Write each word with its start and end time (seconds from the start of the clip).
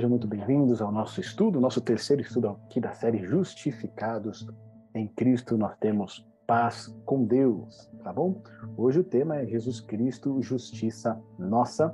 Sejam 0.00 0.08
muito 0.08 0.26
bem-vindos 0.26 0.80
ao 0.80 0.90
nosso 0.90 1.20
estudo, 1.20 1.60
nosso 1.60 1.78
terceiro 1.78 2.22
estudo 2.22 2.48
aqui 2.48 2.80
da 2.80 2.90
série 2.94 3.22
Justificados 3.22 4.48
em 4.94 5.06
Cristo. 5.06 5.58
Nós 5.58 5.76
temos 5.76 6.26
paz 6.46 6.86
com 7.04 7.26
Deus, 7.26 7.90
tá 8.02 8.10
bom? 8.10 8.42
Hoje 8.78 9.00
o 9.00 9.04
tema 9.04 9.36
é 9.36 9.46
Jesus 9.46 9.78
Cristo, 9.78 10.40
justiça 10.40 11.20
nossa. 11.38 11.92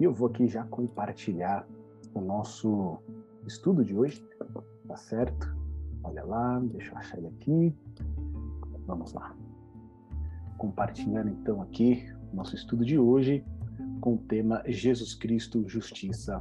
E 0.00 0.04
eu 0.04 0.10
vou 0.14 0.28
aqui 0.28 0.48
já 0.48 0.64
compartilhar 0.64 1.68
o 2.14 2.20
nosso 2.22 2.96
estudo 3.46 3.84
de 3.84 3.94
hoje, 3.94 4.26
tá 4.88 4.96
certo? 4.96 5.54
Olha 6.02 6.24
lá, 6.24 6.58
deixa 6.60 6.92
eu 6.92 6.96
achar 6.96 7.18
ele 7.18 7.26
aqui. 7.26 7.76
Vamos 8.86 9.12
lá. 9.12 9.36
Compartilhando 10.56 11.28
então 11.28 11.60
aqui 11.60 12.10
o 12.32 12.36
nosso 12.36 12.54
estudo 12.54 12.86
de 12.86 12.98
hoje 12.98 13.44
com 14.00 14.14
o 14.14 14.18
tema 14.18 14.62
Jesus 14.66 15.14
Cristo, 15.14 15.68
justiça. 15.68 16.40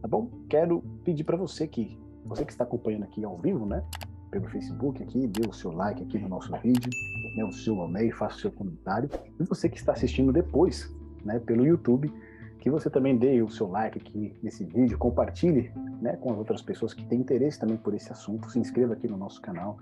Tá 0.00 0.08
bom? 0.08 0.30
Quero 0.48 0.82
pedir 1.04 1.24
para 1.24 1.36
você 1.36 1.66
que, 1.66 1.98
você 2.24 2.44
que 2.44 2.52
está 2.52 2.64
acompanhando 2.64 3.04
aqui 3.04 3.24
ao 3.24 3.36
vivo, 3.38 3.66
né? 3.66 3.82
Pelo 4.30 4.48
Facebook 4.48 5.02
aqui, 5.02 5.26
dê 5.26 5.48
o 5.48 5.52
seu 5.52 5.72
like 5.72 6.02
aqui 6.02 6.18
no 6.18 6.28
nosso 6.28 6.52
vídeo, 6.62 6.90
né, 7.36 7.44
o 7.44 7.52
seu 7.52 7.80
amei, 7.82 8.10
faça 8.10 8.36
o 8.36 8.40
seu 8.40 8.52
comentário. 8.52 9.08
E 9.38 9.44
você 9.44 9.68
que 9.68 9.78
está 9.78 9.92
assistindo 9.92 10.32
depois, 10.32 10.92
né, 11.24 11.38
pelo 11.38 11.64
YouTube, 11.64 12.12
que 12.58 12.70
você 12.70 12.90
também 12.90 13.16
dê 13.16 13.40
o 13.42 13.48
seu 13.48 13.68
like 13.68 13.98
aqui 13.98 14.34
nesse 14.42 14.64
vídeo, 14.64 14.98
compartilhe 14.98 15.70
né, 16.00 16.16
com 16.16 16.32
as 16.32 16.38
outras 16.38 16.60
pessoas 16.60 16.92
que 16.92 17.04
têm 17.06 17.20
interesse 17.20 17.60
também 17.60 17.76
por 17.76 17.94
esse 17.94 18.10
assunto, 18.10 18.50
se 18.50 18.58
inscreva 18.58 18.94
aqui 18.94 19.06
no 19.06 19.16
nosso 19.16 19.40
canal, 19.40 19.78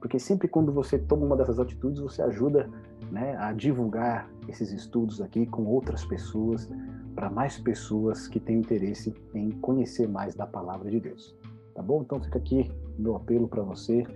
porque 0.00 0.18
sempre 0.18 0.46
quando 0.46 0.72
você 0.72 0.98
toma 0.98 1.26
uma 1.26 1.36
dessas 1.36 1.58
atitudes, 1.58 2.00
você 2.00 2.22
ajuda 2.22 2.70
né, 3.10 3.36
a 3.36 3.52
divulgar 3.52 4.30
esses 4.48 4.70
estudos 4.72 5.20
aqui 5.20 5.46
com 5.46 5.64
outras 5.64 6.04
pessoas, 6.04 6.70
para 7.18 7.28
mais 7.28 7.58
pessoas 7.58 8.28
que 8.28 8.38
têm 8.38 8.60
interesse 8.60 9.12
em 9.34 9.50
conhecer 9.50 10.06
mais 10.06 10.36
da 10.36 10.46
palavra 10.46 10.88
de 10.88 11.00
Deus. 11.00 11.36
Tá 11.74 11.82
bom? 11.82 12.02
Então 12.02 12.22
fica 12.22 12.38
aqui 12.38 12.70
meu 12.96 13.16
apelo 13.16 13.48
para 13.48 13.60
você, 13.60 14.06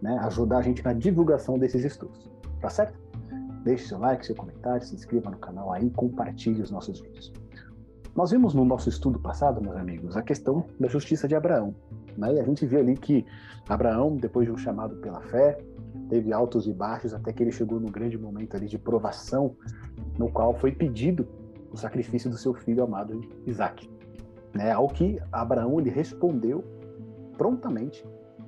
né, 0.00 0.18
ajudar 0.22 0.58
a 0.58 0.62
gente 0.62 0.82
na 0.82 0.94
divulgação 0.94 1.58
desses 1.58 1.84
estudos. 1.84 2.30
Tá 2.58 2.70
certo? 2.70 2.98
Deixe 3.62 3.86
seu 3.86 3.98
like, 3.98 4.24
seu 4.24 4.34
comentário, 4.34 4.82
se 4.82 4.94
inscreva 4.94 5.30
no 5.30 5.36
canal 5.36 5.70
aí, 5.70 5.90
compartilhe 5.90 6.62
os 6.62 6.70
nossos 6.70 6.98
vídeos. 6.98 7.30
Nós 8.14 8.30
vimos 8.30 8.54
no 8.54 8.64
nosso 8.64 8.88
estudo 8.88 9.18
passado, 9.18 9.60
meus 9.60 9.76
amigos, 9.76 10.16
a 10.16 10.22
questão 10.22 10.64
da 10.80 10.88
justiça 10.88 11.28
de 11.28 11.34
Abraão. 11.34 11.74
Né? 12.16 12.36
E 12.36 12.40
a 12.40 12.42
gente 12.42 12.64
viu 12.64 12.78
ali 12.78 12.96
que 12.96 13.26
Abraão, 13.68 14.16
depois 14.16 14.46
de 14.46 14.52
um 14.52 14.56
chamado 14.56 14.96
pela 14.96 15.20
fé, 15.20 15.58
teve 16.08 16.32
altos 16.32 16.66
e 16.66 16.72
baixos 16.72 17.12
até 17.12 17.34
que 17.34 17.42
ele 17.42 17.52
chegou 17.52 17.78
no 17.78 17.90
grande 17.90 18.16
momento 18.16 18.56
ali 18.56 18.66
de 18.66 18.78
provação, 18.78 19.54
no 20.18 20.30
qual 20.30 20.54
foi 20.54 20.72
pedido 20.72 21.28
o 21.76 21.78
sacrifício 21.78 22.30
do 22.30 22.38
seu 22.38 22.54
filho 22.54 22.82
amado 22.82 23.20
Isaac. 23.46 23.88
Né? 24.54 24.72
Ao 24.72 24.88
que 24.88 25.20
Abraão 25.30 25.78
ele 25.78 25.90
respondeu 25.90 26.64
prontamente 27.36 28.04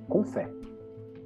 com 0.09 0.23
fé. 0.23 0.51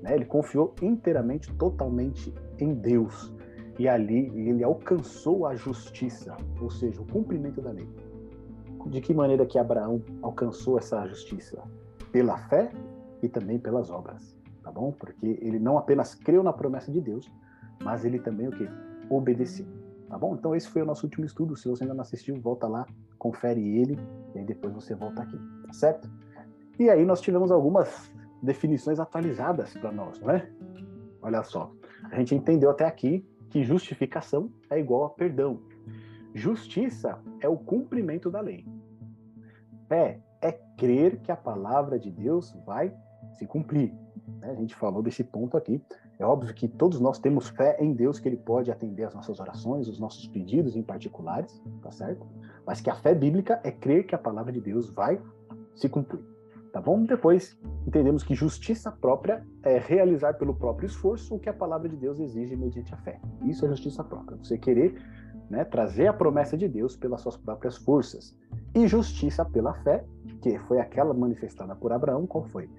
Né? 0.01 0.15
Ele 0.15 0.25
confiou 0.25 0.75
inteiramente, 0.81 1.51
totalmente 1.53 2.33
em 2.59 2.73
Deus. 2.73 3.33
E 3.79 3.87
ali 3.87 4.27
ele 4.47 4.63
alcançou 4.63 5.47
a 5.47 5.55
justiça, 5.55 6.35
ou 6.61 6.69
seja, 6.69 7.01
o 7.01 7.05
cumprimento 7.05 7.61
da 7.61 7.71
lei. 7.71 7.89
De 8.87 8.99
que 8.99 9.13
maneira 9.13 9.45
que 9.45 9.57
Abraão 9.57 10.01
alcançou 10.21 10.77
essa 10.77 11.07
justiça? 11.07 11.63
Pela 12.11 12.37
fé 12.37 12.69
e 13.23 13.29
também 13.29 13.57
pelas 13.57 13.89
obras, 13.89 14.37
tá 14.61 14.69
bom? 14.69 14.91
Porque 14.91 15.39
ele 15.41 15.57
não 15.57 15.77
apenas 15.77 16.13
creu 16.13 16.43
na 16.43 16.51
promessa 16.51 16.91
de 16.91 16.99
Deus, 16.99 17.31
mas 17.81 18.03
ele 18.03 18.19
também 18.19 18.49
o 18.49 18.51
que? 18.51 18.67
Obedeceu, 19.09 19.65
tá 20.13 20.19
bom? 20.19 20.35
Então 20.35 20.55
esse 20.55 20.69
foi 20.69 20.83
o 20.83 20.85
nosso 20.85 21.07
último 21.07 21.25
estudo. 21.25 21.55
Se 21.55 21.67
você 21.67 21.83
ainda 21.83 21.95
não 21.95 22.01
assistiu, 22.01 22.39
volta 22.39 22.67
lá, 22.67 22.85
confere 23.17 23.59
ele 23.79 23.97
e 24.35 24.39
aí 24.39 24.45
depois 24.45 24.71
você 24.73 24.93
volta 24.93 25.23
aqui, 25.23 25.37
tá 25.65 25.73
certo? 25.73 26.07
E 26.77 26.87
aí 26.87 27.03
nós 27.03 27.19
tivemos 27.19 27.51
algumas 27.51 28.11
definições 28.41 28.99
atualizadas 28.99 29.73
para 29.73 29.91
nós, 29.91 30.19
não 30.19 30.29
é? 30.29 30.47
Olha 31.19 31.41
só, 31.41 31.71
a 32.11 32.15
gente 32.17 32.35
entendeu 32.35 32.69
até 32.69 32.85
aqui 32.85 33.27
que 33.49 33.63
justificação 33.63 34.51
é 34.69 34.79
igual 34.79 35.05
a 35.05 35.09
perdão, 35.09 35.59
Justiça 36.33 37.19
é 37.39 37.47
o 37.47 37.55
cumprimento 37.55 38.29
da 38.31 38.41
lei. 38.41 38.65
Fé 39.87 40.19
é 40.41 40.51
crer 40.77 41.19
que 41.21 41.31
a 41.31 41.37
palavra 41.37 41.99
de 41.99 42.09
Deus 42.09 42.51
vai 42.65 42.91
se 43.33 43.45
cumprir. 43.45 43.93
Né? 44.39 44.49
A 44.49 44.55
gente 44.55 44.73
falou 44.73 45.03
desse 45.03 45.23
ponto 45.23 45.55
aqui. 45.55 45.79
É 46.23 46.25
óbvio 46.25 46.53
que 46.53 46.69
todos 46.69 47.01
nós 47.01 47.19
temos 47.19 47.49
fé 47.49 47.75
em 47.81 47.91
Deus 47.91 48.17
que 48.17 48.29
Ele 48.29 48.37
pode 48.37 48.71
atender 48.71 49.03
as 49.03 49.13
nossas 49.13 49.41
orações, 49.41 49.89
os 49.89 49.99
nossos 49.99 50.25
pedidos 50.25 50.73
em 50.73 50.81
particulares, 50.81 51.61
tá 51.81 51.91
certo? 51.91 52.25
Mas 52.65 52.79
que 52.79 52.89
a 52.89 52.95
fé 52.95 53.13
bíblica 53.13 53.59
é 53.61 53.69
crer 53.69 54.05
que 54.05 54.15
a 54.15 54.17
palavra 54.17 54.49
de 54.53 54.61
Deus 54.61 54.89
vai 54.89 55.21
se 55.75 55.89
cumprir. 55.89 56.21
Tá 56.71 56.79
bom? 56.79 57.03
Depois 57.03 57.59
entendemos 57.85 58.23
que 58.23 58.33
justiça 58.33 58.89
própria 58.89 59.45
é 59.63 59.77
realizar 59.77 60.35
pelo 60.35 60.55
próprio 60.55 60.87
esforço 60.87 61.35
o 61.35 61.39
que 61.39 61.49
a 61.49 61.53
palavra 61.53 61.89
de 61.89 61.97
Deus 61.97 62.17
exige 62.21 62.55
mediante 62.55 62.93
a 62.93 62.97
fé. 62.99 63.19
Isso 63.43 63.65
é 63.65 63.67
justiça 63.67 64.01
própria. 64.01 64.37
Você 64.37 64.57
querer 64.57 64.95
né, 65.49 65.65
trazer 65.65 66.07
a 66.07 66.13
promessa 66.13 66.57
de 66.57 66.69
Deus 66.69 66.95
pelas 66.95 67.19
suas 67.19 67.35
próprias 67.35 67.75
forças. 67.75 68.33
E 68.73 68.87
justiça 68.87 69.43
pela 69.43 69.73
fé, 69.83 70.05
que 70.41 70.57
foi 70.59 70.79
aquela 70.79 71.13
manifestada 71.13 71.75
por 71.75 71.91
Abraão, 71.91 72.25
qual 72.25 72.45
foi? 72.45 72.69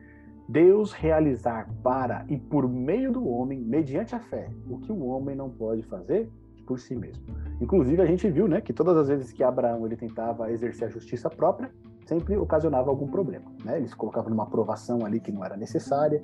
Deus 0.48 0.92
realizar 0.92 1.68
para 1.82 2.24
e 2.28 2.36
por 2.36 2.68
meio 2.68 3.10
do 3.10 3.26
homem, 3.26 3.58
mediante 3.58 4.14
a 4.14 4.20
fé, 4.20 4.50
o 4.68 4.78
que 4.78 4.92
o 4.92 5.04
homem 5.06 5.34
não 5.34 5.48
pode 5.48 5.82
fazer 5.84 6.28
por 6.66 6.78
si 6.78 6.94
mesmo. 6.94 7.24
Inclusive, 7.60 8.00
a 8.02 8.06
gente 8.06 8.28
viu 8.28 8.46
né, 8.48 8.60
que 8.60 8.72
todas 8.72 8.96
as 8.96 9.08
vezes 9.08 9.32
que 9.32 9.42
Abraão 9.42 9.86
ele 9.86 9.96
tentava 9.96 10.50
exercer 10.50 10.88
a 10.88 10.90
justiça 10.90 11.30
própria, 11.30 11.70
sempre 12.06 12.36
ocasionava 12.36 12.90
algum 12.90 13.06
problema. 13.06 13.50
Né? 13.64 13.78
Ele 13.78 13.88
se 13.88 13.96
colocava 13.96 14.28
numa 14.28 14.42
aprovação 14.42 15.04
ali 15.04 15.20
que 15.20 15.32
não 15.32 15.44
era 15.44 15.56
necessária, 15.56 16.22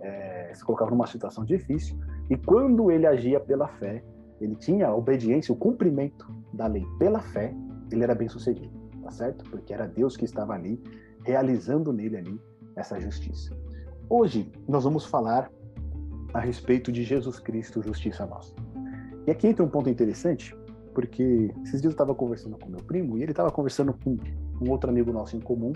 é, 0.00 0.52
se 0.54 0.64
colocava 0.64 0.90
numa 0.90 1.06
situação 1.06 1.44
difícil, 1.44 1.98
e 2.30 2.36
quando 2.36 2.90
ele 2.90 3.06
agia 3.06 3.40
pela 3.40 3.66
fé, 3.66 4.04
ele 4.40 4.54
tinha 4.54 4.88
a 4.88 4.94
obediência, 4.94 5.52
o 5.52 5.56
cumprimento 5.56 6.26
da 6.52 6.66
lei 6.66 6.84
pela 6.98 7.20
fé, 7.20 7.54
ele 7.90 8.02
era 8.02 8.14
bem 8.14 8.28
sucedido, 8.28 8.72
tá 9.02 9.10
certo? 9.10 9.48
Porque 9.50 9.72
era 9.72 9.86
Deus 9.86 10.16
que 10.16 10.24
estava 10.24 10.52
ali, 10.52 10.80
realizando 11.24 11.92
nele 11.92 12.18
ali 12.18 12.40
essa 12.76 13.00
justiça. 13.00 13.56
Hoje 14.08 14.52
nós 14.68 14.84
vamos 14.84 15.06
falar 15.06 15.50
a 16.32 16.38
respeito 16.38 16.92
de 16.92 17.02
Jesus 17.02 17.40
Cristo, 17.40 17.82
justiça 17.82 18.26
nossa. 18.26 18.54
E 19.26 19.30
aqui 19.30 19.48
entra 19.48 19.64
um 19.64 19.68
ponto 19.68 19.88
interessante, 19.88 20.54
porque 20.94 21.50
esses 21.62 21.80
dias 21.80 21.84
eu 21.84 21.90
estava 21.90 22.14
conversando 22.14 22.58
com 22.58 22.68
meu 22.68 22.82
primo 22.84 23.18
e 23.18 23.22
ele 23.22 23.32
estava 23.32 23.50
conversando 23.50 23.92
com 23.92 24.16
um 24.60 24.70
outro 24.70 24.90
amigo 24.90 25.12
nosso 25.12 25.36
em 25.36 25.40
comum. 25.40 25.72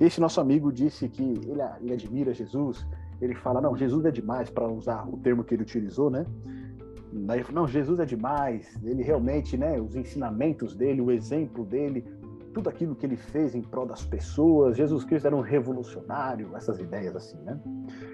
Esse 0.00 0.20
nosso 0.20 0.40
amigo 0.40 0.72
disse 0.72 1.08
que 1.08 1.22
ele, 1.22 1.62
ele 1.80 1.92
admira 1.92 2.34
Jesus, 2.34 2.86
ele 3.20 3.34
fala, 3.34 3.60
não, 3.60 3.76
Jesus 3.76 4.04
é 4.04 4.10
demais, 4.10 4.50
para 4.50 4.68
usar 4.68 5.08
o 5.08 5.16
termo 5.16 5.44
que 5.44 5.54
ele 5.54 5.62
utilizou, 5.62 6.10
né? 6.10 6.26
Daí, 7.12 7.44
não, 7.52 7.68
Jesus 7.68 8.00
é 8.00 8.06
demais, 8.06 8.66
ele 8.82 9.02
realmente, 9.02 9.56
né, 9.56 9.78
os 9.78 9.94
ensinamentos 9.94 10.74
dele, 10.74 11.00
o 11.00 11.10
exemplo 11.10 11.64
dele, 11.64 12.04
tudo 12.52 12.68
aquilo 12.68 12.94
que 12.94 13.06
ele 13.06 13.16
fez 13.16 13.54
em 13.54 13.62
prol 13.62 13.86
das 13.86 14.04
pessoas, 14.04 14.76
Jesus 14.76 15.04
Cristo 15.04 15.26
era 15.26 15.36
um 15.36 15.40
revolucionário, 15.40 16.54
essas 16.56 16.78
ideias 16.78 17.16
assim, 17.16 17.38
né? 17.38 17.58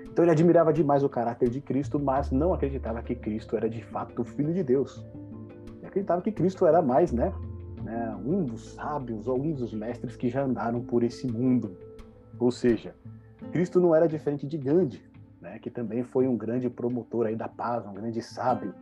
Então 0.05 0.25
ele 0.25 0.33
admirava 0.33 0.73
demais 0.73 1.05
o 1.05 1.09
caráter 1.09 1.49
de 1.49 1.61
Cristo, 1.61 1.99
mas 1.99 2.31
não 2.31 2.53
acreditava 2.53 3.03
que 3.03 3.15
Cristo 3.15 3.57
era 3.57 3.69
de 3.69 3.83
fato 3.85 4.23
o 4.23 4.25
Filho 4.25 4.53
de 4.53 4.63
Deus. 4.63 5.07
Ele 5.79 5.87
acreditava 5.87 6.23
que 6.23 6.33
Cristo 6.33 6.67
era 6.67 6.83
mais, 6.83 7.13
né, 7.13 7.33
né, 7.83 8.17
um 8.25 8.45
dos 8.45 8.75
sábios 8.75 9.29
ou 9.29 9.41
um 9.41 9.53
dos 9.53 9.73
mestres 9.73 10.17
que 10.17 10.29
já 10.29 10.43
andaram 10.43 10.81
por 10.81 11.03
esse 11.03 11.27
mundo. 11.31 11.77
Ou 12.39 12.51
seja, 12.51 12.95
Cristo 13.53 13.81
não 13.81 13.95
era 13.95 14.09
diferente 14.09 14.47
de 14.47 14.59
Gandhi, 14.59 15.03
né, 15.41 15.59
que 15.59 15.71
também 15.71 16.03
foi 16.03 16.27
um 16.27 16.37
grande 16.37 16.69
promotor 16.69 17.27
aí 17.27 17.37
da 17.37 17.49
paz, 17.49 17.87
um 17.87 17.95
grande 17.95 18.21
sábio, 18.21 18.75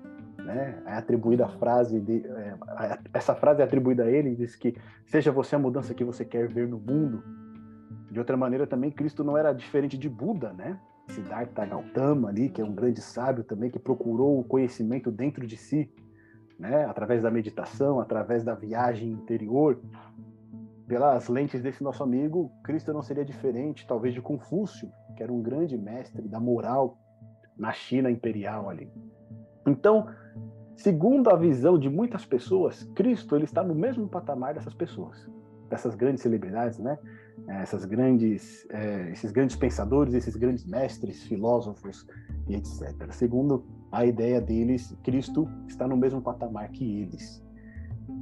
né? 0.47 0.81
É 0.87 0.93
atribuída 0.93 1.45
a 1.45 1.49
frase 1.49 2.01
de, 2.01 2.25
é, 2.25 2.99
essa 3.13 3.35
frase 3.35 3.61
é 3.61 3.65
atribuída 3.65 4.05
a 4.05 4.11
ele, 4.11 4.37
diz 4.37 4.55
que 4.55 4.75
seja 5.05 5.33
você 5.33 5.57
a 5.57 5.59
mudança 5.59 5.93
que 5.93 6.05
você 6.05 6.25
quer 6.25 6.49
ver 6.49 6.69
no 6.69 6.79
mundo. 6.79 7.23
De 8.11 8.19
outra 8.19 8.37
maneira 8.37 8.67
também 8.67 8.91
Cristo 8.91 9.25
não 9.25 9.37
era 9.37 9.53
diferente 9.53 9.99
de 9.99 10.09
Buda, 10.09 10.53
né? 10.53 10.79
Siddhartha 11.09 11.67
Gautama 11.67 12.29
ali, 12.29 12.49
que 12.49 12.63
é 12.63 12.65
um 12.65 12.75
grande 12.75 13.01
sábio 13.01 13.45
também 13.45 13.71
que 13.71 13.79
procurou 13.79 14.41
o 14.41 14.45
conhecimento 14.45 15.11
dentro 15.11 15.47
de 15.47 15.57
si, 15.57 15.93
né? 16.59 16.85
Através 16.87 17.23
da 17.23 17.31
meditação, 17.31 18.01
através 18.01 18.45
da 18.45 18.55
viagem 18.55 19.11
interior. 19.11 19.81
Pelas 20.87 21.29
lentes 21.29 21.61
desse 21.61 21.83
nosso 21.83 22.05
amigo, 22.05 22.53
Cristo 22.63 22.93
não 22.93 23.03
seria 23.03 23.25
diferente, 23.25 23.85
talvez 23.87 24.15
de 24.15 24.23
Confúcio, 24.23 24.89
que 25.17 25.23
era 25.23 25.33
um 25.33 25.43
grande 25.43 25.77
mestre 25.77 26.29
da 26.29 26.39
moral 26.39 26.97
na 27.59 27.73
China 27.73 28.09
imperial 28.09 28.71
ali. 28.71 28.89
Então, 29.67 30.07
segundo 30.77 31.31
a 31.31 31.37
visão 31.37 31.79
de 31.79 31.89
muitas 31.89 32.25
pessoas, 32.25 32.85
Cristo 32.95 33.35
ele 33.35 33.45
está 33.45 33.63
no 33.63 33.75
mesmo 33.75 34.09
patamar 34.09 34.55
dessas 34.55 34.75
pessoas, 34.75 35.29
dessas 35.69 35.95
grandes 35.95 36.23
celebridades, 36.23 36.79
né? 36.79 36.99
É, 37.49 37.63
essas 37.63 37.85
grandes, 37.85 38.67
é, 38.71 39.11
esses 39.13 39.31
grandes 39.31 39.57
pensadores, 39.57 40.15
esses 40.15 40.37
grandes 40.37 40.65
mestres, 40.65 41.23
filósofos 41.25 42.07
e 42.49 42.55
etc. 42.55 43.11
Segundo 43.11 43.65
a 43.93 44.05
ideia 44.05 44.41
deles, 44.41 44.97
Cristo 45.03 45.49
está 45.69 45.87
no 45.87 45.97
mesmo 45.97 46.21
patamar 46.21 46.69
que 46.71 47.03
eles. 47.03 47.45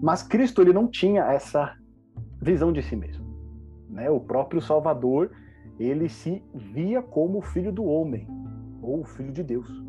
Mas 0.02 0.22
Cristo 0.22 0.62
ele 0.62 0.72
não 0.72 0.88
tinha 0.88 1.24
essa 1.24 1.76
visão 2.40 2.72
de 2.72 2.82
si 2.82 2.96
mesmo. 2.96 3.24
né? 3.88 4.10
O 4.10 4.20
próprio 4.20 4.60
Salvador, 4.60 5.30
ele 5.78 6.08
se 6.08 6.42
via 6.54 7.02
como 7.02 7.38
o 7.38 7.42
filho 7.42 7.72
do 7.72 7.84
homem, 7.84 8.28
ou 8.82 9.00
o 9.00 9.04
filho 9.04 9.32
de 9.32 9.42
Deus. 9.42 9.83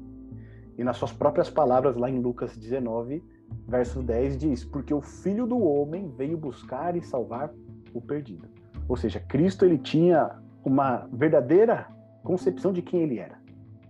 E 0.78 0.84
nas 0.84 0.98
suas 0.98 1.12
próprias 1.12 1.50
palavras, 1.50 1.96
lá 1.96 2.10
em 2.10 2.20
Lucas 2.20 2.58
19, 2.58 3.24
verso 3.68 4.02
10, 4.02 4.38
diz: 4.38 4.66
Porque 4.66 4.94
o 4.94 5.02
filho 5.02 5.46
do 5.46 5.58
homem 5.60 6.10
veio 6.18 6.38
buscar 6.38 6.96
e 6.96 7.02
salvar 7.02 7.54
o 7.94 8.02
perdido. 8.02 8.48
Ou 8.88 8.98
seja, 8.98 9.20
Cristo 9.20 9.66
ele 9.66 9.78
tinha 9.78 10.38
uma 10.64 11.08
verdadeira 11.12 11.88
concepção 12.24 12.74
de 12.74 12.82
quem 12.82 13.02
ele 13.02 13.20
era. 13.20 13.40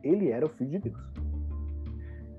Ele 0.04 0.30
era 0.30 0.46
o 0.46 0.50
filho 0.50 0.72
de 0.72 0.80
Deus. 0.90 1.00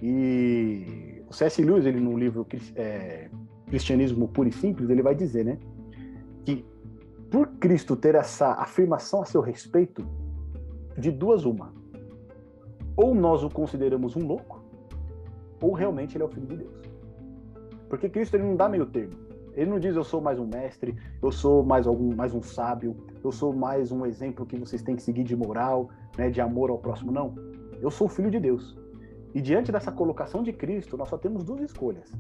E 0.01 1.25
o 1.29 1.33
C.S. 1.33 1.63
Lewis, 1.63 1.87
ele 1.87 2.01
no 2.01 2.17
livro 2.17 2.47
é, 2.77 3.29
Cristianismo 3.67 4.29
Puro 4.29 4.49
e 4.49 4.53
Simples, 4.53 4.89
ele 4.91 5.03
vai 5.03 5.15
dizer, 5.15 5.45
né, 5.45 5.59
que 6.45 6.65
por 7.31 7.49
Cristo 7.59 7.97
ter 7.97 8.15
essa 8.15 8.53
afirmação 8.53 9.23
a 9.23 9.25
seu 9.25 9.41
respeito, 9.41 10.07
de 10.97 11.11
duas 11.11 11.45
uma, 11.45 11.75
ou 12.97 13.15
nós 13.15 13.45
o 13.45 13.51
consideramos 13.51 14.17
um 14.17 14.27
louco, 14.27 14.65
ou 15.61 15.73
realmente 15.73 16.17
ele 16.17 16.23
é 16.23 16.27
o 16.27 16.31
filho 16.31 16.47
de 16.47 16.57
Deus. 16.57 16.83
Porque 17.89 18.09
Cristo 18.09 18.35
ele 18.35 18.45
não 18.45 18.57
dá 18.57 18.69
meio 18.69 18.87
termo. 18.87 19.15
Ele 19.55 19.71
não 19.71 19.79
diz 19.79 19.97
eu 19.97 20.05
sou 20.05 20.21
mais 20.21 20.39
um 20.39 20.47
mestre, 20.47 20.95
eu 21.23 21.33
sou 21.33 21.65
mais 21.65 21.87
algum 21.87 22.15
mais 22.15 22.35
um 22.35 22.43
sábio, 22.43 22.97
eu 23.25 23.33
sou 23.33 23.55
mais 23.55 23.91
um 23.91 24.05
exemplo 24.05 24.45
que 24.45 24.57
vocês 24.57 24.83
têm 24.83 24.97
que 24.97 25.03
seguir 25.03 25.25
de 25.25 25.35
moral, 25.35 25.89
né, 26.17 26.29
de 26.31 26.41
amor 26.41 26.69
ao 26.69 26.79
próximo, 26.79 27.11
não. 27.11 27.35
Eu 27.81 27.91
sou 27.91 28.09
filho 28.09 28.31
de 28.31 28.39
Deus. 28.39 28.77
E 29.35 29.41
diante 29.41 29.73
dessa 29.73 29.91
colocação 29.91 30.43
de 30.43 30.53
Cristo, 30.53 30.97
nós 30.97 31.09
só 31.09 31.17
temos 31.17 31.43
duas 31.43 31.63
escolhas. 31.63 32.13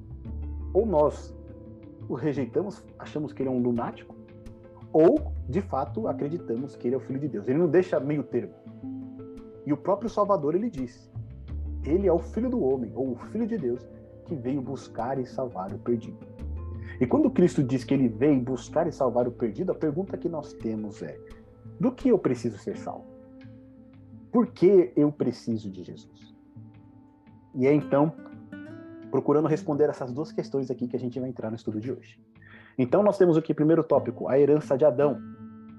Ou 0.73 0.87
nós 0.87 1.35
o 2.09 2.15
rejeitamos, 2.15 2.85
achamos 2.99 3.33
que 3.33 3.43
ele 3.43 3.49
é 3.49 3.53
um 3.53 3.59
lunático, 3.59 4.15
ou 4.93 5.33
de 5.49 5.61
fato 5.61 6.09
acreditamos 6.09 6.77
que 6.77 6.89
ele 6.89 6.95
é 6.95 6.99
o 6.99 7.01
filho 7.01 7.19
de 7.19 7.29
Deus. 7.29 7.49
Ele 7.49 7.59
não 7.59 7.69
deixa 7.69 8.01
meio 8.01 8.23
termo. 8.23 8.55
E 9.67 9.73
o 9.73 9.77
próprio 9.77 10.09
Salvador 10.09 10.55
ele 10.55 10.71
disse: 10.71 11.11
Ele 11.85 12.07
é 12.07 12.13
o 12.13 12.19
filho 12.19 12.49
do 12.49 12.63
homem, 12.63 12.93
ou 12.95 13.13
o 13.13 13.17
filho 13.17 13.47
de 13.47 13.59
Deus, 13.59 13.87
que 14.25 14.35
veio 14.35 14.63
buscar 14.63 15.19
e 15.19 15.27
salvar 15.27 15.73
o 15.75 15.79
perdido. 15.79 16.19
E 17.01 17.07
quando 17.07 17.31
Cristo 17.31 17.63
diz 17.63 17.85
que 17.85 17.93
ele 17.93 18.09
veio 18.09 18.41
buscar 18.41 18.87
e 18.87 18.93
salvar 18.93 19.27
o 19.27 19.33
perdido, 19.33 19.73
a 19.73 19.75
pergunta 19.75 20.17
que 20.17 20.29
nós 20.29 20.53
temos 20.55 21.03
é: 21.03 21.19
do 21.81 21.93
que 21.93 22.09
eu 22.09 22.19
preciso 22.19 22.57
ser 22.57 22.77
salvo? 22.77 23.05
Por 24.33 24.47
que 24.47 24.93
eu 24.97 25.11
preciso 25.11 25.71
de 25.71 25.83
Jesus? 25.83 26.35
E 27.55 27.67
é 27.67 27.73
então 27.73 28.13
procurando 29.11 29.49
responder 29.49 29.89
essas 29.89 30.13
duas 30.13 30.31
questões 30.31 30.71
aqui 30.71 30.87
que 30.87 30.97
a 30.97 30.99
gente 30.99 31.19
vai 31.19 31.29
entrar 31.29 31.51
no 31.51 31.57
estudo 31.57 31.81
de 31.81 31.91
hoje. 31.91 32.21
Então 32.77 33.03
nós 33.03 33.17
temos 33.17 33.37
aqui 33.39 33.55
primeiro 33.55 33.83
tópico, 33.83 34.29
a 34.29 34.39
herança 34.39 34.77
de 34.77 34.85
Adão, 34.85 35.19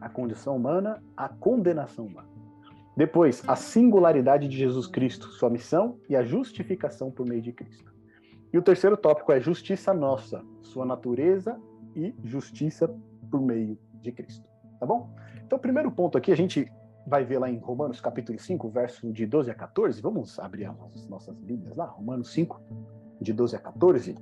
a 0.02 0.10
condição 0.10 0.56
humana, 0.56 1.02
a 1.16 1.30
condenação 1.30 2.06
humana. 2.06 2.37
Depois, 2.98 3.44
a 3.48 3.56
singularidade 3.56 4.48
de 4.48 4.58
Jesus 4.58 4.88
Cristo, 4.88 5.28
sua 5.28 5.52
missão 5.52 6.00
e 6.10 6.16
a 6.16 6.24
justificação 6.24 7.12
por 7.12 7.28
meio 7.28 7.44
de 7.44 7.54
Cristo. 7.54 7.94
E 8.52 8.58
o 8.58 8.62
terceiro 8.62 8.98
tópico 8.98 9.32
é 9.32 9.40
justiça 9.40 9.94
nossa, 9.94 10.44
sua 10.64 10.84
natureza 10.84 11.62
e 11.96 12.16
justiça 12.24 12.92
por 13.30 13.40
meio 13.40 13.78
de 14.02 14.12
Cristo. 14.12 14.44
Tá 14.80 14.86
bom? 14.88 15.14
Então, 15.46 15.60
o 15.60 15.62
primeiro 15.62 15.92
ponto 15.92 16.18
aqui, 16.18 16.32
a 16.32 16.36
gente 16.36 16.68
vai 17.06 17.24
ver 17.24 17.38
lá 17.38 17.48
em 17.48 17.60
Romanos 17.60 18.02
capítulo 18.02 18.40
5, 18.40 18.68
verso 18.70 19.14
de 19.14 19.28
12 19.28 19.52
a 19.52 19.54
14. 19.54 20.02
Vamos 20.02 20.40
abrir 20.40 20.66
as 20.66 21.08
nossas 21.08 21.38
Bíblias 21.38 21.78
lá, 21.78 21.86
Romanos 21.86 22.34
5, 22.34 22.60
de 23.22 23.32
12 23.32 23.56
a 23.58 23.60
14. 23.60 24.16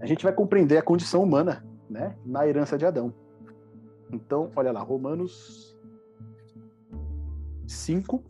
A 0.00 0.04
gente 0.04 0.22
vai 0.22 0.32
compreender 0.34 0.76
a 0.76 0.82
condição 0.82 1.22
humana, 1.22 1.64
né, 1.88 2.14
na 2.26 2.46
herança 2.46 2.76
de 2.76 2.84
Adão. 2.84 3.14
Então, 4.12 4.50
olha 4.54 4.72
lá, 4.72 4.80
Romanos 4.80 5.73
5, 7.66 8.22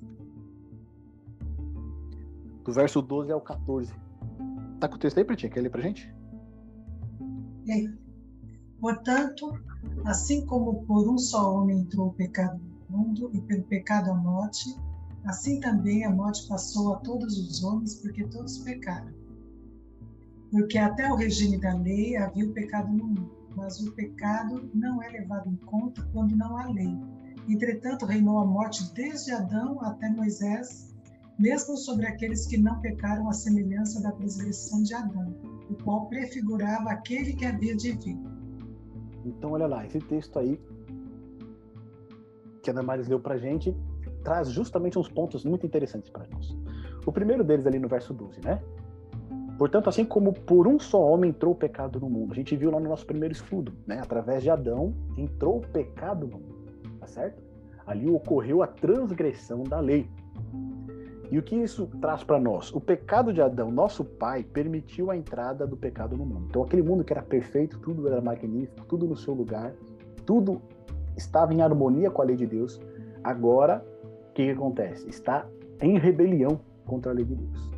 do 2.64 2.72
verso 2.72 3.02
12 3.02 3.31
ao 3.31 3.40
14. 3.40 3.92
Tá 4.81 4.88
com 4.88 4.96
o 4.96 4.98
texto 4.98 5.19
aí, 5.19 5.25
Pretinha? 5.25 5.50
Quer 5.50 5.60
ler 5.60 5.70
pra 5.70 5.82
gente? 5.82 6.12
É. 7.69 8.04
Portanto, 8.81 9.58
assim 10.04 10.44
como 10.46 10.84
por 10.84 11.08
um 11.08 11.16
só 11.16 11.54
homem 11.54 11.81
entrou 11.81 12.08
o 12.08 12.12
pecado 12.12 12.60
no 12.88 12.98
mundo 12.98 13.31
e 13.32 13.40
pelo 13.40 13.62
pecado 13.64 14.10
a 14.10 14.14
morte, 14.14 14.76
assim 15.25 15.60
também 15.60 16.04
a 16.04 16.10
morte 16.10 16.46
passou 16.48 16.94
a 16.94 16.96
todos 16.98 17.38
os 17.38 17.64
homens 17.64 17.94
porque 17.96 18.25
todos 18.25 18.58
pecaram. 18.58 19.12
Porque 20.50 20.78
até 20.78 21.10
o 21.10 21.16
regime 21.16 21.58
da 21.58 21.75
lei 21.75 22.16
havia 22.16 22.46
o 22.46 22.52
pecado 22.52 22.92
no 22.92 23.06
mundo, 23.06 23.31
mas 23.56 23.81
o 23.81 23.92
pecado 23.92 24.70
não 24.75 25.02
é 25.02 25.08
levado 25.08 25.48
em 25.48 25.56
conta 25.56 26.02
quando 26.12 26.36
não 26.36 26.56
há 26.56 26.66
lei. 26.66 26.96
Entretanto, 27.49 28.06
reinou 28.06 28.38
a 28.38 28.46
morte 28.46 28.91
desde 28.94 29.31
Adão 29.32 29.79
até 29.82 30.08
Moisés, 30.08 30.94
mesmo 31.38 31.76
sobre 31.76 32.06
aqueles 32.06 32.46
que 32.46 32.56
não 32.56 32.81
pecaram 32.81 33.29
à 33.29 33.32
semelhança 33.32 34.02
da 34.02 34.12
transgressão 34.12 34.82
de 34.82 34.94
Adão, 34.94 35.35
o 35.69 35.75
qual 35.82 36.06
prefigurava 36.06 36.91
aquele 36.91 37.35
que 37.35 37.44
havia 37.44 37.76
de 37.76 37.93
vir. 37.93 38.19
Então, 39.25 39.52
olha 39.52 39.67
lá, 39.67 39.85
esse 39.85 39.99
texto 39.99 40.38
aí 40.38 40.58
que 42.62 42.70
a 42.70 42.73
Damares 42.73 43.08
leu 43.08 43.20
para 43.20 43.37
gente 43.37 43.76
traz 44.23 44.49
justamente 44.49 44.99
uns 44.99 45.08
pontos 45.08 45.44
muito 45.44 45.67
interessantes 45.67 46.08
para 46.08 46.26
nós. 46.29 46.56
O 47.05 47.12
primeiro 47.12 47.44
deles 47.44 47.67
ali 47.67 47.79
no 47.79 47.88
verso 47.88 48.14
12, 48.14 48.41
né? 48.43 48.62
Portanto, 49.58 49.88
assim 49.88 50.05
como 50.05 50.32
por 50.32 50.67
um 50.67 50.81
só 50.81 50.99
homem 51.00 51.31
entrou 51.31 51.52
o 51.52 51.55
pecado 51.55 52.00
no 52.00 52.08
mundo, 52.08 52.32
a 52.32 52.35
gente 52.35 52.56
viu 52.56 52.70
lá 52.70 52.81
no 52.81 52.88
nosso 52.88 53.05
primeiro 53.06 53.35
estudo, 53.35 53.75
né? 53.87 54.00
Através 54.00 54.43
de 54.43 54.49
Adão 54.49 54.94
entrou 55.17 55.58
o 55.58 55.61
pecado 55.61 56.26
no 56.26 56.38
mundo 56.38 56.54
tá 57.05 57.06
certo? 57.06 57.43
Ali 57.87 58.11
ocorreu 58.11 58.62
a 58.62 58.67
transgressão 58.67 59.62
da 59.62 59.79
lei. 59.79 60.09
E 61.31 61.39
o 61.39 61.43
que 61.43 61.55
isso 61.56 61.87
traz 62.01 62.23
para 62.23 62.41
nós? 62.41 62.73
O 62.73 62.81
pecado 62.81 63.33
de 63.33 63.43
Adão, 63.43 63.71
nosso 63.71 64.05
pai, 64.05 64.43
permitiu 64.43 65.11
a 65.11 65.17
entrada 65.17 65.67
do 65.67 65.77
pecado 65.77 66.17
no 66.17 66.25
mundo. 66.25 66.47
Então, 66.49 66.62
aquele 66.62 66.83
mundo 66.83 67.05
que 67.05 67.12
era 67.12 67.23
perfeito, 67.23 67.79
tudo 67.79 68.06
era 68.06 68.21
magnífico, 68.21 68.87
tudo 68.87 69.06
no 69.06 69.17
seu 69.17 69.35
lugar, 69.35 69.73
tudo 70.25 70.62
estava 71.17 71.53
em 71.53 71.61
harmonia 71.61 72.11
com 72.11 72.23
a 72.23 72.25
lei 72.25 72.37
de 72.37 72.47
Deus. 72.47 72.81
Agora, 73.23 73.85
o 74.31 74.33
que, 74.33 74.45
que 74.45 74.51
acontece? 74.51 75.09
Está 75.09 75.47
em 75.81 75.99
rebelião 75.99 76.61
contra 76.87 77.12
a 77.12 77.15
lei 77.15 77.25
de 77.25 77.35
Deus. 77.35 77.71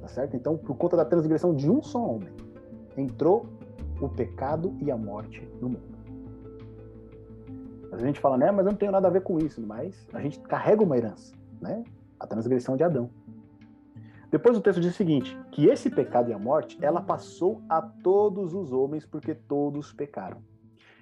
Tá 0.00 0.08
certo? 0.08 0.36
Então, 0.36 0.56
por 0.56 0.76
conta 0.76 0.96
da 0.96 1.04
transgressão 1.04 1.54
de 1.54 1.70
um 1.70 1.82
só 1.82 2.04
homem, 2.04 2.28
entrou 2.96 3.46
o 4.00 4.08
pecado 4.08 4.74
e 4.80 4.90
a 4.90 4.96
morte 4.96 5.46
no 5.60 5.68
mundo. 5.68 5.91
A 7.92 7.98
gente 7.98 8.20
fala, 8.20 8.38
né, 8.38 8.50
mas 8.50 8.64
eu 8.64 8.72
não 8.72 8.78
tenho 8.78 8.90
nada 8.90 9.06
a 9.06 9.10
ver 9.10 9.22
com 9.22 9.38
isso, 9.38 9.60
mas 9.60 10.06
a 10.12 10.20
gente 10.20 10.40
carrega 10.40 10.82
uma 10.82 10.96
herança, 10.96 11.34
né? 11.60 11.84
A 12.18 12.26
transgressão 12.26 12.76
de 12.76 12.82
Adão. 12.82 13.10
Depois 14.30 14.56
o 14.56 14.62
texto 14.62 14.80
diz 14.80 14.92
o 14.92 14.96
seguinte, 14.96 15.38
que 15.50 15.66
esse 15.66 15.90
pecado 15.90 16.30
e 16.30 16.32
a 16.32 16.38
morte, 16.38 16.78
ela 16.80 17.02
passou 17.02 17.60
a 17.68 17.82
todos 17.82 18.54
os 18.54 18.72
homens 18.72 19.04
porque 19.04 19.34
todos 19.34 19.92
pecaram. 19.92 20.38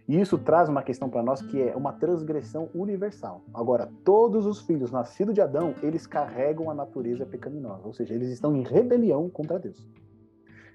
E 0.09 0.20
isso 0.20 0.37
traz 0.37 0.68
uma 0.68 0.82
questão 0.82 1.09
para 1.09 1.23
nós 1.23 1.40
que 1.40 1.62
é 1.62 1.76
uma 1.76 1.92
transgressão 1.92 2.68
universal. 2.75 3.44
Agora, 3.54 3.88
todos 4.04 4.44
os 4.44 4.61
filhos 4.62 4.90
nascidos 4.90 5.32
de 5.32 5.40
Adão, 5.40 5.76
eles 5.85 6.09
carregam 6.09 6.68
a 6.68 6.75
natureza 6.75 7.25
pecaminosa, 7.25 7.87
ou 7.87 7.92
seja, 7.92 8.12
eles 8.12 8.30
estão 8.30 8.56
em 8.56 8.64
rebelião 8.64 9.30
contra 9.30 9.61
Deus. 9.61 9.88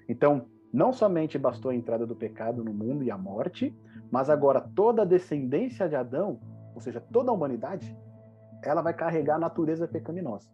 Então, 0.08 0.46
não 0.72 0.94
somente 0.94 1.36
bastou 1.36 1.70
a 1.70 1.74
entrada 1.74 2.06
do 2.06 2.16
pecado 2.16 2.64
no 2.64 2.72
mundo 2.72 3.04
e 3.04 3.10
a 3.10 3.18
morte, 3.18 3.76
mas 4.10 4.30
agora 4.30 4.60
toda 4.60 5.02
a 5.02 5.04
descendência 5.04 5.88
de 5.88 5.96
Adão, 5.96 6.40
ou 6.74 6.80
seja, 6.80 7.00
toda 7.00 7.30
a 7.30 7.34
humanidade, 7.34 7.96
ela 8.62 8.82
vai 8.82 8.94
carregar 8.94 9.36
a 9.36 9.40
natureza 9.40 9.86
pecaminosa. 9.86 10.48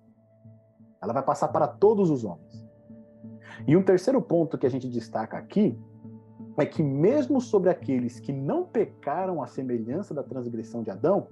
Ela 1.02 1.12
vai 1.12 1.22
passar 1.22 1.48
para 1.48 1.66
todos 1.66 2.10
os 2.10 2.24
homens. 2.24 2.66
E 3.66 3.76
um 3.76 3.82
terceiro 3.82 4.20
ponto 4.20 4.58
que 4.58 4.66
a 4.66 4.70
gente 4.70 4.88
destaca 4.88 5.36
aqui 5.36 5.78
é 6.56 6.66
que 6.66 6.82
mesmo 6.82 7.40
sobre 7.40 7.70
aqueles 7.70 8.20
que 8.20 8.32
não 8.32 8.64
pecaram 8.64 9.42
à 9.42 9.46
semelhança 9.46 10.12
da 10.14 10.22
transgressão 10.22 10.82
de 10.82 10.90
Adão, 10.90 11.28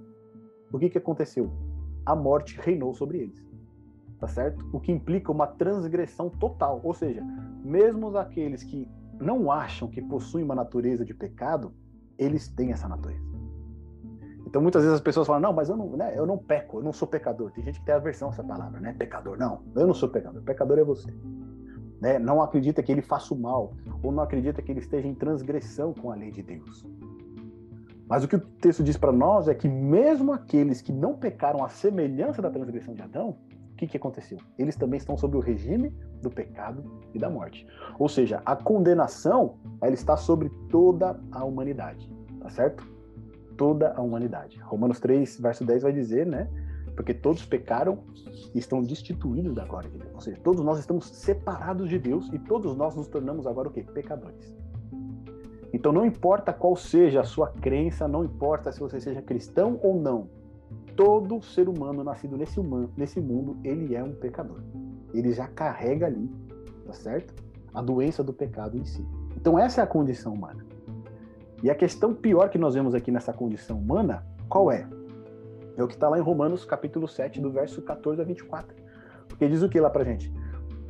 o 0.71 0.79
que, 0.79 0.89
que 0.89 0.97
aconteceu? 0.97 1.51
A 2.05 2.15
morte 2.15 2.59
reinou 2.59 2.93
sobre 2.93 3.19
eles. 3.19 3.51
Tá 4.19 4.27
certo? 4.27 4.67
O 4.71 4.79
que 4.79 4.91
implica 4.91 5.31
uma 5.31 5.47
transgressão 5.47 6.29
total. 6.29 6.79
Ou 6.83 6.93
seja, 6.93 7.23
mesmo 7.63 8.15
aqueles 8.17 8.63
que 8.63 8.87
não 9.19 9.51
acham 9.51 9.87
que 9.87 10.01
possuem 10.01 10.43
uma 10.43 10.55
natureza 10.55 11.05
de 11.05 11.13
pecado, 11.13 11.73
eles 12.21 12.47
têm 12.47 12.71
essa 12.71 12.87
natureza. 12.87 13.31
Então 14.45 14.61
muitas 14.61 14.83
vezes 14.83 14.95
as 14.95 15.01
pessoas 15.01 15.25
falam, 15.25 15.41
não, 15.41 15.53
mas 15.53 15.69
eu 15.69 15.77
não, 15.77 15.87
né, 15.95 16.13
eu 16.15 16.25
não 16.25 16.37
peco, 16.37 16.79
eu 16.79 16.83
não 16.83 16.93
sou 16.93 17.07
pecador. 17.07 17.51
Tem 17.51 17.63
gente 17.63 17.79
que 17.79 17.85
tem 17.85 17.95
aversão 17.95 18.29
a 18.29 18.31
essa 18.31 18.43
palavra, 18.43 18.79
né? 18.79 18.93
Pecador. 18.97 19.37
Não, 19.37 19.61
eu 19.75 19.87
não 19.87 19.93
sou 19.93 20.09
pecador. 20.09 20.41
Pecador 20.41 20.77
é 20.77 20.83
você. 20.83 21.09
Né? 22.01 22.19
Não 22.19 22.41
acredita 22.41 22.83
que 22.83 22.91
ele 22.91 23.01
faça 23.01 23.33
o 23.33 23.37
mal, 23.37 23.73
ou 24.03 24.11
não 24.11 24.21
acredita 24.21 24.61
que 24.61 24.71
ele 24.71 24.79
esteja 24.79 25.07
em 25.07 25.15
transgressão 25.15 25.93
com 25.93 26.11
a 26.11 26.15
lei 26.15 26.31
de 26.31 26.43
Deus. 26.43 26.85
Mas 28.07 28.25
o 28.25 28.27
que 28.27 28.35
o 28.35 28.39
texto 28.39 28.83
diz 28.83 28.97
para 28.97 29.11
nós 29.11 29.47
é 29.47 29.55
que 29.55 29.69
mesmo 29.69 30.33
aqueles 30.33 30.81
que 30.81 30.91
não 30.91 31.15
pecaram 31.15 31.63
à 31.63 31.69
semelhança 31.69 32.41
da 32.41 32.49
transgressão 32.49 32.93
de 32.93 33.01
Adão, 33.01 33.37
que, 33.81 33.87
que 33.87 33.97
aconteceu? 33.97 34.37
Eles 34.57 34.75
também 34.75 34.97
estão 34.97 35.17
sob 35.17 35.35
o 35.35 35.39
regime 35.39 35.89
do 36.21 36.29
pecado 36.29 36.83
e 37.13 37.19
da 37.19 37.29
morte. 37.29 37.67
Ou 37.97 38.07
seja, 38.07 38.41
a 38.45 38.55
condenação 38.55 39.57
ela 39.81 39.93
está 39.93 40.15
sobre 40.15 40.49
toda 40.69 41.19
a 41.31 41.43
humanidade, 41.43 42.11
tá 42.39 42.49
certo? 42.49 42.91
toda 43.61 43.93
a 43.93 44.01
humanidade. 44.01 44.57
Romanos 44.59 44.99
3, 44.99 45.39
verso 45.39 45.63
10 45.63 45.83
vai 45.83 45.93
dizer, 45.93 46.25
né? 46.25 46.49
Porque 46.95 47.13
todos 47.13 47.45
pecaram 47.45 47.99
e 48.55 48.57
estão 48.57 48.81
destituídos 48.81 49.53
da 49.53 49.65
glória 49.65 49.87
de 49.87 49.99
Deus. 49.99 50.11
Ou 50.15 50.19
seja, 50.19 50.39
todos 50.43 50.63
nós 50.63 50.79
estamos 50.79 51.05
separados 51.05 51.87
de 51.87 51.99
Deus 51.99 52.27
e 52.33 52.39
todos 52.39 52.75
nós 52.75 52.95
nos 52.95 53.07
tornamos 53.07 53.45
agora 53.45 53.67
o 53.67 53.71
quê? 53.71 53.83
Pecadores. 53.83 54.55
Então 55.71 55.91
não 55.91 56.03
importa 56.03 56.51
qual 56.51 56.75
seja 56.75 57.21
a 57.21 57.23
sua 57.23 57.49
crença, 57.49 58.07
não 58.07 58.23
importa 58.23 58.71
se 58.71 58.79
você 58.79 58.99
seja 58.99 59.21
cristão 59.21 59.79
ou 59.83 59.95
não, 60.01 60.27
todo 60.95 61.41
ser 61.41 61.67
humano 61.67 62.03
nascido 62.03 62.37
nesse, 62.37 62.59
humano, 62.59 62.91
nesse 62.95 63.19
mundo, 63.19 63.57
ele 63.63 63.95
é 63.95 64.03
um 64.03 64.13
pecador. 64.13 64.61
Ele 65.13 65.31
já 65.31 65.47
carrega 65.47 66.05
ali, 66.05 66.29
tá 66.85 66.93
certo? 66.93 67.33
A 67.73 67.81
doença 67.81 68.23
do 68.23 68.33
pecado 68.33 68.77
em 68.77 68.85
si. 68.85 69.05
Então 69.35 69.57
essa 69.57 69.81
é 69.81 69.83
a 69.83 69.87
condição 69.87 70.33
humana. 70.33 70.65
E 71.63 71.69
a 71.69 71.75
questão 71.75 72.13
pior 72.13 72.49
que 72.49 72.57
nós 72.57 72.73
vemos 72.73 72.95
aqui 72.95 73.11
nessa 73.11 73.31
condição 73.31 73.77
humana, 73.77 74.25
qual 74.49 74.71
é? 74.71 74.87
É 75.77 75.83
o 75.83 75.87
que 75.87 75.93
está 75.93 76.09
lá 76.09 76.17
em 76.17 76.21
Romanos 76.21 76.65
capítulo 76.65 77.07
7, 77.07 77.39
do 77.39 77.51
verso 77.51 77.81
14 77.81 78.21
a 78.21 78.23
24. 78.23 78.75
Porque 79.27 79.47
diz 79.47 79.61
o 79.61 79.69
que 79.69 79.79
lá 79.79 79.89
pra 79.89 80.03
gente? 80.03 80.31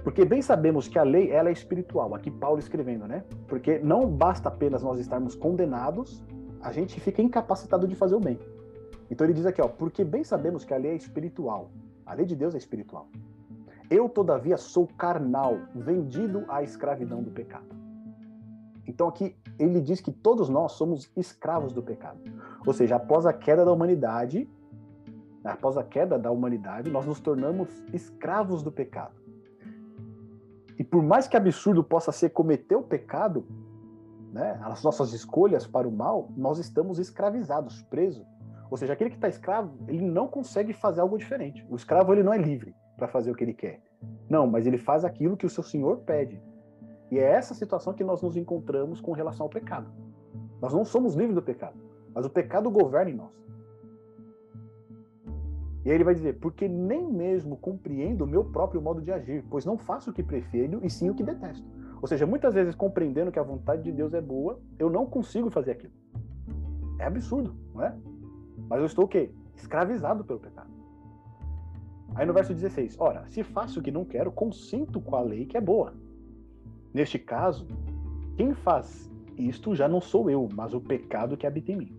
Porque 0.03 0.25
bem 0.25 0.41
sabemos 0.41 0.87
que 0.87 0.97
a 0.97 1.03
lei 1.03 1.29
ela 1.31 1.49
é 1.49 1.51
espiritual, 1.51 2.15
aqui 2.15 2.31
Paulo 2.31 2.59
escrevendo, 2.59 3.07
né? 3.07 3.23
Porque 3.47 3.79
não 3.79 4.07
basta 4.07 4.49
apenas 4.49 4.81
nós 4.81 4.99
estarmos 4.99 5.35
condenados, 5.35 6.23
a 6.61 6.71
gente 6.71 6.99
fica 6.99 7.21
incapacitado 7.21 7.87
de 7.87 7.95
fazer 7.95 8.15
o 8.15 8.19
bem. 8.19 8.39
Então 9.11 9.27
ele 9.27 9.33
diz 9.33 9.45
aqui, 9.45 9.61
ó, 9.61 9.67
porque 9.67 10.05
bem 10.05 10.23
sabemos 10.23 10.63
que 10.63 10.73
a 10.73 10.77
lei 10.77 10.93
é 10.93 10.95
espiritual. 10.95 11.69
A 12.05 12.13
lei 12.13 12.25
de 12.25 12.33
Deus 12.33 12.55
é 12.55 12.57
espiritual. 12.57 13.09
Eu, 13.89 14.07
todavia, 14.07 14.55
sou 14.55 14.87
carnal, 14.87 15.59
vendido 15.75 16.45
à 16.47 16.63
escravidão 16.63 17.21
do 17.21 17.29
pecado. 17.29 17.75
Então 18.87 19.09
aqui 19.09 19.35
ele 19.59 19.81
diz 19.81 19.99
que 19.99 20.13
todos 20.13 20.47
nós 20.47 20.71
somos 20.71 21.11
escravos 21.15 21.73
do 21.73 21.83
pecado. 21.83 22.19
Ou 22.65 22.73
seja, 22.73 22.95
após 22.95 23.25
a 23.25 23.33
queda 23.33 23.65
da 23.65 23.71
humanidade, 23.73 24.49
após 25.43 25.77
a 25.77 25.83
queda 25.83 26.17
da 26.17 26.31
humanidade, 26.31 26.89
nós 26.89 27.05
nos 27.05 27.19
tornamos 27.19 27.67
escravos 27.93 28.63
do 28.63 28.71
pecado. 28.71 29.19
E 30.79 30.85
por 30.85 31.03
mais 31.03 31.27
que 31.27 31.35
absurdo 31.35 31.83
possa 31.83 32.13
ser 32.13 32.29
cometer 32.29 32.75
o 32.75 32.81
pecado, 32.81 33.45
né, 34.31 34.57
as 34.63 34.81
nossas 34.83 35.11
escolhas 35.11 35.67
para 35.67 35.85
o 35.85 35.91
mal, 35.91 36.29
nós 36.37 36.59
estamos 36.59 36.97
escravizados, 36.97 37.81
presos. 37.83 38.25
Ou 38.71 38.77
seja, 38.77 38.93
aquele 38.93 39.09
que 39.09 39.17
está 39.17 39.27
escravo, 39.27 39.77
ele 39.85 40.01
não 40.01 40.29
consegue 40.29 40.71
fazer 40.71 41.01
algo 41.01 41.17
diferente. 41.17 41.65
O 41.69 41.75
escravo 41.75 42.13
ele 42.13 42.23
não 42.23 42.33
é 42.33 42.37
livre 42.37 42.73
para 42.95 43.05
fazer 43.05 43.29
o 43.29 43.35
que 43.35 43.43
ele 43.43 43.53
quer. 43.53 43.81
Não, 44.29 44.47
mas 44.47 44.65
ele 44.65 44.77
faz 44.77 45.03
aquilo 45.03 45.35
que 45.35 45.45
o 45.45 45.49
seu 45.49 45.61
senhor 45.61 45.97
pede. 45.97 46.41
E 47.11 47.19
é 47.19 47.23
essa 47.23 47.53
situação 47.53 47.93
que 47.93 48.03
nós 48.03 48.21
nos 48.21 48.37
encontramos 48.37 49.01
com 49.01 49.11
relação 49.11 49.45
ao 49.45 49.49
pecado. 49.49 49.91
Nós 50.61 50.73
não 50.73 50.85
somos 50.85 51.15
livres 51.15 51.35
do 51.35 51.41
pecado, 51.41 51.77
mas 52.13 52.25
o 52.25 52.29
pecado 52.29 52.71
governa 52.71 53.11
em 53.11 53.15
nós. 53.15 53.41
E 55.83 55.89
aí 55.89 55.97
ele 55.97 56.05
vai 56.05 56.13
dizer: 56.13 56.39
porque 56.39 56.69
nem 56.69 57.05
mesmo 57.11 57.57
compreendo 57.57 58.23
o 58.23 58.27
meu 58.27 58.45
próprio 58.45 58.81
modo 58.81 59.01
de 59.01 59.11
agir, 59.11 59.43
pois 59.49 59.65
não 59.65 59.77
faço 59.77 60.11
o 60.11 60.13
que 60.13 60.23
prefiro 60.23 60.79
e 60.81 60.89
sim 60.89 61.09
o 61.09 61.15
que 61.15 61.23
detesto. 61.23 61.67
Ou 62.01 62.07
seja, 62.07 62.25
muitas 62.25 62.53
vezes 62.53 62.73
compreendendo 62.73 63.31
que 63.31 63.39
a 63.39 63.43
vontade 63.43 63.83
de 63.83 63.91
Deus 63.91 64.13
é 64.13 64.21
boa, 64.21 64.61
eu 64.79 64.89
não 64.89 65.05
consigo 65.05 65.49
fazer 65.49 65.71
aquilo. 65.71 65.93
É 66.99 67.05
absurdo, 67.05 67.53
não 67.73 67.83
é? 67.83 67.93
Mas 68.71 68.79
eu 68.79 68.85
estou 68.85 69.03
o 69.03 69.07
quê? 69.07 69.29
Escravizado 69.53 70.23
pelo 70.23 70.39
pecado. 70.39 70.69
Aí 72.15 72.25
no 72.25 72.31
verso 72.31 72.53
16: 72.53 72.95
Ora, 72.97 73.25
se 73.27 73.43
faço 73.43 73.81
o 73.81 73.83
que 73.83 73.91
não 73.91 74.05
quero, 74.05 74.31
consinto 74.31 75.01
com 75.01 75.13
a 75.17 75.21
lei 75.21 75.45
que 75.45 75.57
é 75.57 75.61
boa. 75.61 75.93
Neste 76.93 77.19
caso, 77.19 77.67
quem 78.37 78.53
faz 78.53 79.11
isto 79.37 79.75
já 79.75 79.89
não 79.89 79.99
sou 79.99 80.29
eu, 80.29 80.47
mas 80.55 80.73
o 80.73 80.79
pecado 80.79 81.35
que 81.35 81.45
habita 81.45 81.73
em 81.73 81.75
mim. 81.75 81.97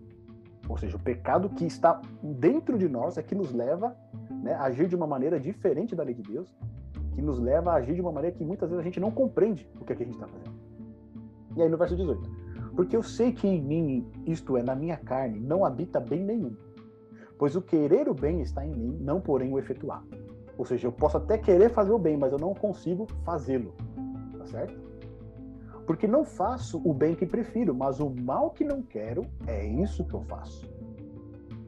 Ou 0.67 0.75
seja, 0.75 0.97
o 0.97 0.99
pecado 0.99 1.47
que 1.47 1.63
está 1.63 2.01
dentro 2.23 2.75
de 2.75 2.89
nós 2.89 3.19
é 3.19 3.21
que 3.21 3.35
nos 3.35 3.53
leva 3.53 3.95
né, 4.41 4.55
a 4.55 4.63
agir 4.63 4.87
de 4.87 4.95
uma 4.95 5.05
maneira 5.05 5.39
diferente 5.39 5.95
da 5.95 6.01
lei 6.01 6.15
de 6.15 6.23
Deus, 6.23 6.51
que 7.13 7.21
nos 7.21 7.39
leva 7.39 7.73
a 7.73 7.75
agir 7.75 7.93
de 7.93 8.01
uma 8.01 8.11
maneira 8.11 8.35
que 8.35 8.43
muitas 8.43 8.67
vezes 8.67 8.81
a 8.81 8.83
gente 8.83 8.99
não 8.99 9.11
compreende 9.11 9.69
o 9.79 9.85
que, 9.85 9.93
é 9.93 9.95
que 9.95 10.01
a 10.01 10.05
gente 10.07 10.15
está 10.15 10.27
fazendo. 10.27 10.55
E 11.55 11.61
aí 11.61 11.69
no 11.69 11.77
verso 11.77 11.95
18: 11.95 12.42
Porque 12.75 12.95
eu 12.95 13.03
sei 13.03 13.31
que 13.31 13.47
em 13.47 13.61
mim, 13.61 14.11
isto 14.25 14.57
é, 14.57 14.63
na 14.63 14.75
minha 14.75 14.97
carne, 14.97 15.39
não 15.39 15.65
habita 15.65 15.99
bem 15.99 16.23
nenhum. 16.23 16.55
Pois 17.37 17.55
o 17.55 17.61
querer 17.61 18.07
o 18.09 18.13
bem 18.13 18.41
está 18.41 18.65
em 18.65 18.73
mim, 18.73 18.97
não 19.01 19.21
porém 19.21 19.51
o 19.51 19.59
efetuar. 19.59 20.03
Ou 20.57 20.65
seja, 20.65 20.87
eu 20.87 20.91
posso 20.91 21.17
até 21.17 21.37
querer 21.37 21.69
fazer 21.69 21.91
o 21.91 21.99
bem, 21.99 22.17
mas 22.17 22.31
eu 22.31 22.39
não 22.39 22.53
consigo 22.53 23.07
fazê-lo. 23.23 23.73
Tá 24.37 24.45
certo? 24.45 24.81
Porque 25.85 26.07
não 26.07 26.23
faço 26.23 26.81
o 26.83 26.93
bem 26.93 27.15
que 27.15 27.25
prefiro, 27.25 27.75
mas 27.75 27.99
o 27.99 28.09
mal 28.09 28.51
que 28.51 28.63
não 28.63 28.81
quero, 28.81 29.25
é 29.45 29.65
isso 29.65 30.05
que 30.05 30.13
eu 30.13 30.21
faço. 30.21 30.65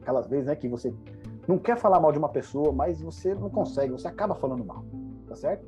Aquelas 0.00 0.26
vezes, 0.26 0.46
né, 0.46 0.56
que 0.56 0.68
você 0.68 0.94
não 1.46 1.58
quer 1.58 1.76
falar 1.76 2.00
mal 2.00 2.12
de 2.12 2.18
uma 2.18 2.28
pessoa, 2.28 2.72
mas 2.72 3.00
você 3.00 3.34
não 3.34 3.50
consegue, 3.50 3.92
você 3.92 4.08
acaba 4.08 4.34
falando 4.34 4.64
mal, 4.64 4.84
tá 5.28 5.36
certo? 5.36 5.66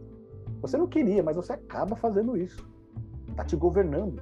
Você 0.61 0.76
não 0.76 0.87
queria, 0.87 1.23
mas 1.23 1.37
você 1.37 1.52
acaba 1.52 1.95
fazendo 1.95 2.37
isso. 2.37 2.68
Tá 3.37 3.45
te 3.45 3.54
governando. 3.54 4.21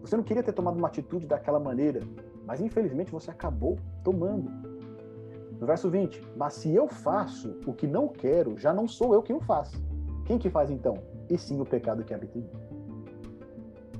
Você 0.00 0.16
não 0.16 0.24
queria 0.24 0.42
ter 0.42 0.52
tomado 0.52 0.78
uma 0.78 0.88
atitude 0.88 1.26
daquela 1.26 1.60
maneira, 1.60 2.00
mas 2.46 2.60
infelizmente 2.60 3.12
você 3.12 3.30
acabou 3.30 3.78
tomando. 4.02 4.50
No 5.60 5.66
verso 5.66 5.90
20, 5.90 6.22
mas 6.36 6.54
se 6.54 6.74
eu 6.74 6.88
faço 6.88 7.58
o 7.66 7.72
que 7.72 7.86
não 7.86 8.08
quero, 8.08 8.58
já 8.58 8.72
não 8.72 8.88
sou 8.88 9.12
eu 9.12 9.22
quem 9.22 9.36
o 9.36 9.40
faz. 9.40 9.70
Quem 10.24 10.38
que 10.38 10.48
faz 10.48 10.70
então? 10.70 10.94
E 11.28 11.36
sim 11.36 11.60
o 11.60 11.66
pecado 11.66 12.02
que 12.02 12.14
habita 12.14 12.38
em 12.38 12.42
mim. 12.42 12.50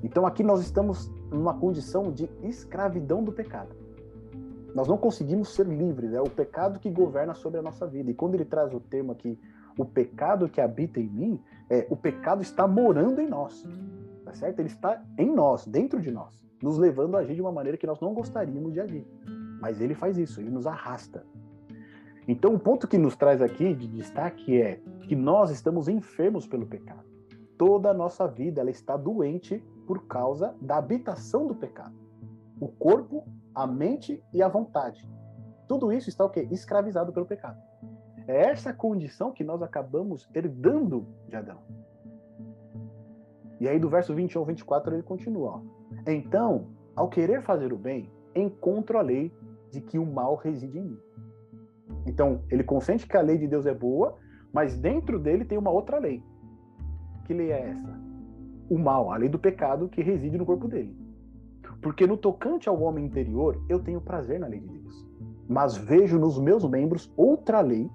Então 0.02 0.26
aqui 0.26 0.42
nós 0.42 0.60
estamos 0.60 1.10
numa 1.30 1.52
condição 1.52 2.10
de 2.10 2.30
escravidão 2.42 3.22
do 3.22 3.30
pecado. 3.30 3.76
Nós 4.74 4.88
não 4.88 4.96
conseguimos 4.96 5.54
ser 5.54 5.66
livres, 5.66 6.12
é 6.12 6.20
o 6.20 6.30
pecado 6.30 6.78
que 6.78 6.88
governa 6.88 7.34
sobre 7.34 7.58
a 7.58 7.62
nossa 7.62 7.86
vida. 7.86 8.10
E 8.10 8.14
quando 8.14 8.34
ele 8.34 8.44
traz 8.44 8.72
o 8.72 8.80
termo 8.80 9.12
aqui, 9.12 9.38
o 9.76 9.84
pecado 9.84 10.48
que 10.48 10.60
habita 10.60 11.00
em 11.00 11.08
mim, 11.08 11.42
é 11.68 11.86
o 11.90 11.96
pecado 11.96 12.42
está 12.42 12.66
morando 12.66 13.20
em 13.20 13.28
nós. 13.28 13.66
Tá 14.30 14.36
certo? 14.36 14.60
Ele 14.60 14.68
está 14.68 15.02
em 15.18 15.34
nós, 15.34 15.66
dentro 15.66 16.00
de 16.00 16.12
nós, 16.12 16.46
nos 16.62 16.78
levando 16.78 17.16
a 17.16 17.20
agir 17.20 17.34
de 17.34 17.40
uma 17.40 17.50
maneira 17.50 17.76
que 17.76 17.86
nós 17.86 17.98
não 17.98 18.14
gostaríamos 18.14 18.72
de 18.72 18.80
agir. 18.80 19.04
Mas 19.60 19.80
ele 19.80 19.92
faz 19.92 20.16
isso, 20.16 20.40
ele 20.40 20.50
nos 20.50 20.68
arrasta. 20.68 21.26
Então, 22.28 22.54
o 22.54 22.58
ponto 22.60 22.86
que 22.86 22.96
nos 22.96 23.16
traz 23.16 23.42
aqui 23.42 23.74
de 23.74 23.88
destaque 23.88 24.62
é 24.62 24.80
que 25.02 25.16
nós 25.16 25.50
estamos 25.50 25.88
enfermos 25.88 26.46
pelo 26.46 26.64
pecado. 26.64 27.02
Toda 27.58 27.90
a 27.90 27.94
nossa 27.94 28.28
vida 28.28 28.60
ela 28.60 28.70
está 28.70 28.96
doente 28.96 29.58
por 29.84 30.06
causa 30.06 30.54
da 30.62 30.76
habitação 30.76 31.48
do 31.48 31.54
pecado. 31.56 31.96
O 32.60 32.68
corpo, 32.68 33.26
a 33.52 33.66
mente 33.66 34.22
e 34.32 34.40
a 34.44 34.48
vontade. 34.48 35.10
Tudo 35.66 35.92
isso 35.92 36.08
está 36.08 36.24
o 36.24 36.30
quê? 36.30 36.46
Escravizado 36.52 37.12
pelo 37.12 37.26
pecado. 37.26 37.60
É 38.28 38.42
essa 38.48 38.72
condição 38.72 39.32
que 39.32 39.42
nós 39.42 39.60
acabamos 39.60 40.28
herdando 40.32 41.04
de 41.26 41.34
Adão. 41.34 41.58
E 43.60 43.68
aí 43.68 43.78
do 43.78 43.88
verso 43.88 44.14
21 44.14 44.40
ao 44.40 44.46
24 44.46 44.94
ele 44.94 45.02
continua. 45.02 45.50
Ó. 45.50 45.60
Então, 46.06 46.68
ao 46.96 47.08
querer 47.08 47.42
fazer 47.42 47.72
o 47.72 47.78
bem, 47.78 48.10
encontro 48.34 48.98
a 48.98 49.02
lei 49.02 49.32
de 49.70 49.80
que 49.80 49.98
o 49.98 50.06
mal 50.06 50.36
reside 50.36 50.78
em 50.78 50.82
mim. 50.82 50.98
Então, 52.06 52.42
ele 52.50 52.64
consente 52.64 53.06
que 53.06 53.16
a 53.16 53.20
lei 53.20 53.36
de 53.36 53.46
Deus 53.46 53.66
é 53.66 53.74
boa, 53.74 54.16
mas 54.52 54.76
dentro 54.76 55.18
dele 55.18 55.44
tem 55.44 55.58
uma 55.58 55.70
outra 55.70 55.98
lei. 55.98 56.22
Que 57.26 57.34
lei 57.34 57.52
é 57.52 57.70
essa? 57.70 58.10
o 58.70 58.78
mal, 58.78 59.10
a 59.10 59.16
lei 59.16 59.28
do 59.28 59.38
pecado 59.38 59.88
que 59.88 60.00
reside 60.00 60.38
no 60.38 60.46
corpo 60.46 60.68
dele. 60.68 60.96
Porque 61.82 62.06
no 62.06 62.16
tocante 62.16 62.68
ao 62.68 62.80
homem 62.80 63.04
interior, 63.04 63.60
eu 63.68 63.80
tenho 63.80 64.00
prazer 64.00 64.38
na 64.38 64.46
lei 64.46 64.60
de 64.60 64.68
Deus. 64.68 65.08
Mas 65.48 65.76
vejo 65.76 66.18
nos 66.18 66.38
meus 66.38 66.64
membros 66.64 67.12
outra 67.16 67.60
lei 67.60 67.90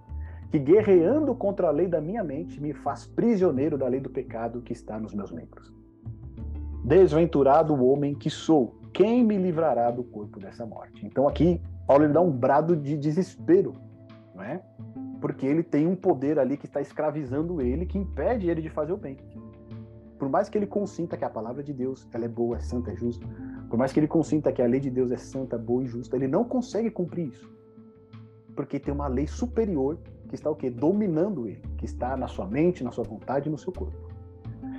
que, 0.55 0.59
guerreando 0.59 1.35
contra 1.35 1.67
a 1.67 1.71
lei 1.71 1.87
da 1.87 1.99
minha 1.99 2.23
mente, 2.23 2.61
me 2.61 2.73
faz 2.73 3.05
prisioneiro 3.05 3.77
da 3.77 3.87
lei 3.87 3.99
do 3.99 4.09
pecado 4.09 4.61
que 4.61 4.71
está 4.71 4.97
nos 4.97 5.13
meus 5.13 5.31
membros. 5.31 5.73
Desventurado 6.83 7.73
o 7.73 7.85
homem 7.87 8.13
que 8.13 8.29
sou, 8.29 8.79
quem 8.93 9.23
me 9.23 9.37
livrará 9.37 9.91
do 9.91 10.03
corpo 10.03 10.39
dessa 10.39 10.65
morte? 10.65 11.05
Então 11.05 11.27
aqui, 11.27 11.61
Paulo 11.85 12.05
ele 12.05 12.13
dá 12.13 12.21
um 12.21 12.31
brado 12.31 12.75
de 12.75 12.95
desespero, 12.95 13.73
não 14.33 14.43
é? 14.43 14.61
Porque 15.19 15.45
ele 15.45 15.63
tem 15.63 15.87
um 15.87 15.95
poder 15.95 16.39
ali 16.39 16.55
que 16.55 16.67
está 16.67 16.79
escravizando 16.79 17.59
ele, 17.59 17.85
que 17.85 17.97
impede 17.97 18.49
ele 18.49 18.61
de 18.61 18.69
fazer 18.69 18.93
o 18.93 18.97
bem 18.97 19.17
por 20.17 20.29
mais 20.29 20.47
que 20.47 20.57
ele 20.57 20.65
consinta 20.65 21.17
que 21.17 21.25
a 21.25 21.29
palavra 21.29 21.61
de 21.61 21.73
Deus 21.73 22.07
ela 22.13 22.23
é 22.23 22.29
boa, 22.29 22.55
é 22.55 22.59
santa, 22.61 22.89
é 22.89 22.95
justa, 22.95 23.27
por 23.69 23.77
mais 23.77 23.91
que 23.91 23.99
ele 23.99 24.07
consinta 24.07 24.49
que 24.49 24.61
a 24.61 24.65
lei 24.65 24.79
de 24.79 24.89
Deus 24.89 25.11
é 25.11 25.17
santa, 25.17 25.57
boa 25.57 25.83
e 25.83 25.87
justa, 25.87 26.15
ele 26.15 26.27
não 26.27 26.45
consegue 26.45 26.89
cumprir 26.89 27.27
isso. 27.27 27.53
Porque 28.55 28.79
tem 28.79 28.93
uma 28.93 29.07
lei 29.07 29.27
superior 29.27 29.99
que 30.27 30.35
está 30.35 30.49
o 30.49 30.55
quê? 30.55 30.69
Dominando 30.69 31.47
ele, 31.47 31.61
que 31.77 31.85
está 31.85 32.15
na 32.17 32.27
sua 32.27 32.45
mente, 32.45 32.83
na 32.83 32.91
sua 32.91 33.03
vontade 33.03 33.47
e 33.47 33.51
no 33.51 33.57
seu 33.57 33.71
corpo. 33.71 33.97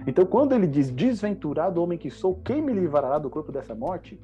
Então, 0.07 0.25
quando 0.25 0.53
ele 0.55 0.67
diz 0.67 0.91
desventurado 0.91 1.83
homem 1.83 1.99
que 1.99 2.11
sou, 2.11 2.37
quem 2.37 2.63
me 2.63 2.73
livrará 2.73 3.19
do 3.19 3.29
corpo 3.29 3.51
dessa 3.51 3.75
morte? 3.75 4.21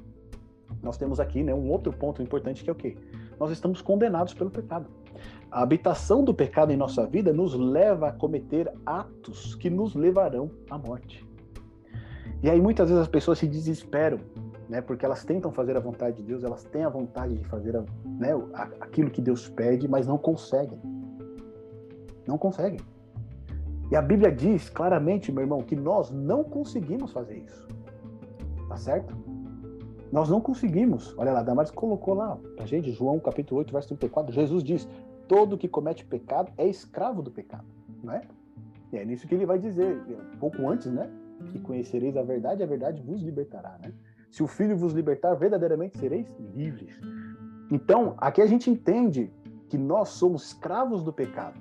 Nós 0.82 0.96
temos 0.96 1.20
aqui 1.20 1.42
né, 1.42 1.52
um 1.52 1.70
outro 1.70 1.92
ponto 1.92 2.22
importante 2.22 2.62
que 2.62 2.70
é 2.70 2.72
o 2.72 2.76
quê? 2.76 2.96
Nós 3.38 3.50
estamos 3.50 3.82
condenados 3.82 4.34
pelo 4.34 4.50
pecado. 4.50 4.86
A 5.50 5.62
habitação 5.62 6.24
do 6.24 6.32
pecado 6.32 6.72
em 6.72 6.76
nossa 6.76 7.06
vida 7.06 7.32
nos 7.32 7.54
leva 7.54 8.08
a 8.08 8.12
cometer 8.12 8.72
atos 8.86 9.54
que 9.54 9.68
nos 9.68 9.94
levarão 9.94 10.50
à 10.70 10.78
morte. 10.78 11.26
E 12.42 12.50
aí 12.50 12.60
muitas 12.60 12.88
vezes 12.88 13.02
as 13.02 13.08
pessoas 13.08 13.38
se 13.38 13.46
desesperam 13.46 14.18
né? 14.68 14.80
Porque 14.80 15.04
elas 15.04 15.24
tentam 15.24 15.50
fazer 15.50 15.76
a 15.76 15.80
vontade 15.80 16.16
de 16.16 16.22
Deus, 16.22 16.44
elas 16.44 16.64
têm 16.64 16.84
a 16.84 16.88
vontade 16.88 17.36
de 17.36 17.44
fazer 17.44 17.76
a, 17.76 17.84
né, 18.04 18.30
aquilo 18.80 19.10
que 19.10 19.20
Deus 19.20 19.48
pede, 19.48 19.88
mas 19.88 20.06
não 20.06 20.18
conseguem. 20.18 20.80
Não 22.26 22.38
conseguem. 22.38 22.80
E 23.90 23.96
a 23.96 24.00
Bíblia 24.00 24.32
diz 24.32 24.70
claramente, 24.70 25.30
meu 25.30 25.42
irmão, 25.42 25.60
que 25.62 25.76
nós 25.76 26.10
não 26.10 26.42
conseguimos 26.42 27.12
fazer 27.12 27.38
isso. 27.38 27.68
Tá 28.68 28.76
certo? 28.76 29.14
Nós 30.10 30.28
não 30.28 30.40
conseguimos. 30.40 31.14
Olha 31.18 31.32
lá, 31.32 31.42
Damares 31.42 31.70
colocou 31.70 32.14
lá 32.14 32.38
pra 32.56 32.64
gente, 32.66 32.90
João 32.92 33.18
capítulo 33.18 33.58
8, 33.58 33.72
verso 33.72 33.88
34. 33.88 34.32
Jesus 34.32 34.62
diz: 34.62 34.88
todo 35.26 35.58
que 35.58 35.68
comete 35.68 36.04
pecado 36.04 36.52
é 36.56 36.66
escravo 36.66 37.22
do 37.22 37.30
pecado. 37.30 37.66
Não 38.02 38.12
é? 38.12 38.22
E 38.92 38.98
é 38.98 39.04
nisso 39.04 39.26
que 39.26 39.34
ele 39.34 39.46
vai 39.46 39.58
dizer, 39.58 39.98
pouco 40.38 40.68
antes, 40.68 40.86
né? 40.86 41.10
Que 41.50 41.58
conhecereis 41.58 42.16
a 42.16 42.22
verdade, 42.22 42.62
a 42.62 42.66
verdade 42.66 43.00
vos 43.00 43.22
libertará, 43.22 43.78
né? 43.82 43.92
Se 44.32 44.42
o 44.42 44.46
Filho 44.46 44.78
vos 44.78 44.94
libertar, 44.94 45.34
verdadeiramente 45.34 45.98
sereis 45.98 46.26
livres. 46.54 46.98
Então, 47.70 48.14
aqui 48.16 48.40
a 48.40 48.46
gente 48.46 48.70
entende 48.70 49.30
que 49.68 49.76
nós 49.76 50.08
somos 50.08 50.46
escravos 50.46 51.02
do 51.02 51.12
pecado. 51.12 51.60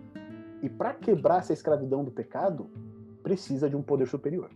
E 0.61 0.69
para 0.69 0.93
quebrar 0.93 1.39
essa 1.39 1.51
escravidão 1.51 2.01
do 2.01 2.11
pecado, 2.11 2.71
precisa 3.21 3.69
de 3.69 3.75
um 3.75 3.81
poder 3.81 4.07
superior. 4.07 4.49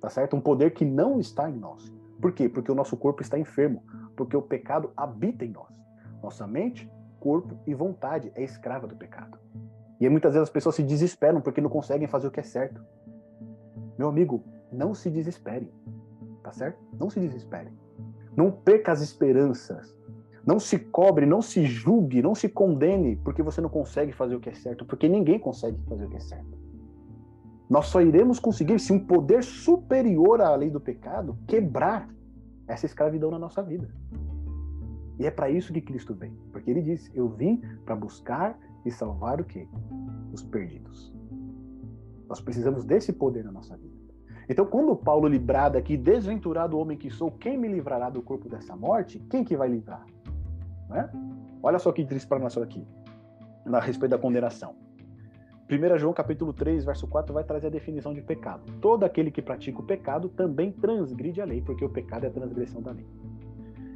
Tá 0.00 0.08
certo? 0.08 0.36
Um 0.36 0.40
poder 0.40 0.70
que 0.70 0.84
não 0.84 1.18
está 1.18 1.50
em 1.50 1.56
nós. 1.56 1.92
Por 2.20 2.30
quê? 2.30 2.48
Porque 2.48 2.70
o 2.70 2.76
nosso 2.76 2.96
corpo 2.96 3.22
está 3.22 3.36
enfermo, 3.36 3.82
porque 4.16 4.36
o 4.36 4.42
pecado 4.42 4.92
habita 4.96 5.44
em 5.44 5.50
nós. 5.50 5.74
Nossa 6.22 6.46
mente, 6.46 6.88
corpo 7.18 7.58
e 7.66 7.74
vontade 7.74 8.30
é 8.36 8.44
escrava 8.44 8.86
do 8.86 8.94
pecado. 8.94 9.36
E 10.00 10.04
aí, 10.04 10.10
muitas 10.10 10.34
vezes 10.34 10.48
as 10.48 10.52
pessoas 10.52 10.76
se 10.76 10.82
desesperam 10.84 11.40
porque 11.40 11.60
não 11.60 11.68
conseguem 11.68 12.06
fazer 12.06 12.28
o 12.28 12.30
que 12.30 12.38
é 12.38 12.44
certo. 12.44 12.80
Meu 13.98 14.08
amigo, 14.08 14.44
não 14.70 14.94
se 14.94 15.10
desespere. 15.10 15.72
Tá 16.42 16.52
certo? 16.52 16.78
Não 16.98 17.10
se 17.10 17.20
desespere. 17.20 17.70
Não 18.36 18.50
perca 18.50 18.92
as 18.92 19.00
esperanças. 19.00 19.96
Não 20.46 20.58
se 20.58 20.78
cobre, 20.78 21.26
não 21.26 21.42
se 21.42 21.66
julgue, 21.66 22.22
não 22.22 22.34
se 22.34 22.48
condene 22.48 23.16
porque 23.16 23.42
você 23.42 23.60
não 23.60 23.68
consegue 23.68 24.12
fazer 24.12 24.34
o 24.34 24.40
que 24.40 24.48
é 24.48 24.54
certo, 24.54 24.84
porque 24.84 25.08
ninguém 25.08 25.38
consegue 25.38 25.78
fazer 25.86 26.06
o 26.06 26.08
que 26.08 26.16
é 26.16 26.20
certo. 26.20 26.58
Nós 27.68 27.86
só 27.86 28.00
iremos 28.00 28.38
conseguir 28.38 28.78
se 28.80 28.92
um 28.92 28.98
poder 28.98 29.44
superior 29.44 30.40
à 30.40 30.54
lei 30.54 30.70
do 30.70 30.80
pecado 30.80 31.36
quebrar 31.46 32.08
essa 32.66 32.86
escravidão 32.86 33.30
na 33.30 33.38
nossa 33.38 33.62
vida. 33.62 33.88
E 35.18 35.26
é 35.26 35.30
para 35.30 35.50
isso 35.50 35.72
que 35.72 35.82
Cristo 35.82 36.14
vem, 36.14 36.32
porque 36.50 36.70
ele 36.70 36.80
disse: 36.80 37.10
"Eu 37.14 37.28
vim 37.28 37.60
para 37.84 37.94
buscar 37.94 38.58
e 38.86 38.90
salvar 38.90 39.40
o 39.40 39.44
quê? 39.44 39.68
Os 40.32 40.42
perdidos". 40.42 41.12
Nós 42.26 42.40
precisamos 42.40 42.84
desse 42.84 43.12
poder 43.12 43.44
na 43.44 43.52
nossa 43.52 43.76
vida. 43.76 43.97
Então, 44.48 44.64
quando 44.64 44.96
Paulo 44.96 45.28
librada 45.28 45.78
aqui, 45.78 45.96
desventurado 45.96 46.78
homem 46.78 46.96
que 46.96 47.10
sou, 47.10 47.30
quem 47.30 47.58
me 47.58 47.68
livrará 47.68 48.08
do 48.08 48.22
corpo 48.22 48.48
dessa 48.48 48.74
morte? 48.74 49.18
Quem 49.30 49.44
que 49.44 49.56
vai 49.56 49.68
livrar? 49.68 50.06
Né? 50.88 51.10
Olha 51.62 51.78
só 51.78 51.92
que 51.92 52.02
diz 52.02 52.24
para 52.24 52.38
nós 52.38 52.56
aqui, 52.56 52.86
a 53.66 53.80
respeito 53.80 54.12
da 54.12 54.18
condenação. 54.18 54.74
1 55.70 55.98
João 55.98 56.14
capítulo 56.14 56.54
3, 56.54 56.82
verso 56.86 57.06
4 57.06 57.34
vai 57.34 57.44
trazer 57.44 57.66
a 57.66 57.70
definição 57.70 58.14
de 58.14 58.22
pecado. 58.22 58.62
Todo 58.80 59.04
aquele 59.04 59.30
que 59.30 59.42
pratica 59.42 59.80
o 59.80 59.82
pecado 59.82 60.30
também 60.30 60.72
transgride 60.72 61.42
a 61.42 61.44
lei, 61.44 61.60
porque 61.60 61.84
o 61.84 61.90
pecado 61.90 62.24
é 62.24 62.28
a 62.28 62.32
transgressão 62.32 62.80
da 62.80 62.92
lei. 62.92 63.06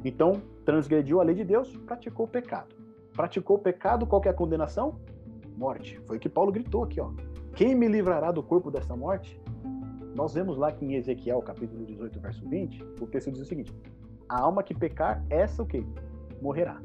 Então, 0.05 0.33
transgrediu 0.63 1.19
a 1.19 1.23
lei 1.23 1.33
de 1.33 1.43
Deus, 1.43 1.75
praticou 1.77 2.27
o 2.27 2.29
pecado. 2.29 2.75
Praticou 3.13 3.55
o 3.55 3.59
pecado, 3.59 4.05
qual 4.05 4.21
é 4.25 4.29
a 4.29 4.33
condenação? 4.33 4.99
Morte. 5.57 5.99
Foi 6.05 6.17
o 6.17 6.19
que 6.19 6.29
Paulo 6.29 6.51
gritou 6.51 6.83
aqui, 6.83 7.01
ó. 7.01 7.09
Quem 7.55 7.73
me 7.73 7.87
livrará 7.87 8.31
do 8.31 8.43
corpo 8.43 8.69
dessa 8.69 8.95
morte? 8.95 9.41
Nós 10.15 10.33
vemos 10.33 10.57
lá 10.57 10.71
que 10.71 10.85
em 10.85 10.95
Ezequiel, 10.95 11.41
capítulo 11.41 11.85
18, 11.85 12.19
verso 12.19 12.47
20, 12.47 12.83
o 13.01 13.07
texto 13.07 13.31
diz 13.31 13.41
o 13.41 13.45
seguinte: 13.45 13.73
A 14.29 14.41
alma 14.41 14.63
que 14.63 14.73
pecar, 14.73 15.23
essa 15.29 15.63
o 15.63 15.65
quê? 15.65 15.83
morrerá. 16.43 16.79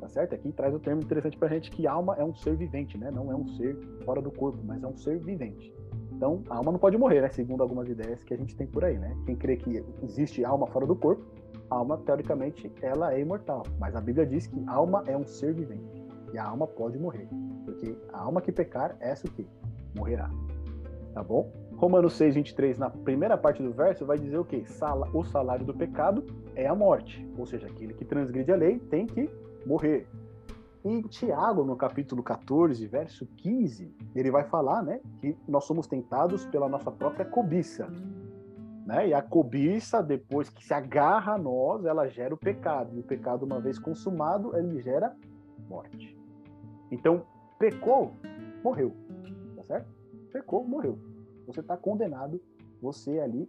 Tá 0.00 0.08
certo? 0.08 0.34
Aqui 0.34 0.52
traz 0.52 0.72
o 0.72 0.76
um 0.76 0.80
termo 0.80 1.02
interessante 1.02 1.36
pra 1.36 1.48
gente 1.48 1.70
que 1.70 1.86
alma 1.86 2.14
é 2.16 2.24
um 2.24 2.34
ser 2.34 2.54
vivente, 2.56 2.96
né? 2.96 3.10
Não 3.10 3.30
é 3.32 3.34
um 3.34 3.46
ser 3.48 3.76
fora 4.04 4.22
do 4.22 4.30
corpo, 4.30 4.58
mas 4.64 4.82
é 4.82 4.86
um 4.86 4.96
ser 4.96 5.18
vivente. 5.18 5.74
Então, 6.12 6.42
a 6.48 6.56
alma 6.56 6.72
não 6.72 6.78
pode 6.78 6.96
morrer, 6.96 7.20
né? 7.20 7.28
Segundo 7.30 7.62
algumas 7.62 7.88
ideias 7.88 8.22
que 8.22 8.32
a 8.32 8.36
gente 8.36 8.54
tem 8.54 8.66
por 8.66 8.84
aí, 8.84 8.96
né? 8.96 9.16
Quem 9.26 9.34
crê 9.34 9.56
que 9.56 9.84
existe 10.02 10.44
alma 10.44 10.66
fora 10.68 10.86
do 10.86 10.94
corpo, 10.94 11.24
a 11.68 11.76
alma, 11.76 11.98
teoricamente, 11.98 12.70
ela 12.80 13.12
é 13.12 13.20
imortal. 13.20 13.64
Mas 13.80 13.96
a 13.96 14.00
Bíblia 14.00 14.24
diz 14.24 14.46
que 14.46 14.62
alma 14.68 15.02
é 15.06 15.16
um 15.16 15.26
ser 15.26 15.52
vivente. 15.52 16.04
E 16.32 16.38
a 16.38 16.44
alma 16.44 16.66
pode 16.66 16.98
morrer. 16.98 17.28
Porque 17.64 17.96
a 18.12 18.20
alma 18.20 18.40
que 18.40 18.52
pecar, 18.52 18.96
essa 19.00 19.26
o 19.26 19.30
quê? 19.30 19.44
Morrerá. 19.96 20.30
Tá 21.12 21.22
bom? 21.22 21.50
Romanos 21.76 22.14
6, 22.14 22.36
23, 22.36 22.78
na 22.78 22.88
primeira 22.88 23.36
parte 23.36 23.62
do 23.62 23.70
verso, 23.70 24.06
vai 24.06 24.18
dizer 24.18 24.38
o 24.38 24.44
quê? 24.44 24.64
O 25.12 25.22
salário 25.24 25.64
do 25.64 25.74
pecado 25.74 26.24
é 26.54 26.66
a 26.66 26.74
morte. 26.74 27.28
Ou 27.36 27.44
seja, 27.44 27.66
aquele 27.66 27.92
que 27.92 28.04
transgride 28.04 28.50
a 28.50 28.56
lei 28.56 28.78
tem 28.78 29.06
que 29.06 29.28
morrer. 29.66 30.08
E 30.82 31.02
Tiago, 31.02 31.64
no 31.64 31.76
capítulo 31.76 32.22
14, 32.22 32.86
verso 32.86 33.26
15, 33.26 33.94
ele 34.14 34.30
vai 34.30 34.44
falar 34.44 34.82
né, 34.82 35.00
que 35.18 35.36
nós 35.46 35.64
somos 35.64 35.86
tentados 35.86 36.46
pela 36.46 36.66
nossa 36.66 36.90
própria 36.90 37.26
cobiça. 37.26 37.86
Né? 38.86 39.08
E 39.08 39.14
a 39.14 39.20
cobiça, 39.20 40.02
depois 40.02 40.48
que 40.48 40.64
se 40.64 40.72
agarra 40.72 41.34
a 41.34 41.38
nós, 41.38 41.84
ela 41.84 42.08
gera 42.08 42.32
o 42.32 42.38
pecado. 42.38 42.96
E 42.96 43.00
o 43.00 43.02
pecado, 43.02 43.44
uma 43.44 43.60
vez 43.60 43.78
consumado, 43.78 44.56
ele 44.56 44.80
gera 44.80 45.14
morte. 45.68 46.16
Então, 46.90 47.26
pecou, 47.58 48.14
morreu. 48.64 48.96
Tá 49.56 49.64
certo? 49.64 49.88
Pecou, 50.32 50.64
morreu 50.66 51.15
você 51.46 51.60
está 51.60 51.76
condenado, 51.76 52.40
você 52.80 53.20
ali 53.20 53.48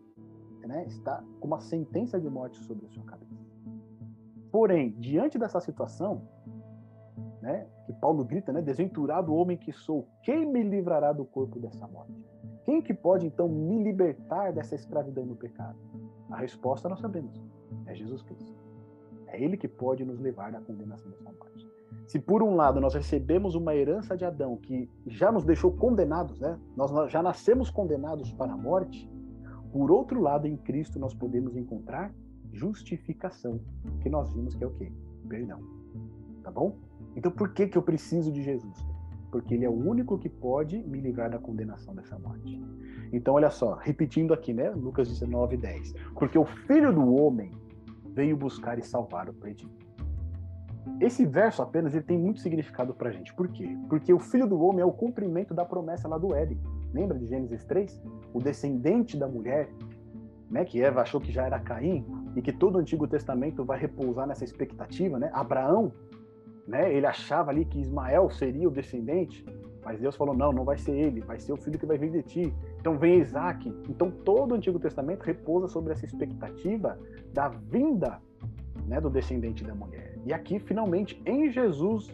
né, 0.65 0.85
está 0.85 1.23
com 1.39 1.47
uma 1.47 1.59
sentença 1.59 2.19
de 2.19 2.29
morte 2.29 2.57
sobre 2.63 2.85
a 2.85 2.89
sua 2.89 3.03
cabeça. 3.03 3.35
Porém, 4.51 4.91
diante 4.99 5.37
dessa 5.37 5.59
situação, 5.59 6.21
né, 7.41 7.67
que 7.85 7.93
Paulo 7.93 8.23
grita, 8.23 8.51
né, 8.51 8.61
desventurado 8.61 9.33
homem 9.33 9.57
que 9.57 9.71
sou, 9.71 10.07
quem 10.23 10.45
me 10.45 10.63
livrará 10.63 11.11
do 11.11 11.25
corpo 11.25 11.59
dessa 11.59 11.87
morte? 11.87 12.13
Quem 12.65 12.81
que 12.81 12.93
pode 12.93 13.25
então 13.25 13.47
me 13.47 13.81
libertar 13.81 14.51
dessa 14.51 14.75
escravidão 14.75 15.25
do 15.25 15.35
pecado? 15.35 15.77
A 16.29 16.37
resposta 16.37 16.89
nós 16.89 16.99
sabemos, 16.99 17.41
é 17.85 17.95
Jesus 17.95 18.21
Cristo. 18.23 18.53
É 19.27 19.41
ele 19.41 19.57
que 19.57 19.67
pode 19.67 20.03
nos 20.03 20.19
levar 20.19 20.51
da 20.51 20.59
condenação 20.59 21.09
dessa 21.11 21.31
morte. 21.31 21.76
Se 22.07 22.19
por 22.19 22.41
um 22.41 22.55
lado 22.55 22.79
nós 22.79 22.93
recebemos 22.93 23.55
uma 23.55 23.75
herança 23.75 24.15
de 24.15 24.23
Adão 24.23 24.55
que 24.57 24.89
já 25.05 25.31
nos 25.31 25.43
deixou 25.43 25.71
condenados, 25.71 26.39
né? 26.39 26.57
Nós 26.75 27.11
já 27.11 27.21
nascemos 27.21 27.69
condenados 27.69 28.31
para 28.31 28.53
a 28.53 28.57
morte. 28.57 29.09
Por 29.71 29.91
outro 29.91 30.21
lado, 30.21 30.47
em 30.47 30.55
Cristo 30.55 30.97
nós 30.97 31.13
podemos 31.13 31.55
encontrar 31.55 32.13
justificação, 32.53 33.59
que 34.01 34.09
nós 34.09 34.33
vimos 34.33 34.55
que 34.55 34.63
é 34.63 34.67
o 34.67 34.71
quê? 34.71 34.91
Perdão. 35.27 35.59
Tá 36.43 36.49
bom? 36.49 36.77
Então 37.15 37.31
por 37.31 37.53
que 37.53 37.67
que 37.67 37.77
eu 37.77 37.81
preciso 37.81 38.31
de 38.31 38.41
Jesus? 38.41 38.87
Porque 39.29 39.53
ele 39.53 39.65
é 39.65 39.69
o 39.69 39.73
único 39.73 40.17
que 40.17 40.29
pode 40.29 40.81
me 40.83 41.01
livrar 41.01 41.29
da 41.29 41.37
condenação 41.37 41.93
dessa 41.93 42.17
morte. 42.17 42.61
Então 43.11 43.33
olha 43.33 43.49
só, 43.49 43.73
repetindo 43.73 44.33
aqui, 44.33 44.53
né? 44.53 44.69
Lucas 44.69 45.09
19, 45.09 45.57
10. 45.57 45.93
Porque 46.13 46.37
o 46.37 46.45
Filho 46.45 46.93
do 46.93 47.15
homem 47.15 47.51
veio 48.05 48.37
buscar 48.37 48.79
e 48.79 48.81
salvar 48.81 49.29
o 49.29 49.33
perdido. 49.33 49.86
Esse 50.99 51.25
verso 51.25 51.61
apenas 51.61 51.93
ele 51.93 52.03
tem 52.03 52.17
muito 52.17 52.39
significado 52.39 52.93
para 52.93 53.09
a 53.09 53.11
gente. 53.11 53.33
Por 53.33 53.47
quê? 53.47 53.77
Porque 53.87 54.13
o 54.13 54.19
filho 54.19 54.47
do 54.47 54.59
homem 54.59 54.81
é 54.81 54.85
o 54.85 54.91
cumprimento 54.91 55.53
da 55.53 55.63
promessa 55.63 56.07
lá 56.07 56.17
do 56.17 56.33
Éden. 56.33 56.59
Lembra 56.93 57.17
de 57.17 57.25
Gênesis 57.25 57.63
3? 57.65 58.01
O 58.33 58.39
descendente 58.39 59.17
da 59.17 59.27
mulher, 59.27 59.69
né, 60.49 60.65
que 60.65 60.81
Eva 60.81 61.01
achou 61.01 61.21
que 61.21 61.31
já 61.31 61.45
era 61.45 61.59
Caim, 61.59 62.05
e 62.35 62.41
que 62.41 62.51
todo 62.51 62.75
o 62.75 62.79
Antigo 62.79 63.07
Testamento 63.07 63.63
vai 63.63 63.79
repousar 63.79 64.27
nessa 64.27 64.43
expectativa. 64.43 65.19
Né? 65.19 65.29
Abraão, 65.33 65.91
né, 66.67 66.93
ele 66.93 67.05
achava 67.05 67.51
ali 67.51 67.65
que 67.65 67.79
Ismael 67.79 68.29
seria 68.29 68.67
o 68.67 68.71
descendente, 68.71 69.45
mas 69.83 69.99
Deus 69.99 70.15
falou: 70.15 70.35
não, 70.35 70.51
não 70.51 70.65
vai 70.65 70.77
ser 70.77 70.91
ele, 70.91 71.21
vai 71.21 71.39
ser 71.39 71.53
o 71.53 71.57
filho 71.57 71.79
que 71.79 71.85
vai 71.85 71.97
vir 71.97 72.11
de 72.11 72.23
ti. 72.23 72.53
Então 72.79 72.97
vem 72.97 73.19
Isaac. 73.19 73.73
Então 73.87 74.11
todo 74.11 74.51
o 74.51 74.55
Antigo 74.55 74.79
Testamento 74.79 75.23
repousa 75.23 75.67
sobre 75.67 75.93
essa 75.93 76.05
expectativa 76.05 76.99
da 77.33 77.47
vinda 77.47 78.19
né, 78.85 78.99
do 78.99 79.09
descendente 79.09 79.63
da 79.63 79.73
mulher. 79.73 80.16
E 80.27 80.33
aqui, 80.33 80.59
finalmente, 80.59 81.21
em 81.25 81.49
Jesus, 81.49 82.13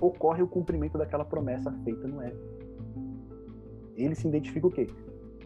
ocorre 0.00 0.42
o 0.42 0.48
cumprimento 0.48 0.96
daquela 0.96 1.26
promessa 1.26 1.70
feita 1.84 2.08
no 2.08 2.22
Éden. 2.22 2.40
Ele 3.94 4.14
se 4.14 4.26
identifica 4.26 4.66
o 4.66 4.70
quê? 4.70 4.86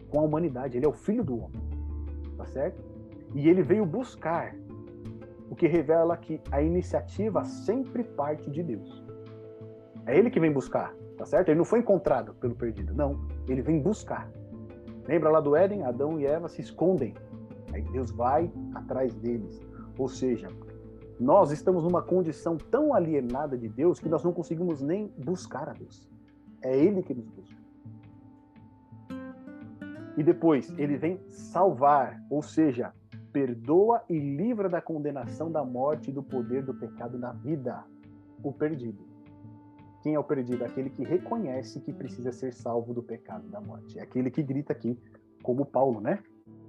Com 0.09 0.21
a 0.21 0.23
humanidade. 0.23 0.77
Ele 0.77 0.85
é 0.85 0.87
o 0.87 0.93
filho 0.93 1.25
do 1.25 1.35
homem. 1.35 1.61
Tá 2.37 2.45
certo? 2.45 2.81
E 3.35 3.49
ele 3.49 3.61
veio 3.61 3.85
buscar, 3.85 4.55
o 5.49 5.55
que 5.55 5.67
revela 5.67 6.15
que 6.15 6.39
a 6.49 6.61
iniciativa 6.61 7.43
sempre 7.43 8.05
parte 8.05 8.49
de 8.49 8.63
Deus. 8.63 9.03
É 10.05 10.17
ele 10.17 10.29
que 10.29 10.39
vem 10.39 10.53
buscar, 10.53 10.95
tá 11.17 11.25
certo? 11.25 11.49
Ele 11.49 11.57
não 11.57 11.65
foi 11.65 11.79
encontrado 11.79 12.33
pelo 12.35 12.55
perdido, 12.55 12.93
não. 12.93 13.27
Ele 13.45 13.61
vem 13.61 13.81
buscar. 13.81 14.31
Lembra 15.05 15.29
lá 15.29 15.41
do 15.41 15.53
Éden? 15.53 15.83
Adão 15.83 16.17
e 16.17 16.25
Eva 16.25 16.47
se 16.47 16.61
escondem. 16.61 17.13
Aí 17.73 17.81
Deus 17.91 18.09
vai 18.09 18.49
atrás 18.73 19.13
deles. 19.15 19.59
Ou 19.97 20.07
seja, 20.07 20.47
nós 21.23 21.51
estamos 21.51 21.83
numa 21.83 22.01
condição 22.01 22.57
tão 22.57 22.93
alienada 22.93 23.57
de 23.57 23.69
Deus 23.69 23.97
que 23.97 24.09
nós 24.09 24.25
não 24.25 24.33
conseguimos 24.33 24.81
nem 24.81 25.07
buscar 25.17 25.69
a 25.69 25.73
Deus. 25.73 26.05
É 26.61 26.77
Ele 26.77 27.01
que 27.01 27.13
nos 27.13 27.29
busca. 27.29 27.63
E 30.17 30.21
depois, 30.21 30.71
ele 30.77 30.97
vem 30.97 31.19
salvar, 31.31 32.21
ou 32.29 32.43
seja, 32.43 32.93
perdoa 33.31 34.03
e 34.07 34.19
livra 34.19 34.69
da 34.69 34.81
condenação 34.81 35.49
da 35.49 35.63
morte 35.63 36.09
e 36.11 36.13
do 36.13 36.21
poder 36.21 36.63
do 36.63 36.73
pecado 36.73 37.17
na 37.17 37.31
vida. 37.31 37.83
O 38.43 38.51
perdido. 38.51 39.03
Quem 40.03 40.15
é 40.15 40.19
o 40.19 40.23
perdido? 40.23 40.65
Aquele 40.65 40.89
que 40.89 41.03
reconhece 41.03 41.79
que 41.79 41.93
precisa 41.93 42.33
ser 42.33 42.53
salvo 42.53 42.93
do 42.93 43.01
pecado 43.01 43.47
da 43.47 43.61
morte. 43.61 43.97
É 43.97 44.03
aquele 44.03 44.29
que 44.29 44.43
grita 44.43 44.73
aqui, 44.73 44.99
como 45.41 45.65
Paulo, 45.65 46.01
né? 46.01 46.19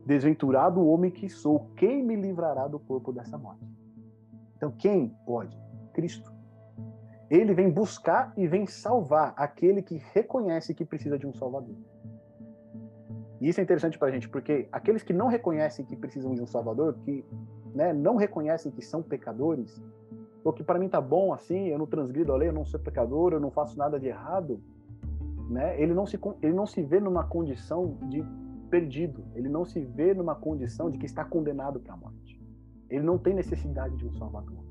Desventurado 0.07 0.81
o 0.81 0.89
homem 0.89 1.11
que 1.11 1.29
sou, 1.29 1.69
quem 1.77 2.03
me 2.05 2.15
livrará 2.15 2.69
do 2.69 2.79
corpo 2.79 3.13
dessa 3.13 3.37
morte? 3.37 3.84
Então, 4.57 4.71
quem 4.73 5.09
pode? 5.27 5.57
Cristo. 5.93 6.33
Ele 7.31 7.55
vem 7.55 7.71
buscar 7.71 8.33
e 8.37 8.47
vem 8.47 8.67
salvar 8.67 9.33
aquele 9.37 9.83
que 9.83 10.01
reconhece 10.13 10.75
que 10.75 10.85
precisa 10.85 11.19
de 11.19 11.27
um 11.27 11.33
Salvador. 11.33 11.75
E 13.41 13.49
isso 13.49 13.61
é 13.61 13.63
interessante 13.63 13.99
para 13.99 14.09
a 14.09 14.11
gente, 14.11 14.29
porque 14.29 14.69
aqueles 14.71 15.03
que 15.03 15.13
não 15.13 15.27
reconhecem 15.27 15.85
que 15.85 15.97
precisam 15.97 16.35
de 16.35 16.43
um 16.43 16.47
Salvador, 16.47 16.95
que 17.05 17.25
né, 17.75 17.93
não 17.93 18.17
reconhecem 18.17 18.71
que 18.71 18.83
são 18.83 19.03
pecadores, 19.03 19.83
ou 20.45 20.53
que 20.53 20.63
para 20.63 20.79
mim 20.79 20.89
tá 20.89 21.01
bom 21.01 21.33
assim, 21.33 21.69
eu 21.69 21.79
não 21.79 21.87
transgrido 21.87 22.33
a 22.33 22.37
lei, 22.37 22.49
eu 22.49 22.53
não 22.53 22.65
sou 22.65 22.79
pecador, 22.79 23.33
eu 23.33 23.41
não 23.41 23.51
faço 23.51 23.77
nada 23.77 23.99
de 23.99 24.07
errado, 24.07 24.63
né? 25.49 25.81
Ele 25.81 25.93
não 25.93 26.07
se 26.07 26.19
ele 26.43 26.53
não 26.53 26.67
se 26.67 26.83
vê 26.83 27.01
numa 27.01 27.25
condição 27.25 27.99
de 28.09 28.25
perdido, 28.71 29.25
ele 29.35 29.49
não 29.49 29.65
se 29.65 29.81
vê 29.81 30.15
numa 30.15 30.35
condição 30.35 30.91
de 30.91 30.99
que 30.99 31.07
está 31.07 31.25
condenado 31.25 31.81
para 31.81 31.95
a 31.95 31.97
morte. 31.97 32.24
Ele 32.95 33.03
não 33.03 33.19
tem 33.19 33.35
necessidade 33.35 33.97
de 33.97 34.07
um 34.07 34.13
Salvador. 34.13 34.65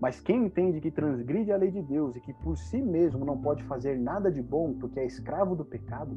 Mas 0.00 0.18
quem 0.18 0.46
entende 0.46 0.80
que 0.80 0.90
transgride 0.90 1.52
a 1.52 1.56
lei 1.56 1.70
de 1.70 1.82
Deus 1.82 2.16
e 2.16 2.20
que 2.20 2.32
por 2.32 2.56
si 2.56 2.80
mesmo 2.80 3.22
não 3.22 3.36
pode 3.36 3.62
fazer 3.64 3.98
nada 3.98 4.32
de 4.32 4.42
bom 4.42 4.72
porque 4.74 5.00
é 5.00 5.04
escravo 5.04 5.54
do 5.54 5.64
pecado, 5.64 6.16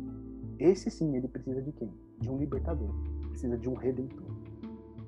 esse 0.57 0.89
sim 0.89 1.15
ele 1.17 1.27
precisa 1.27 1.61
de 1.61 1.73
quem? 1.73 1.91
De 2.17 2.29
um 2.29 2.37
libertador, 2.37 2.93
precisa 3.29 3.57
de 3.57 3.69
um 3.69 3.73
redentor. 3.73 4.29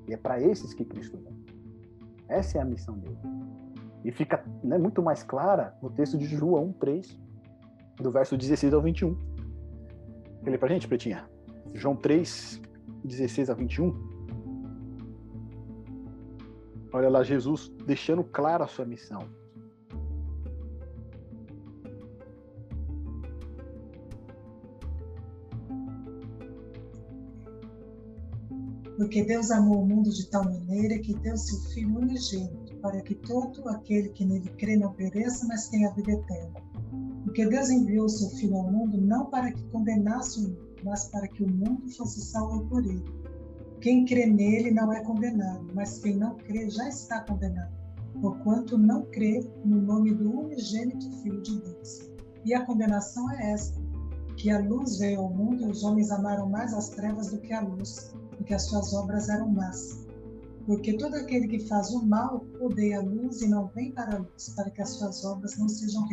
E 0.10 0.14
é 0.14 0.18
para 0.18 0.42
esses 0.42 0.74
que 0.74 0.84
Cristo 0.84 1.18
vem. 1.18 1.36
Essa 2.28 2.58
é 2.58 2.62
a 2.62 2.66
missão 2.66 2.98
dele. 2.98 3.18
E 4.04 4.12
fica 4.12 4.44
né, 4.62 4.78
muito 4.78 5.02
mais 5.02 5.24
clara 5.24 5.74
no 5.82 5.90
texto 5.90 6.18
de 6.18 6.26
João 6.26 6.74
3, 6.74 7.18
do 7.98 8.12
verso 8.12 8.38
16 8.38 8.74
ao 8.74 8.82
21. 8.82 9.18
Lê 10.44 10.58
para 10.58 10.68
gente, 10.70 10.88
Pretinha. 10.88 11.30
João 11.74 11.96
3, 11.96 12.62
16 13.06 13.50
a 13.50 13.54
21. 13.54 14.11
Olha 16.94 17.10
lá, 17.10 17.24
Jesus 17.24 17.72
deixando 17.86 18.24
clara 18.24 18.66
a 18.66 18.68
sua 18.68 18.86
missão. 18.86 19.30
Porque 28.98 29.24
Deus 29.24 29.50
amou 29.50 29.82
o 29.82 29.86
mundo 29.88 30.12
de 30.12 30.30
tal 30.30 30.44
maneira 30.44 31.00
que 31.00 31.16
deu 31.16 31.36
seu 31.36 31.60
Filho 31.72 31.98
unigênito, 31.98 32.76
para 32.82 33.02
que 33.02 33.16
todo 33.16 33.68
aquele 33.70 34.10
que 34.10 34.24
nele 34.24 34.50
crê 34.58 34.76
não 34.76 34.94
pereça, 34.94 35.48
mas 35.48 35.70
tenha 35.70 35.90
a 35.90 35.94
vida 35.94 36.12
eterna. 36.12 36.62
Porque 37.24 37.46
Deus 37.48 37.70
enviou 37.70 38.08
seu 38.10 38.30
Filho 38.38 38.58
ao 38.58 38.70
mundo 38.72 39.02
não 39.02 39.26
para 39.28 39.52
que 39.52 39.64
condenasse 39.70 40.40
o 40.40 40.50
mundo, 40.50 40.76
mas 40.84 41.08
para 41.10 41.28
que 41.28 41.44
o 41.44 41.50
mundo 41.50 41.90
fosse 41.90 42.22
salvo 42.22 42.68
por 42.68 42.86
ele. 42.86 43.21
Quem 43.82 44.06
crê 44.06 44.28
nele 44.28 44.70
não 44.70 44.94
é 44.94 45.04
condenado, 45.04 45.68
mas 45.74 45.98
quem 45.98 46.16
não 46.16 46.36
crê 46.36 46.70
já 46.70 46.88
está 46.88 47.22
condenado, 47.22 47.74
porquanto 48.22 48.78
não 48.78 49.06
crê 49.06 49.44
no 49.66 49.82
nome 49.82 50.14
do 50.14 50.40
unigênito 50.40 51.12
Filho 51.24 51.42
de 51.42 51.60
Deus. 51.62 52.12
E 52.46 52.54
a 52.54 52.64
condenação 52.64 53.32
é 53.32 53.54
esta: 53.54 53.82
que 54.38 54.52
a 54.52 54.60
luz 54.60 55.00
veio 55.00 55.22
ao 55.22 55.34
mundo 55.34 55.64
e 55.64 55.66
os 55.66 55.84
homens 55.84 56.12
amaram 56.12 56.48
mais 56.48 56.76
as 56.76 56.90
trevas 56.90 57.32
do 57.32 57.42
que 57.42 57.54
a 57.54 57.62
luz, 57.62 58.14
porque 58.38 58.54
as 58.54 58.68
suas 58.68 58.94
obras 58.94 59.30
eram 59.30 59.50
más. 59.50 60.06
Porque 60.68 60.96
todo 60.96 61.16
aquele 61.16 61.48
que 61.48 61.68
faz 61.68 61.90
o 61.90 62.06
mal 62.06 62.46
odeia 62.60 63.00
a 63.00 63.02
luz 63.02 63.42
e 63.42 63.48
não 63.48 63.66
vem 63.70 63.92
para 63.92 64.16
a 64.16 64.20
luz, 64.20 64.50
para 64.56 64.70
que 64.70 64.84
as 64.84 64.90
suas 64.92 65.26
obras 65.26 65.58
não 65.58 65.68
sejam 65.68 66.08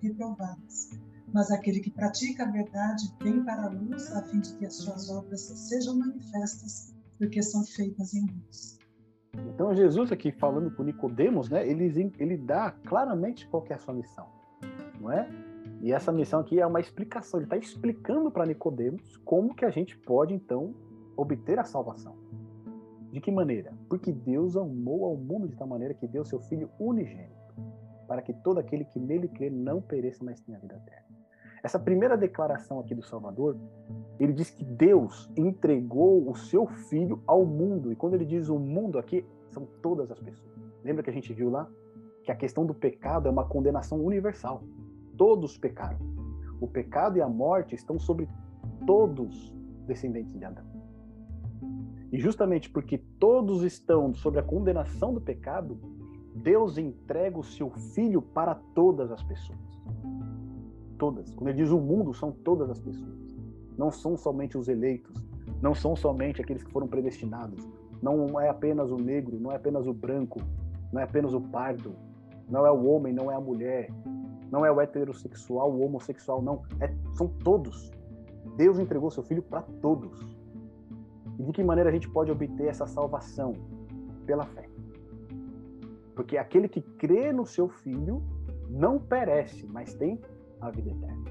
reprovadas. 0.00 0.90
Mas 1.32 1.50
aquele 1.50 1.80
que 1.80 1.90
pratica 1.90 2.44
a 2.44 2.50
verdade 2.52 3.12
vem 3.20 3.42
para 3.42 3.64
a 3.64 3.68
luz, 3.68 4.12
a 4.12 4.22
fim 4.22 4.38
de 4.38 4.52
que 4.54 4.66
as 4.66 4.76
suas 4.76 5.10
obras 5.10 5.40
sejam 5.40 5.98
manifestas 5.98 6.99
porque 7.20 7.42
são 7.42 7.62
feitas 7.62 8.14
em 8.14 8.22
luz. 8.22 8.78
Então 9.54 9.74
Jesus 9.74 10.10
aqui 10.10 10.32
falando 10.32 10.74
com 10.74 10.82
Nicodemos, 10.82 11.50
né, 11.50 11.68
ele, 11.68 12.12
ele 12.18 12.36
dá 12.38 12.72
claramente 12.72 13.46
qual 13.46 13.64
é 13.68 13.74
a 13.74 13.78
sua 13.78 13.92
missão, 13.92 14.26
não 14.98 15.12
é? 15.12 15.28
E 15.82 15.92
essa 15.92 16.10
missão 16.10 16.40
aqui 16.40 16.58
é 16.58 16.66
uma 16.66 16.80
explicação, 16.80 17.38
ele 17.38 17.44
está 17.44 17.58
explicando 17.58 18.30
para 18.30 18.46
Nicodemos 18.46 19.18
como 19.18 19.54
que 19.54 19.66
a 19.66 19.70
gente 19.70 19.96
pode 19.98 20.34
então 20.34 20.74
obter 21.14 21.58
a 21.58 21.64
salvação. 21.64 22.16
De 23.12 23.20
que 23.20 23.30
maneira? 23.30 23.72
Porque 23.88 24.12
Deus 24.12 24.56
amou 24.56 25.04
ao 25.04 25.16
mundo 25.16 25.46
de 25.46 25.56
tal 25.56 25.68
maneira 25.68 25.92
que 25.92 26.08
deu 26.08 26.24
seu 26.24 26.40
Filho 26.40 26.70
unigênito, 26.78 27.54
para 28.08 28.22
que 28.22 28.32
todo 28.32 28.58
aquele 28.58 28.84
que 28.84 28.98
nele 28.98 29.28
crê 29.28 29.50
não 29.50 29.82
pereça, 29.82 30.24
mas 30.24 30.40
tenha 30.40 30.58
vida 30.58 30.74
eterna. 30.74 31.09
Essa 31.62 31.78
primeira 31.78 32.16
declaração 32.16 32.80
aqui 32.80 32.94
do 32.94 33.02
Salvador, 33.02 33.56
ele 34.18 34.32
diz 34.32 34.50
que 34.50 34.64
Deus 34.64 35.30
entregou 35.36 36.28
o 36.28 36.34
seu 36.34 36.66
filho 36.66 37.22
ao 37.26 37.44
mundo. 37.44 37.92
E 37.92 37.96
quando 37.96 38.14
ele 38.14 38.24
diz 38.24 38.48
o 38.48 38.58
mundo 38.58 38.98
aqui, 38.98 39.24
são 39.50 39.66
todas 39.82 40.10
as 40.10 40.18
pessoas. 40.18 40.50
Lembra 40.82 41.02
que 41.02 41.10
a 41.10 41.12
gente 41.12 41.32
viu 41.32 41.50
lá 41.50 41.68
que 42.22 42.32
a 42.32 42.36
questão 42.36 42.64
do 42.64 42.74
pecado 42.74 43.28
é 43.28 43.30
uma 43.30 43.46
condenação 43.46 44.02
universal. 44.02 44.62
Todos 45.16 45.58
pecaram. 45.58 45.98
O 46.60 46.66
pecado 46.66 47.18
e 47.18 47.22
a 47.22 47.28
morte 47.28 47.74
estão 47.74 47.98
sobre 47.98 48.28
todos 48.86 49.54
descendentes 49.86 50.38
de 50.38 50.44
Adão. 50.44 50.64
E 52.12 52.18
justamente 52.18 52.70
porque 52.70 52.98
todos 53.18 53.62
estão 53.62 54.14
sobre 54.14 54.40
a 54.40 54.42
condenação 54.42 55.12
do 55.12 55.20
pecado, 55.20 55.78
Deus 56.34 56.78
entrega 56.78 57.38
o 57.38 57.44
seu 57.44 57.70
filho 57.70 58.20
para 58.20 58.54
todas 58.54 59.10
as 59.12 59.22
pessoas 59.22 59.69
todas. 61.00 61.32
Quando 61.32 61.48
ele 61.48 61.56
diz 61.56 61.70
o 61.70 61.80
mundo, 61.80 62.12
são 62.12 62.30
todas 62.30 62.68
as 62.68 62.78
pessoas. 62.78 63.34
Não 63.76 63.90
são 63.90 64.18
somente 64.18 64.58
os 64.58 64.68
eleitos, 64.68 65.26
não 65.62 65.74
são 65.74 65.96
somente 65.96 66.42
aqueles 66.42 66.62
que 66.62 66.70
foram 66.70 66.86
predestinados. 66.86 67.66
Não 68.02 68.38
é 68.38 68.50
apenas 68.50 68.92
o 68.92 68.96
negro, 68.96 69.40
não 69.40 69.50
é 69.50 69.56
apenas 69.56 69.86
o 69.86 69.94
branco, 69.94 70.38
não 70.92 71.00
é 71.00 71.04
apenas 71.04 71.32
o 71.32 71.40
pardo, 71.40 71.96
não 72.48 72.66
é 72.66 72.70
o 72.70 72.84
homem, 72.84 73.14
não 73.14 73.30
é 73.30 73.34
a 73.34 73.40
mulher, 73.40 73.90
não 74.52 74.64
é 74.64 74.70
o 74.70 74.80
heterossexual, 74.80 75.72
o 75.72 75.80
homossexual, 75.82 76.42
não. 76.42 76.62
É, 76.80 76.92
são 77.14 77.28
todos. 77.28 77.90
Deus 78.56 78.78
entregou 78.78 79.10
seu 79.10 79.22
filho 79.22 79.42
para 79.42 79.62
todos. 79.80 80.20
E 81.38 81.42
de 81.42 81.52
que 81.52 81.64
maneira 81.64 81.88
a 81.88 81.92
gente 81.92 82.10
pode 82.10 82.30
obter 82.30 82.66
essa 82.66 82.86
salvação? 82.86 83.54
Pela 84.26 84.44
fé. 84.44 84.68
Porque 86.14 86.36
aquele 86.36 86.68
que 86.68 86.82
crê 86.82 87.32
no 87.32 87.46
seu 87.46 87.68
filho 87.68 88.22
não 88.68 88.98
perece, 88.98 89.66
mas 89.66 89.94
tem 89.94 90.20
a 90.60 90.70
vida 90.70 90.90
eterna. 90.90 91.24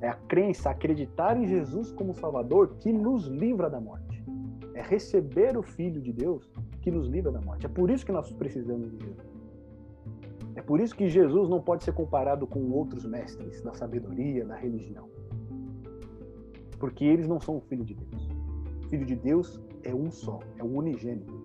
É 0.00 0.08
a 0.08 0.14
crença, 0.14 0.70
acreditar 0.70 1.36
em 1.36 1.46
Jesus 1.46 1.90
como 1.92 2.14
Salvador 2.14 2.76
que 2.78 2.92
nos 2.92 3.26
livra 3.26 3.70
da 3.70 3.80
morte. 3.80 4.24
É 4.74 4.82
receber 4.82 5.56
o 5.56 5.62
Filho 5.62 6.00
de 6.00 6.12
Deus 6.12 6.50
que 6.82 6.90
nos 6.90 7.08
livra 7.08 7.32
da 7.32 7.40
morte. 7.40 7.64
É 7.64 7.68
por 7.68 7.90
isso 7.90 8.04
que 8.04 8.12
nós 8.12 8.30
precisamos 8.32 8.90
de 8.90 8.98
Jesus. 8.98 9.34
É 10.56 10.62
por 10.62 10.80
isso 10.80 10.94
que 10.94 11.08
Jesus 11.08 11.48
não 11.48 11.60
pode 11.60 11.84
ser 11.84 11.92
comparado 11.92 12.46
com 12.46 12.70
outros 12.70 13.04
mestres 13.04 13.60
da 13.62 13.72
sabedoria, 13.74 14.44
da 14.44 14.56
religião. 14.56 15.08
Porque 16.78 17.04
eles 17.04 17.26
não 17.26 17.40
são 17.40 17.56
o 17.56 17.60
Filho 17.62 17.84
de 17.84 17.94
Deus. 17.94 18.28
O 18.84 18.88
Filho 18.88 19.06
de 19.06 19.16
Deus 19.16 19.60
é 19.82 19.94
um 19.94 20.10
só, 20.10 20.38
é 20.58 20.62
o 20.62 20.66
unigênito. 20.66 21.42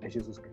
É 0.00 0.08
Jesus 0.08 0.38
Cristo. 0.38 0.49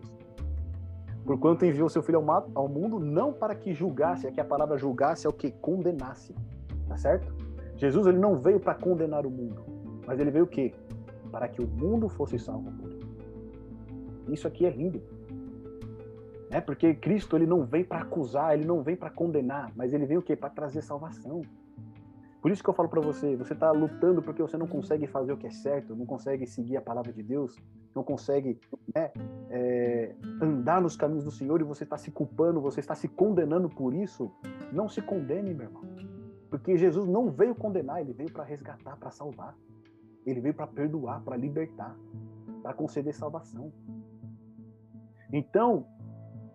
Porquanto 1.28 1.66
enviou 1.66 1.90
seu 1.90 2.02
filho 2.02 2.24
ao 2.54 2.68
mundo 2.70 2.98
não 2.98 3.34
para 3.34 3.54
que 3.54 3.74
julgasse, 3.74 4.26
aqui 4.26 4.40
a 4.40 4.44
palavra 4.46 4.78
julgasse 4.78 5.26
é 5.26 5.28
o 5.28 5.32
que 5.32 5.50
condenasse, 5.50 6.34
tá 6.88 6.96
certo? 6.96 7.34
Jesus 7.76 8.06
ele 8.06 8.16
não 8.16 8.38
veio 8.38 8.58
para 8.58 8.74
condenar 8.74 9.26
o 9.26 9.30
mundo, 9.30 9.62
mas 10.06 10.18
ele 10.18 10.30
veio 10.30 10.46
o 10.46 10.48
quê? 10.48 10.72
Para 11.30 11.46
que 11.46 11.60
o 11.60 11.66
mundo 11.66 12.08
fosse 12.08 12.38
salvo. 12.38 12.72
Isso 14.26 14.48
aqui 14.48 14.64
é 14.64 14.70
lindo. 14.70 15.02
É 16.50 16.62
porque 16.62 16.94
Cristo 16.94 17.36
ele 17.36 17.46
não 17.46 17.62
vem 17.62 17.84
para 17.84 18.00
acusar, 18.00 18.54
ele 18.54 18.64
não 18.64 18.82
vem 18.82 18.96
para 18.96 19.10
condenar, 19.10 19.70
mas 19.76 19.92
ele 19.92 20.06
veio 20.06 20.20
o 20.20 20.22
quê? 20.22 20.34
Para 20.34 20.48
trazer 20.48 20.80
salvação. 20.80 21.42
Por 22.40 22.52
isso 22.52 22.62
que 22.62 22.70
eu 22.70 22.74
falo 22.74 22.88
para 22.88 23.00
você, 23.00 23.34
você 23.36 23.52
está 23.52 23.72
lutando 23.72 24.22
porque 24.22 24.40
você 24.40 24.56
não 24.56 24.66
consegue 24.66 25.06
fazer 25.08 25.32
o 25.32 25.36
que 25.36 25.46
é 25.46 25.50
certo, 25.50 25.96
não 25.96 26.06
consegue 26.06 26.46
seguir 26.46 26.76
a 26.76 26.80
palavra 26.80 27.12
de 27.12 27.22
Deus, 27.22 27.56
não 27.94 28.04
consegue 28.04 28.60
né, 28.94 29.10
é, 29.50 30.14
andar 30.40 30.80
nos 30.80 30.96
caminhos 30.96 31.24
do 31.24 31.32
Senhor 31.32 31.60
e 31.60 31.64
você 31.64 31.82
está 31.82 31.98
se 31.98 32.12
culpando, 32.12 32.60
você 32.60 32.78
está 32.78 32.94
se 32.94 33.08
condenando 33.08 33.68
por 33.68 33.92
isso. 33.92 34.30
Não 34.72 34.88
se 34.88 35.02
condene, 35.02 35.52
meu 35.52 35.66
irmão. 35.66 35.82
Porque 36.48 36.76
Jesus 36.76 37.08
não 37.08 37.28
veio 37.28 37.54
condenar, 37.54 38.00
ele 38.00 38.12
veio 38.12 38.32
para 38.32 38.44
resgatar, 38.44 38.96
para 38.96 39.10
salvar. 39.10 39.56
Ele 40.24 40.40
veio 40.40 40.54
para 40.54 40.66
perdoar, 40.66 41.22
para 41.22 41.36
libertar, 41.36 41.96
para 42.62 42.72
conceder 42.72 43.14
salvação. 43.14 43.72
Então, 45.32 45.86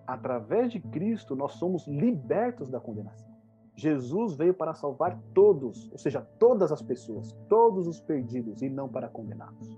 através 0.07 0.71
de 0.71 0.79
Cristo, 0.79 1.35
nós 1.35 1.53
somos 1.53 1.87
libertos 1.87 2.69
da 2.69 2.79
condenação. 2.79 3.32
Jesus 3.75 4.35
veio 4.35 4.53
para 4.53 4.73
salvar 4.73 5.19
todos, 5.33 5.91
ou 5.91 5.97
seja, 5.97 6.21
todas 6.39 6.71
as 6.71 6.81
pessoas, 6.81 7.35
todos 7.49 7.87
os 7.87 7.99
perdidos, 7.99 8.61
e 8.61 8.69
não 8.69 8.87
para 8.87 9.09
condená-los. 9.09 9.77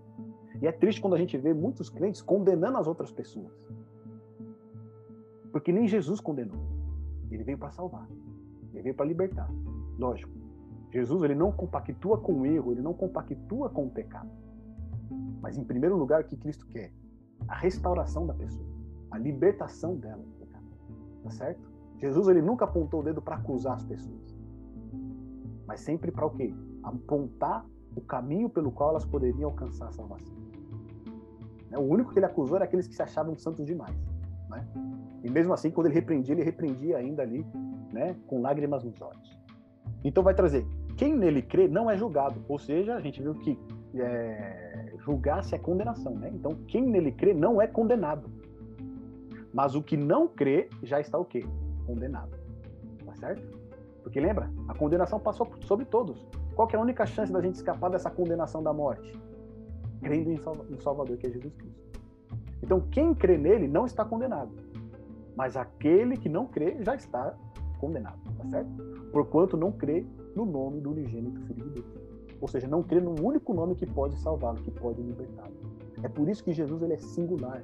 E 0.61 0.67
é 0.67 0.71
triste 0.71 1.01
quando 1.01 1.15
a 1.15 1.17
gente 1.17 1.37
vê 1.37 1.53
muitos 1.53 1.89
crentes 1.89 2.21
condenando 2.21 2.77
as 2.77 2.87
outras 2.87 3.11
pessoas. 3.11 3.53
Porque 5.51 5.71
nem 5.71 5.87
Jesus 5.87 6.19
condenou. 6.19 6.57
Ele 7.31 7.43
veio 7.43 7.57
para 7.57 7.71
salvar. 7.71 8.07
Ele 8.73 8.83
veio 8.83 8.95
para 8.95 9.05
libertar. 9.05 9.49
Lógico. 9.97 10.31
Jesus 10.91 11.23
ele 11.23 11.35
não 11.35 11.51
compactua 11.51 12.17
com 12.17 12.41
o 12.41 12.45
erro, 12.45 12.71
ele 12.71 12.81
não 12.81 12.93
compactua 12.93 13.69
com 13.69 13.85
o 13.85 13.89
pecado. 13.89 14.29
Mas 15.41 15.57
em 15.57 15.63
primeiro 15.63 15.97
lugar, 15.97 16.21
o 16.21 16.25
que 16.25 16.37
Cristo 16.37 16.65
quer? 16.67 16.91
A 17.47 17.55
restauração 17.55 18.25
da 18.25 18.33
pessoa, 18.33 18.65
a 19.11 19.17
libertação 19.17 19.95
dela. 19.95 20.23
Tá 21.23 21.31
certo? 21.31 21.74
Jesus 21.97 22.27
ele 22.27 22.41
nunca 22.41 22.65
apontou 22.65 23.01
o 23.01 23.03
dedo 23.03 23.21
para 23.21 23.35
acusar 23.35 23.75
as 23.75 23.85
pessoas. 23.85 24.35
Mas 25.67 25.81
sempre 25.81 26.11
para 26.11 26.25
o 26.25 26.29
quê? 26.29 26.53
Apontar 26.83 27.65
o 27.95 28.01
caminho 28.01 28.49
pelo 28.49 28.71
qual 28.71 28.91
elas 28.91 29.05
poderiam 29.05 29.49
alcançar 29.49 29.87
a 29.87 29.91
salvação. 29.91 30.35
Né? 31.69 31.77
O 31.77 31.83
único 31.83 32.11
que 32.11 32.19
ele 32.19 32.25
acusou 32.25 32.57
era 32.57 32.65
aqueles 32.65 32.87
que 32.87 32.95
se 32.95 33.01
achavam 33.01 33.35
santos 33.37 33.65
demais. 33.65 33.95
Né? 34.49 34.67
E 35.23 35.29
mesmo 35.29 35.53
assim, 35.53 35.71
quando 35.71 35.87
ele 35.87 35.95
repreendia, 35.95 36.35
ele 36.35 36.43
repreendia 36.43 36.97
ainda 36.97 37.23
ali, 37.23 37.45
né, 37.91 38.15
com 38.27 38.41
lágrimas 38.41 38.83
nos 38.83 39.01
olhos. 39.01 39.39
Então 40.03 40.23
vai 40.23 40.35
trazer, 40.35 40.65
quem 40.95 41.15
nele 41.15 41.41
crê 41.41 41.67
não 41.67 41.89
é 41.89 41.97
julgado. 41.97 42.43
Ou 42.47 42.59
seja, 42.59 42.95
a 42.95 42.99
gente 43.01 43.21
viu 43.21 43.33
que 43.33 43.57
é, 43.95 44.93
julgar-se 44.99 45.55
é 45.55 45.57
condenação, 45.57 46.13
né? 46.13 46.29
Então 46.33 46.51
quem 46.67 46.85
nele 46.85 47.11
crê 47.11 47.33
não 47.33 47.61
é 47.61 47.67
condenado. 47.67 48.29
Mas 49.53 49.73
o 49.73 49.81
que 49.81 49.97
não 49.97 50.27
crê 50.27 50.69
já 50.83 50.99
está 50.99 51.17
o 51.17 51.25
quê? 51.25 51.45
Condenado. 51.85 52.37
Tá 53.05 53.15
certo? 53.15 53.59
Porque 54.03 54.19
lembra, 54.19 54.51
a 54.67 54.73
condenação 54.73 55.19
passou 55.19 55.49
sobre 55.61 55.85
todos. 55.85 56.27
Qual 56.55 56.67
é 56.71 56.75
a 56.75 56.79
única 56.79 57.05
chance 57.05 57.31
da 57.31 57.41
gente 57.41 57.55
escapar 57.55 57.89
dessa 57.89 58.09
condenação 58.09 58.61
da 58.61 58.71
morte? 58.71 59.19
Crendo 60.01 60.31
em 60.31 60.79
Salvador, 60.79 61.17
que 61.17 61.27
é 61.27 61.31
Jesus 61.31 61.53
Cristo. 61.55 62.01
Então, 62.63 62.79
quem 62.91 63.13
crê 63.13 63.37
nele 63.37 63.67
não 63.67 63.85
está 63.85 64.05
condenado. 64.05 64.51
Mas 65.35 65.57
aquele 65.57 66.17
que 66.17 66.29
não 66.29 66.47
crê 66.47 66.77
já 66.81 66.95
está 66.95 67.35
condenado, 67.79 68.19
tá 68.37 68.45
certo? 68.45 68.69
Porquanto 69.11 69.57
não 69.57 69.71
crê 69.71 70.05
no 70.35 70.45
nome 70.45 70.79
do 70.79 70.91
unigênito 70.91 71.41
Filho 71.41 71.65
de 71.65 71.81
Deus. 71.81 71.85
Ou 72.39 72.47
seja, 72.47 72.67
não 72.67 72.81
crê 72.81 73.01
no 73.01 73.15
único 73.21 73.53
nome 73.53 73.75
que 73.75 73.85
pode 73.85 74.17
salvá-lo, 74.19 74.61
que 74.61 74.71
pode 74.71 75.01
libertá-lo. 75.01 75.53
É 76.03 76.07
por 76.07 76.29
isso 76.29 76.43
que 76.43 76.53
Jesus 76.53 76.81
ele 76.81 76.93
é 76.93 76.97
singular. 76.97 77.61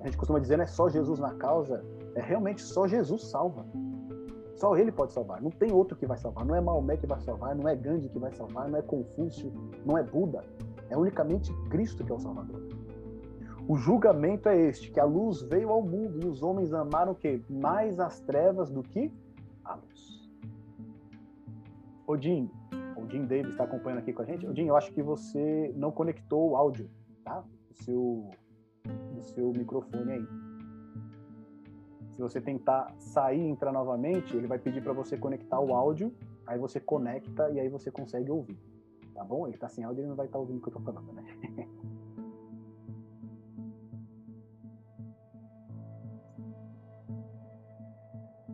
A 0.00 0.06
gente 0.06 0.16
costuma 0.16 0.38
dizer, 0.38 0.56
não 0.56 0.64
é 0.64 0.66
só 0.66 0.88
Jesus 0.88 1.18
na 1.18 1.34
causa, 1.34 1.84
é 2.14 2.20
realmente 2.20 2.62
só 2.62 2.86
Jesus 2.86 3.24
salva. 3.24 3.66
Só 4.56 4.76
ele 4.76 4.92
pode 4.92 5.12
salvar. 5.12 5.42
Não 5.42 5.50
tem 5.50 5.72
outro 5.72 5.96
que 5.96 6.06
vai 6.06 6.16
salvar. 6.16 6.44
Não 6.44 6.54
é 6.54 6.60
Maomé 6.60 6.96
que 6.96 7.06
vai 7.06 7.20
salvar, 7.20 7.54
não 7.54 7.68
é 7.68 7.74
Gandhi 7.74 8.08
que 8.08 8.18
vai 8.18 8.32
salvar, 8.32 8.68
não 8.68 8.78
é 8.78 8.82
Confúcio, 8.82 9.52
não 9.84 9.98
é 9.98 10.02
Buda. 10.02 10.44
É 10.88 10.96
unicamente 10.96 11.52
Cristo 11.68 12.04
que 12.04 12.12
é 12.12 12.14
o 12.14 12.20
Salvador. 12.20 12.62
O 13.66 13.76
julgamento 13.76 14.48
é 14.48 14.56
este, 14.68 14.90
que 14.90 15.00
a 15.00 15.04
luz 15.04 15.42
veio 15.42 15.70
ao 15.70 15.82
mundo 15.82 16.22
e 16.22 16.26
os 16.26 16.42
homens 16.42 16.72
amaram 16.72 17.12
o 17.12 17.14
quê? 17.14 17.42
Mais 17.48 17.98
as 17.98 18.20
trevas 18.20 18.70
do 18.70 18.82
que 18.82 19.10
a 19.64 19.74
luz. 19.74 20.30
Odin, 22.06 22.50
Odin 22.96 23.24
Davis 23.24 23.52
está 23.52 23.64
acompanhando 23.64 24.00
aqui 24.00 24.12
com 24.12 24.20
a 24.20 24.24
gente. 24.26 24.46
Odin, 24.46 24.66
eu 24.66 24.76
acho 24.76 24.92
que 24.92 25.02
você 25.02 25.72
não 25.76 25.90
conectou 25.90 26.50
o 26.50 26.56
áudio, 26.56 26.90
tá? 27.24 27.42
O 27.70 27.74
seu, 27.82 28.30
o 29.16 29.22
seu 29.22 29.50
microfone 29.52 30.12
aí. 30.12 30.43
Se 32.14 32.22
você 32.22 32.40
tentar 32.40 32.94
sair 32.98 33.40
e 33.40 33.48
entrar 33.48 33.72
novamente, 33.72 34.36
ele 34.36 34.46
vai 34.46 34.58
pedir 34.58 34.80
para 34.80 34.92
você 34.92 35.16
conectar 35.16 35.58
o 35.58 35.74
áudio, 35.74 36.14
aí 36.46 36.58
você 36.58 36.78
conecta 36.78 37.50
e 37.50 37.58
aí 37.58 37.68
você 37.68 37.90
consegue 37.90 38.30
ouvir. 38.30 38.58
Tá 39.12 39.24
bom? 39.24 39.46
Ele 39.46 39.56
está 39.56 39.68
sem 39.68 39.84
áudio, 39.84 40.02
ele 40.02 40.08
não 40.08 40.16
vai 40.16 40.26
estar 40.26 40.38
tá 40.38 40.40
ouvindo 40.40 40.58
o 40.58 40.60
que 40.60 40.68
eu 40.68 40.78
estou 40.78 40.82
falando, 40.82 41.12
né? 41.12 41.24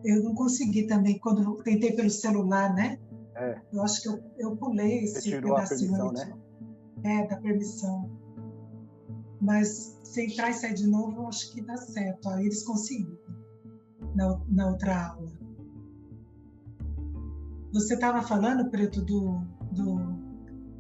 Eu 0.03 0.23
não 0.23 0.35
consegui 0.35 0.87
também, 0.87 1.19
quando 1.19 1.43
eu 1.43 1.63
tentei 1.63 1.93
pelo 1.93 2.09
celular, 2.09 2.75
né? 2.75 2.99
É. 3.35 3.61
Eu 3.71 3.83
acho 3.83 4.01
que 4.01 4.09
eu, 4.09 4.19
eu 4.39 4.57
pulei 4.57 5.05
esse 5.05 5.21
Você 5.21 5.29
tirou 5.29 5.55
pedacinho. 5.55 5.95
A 5.95 5.99
permissão, 5.99 6.13
né? 6.13 6.39
É, 7.05 7.27
da 7.27 7.37
permissão. 7.37 8.11
Mas 9.39 9.99
se 10.03 10.25
entrar 10.25 10.49
e 10.49 10.55
sair 10.55 10.73
de 10.73 10.87
novo, 10.87 11.23
eu 11.23 11.29
acho 11.29 11.53
que 11.53 11.61
dá 11.61 11.77
certo. 11.77 12.31
Aí 12.31 12.47
eles 12.47 12.63
conseguiram 12.63 13.20
na, 14.15 14.39
na 14.49 14.69
outra 14.69 15.09
aula. 15.09 15.31
Você 17.73 17.95
estava 17.95 18.23
falando, 18.23 18.69
Preto, 18.69 19.01
do, 19.03 19.43
do, 19.71 20.21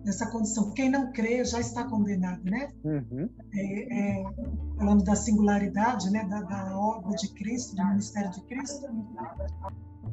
dessa 0.05 0.27
condição. 0.31 0.73
Quem 0.73 0.91
não 0.91 1.13
crê 1.13 1.45
já 1.45 1.61
está 1.61 1.85
condenado, 1.85 2.43
né? 2.45 2.69
Uhum. 2.85 3.29
É, 3.55 4.21
é, 4.21 4.25
falando 4.77 5.05
da 5.05 5.15
singularidade, 5.15 6.11
né, 6.11 6.25
da, 6.25 6.41
da, 6.43 6.79
obra 6.79 7.15
de 7.17 7.29
Cristo, 7.35 7.77
do 7.77 7.85
ministério 7.87 8.31
de 8.31 8.41
Cristo. 8.43 8.87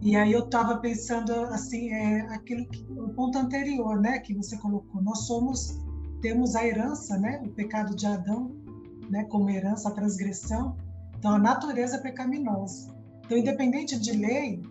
E 0.01 0.15
aí 0.15 0.31
eu 0.31 0.45
estava 0.45 0.77
pensando 0.77 1.33
assim, 1.45 1.89
é, 1.91 2.21
aquilo 2.33 2.67
que, 2.67 2.85
o 2.91 3.09
ponto 3.09 3.37
anterior, 3.37 3.99
né, 3.99 4.19
que 4.19 4.33
você 4.33 4.57
colocou. 4.57 5.01
Nós 5.01 5.25
somos, 5.25 5.79
temos 6.21 6.55
a 6.55 6.65
herança, 6.65 7.17
né, 7.17 7.41
o 7.43 7.49
pecado 7.49 7.95
de 7.95 8.05
Adão, 8.05 8.51
né, 9.09 9.23
como 9.25 9.49
herança, 9.49 9.89
a 9.89 9.91
transgressão. 9.91 10.77
Então 11.17 11.33
a 11.33 11.39
natureza 11.39 11.95
é 11.95 11.99
pecaminosa. 11.99 12.95
Então, 13.27 13.37
independente 13.37 13.99
de 13.99 14.13
lei, 14.13 14.63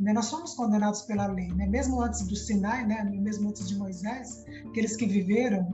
né, 0.00 0.12
nós 0.12 0.26
somos 0.26 0.54
condenados 0.54 1.02
pela 1.02 1.28
lei, 1.28 1.46
né? 1.52 1.68
mesmo 1.68 2.02
antes 2.02 2.26
do 2.26 2.34
Sinai, 2.34 2.84
né, 2.84 3.04
mesmo 3.04 3.48
antes 3.48 3.68
de 3.68 3.76
Moisés, 3.76 4.44
aqueles 4.66 4.96
que 4.96 5.06
viveram, 5.06 5.72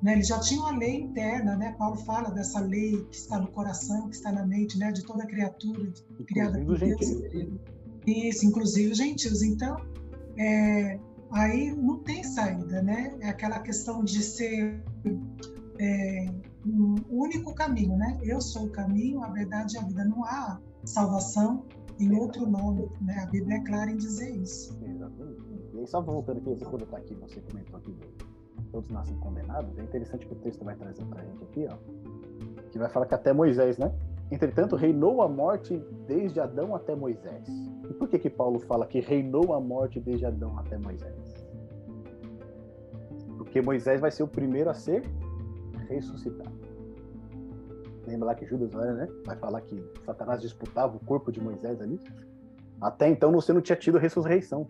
né, 0.00 0.12
eles 0.12 0.28
já 0.28 0.38
tinham 0.38 0.66
a 0.66 0.70
lei 0.70 1.00
interna, 1.00 1.56
né? 1.56 1.74
Paulo 1.76 1.96
fala 1.96 2.30
dessa 2.30 2.60
lei 2.60 3.04
que 3.06 3.16
está 3.16 3.40
no 3.40 3.48
coração, 3.48 4.08
que 4.08 4.14
está 4.14 4.30
na 4.30 4.46
mente, 4.46 4.78
né, 4.78 4.92
de 4.92 5.02
toda 5.02 5.26
criatura 5.26 5.92
criada 6.28 6.64
por 6.64 6.78
Deus. 6.78 7.00
Isso, 8.06 8.46
inclusive 8.46 8.92
os 8.92 8.98
gentios. 8.98 9.42
Então, 9.42 9.76
é, 10.36 11.00
aí 11.32 11.74
não 11.74 11.98
tem 12.00 12.22
saída, 12.22 12.82
né? 12.82 13.16
É 13.20 13.30
aquela 13.30 13.58
questão 13.60 14.04
de 14.04 14.22
ser 14.22 14.84
é, 15.80 16.26
um 16.66 16.96
único 17.08 17.54
caminho, 17.54 17.96
né? 17.96 18.18
Eu 18.22 18.40
sou 18.42 18.66
o 18.66 18.70
caminho, 18.70 19.24
a 19.24 19.30
verdade 19.30 19.74
e 19.74 19.78
a 19.78 19.82
vida. 19.82 20.04
Não 20.04 20.22
há 20.24 20.60
salvação 20.84 21.64
em 21.98 22.16
outro 22.18 22.46
nome, 22.46 22.90
né? 23.00 23.18
A 23.22 23.26
Bíblia 23.26 23.56
é 23.56 23.60
clara 23.60 23.90
em 23.90 23.96
dizer 23.96 24.30
isso. 24.30 24.76
Exatamente. 24.82 25.42
E 25.72 25.78
aí, 25.78 25.86
só 25.86 26.00
voltando 26.00 26.38
aqui, 26.38 26.50
você 26.50 26.64
colocar 26.64 26.96
aqui, 26.98 27.14
você 27.14 27.40
comentou 27.40 27.76
aqui, 27.76 27.96
todos 28.72 28.90
nascem 28.90 29.16
condenados, 29.18 29.78
é 29.78 29.82
interessante 29.82 30.26
que 30.26 30.32
o 30.32 30.36
texto 30.36 30.64
vai 30.64 30.74
trazer 30.76 31.04
para 31.04 31.22
a 31.22 31.24
gente 31.24 31.42
aqui, 31.44 31.66
ó, 31.70 31.76
que 32.70 32.78
vai 32.78 32.88
falar 32.88 33.06
que 33.06 33.14
até 33.14 33.32
Moisés, 33.32 33.78
né? 33.78 33.92
Entretanto, 34.30 34.74
reinou 34.74 35.22
a 35.22 35.28
morte 35.28 35.76
desde 36.06 36.40
Adão 36.40 36.74
até 36.74 36.94
Moisés. 36.96 37.46
E 37.88 37.94
por 37.94 38.08
que 38.08 38.18
que 38.18 38.30
Paulo 38.30 38.58
fala 38.58 38.86
que 38.86 39.00
reinou 39.00 39.52
a 39.54 39.60
morte 39.60 40.00
desde 40.00 40.26
Adão 40.26 40.58
até 40.58 40.78
Moisés? 40.78 41.46
Porque 43.36 43.60
Moisés 43.60 44.00
vai 44.00 44.10
ser 44.10 44.22
o 44.22 44.28
primeiro 44.28 44.70
a 44.70 44.74
ser 44.74 45.04
ressuscitado. 45.88 46.63
Lembra 48.06 48.26
lá 48.26 48.34
que 48.34 48.46
Judas 48.46 48.70
né, 48.72 49.08
vai 49.24 49.36
falar 49.36 49.60
que 49.62 49.82
Satanás 50.04 50.40
disputava 50.40 50.96
o 50.96 51.00
corpo 51.00 51.32
de 51.32 51.40
Moisés 51.40 51.80
ali? 51.80 52.00
Até 52.80 53.08
então 53.08 53.32
você 53.32 53.52
não 53.52 53.60
tinha 53.60 53.76
tido 53.76 53.98
ressurreição. 53.98 54.66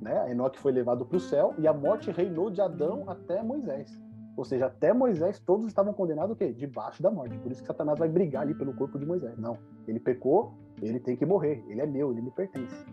Né? 0.00 0.30
Enoque 0.30 0.58
foi 0.58 0.72
levado 0.72 1.04
para 1.04 1.16
o 1.16 1.20
céu 1.20 1.54
e 1.58 1.66
a 1.68 1.72
morte 1.72 2.10
reinou 2.10 2.50
de 2.50 2.60
Adão 2.60 3.04
até 3.08 3.42
Moisés. 3.42 4.00
Ou 4.36 4.44
seja, 4.44 4.66
até 4.66 4.92
Moisés 4.92 5.38
todos 5.38 5.66
estavam 5.66 5.92
condenados 5.92 6.32
o 6.32 6.36
quê? 6.36 6.52
Debaixo 6.52 7.02
da 7.02 7.10
morte. 7.10 7.36
Por 7.38 7.52
isso 7.52 7.60
que 7.60 7.66
Satanás 7.66 7.98
vai 7.98 8.08
brigar 8.08 8.42
ali 8.42 8.54
pelo 8.54 8.72
corpo 8.72 8.98
de 8.98 9.04
Moisés. 9.04 9.36
Não, 9.38 9.58
ele 9.86 10.00
pecou, 10.00 10.54
ele 10.80 10.98
tem 10.98 11.16
que 11.16 11.26
morrer. 11.26 11.62
Ele 11.68 11.80
é 11.80 11.86
meu, 11.86 12.10
ele 12.10 12.22
me 12.22 12.30
pertence. 12.30 12.84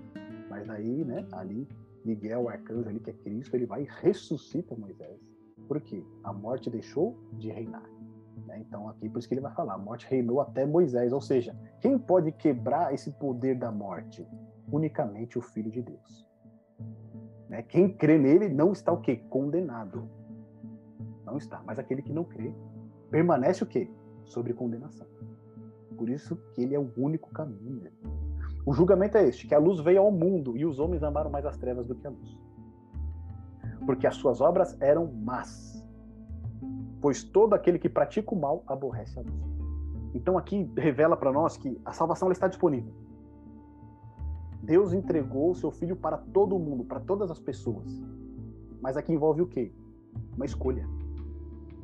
Mas 0.49 0.69
aí, 0.69 1.05
né, 1.05 1.25
ali, 1.31 1.67
Miguel, 2.03 2.41
o 2.41 2.49
arcanjo 2.49 2.89
ali, 2.89 2.99
que 2.99 3.11
é 3.11 3.13
Cristo, 3.13 3.55
ele 3.55 3.65
vai 3.65 3.83
e 3.83 3.87
ressuscita 4.01 4.75
Moisés. 4.75 5.17
Por 5.67 5.79
quê? 5.79 6.03
A 6.23 6.33
morte 6.33 6.69
deixou 6.69 7.17
de 7.33 7.49
reinar. 7.49 7.87
Né? 8.45 8.60
Então, 8.60 8.88
aqui, 8.89 9.10
por 9.10 9.19
isso 9.19 9.28
que 9.28 9.34
ele 9.34 9.41
vai 9.41 9.54
falar: 9.54 9.73
a 9.73 9.78
morte 9.78 10.08
reinou 10.10 10.41
até 10.41 10.65
Moisés. 10.65 11.13
Ou 11.13 11.21
seja, 11.21 11.56
quem 11.80 11.97
pode 11.97 12.32
quebrar 12.32 12.93
esse 12.93 13.12
poder 13.12 13.56
da 13.56 13.71
morte? 13.71 14.28
Unicamente 14.71 15.38
o 15.38 15.41
Filho 15.41 15.71
de 15.71 15.82
Deus. 15.82 16.28
Né? 17.47 17.63
Quem 17.63 17.91
crê 17.91 18.17
nele 18.17 18.49
não 18.49 18.71
está 18.71 18.91
o 18.91 19.02
quê? 19.02 19.17
Condenado. 19.30 20.10
Não 21.25 21.38
está. 21.38 21.62
Mas 21.65 21.80
aquele 21.80 22.02
que 22.02 22.13
não 22.13 22.23
crê 22.23 22.54
permanece 23.10 23.63
o 23.63 23.67
quê? 23.67 23.89
Sobre 24.25 24.54
condenação. 24.54 25.08
Por 25.97 26.10
isso 26.10 26.36
que 26.54 26.62
ele 26.62 26.75
é 26.75 26.80
o 26.80 26.91
único 26.95 27.32
caminho 27.32 27.82
mesmo. 27.82 27.99
O 28.65 28.73
julgamento 28.73 29.17
é 29.17 29.28
este: 29.28 29.47
que 29.47 29.56
a 29.56 29.60
luz 29.60 29.80
veio 29.80 30.02
ao 30.02 30.12
mundo 30.12 30.56
e 30.56 30.65
os 30.65 30.80
homens 30.80 31.04
amaram 31.04 31.30
mais 31.30 31.45
as 31.45 31.58
trevas 31.58 31.88
do 31.88 31.95
que 31.95 32.06
a 32.06 32.10
luz. 32.10 32.38
Porque 33.86 34.06
as 34.06 34.15
suas 34.15 34.39
obras 34.41 34.80
eram 34.80 35.12
más 35.12 35.78
pois 37.01 37.23
todo 37.23 37.53
aquele 37.53 37.79
que 37.79 37.89
pratica 37.89 38.33
o 38.33 38.39
mal 38.39 38.63
aborrece 38.67 39.17
a 39.19 39.21
luz. 39.21 39.59
Então 40.13 40.38
aqui 40.38 40.69
revela 40.75 41.15
para 41.15 41.31
nós 41.31 41.57
que 41.57 41.79
a 41.85 41.91
salvação 41.91 42.31
está 42.31 42.47
disponível. 42.47 42.93
Deus 44.62 44.93
entregou 44.93 45.51
o 45.51 45.55
seu 45.55 45.71
filho 45.71 45.95
para 45.95 46.17
todo 46.17 46.59
mundo, 46.59 46.83
para 46.83 46.99
todas 46.99 47.31
as 47.31 47.39
pessoas. 47.39 47.88
Mas 48.81 48.97
aqui 48.97 49.13
envolve 49.13 49.41
o 49.41 49.47
quê? 49.47 49.71
Uma 50.35 50.45
escolha. 50.45 50.88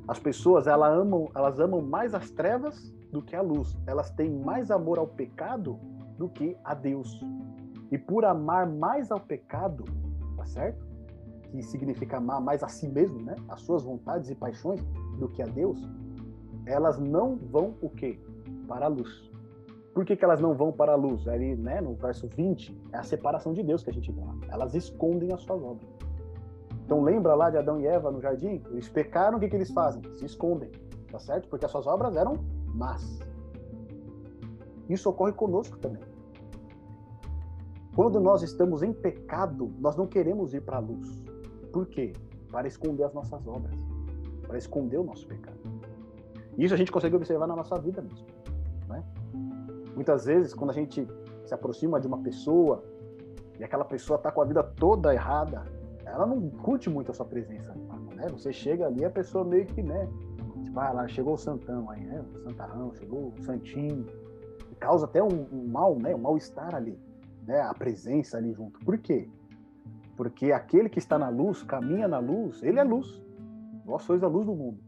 As 0.08 0.20
pessoas, 0.20 0.68
elas 0.68 0.94
amam, 0.94 1.30
elas 1.34 1.60
amam 1.60 1.82
mais 1.82 2.14
as 2.14 2.30
trevas 2.30 2.94
do 3.12 3.22
que 3.22 3.36
a 3.36 3.42
luz. 3.42 3.78
Elas 3.88 4.12
têm 4.12 4.30
mais 4.30 4.70
amor 4.70 5.00
ao 5.00 5.08
pecado 5.08 5.80
do 6.18 6.30
que 6.30 6.56
a 6.64 6.74
Deus. 6.74 7.24
E 7.92 7.98
por 7.98 8.26
amar 8.26 8.68
mais 8.68 9.12
ao 9.12 9.20
pecado, 9.20 9.84
tá 10.36 10.46
certo? 10.46 10.86
Que 11.50 11.62
significa 11.64 12.18
amar 12.18 12.42
mais 12.42 12.62
a 12.64 12.68
si 12.68 12.88
mesmo, 12.88 13.22
né? 13.22 13.36
As 13.48 13.62
suas 13.62 13.84
vontades 13.84 14.30
e 14.30 14.36
paixões 14.36 14.84
do 15.16 15.30
que 15.30 15.42
a 15.42 15.46
Deus, 15.46 15.80
elas 16.66 17.00
não 17.00 17.36
vão 17.36 17.76
o 17.82 17.90
quê? 17.90 18.20
Para 18.68 18.86
a 18.86 18.90
luz. 18.90 19.32
Por 19.94 20.04
que, 20.04 20.16
que 20.16 20.26
elas 20.26 20.42
não 20.42 20.54
vão 20.54 20.72
para 20.72 20.92
a 20.92 20.96
luz? 20.96 21.28
Ali, 21.28 21.56
né, 21.56 21.80
no 21.80 21.94
verso 21.94 22.28
20, 22.28 22.78
é 22.92 22.98
a 22.98 23.04
separação 23.04 23.54
de 23.54 23.64
Deus 23.64 23.82
que 23.84 23.90
a 23.90 23.94
gente 23.94 24.12
vê 24.12 24.22
lá. 24.22 24.36
Elas 24.50 24.76
escondem 24.76 25.32
as 25.32 25.42
suas 25.42 25.62
obras. 25.62 25.90
Então 26.86 27.02
lembra 27.02 27.34
lá 27.34 27.50
de 27.50 27.58
Adão 27.58 27.80
e 27.80 27.88
Eva 27.88 28.12
no 28.12 28.22
jardim? 28.22 28.62
Eles 28.70 28.90
pecaram, 28.90 29.38
o 29.38 29.40
que, 29.40 29.48
que 29.48 29.56
eles 29.56 29.72
fazem? 29.72 30.02
Se 30.18 30.26
escondem, 30.26 30.70
tá 31.10 31.18
certo? 31.18 31.48
Porque 31.48 31.66
as 31.66 31.72
suas 31.72 31.88
obras 31.88 32.16
eram 32.16 32.34
más. 32.74 33.20
Isso 34.90 35.10
ocorre 35.10 35.32
conosco 35.32 35.78
também. 35.78 36.04
Quando 37.96 38.20
nós 38.20 38.44
estamos 38.44 38.84
em 38.84 38.92
pecado, 38.92 39.72
nós 39.80 39.96
não 39.96 40.06
queremos 40.06 40.54
ir 40.54 40.62
para 40.62 40.78
a 40.78 40.82
luz. 40.82 41.24
Por 41.72 41.88
quê? 41.88 42.12
Para 42.52 42.68
esconder 42.68 43.06
as 43.06 43.14
nossas 43.14 43.48
obras, 43.48 43.74
para 44.46 44.58
esconder 44.58 44.98
o 44.98 45.04
nosso 45.04 45.28
pecado. 45.28 45.58
Isso 46.58 46.74
a 46.74 46.78
gente 46.78 46.92
consegue 46.92 47.16
observar 47.16 47.48
na 47.48 47.56
nossa 47.56 47.78
vida 47.80 48.02
mesmo. 48.02 48.26
Né? 48.88 49.04
Muitas 49.94 50.26
vezes, 50.26 50.54
quando 50.54 50.72
a 50.72 50.74
gente 50.74 51.08
se 51.46 51.54
aproxima 51.54 52.00
de 52.00 52.08
uma 52.08 52.18
pessoa 52.20 52.84
e 53.60 53.64
aquela 53.64 53.86
pessoa 53.86 54.18
está 54.18 54.32
com 54.32 54.42
a 54.42 54.46
vida 54.46 54.64
toda 54.64 55.14
errada, 55.14 55.64
ela 56.06 56.26
não 56.26 56.50
curte 56.50 56.90
muito 56.90 57.12
a 57.12 57.14
sua 57.14 57.26
presença. 57.26 57.74
Né? 58.16 58.28
Você 58.30 58.54
chega 58.54 58.86
ali, 58.86 59.04
a 59.04 59.10
pessoa 59.10 59.44
meio 59.44 59.66
que, 59.66 59.82
né? 59.82 60.08
Tipo, 60.64 60.80
ah, 60.80 60.92
lá 60.92 61.08
chegou 61.08 61.34
o 61.34 61.38
Santão 61.38 61.90
aí, 61.90 62.04
né? 62.06 62.24
O 62.34 62.40
Santarrão, 62.40 62.94
chegou 62.94 63.34
o 63.38 63.44
Santinho. 63.44 64.06
E 64.72 64.76
causa 64.76 65.06
até 65.06 65.22
um, 65.22 65.48
um 65.52 65.68
mal, 65.68 65.98
né? 65.98 66.16
Um 66.16 66.20
mal-estar 66.20 66.74
ali, 66.74 66.98
né? 67.46 67.62
A 67.62 67.74
presença 67.74 68.38
ali 68.38 68.54
junto. 68.54 68.80
Por 68.80 68.98
quê? 68.98 69.30
Porque 70.16 70.52
aquele 70.52 70.90
que 70.90 71.00
está 71.00 71.20
na 71.20 71.30
luz, 71.30 71.62
caminha 71.64 72.08
na 72.08 72.20
luz, 72.20 72.64
ele 72.64 72.80
é 72.80 72.84
luz. 72.84 73.22
Vós 73.86 74.02
sois 74.04 74.24
a 74.24 74.28
luz 74.28 74.46
do 74.46 74.56
mundo. 74.56 74.80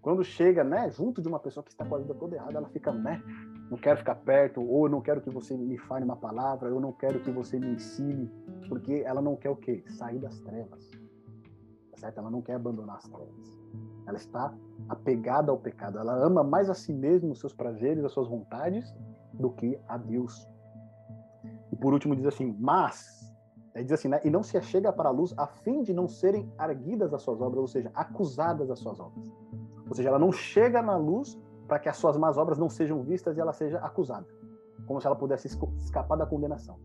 Quando 0.00 0.24
chega, 0.24 0.64
né, 0.64 0.90
junto 0.90 1.22
de 1.22 1.28
uma 1.28 1.38
pessoa 1.38 1.62
que 1.62 1.70
está 1.70 1.84
com 1.84 1.94
a 1.94 1.98
vida 1.98 2.12
toda 2.14 2.34
errada, 2.34 2.58
ela 2.58 2.68
fica, 2.68 2.92
né, 2.92 3.22
não 3.70 3.78
quero 3.78 3.98
ficar 3.98 4.16
perto, 4.16 4.60
ou 4.60 4.86
eu 4.86 4.90
não 4.90 5.00
quero 5.00 5.20
que 5.20 5.30
você 5.30 5.56
me 5.56 5.78
fale 5.78 6.04
uma 6.04 6.16
palavra, 6.16 6.68
eu 6.68 6.80
não 6.80 6.92
quero 6.92 7.20
que 7.20 7.30
você 7.30 7.58
me 7.58 7.68
ensine, 7.68 8.28
porque 8.68 9.02
ela 9.06 9.22
não 9.22 9.36
quer 9.36 9.50
o 9.50 9.56
quê? 9.56 9.84
Sair 9.86 10.18
das 10.18 10.40
trevas. 10.40 10.90
Tá 11.92 11.98
certo? 11.98 12.18
Ela 12.18 12.30
não 12.30 12.42
quer 12.42 12.54
abandonar 12.54 12.96
as 12.96 13.08
trevas. 13.08 13.58
Ela 14.06 14.16
está 14.16 14.52
apegada 14.88 15.52
ao 15.52 15.58
pecado. 15.58 15.98
Ela 15.98 16.14
ama 16.14 16.42
mais 16.42 16.68
a 16.68 16.74
si 16.74 16.92
mesma, 16.92 17.30
os 17.30 17.38
seus 17.38 17.54
prazeres, 17.54 18.04
as 18.04 18.12
suas 18.12 18.28
vontades, 18.28 18.92
do 19.32 19.50
que 19.50 19.78
a 19.88 19.96
Deus. 19.96 20.48
E 21.70 21.76
por 21.76 21.92
último 21.92 22.16
diz 22.16 22.26
assim: 22.26 22.56
mas, 22.58 23.21
diz 23.80 23.92
assim, 23.92 24.08
né? 24.08 24.20
E 24.24 24.30
não 24.30 24.42
se 24.42 24.58
achega 24.58 24.92
para 24.92 25.08
a 25.08 25.12
luz 25.12 25.32
a 25.36 25.46
fim 25.46 25.82
de 25.82 25.94
não 25.94 26.06
serem 26.06 26.52
arguidas 26.58 27.14
as 27.14 27.22
suas 27.22 27.40
obras, 27.40 27.60
ou 27.60 27.68
seja, 27.68 27.90
acusadas 27.94 28.70
as 28.70 28.78
suas 28.78 29.00
obras. 29.00 29.24
Ou 29.88 29.94
seja, 29.94 30.08
ela 30.08 30.18
não 30.18 30.30
chega 30.30 30.82
na 30.82 30.96
luz 30.96 31.40
para 31.66 31.78
que 31.78 31.88
as 31.88 31.96
suas 31.96 32.16
más 32.16 32.36
obras 32.36 32.58
não 32.58 32.68
sejam 32.68 33.02
vistas 33.02 33.36
e 33.36 33.40
ela 33.40 33.52
seja 33.52 33.78
acusada, 33.78 34.26
como 34.86 35.00
se 35.00 35.06
ela 35.06 35.16
pudesse 35.16 35.48
escapar 35.78 36.16
da 36.16 36.26
condenação. 36.26 36.78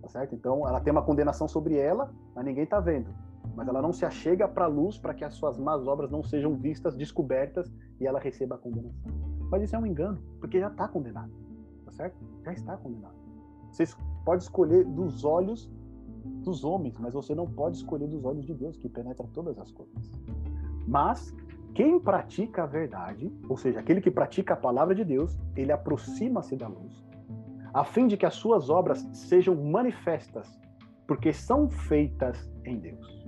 Tá 0.00 0.08
certo? 0.08 0.34
Então, 0.34 0.66
ela 0.68 0.80
tem 0.80 0.92
uma 0.92 1.02
condenação 1.02 1.48
sobre 1.48 1.76
ela, 1.76 2.14
mas 2.34 2.44
ninguém 2.44 2.62
está 2.62 2.78
vendo. 2.78 3.12
Mas 3.56 3.66
ela 3.66 3.82
não 3.82 3.92
se 3.92 4.04
achega 4.04 4.46
para 4.46 4.66
a 4.66 4.68
luz 4.68 4.98
para 4.98 5.12
que 5.12 5.24
as 5.24 5.34
suas 5.34 5.58
más 5.58 5.86
obras 5.88 6.10
não 6.10 6.22
sejam 6.22 6.54
vistas, 6.54 6.94
descobertas 6.94 7.72
e 7.98 8.06
ela 8.06 8.20
receba 8.20 8.54
a 8.54 8.58
condenação. 8.58 9.10
Mas 9.50 9.62
isso 9.62 9.74
é 9.74 9.78
um 9.78 9.86
engano, 9.86 10.22
porque 10.38 10.60
já 10.60 10.68
está 10.68 10.86
condenado. 10.86 11.32
Tá 11.84 11.92
certo? 11.92 12.16
Já 12.44 12.52
está 12.52 12.76
condenado. 12.76 13.14
Você 13.72 13.84
pode 14.24 14.42
escolher 14.42 14.84
dos 14.84 15.24
olhos 15.24 15.70
dos 16.26 16.64
homens, 16.64 16.98
mas 16.98 17.14
você 17.14 17.34
não 17.34 17.46
pode 17.46 17.76
escolher 17.76 18.06
dos 18.06 18.24
olhos 18.24 18.44
de 18.44 18.54
Deus, 18.54 18.76
que 18.76 18.88
penetra 18.88 19.26
todas 19.32 19.58
as 19.58 19.70
coisas. 19.70 20.12
Mas 20.86 21.34
quem 21.74 21.98
pratica 21.98 22.62
a 22.62 22.66
verdade, 22.66 23.30
ou 23.48 23.56
seja, 23.56 23.80
aquele 23.80 24.00
que 24.00 24.10
pratica 24.10 24.54
a 24.54 24.56
palavra 24.56 24.94
de 24.94 25.04
Deus, 25.04 25.38
ele 25.54 25.72
aproxima-se 25.72 26.56
da 26.56 26.68
luz, 26.68 27.04
a 27.74 27.84
fim 27.84 28.06
de 28.06 28.16
que 28.16 28.24
as 28.24 28.34
suas 28.34 28.70
obras 28.70 29.06
sejam 29.12 29.54
manifestas, 29.54 30.48
porque 31.06 31.32
são 31.32 31.68
feitas 31.68 32.50
em 32.64 32.78
Deus. 32.78 33.26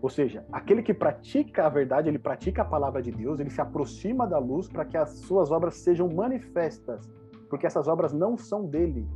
Ou 0.00 0.08
seja, 0.08 0.44
aquele 0.52 0.82
que 0.82 0.94
pratica 0.94 1.66
a 1.66 1.68
verdade, 1.68 2.08
ele 2.08 2.18
pratica 2.18 2.62
a 2.62 2.64
palavra 2.64 3.02
de 3.02 3.10
Deus, 3.10 3.40
ele 3.40 3.50
se 3.50 3.60
aproxima 3.60 4.26
da 4.26 4.38
luz 4.38 4.68
para 4.68 4.84
que 4.84 4.96
as 4.96 5.10
suas 5.18 5.50
obras 5.50 5.76
sejam 5.76 6.08
manifestas, 6.08 7.10
porque 7.50 7.66
essas 7.66 7.88
obras 7.88 8.12
não 8.12 8.38
são 8.38 8.66
dele, 8.66 9.06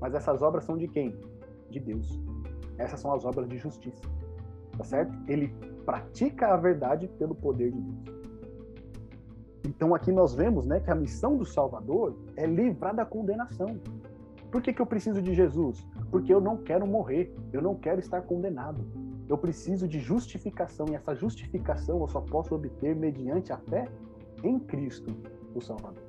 mas 0.00 0.14
essas 0.14 0.42
obras 0.42 0.64
são 0.64 0.76
de 0.76 0.86
quem? 0.86 1.16
De 1.70 1.80
Deus. 1.80 2.20
Essas 2.78 3.00
são 3.00 3.12
as 3.12 3.24
obras 3.24 3.48
de 3.48 3.58
justiça. 3.58 4.02
Tá 4.76 4.84
certo? 4.84 5.12
Ele 5.28 5.54
pratica 5.84 6.48
a 6.48 6.56
verdade 6.56 7.08
pelo 7.18 7.34
poder 7.34 7.70
de 7.70 7.80
Deus. 7.80 8.14
Então 9.66 9.94
aqui 9.94 10.12
nós 10.12 10.34
vemos 10.34 10.66
né, 10.66 10.80
que 10.80 10.90
a 10.90 10.94
missão 10.94 11.36
do 11.36 11.44
Salvador 11.44 12.16
é 12.36 12.46
livrar 12.46 12.94
da 12.94 13.04
condenação. 13.04 13.80
Por 14.50 14.62
que, 14.62 14.72
que 14.72 14.80
eu 14.80 14.86
preciso 14.86 15.20
de 15.20 15.34
Jesus? 15.34 15.84
Porque 16.10 16.32
eu 16.32 16.40
não 16.40 16.56
quero 16.58 16.86
morrer, 16.86 17.34
eu 17.52 17.60
não 17.60 17.74
quero 17.74 17.98
estar 17.98 18.22
condenado. 18.22 18.84
Eu 19.28 19.38
preciso 19.38 19.88
de 19.88 19.98
justificação, 19.98 20.86
e 20.90 20.94
essa 20.94 21.14
justificação 21.14 22.00
eu 22.00 22.08
só 22.08 22.20
posso 22.20 22.54
obter 22.54 22.94
mediante 22.94 23.52
a 23.52 23.56
fé 23.56 23.88
em 24.44 24.58
Cristo, 24.60 25.16
o 25.54 25.60
Salvador. 25.60 26.03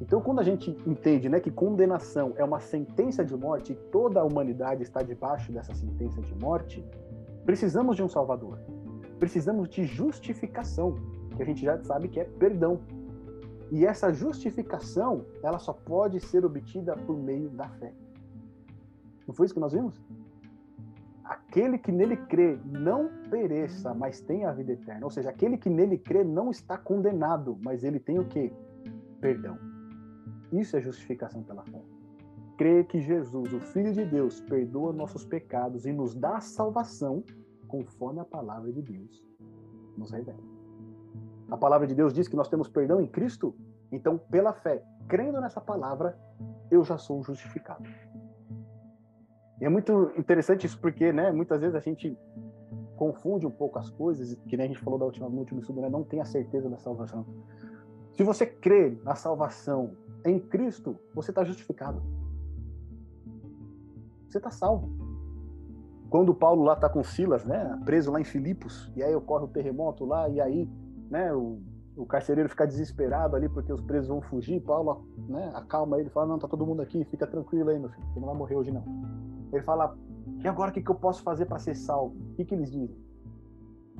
Então, 0.00 0.20
quando 0.20 0.40
a 0.40 0.42
gente 0.42 0.70
entende 0.86 1.28
né, 1.28 1.40
que 1.40 1.50
condenação 1.50 2.34
é 2.36 2.44
uma 2.44 2.60
sentença 2.60 3.24
de 3.24 3.36
morte 3.36 3.72
e 3.72 3.76
toda 3.76 4.20
a 4.20 4.24
humanidade 4.24 4.82
está 4.82 5.02
debaixo 5.02 5.52
dessa 5.52 5.74
sentença 5.74 6.20
de 6.20 6.34
morte, 6.34 6.84
Precisamos 7.44 7.96
de 7.96 8.02
um 8.02 8.08
Salvador. 8.08 8.58
Precisamos 9.18 9.68
de 9.68 9.84
justificação, 9.84 10.94
que 11.36 11.42
a 11.42 11.46
gente 11.46 11.62
já 11.62 11.78
sabe 11.84 12.08
que 12.08 12.18
é 12.18 12.24
perdão. 12.24 12.80
E 13.70 13.84
essa 13.84 14.12
justificação, 14.12 15.26
ela 15.42 15.58
só 15.58 15.72
pode 15.72 16.20
ser 16.20 16.44
obtida 16.44 16.96
por 16.96 17.16
meio 17.16 17.50
da 17.50 17.68
fé. 17.68 17.92
Não 19.26 19.34
foi 19.34 19.46
isso 19.46 19.54
que 19.54 19.60
nós 19.60 19.72
vimos? 19.72 20.00
Aquele 21.22 21.78
que 21.78 21.92
nele 21.92 22.16
crê 22.16 22.58
não 22.64 23.10
pereça, 23.30 23.94
mas 23.94 24.20
tenha 24.20 24.48
a 24.48 24.52
vida 24.52 24.72
eterna. 24.72 25.04
Ou 25.04 25.10
seja, 25.10 25.30
aquele 25.30 25.56
que 25.58 25.68
nele 25.68 25.98
crê 25.98 26.24
não 26.24 26.50
está 26.50 26.78
condenado, 26.78 27.58
mas 27.62 27.84
ele 27.84 27.98
tem 27.98 28.18
o 28.18 28.24
quê? 28.24 28.52
Perdão. 29.20 29.58
Isso 30.60 30.76
é 30.76 30.80
justificação 30.80 31.42
pela 31.42 31.64
fé 31.64 31.82
crê 32.56 32.84
que 32.84 33.00
Jesus, 33.00 33.52
o 33.52 33.60
Filho 33.60 33.92
de 33.92 34.04
Deus, 34.04 34.40
perdoa 34.40 34.92
nossos 34.92 35.24
pecados 35.24 35.86
e 35.86 35.92
nos 35.92 36.14
dá 36.14 36.40
salvação, 36.40 37.24
conforme 37.66 38.20
a 38.20 38.24
palavra 38.24 38.72
de 38.72 38.80
Deus 38.82 39.24
nos 39.96 40.10
revela. 40.10 40.42
A 41.50 41.56
palavra 41.56 41.86
de 41.86 41.94
Deus 41.94 42.12
diz 42.12 42.28
que 42.28 42.36
nós 42.36 42.48
temos 42.48 42.68
perdão 42.68 43.00
em 43.00 43.06
Cristo, 43.06 43.54
então, 43.90 44.18
pela 44.18 44.52
fé, 44.52 44.82
crendo 45.08 45.40
nessa 45.40 45.60
palavra, 45.60 46.18
eu 46.70 46.84
já 46.84 46.98
sou 46.98 47.22
justificado. 47.22 47.88
E 49.60 49.64
é 49.64 49.68
muito 49.68 50.12
interessante 50.16 50.66
isso 50.66 50.80
porque, 50.80 51.12
né, 51.12 51.30
muitas 51.30 51.60
vezes 51.60 51.74
a 51.74 51.80
gente 51.80 52.16
confunde 52.96 53.46
um 53.46 53.50
pouco 53.50 53.78
as 53.78 53.90
coisas, 53.90 54.34
que 54.48 54.56
nem 54.56 54.66
a 54.66 54.68
gente 54.68 54.80
falou 54.80 54.98
da 54.98 55.04
última, 55.04 55.28
no 55.28 55.38
último 55.38 55.60
estudo, 55.60 55.80
né, 55.80 55.88
não 55.88 56.02
tem 56.02 56.20
a 56.20 56.24
certeza 56.24 56.68
da 56.68 56.78
salvação. 56.78 57.24
Se 58.16 58.22
você 58.22 58.46
crê 58.46 58.98
na 59.02 59.14
salvação 59.14 59.96
em 60.24 60.38
Cristo, 60.38 60.98
você 61.14 61.30
está 61.30 61.44
justificado 61.44 62.02
você 64.34 64.38
está 64.38 64.50
salvo. 64.50 64.90
Quando 66.10 66.34
Paulo 66.34 66.64
lá 66.64 66.74
está 66.74 66.88
com 66.88 67.02
Silas, 67.02 67.44
né, 67.44 67.80
preso 67.84 68.10
lá 68.10 68.20
em 68.20 68.24
Filipos, 68.24 68.90
e 68.96 69.02
aí 69.02 69.14
ocorre 69.14 69.44
o 69.44 69.48
terremoto 69.48 70.04
lá, 70.04 70.28
e 70.28 70.40
aí, 70.40 70.68
né, 71.10 71.32
o, 71.32 71.60
o 71.96 72.04
carcereiro 72.04 72.48
fica 72.48 72.66
desesperado 72.66 73.36
ali 73.36 73.48
porque 73.48 73.72
os 73.72 73.80
presos 73.80 74.08
vão 74.08 74.20
fugir, 74.20 74.60
Paulo, 74.60 75.06
né, 75.28 75.52
acalma 75.54 75.98
ele, 75.98 76.10
fala, 76.10 76.26
não, 76.26 76.38
tá 76.38 76.48
todo 76.48 76.66
mundo 76.66 76.82
aqui, 76.82 77.04
fica 77.04 77.26
tranquilo 77.26 77.70
aí, 77.70 77.78
meu 77.78 77.88
filho, 77.88 78.06
você 78.12 78.20
não 78.20 78.26
vai 78.26 78.36
morrer 78.36 78.56
hoje 78.56 78.70
não. 78.72 78.84
Ele 79.52 79.62
fala, 79.62 79.96
e 80.42 80.48
agora 80.48 80.70
o 80.70 80.74
que, 80.74 80.82
que 80.82 80.90
eu 80.90 80.96
posso 80.96 81.22
fazer 81.22 81.46
para 81.46 81.58
ser 81.58 81.74
salvo? 81.74 82.16
O 82.32 82.34
que, 82.34 82.44
que 82.44 82.54
eles 82.54 82.70
dizem? 82.70 82.96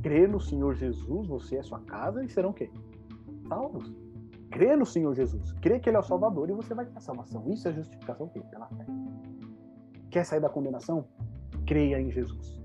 Crê 0.03 0.27
no 0.27 0.41
Senhor 0.41 0.75
Jesus, 0.75 1.29
você 1.29 1.57
é 1.57 1.63
sua 1.63 1.81
casa, 1.81 2.25
e 2.25 2.29
serão 2.29 2.51
o 2.51 2.55
quê? 2.55 2.71
Salvos. 3.49 4.04
Crê 4.51 4.77
no 4.77 4.87
Senhor 4.87 5.15
Jesus, 5.15 5.53
crê 5.61 5.81
que 5.81 5.89
Ele 5.89 5.97
é 5.97 6.01
o 6.01 6.03
Salvador 6.03 6.49
e 6.49 6.53
você 6.53 6.75
vai 6.75 6.87
ter 6.87 6.97
a 6.97 7.01
salvação. 7.01 7.45
Isso 7.49 7.69
é 7.69 7.73
justificação 7.73 8.29
pela 8.29 8.69
fé. 8.69 8.87
Quer 10.11 10.25
sair 10.25 10.41
da 10.41 10.49
condenação? 10.49 11.05
Creia 11.67 12.01
em 12.01 12.11
Jesus. 12.11 12.63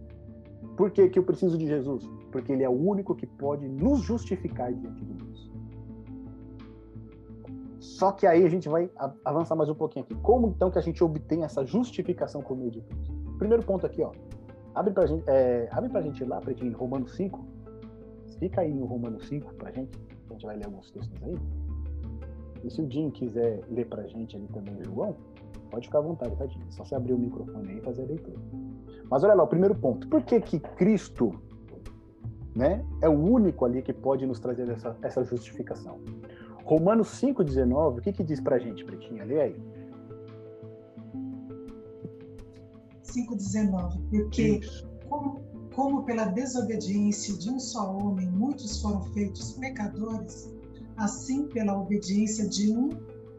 Por 0.78 0.92
que, 0.92 1.10
que 1.10 1.18
eu 1.18 1.24
preciso 1.24 1.58
de 1.58 1.66
Jesus? 1.66 2.08
Porque 2.32 2.52
Ele 2.52 2.64
é 2.64 2.70
o 2.70 2.74
único 2.74 3.16
que 3.16 3.26
pode 3.26 3.68
nos 3.68 4.02
justificar 4.02 4.72
diante 4.72 5.04
de 5.04 5.14
Deus. 5.14 5.52
Só 7.80 8.12
que 8.12 8.28
aí 8.28 8.46
a 8.46 8.50
gente 8.50 8.70
vai 8.70 8.90
avançar 9.26 9.56
mais 9.56 9.70
um 9.70 9.76
pouquinho 9.76 10.06
aqui. 10.06 10.16
Como 10.16 10.48
então 10.48 10.70
que 10.70 10.78
a 10.78 10.82
gente 10.82 11.04
obtém 11.04 11.44
essa 11.44 11.66
justificação 11.66 12.42
por 12.42 12.56
meio 12.56 12.72
de 12.72 12.82
Deus? 12.82 13.12
Primeiro 13.38 13.64
ponto 13.64 13.86
aqui, 13.86 14.02
ó. 14.02 14.12
Abre 14.76 14.94
pra 14.94 15.06
gente, 15.06 15.24
é, 15.28 15.68
abre 15.72 15.90
pra 15.90 16.02
gente 16.02 16.24
lá, 16.24 16.40
Pretinho, 16.40 16.78
Romanos 16.78 17.16
5. 17.16 17.46
fica 18.40 18.62
aí 18.62 18.74
no 18.74 18.86
Romanos 18.86 19.28
5 19.28 19.54
pra 19.56 19.72
gente, 19.72 20.00
a 20.30 20.34
gente 20.34 20.46
vai 20.46 20.56
ler 20.56 20.66
alguns 20.66 20.92
textos 20.92 21.24
aí. 21.24 21.36
E 22.64 22.70
se 22.70 22.82
o 22.82 22.92
Jim 22.92 23.10
quiser 23.10 23.64
ler 23.70 23.88
pra 23.88 24.04
gente 24.08 24.36
ali 24.36 24.48
também, 24.48 24.84
João, 24.84 25.16
pode 25.70 25.88
ficar 25.88 26.00
à 26.00 26.02
vontade, 26.02 26.36
tá, 26.36 26.46
Jim? 26.48 26.60
Só 26.70 26.84
você 26.84 26.96
abrir 26.96 27.14
o 27.14 27.18
microfone 27.18 27.70
aí 27.70 27.78
e 27.78 27.82
fazer 27.82 28.04
a 28.04 28.06
leitura. 28.06 28.38
Mas 29.10 29.24
olha 29.24 29.34
lá, 29.34 29.44
o 29.44 29.48
primeiro 29.48 29.76
ponto. 29.76 30.08
Por 30.08 30.22
que 30.24 30.40
que 30.42 30.60
Cristo 30.60 31.34
né, 32.56 32.86
é 33.02 33.10
o 33.10 33.14
único 33.14 33.66
ali 33.66 33.82
que 33.82 33.94
pode 33.94 34.26
nos 34.26 34.40
trazer 34.40 34.70
essa, 34.70 34.96
essa 35.02 35.24
justificação? 35.24 36.00
Romanos 36.64 37.08
5,19, 37.20 37.98
o 37.98 38.02
que 38.02 38.14
que 38.14 38.24
diz 38.24 38.40
pra 38.40 38.60
gente, 38.60 38.86
Pretinha? 38.86 39.24
Lê 39.24 39.42
aí. 39.42 39.56
5,19. 43.04 44.00
Porque, 44.12 44.60
como, 45.08 45.42
como 45.74 46.04
pela 46.04 46.26
desobediência 46.26 47.36
de 47.38 47.50
um 47.50 47.60
só 47.60 47.92
homem 47.98 48.30
muitos 48.30 48.82
foram 48.82 49.02
feitos 49.06 49.54
pecadores, 49.54 50.54
assim 51.00 51.48
pela 51.48 51.80
obediência 51.80 52.48
de 52.48 52.72
um 52.72 52.90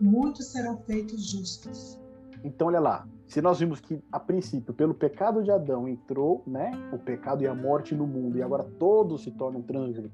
muitos 0.01 0.47
serão 0.47 0.79
feitos 0.79 1.31
justos. 1.31 1.99
Então, 2.43 2.69
olha 2.69 2.81
lá. 2.81 3.07
Se 3.27 3.41
nós 3.41 3.61
vimos 3.61 3.81
que, 3.81 4.03
a 4.11 4.19
princípio, 4.19 4.75
pelo 4.75 4.93
pecado 4.93 5.43
de 5.43 5.53
Adão 5.53 5.87
entrou 5.87 6.43
né, 6.47 6.73
o 6.93 6.99
pecado 6.99 7.45
e 7.45 7.47
a 7.47 7.55
morte 7.55 7.95
no 7.95 8.05
mundo, 8.05 8.37
e 8.37 8.43
agora 8.43 8.65
todos 8.65 9.23
se 9.23 9.31
tornam 9.31 9.65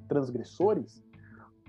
transgressores, 0.06 1.02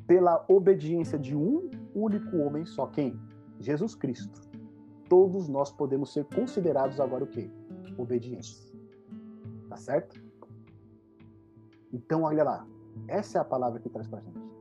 pela 0.05 0.43
obediência 0.49 1.17
de 1.17 1.35
um 1.35 1.69
único 1.95 2.35
homem 2.37 2.65
só, 2.65 2.87
quem? 2.87 3.17
Jesus 3.59 3.95
Cristo. 3.95 4.41
Todos 5.07 5.47
nós 5.47 5.71
podemos 5.71 6.11
ser 6.11 6.25
considerados 6.25 6.99
agora 6.99 7.23
o 7.23 7.27
quê? 7.27 7.49
Obedientes. 7.97 8.73
Tá 9.69 9.77
certo? 9.77 10.21
Então, 11.93 12.23
olha 12.23 12.43
lá. 12.43 12.67
Essa 13.07 13.37
é 13.37 13.41
a 13.41 13.45
palavra 13.45 13.79
que 13.79 13.89
traz 13.89 14.07
pra 14.07 14.19
gente. 14.19 14.56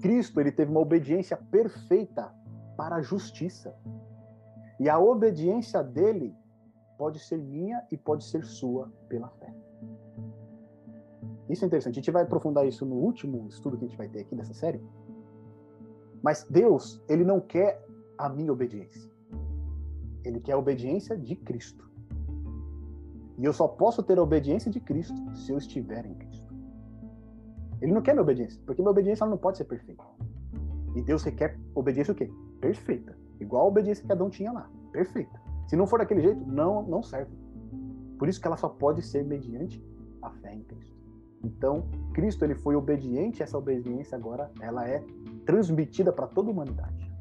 Cristo, 0.00 0.40
ele 0.40 0.52
teve 0.52 0.70
uma 0.70 0.80
obediência 0.80 1.36
perfeita 1.36 2.32
para 2.76 2.96
a 2.96 3.02
justiça. 3.02 3.74
E 4.78 4.88
a 4.88 4.98
obediência 4.98 5.82
dele 5.82 6.34
pode 6.98 7.18
ser 7.18 7.38
minha 7.38 7.82
e 7.90 7.96
pode 7.96 8.24
ser 8.24 8.44
sua 8.44 8.92
pela 9.08 9.28
fé. 9.30 9.54
Isso 11.48 11.64
é 11.64 11.66
interessante. 11.66 11.94
A 11.94 12.00
gente 12.02 12.10
vai 12.10 12.22
aprofundar 12.22 12.66
isso 12.66 12.84
no 12.84 12.96
último 12.96 13.46
estudo 13.48 13.76
que 13.76 13.84
a 13.84 13.88
gente 13.88 13.96
vai 13.96 14.08
ter 14.08 14.20
aqui 14.20 14.34
dessa 14.34 14.54
série. 14.54 14.82
Mas 16.22 16.44
Deus, 16.50 17.02
ele 17.08 17.24
não 17.24 17.40
quer 17.40 17.84
a 18.18 18.28
minha 18.28 18.52
obediência. 18.52 19.10
Ele 20.24 20.40
quer 20.40 20.52
a 20.52 20.58
obediência 20.58 21.16
de 21.16 21.36
Cristo. 21.36 21.88
E 23.38 23.44
eu 23.44 23.52
só 23.52 23.68
posso 23.68 24.02
ter 24.02 24.18
a 24.18 24.22
obediência 24.22 24.70
de 24.70 24.80
Cristo 24.80 25.14
se 25.36 25.52
eu 25.52 25.58
estiver 25.58 26.04
em 26.04 26.14
Cristo. 26.14 26.25
Ele 27.80 27.92
não 27.92 28.02
quer 28.02 28.12
minha 28.12 28.22
obediência, 28.22 28.60
porque 28.64 28.82
minha 28.82 28.90
obediência 28.90 29.26
não 29.26 29.36
pode 29.36 29.58
ser 29.58 29.64
perfeita. 29.64 30.02
E 30.94 31.02
Deus 31.02 31.22
requer 31.22 31.58
obediência 31.74 32.12
o 32.12 32.14
quê? 32.14 32.30
Perfeita. 32.60 33.16
Igual 33.38 33.64
a 33.64 33.68
obediência 33.68 34.04
que 34.04 34.12
Adão 34.12 34.30
tinha 34.30 34.50
lá. 34.50 34.70
Perfeita. 34.92 35.40
Se 35.68 35.76
não 35.76 35.86
for 35.86 35.98
daquele 35.98 36.22
jeito, 36.22 36.40
não, 36.46 36.82
não 36.82 37.02
serve. 37.02 37.36
Por 38.18 38.28
isso 38.28 38.40
que 38.40 38.46
ela 38.46 38.56
só 38.56 38.68
pode 38.68 39.02
ser 39.02 39.24
mediante 39.24 39.84
a 40.22 40.30
fé 40.30 40.54
em 40.54 40.62
Cristo. 40.62 40.96
Então, 41.44 41.86
Cristo 42.14 42.44
ele 42.44 42.54
foi 42.54 42.74
obediente, 42.74 43.42
essa 43.42 43.58
obediência 43.58 44.16
agora 44.16 44.50
ela 44.60 44.88
é 44.88 45.04
transmitida 45.44 46.12
para 46.12 46.26
toda 46.26 46.48
a 46.48 46.52
humanidade. 46.52 47.12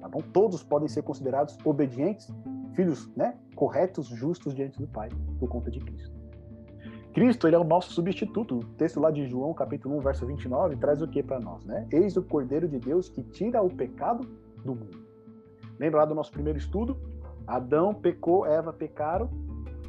Tá 0.00 0.08
bom? 0.08 0.20
Todos 0.32 0.62
podem 0.62 0.88
ser 0.88 1.02
considerados 1.02 1.56
obedientes, 1.64 2.32
filhos, 2.74 3.10
né, 3.16 3.36
corretos, 3.56 4.06
justos 4.06 4.54
diante 4.54 4.78
do 4.78 4.86
Pai, 4.86 5.08
por 5.40 5.48
conta 5.48 5.70
de 5.70 5.80
Cristo. 5.80 6.17
Cristo 7.18 7.48
ele 7.48 7.56
é 7.56 7.58
o 7.58 7.64
nosso 7.64 7.92
substituto. 7.92 8.60
O 8.60 8.64
texto 8.76 9.00
lá 9.00 9.10
de 9.10 9.26
João, 9.26 9.52
capítulo 9.52 9.96
1, 9.96 10.00
verso 10.02 10.24
29, 10.24 10.76
traz 10.76 11.02
o 11.02 11.08
que 11.08 11.20
para 11.20 11.40
nós, 11.40 11.64
né? 11.64 11.84
Eis 11.90 12.16
o 12.16 12.22
Cordeiro 12.22 12.68
de 12.68 12.78
Deus 12.78 13.08
que 13.08 13.24
tira 13.24 13.60
o 13.60 13.68
pecado 13.68 14.24
do 14.64 14.72
mundo. 14.72 15.04
Lembra 15.80 15.98
lá 15.98 16.04
do 16.04 16.14
nosso 16.14 16.30
primeiro 16.30 16.60
estudo? 16.60 16.96
Adão 17.44 17.92
pecou, 17.92 18.46
Eva 18.46 18.72
pecaram, 18.72 19.28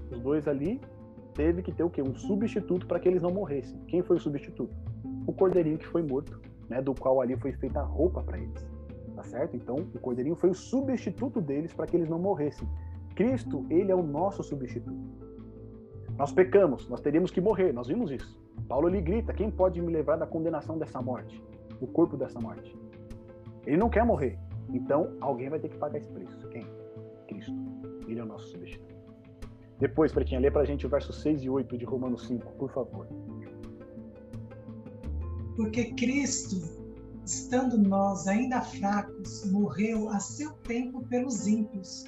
os 0.09 0.19
dois 0.19 0.47
ali 0.47 0.81
teve 1.35 1.61
que 1.61 1.71
ter 1.71 1.83
o 1.83 1.89
quê? 1.91 2.01
Um 2.01 2.15
substituto 2.15 2.87
para 2.87 2.99
que 2.99 3.07
eles 3.07 3.21
não 3.21 3.29
morressem. 3.29 3.79
Quem 3.87 4.01
foi 4.01 4.15
o 4.15 4.19
substituto? 4.19 4.73
O 5.27 5.31
cordeirinho 5.31 5.77
que 5.77 5.85
foi 5.85 6.01
morto, 6.01 6.41
né? 6.67 6.81
Do 6.81 6.95
qual 6.95 7.21
ali 7.21 7.37
foi 7.37 7.53
feita 7.53 7.79
a 7.79 7.83
roupa 7.83 8.23
para 8.23 8.39
eles. 8.39 8.67
Tá 9.15 9.21
certo? 9.21 9.55
Então, 9.55 9.75
o 9.75 9.99
cordeirinho 9.99 10.35
foi 10.35 10.49
o 10.49 10.55
substituto 10.55 11.39
deles 11.39 11.75
para 11.75 11.85
que 11.85 11.95
eles 11.95 12.09
não 12.09 12.17
morressem. 12.17 12.67
Cristo, 13.13 13.67
ele 13.69 13.91
é 13.91 13.95
o 13.95 14.01
nosso 14.01 14.41
substituto. 14.41 15.28
Nós 16.19 16.33
pecamos, 16.33 16.87
nós 16.89 16.99
teríamos 16.99 17.31
que 17.31 17.39
morrer, 17.39 17.71
nós 17.71 17.87
vimos 17.87 18.11
isso. 18.11 18.37
Paulo 18.67 18.89
lhe 18.89 19.01
grita: 19.01 19.33
quem 19.33 19.49
pode 19.49 19.81
me 19.81 19.91
levar 19.91 20.17
da 20.17 20.27
condenação 20.27 20.77
dessa 20.77 21.01
morte? 21.01 21.41
Do 21.79 21.87
corpo 21.87 22.17
dessa 22.17 22.39
morte? 22.41 22.77
Ele 23.65 23.77
não 23.77 23.89
quer 23.89 24.03
morrer, 24.03 24.37
então, 24.73 25.15
alguém 25.21 25.49
vai 25.49 25.59
ter 25.59 25.69
que 25.69 25.77
pagar 25.77 25.97
esse 25.97 26.11
preço. 26.11 26.47
Quem? 26.49 26.65
Cristo. 27.27 27.53
Ele 28.07 28.19
é 28.19 28.23
o 28.23 28.25
nosso 28.25 28.49
substituto. 28.49 28.95
Depois, 29.79 30.11
Pretinha, 30.11 30.41
lê 30.41 30.51
pra 30.51 30.65
gente 30.65 30.85
o 30.85 30.89
verso 30.89 31.13
6 31.13 31.43
e 31.43 31.49
8 31.49 31.77
de 31.77 31.85
Romanos 31.85 32.27
5, 32.27 32.51
por 32.53 32.69
favor. 32.71 33.07
Porque 35.55 35.93
Cristo, 35.93 36.57
estando 37.25 37.77
nós 37.77 38.27
ainda 38.27 38.61
fracos, 38.61 39.49
morreu 39.51 40.09
a 40.09 40.19
seu 40.19 40.51
tempo 40.63 41.01
pelos 41.07 41.47
ímpios, 41.47 42.03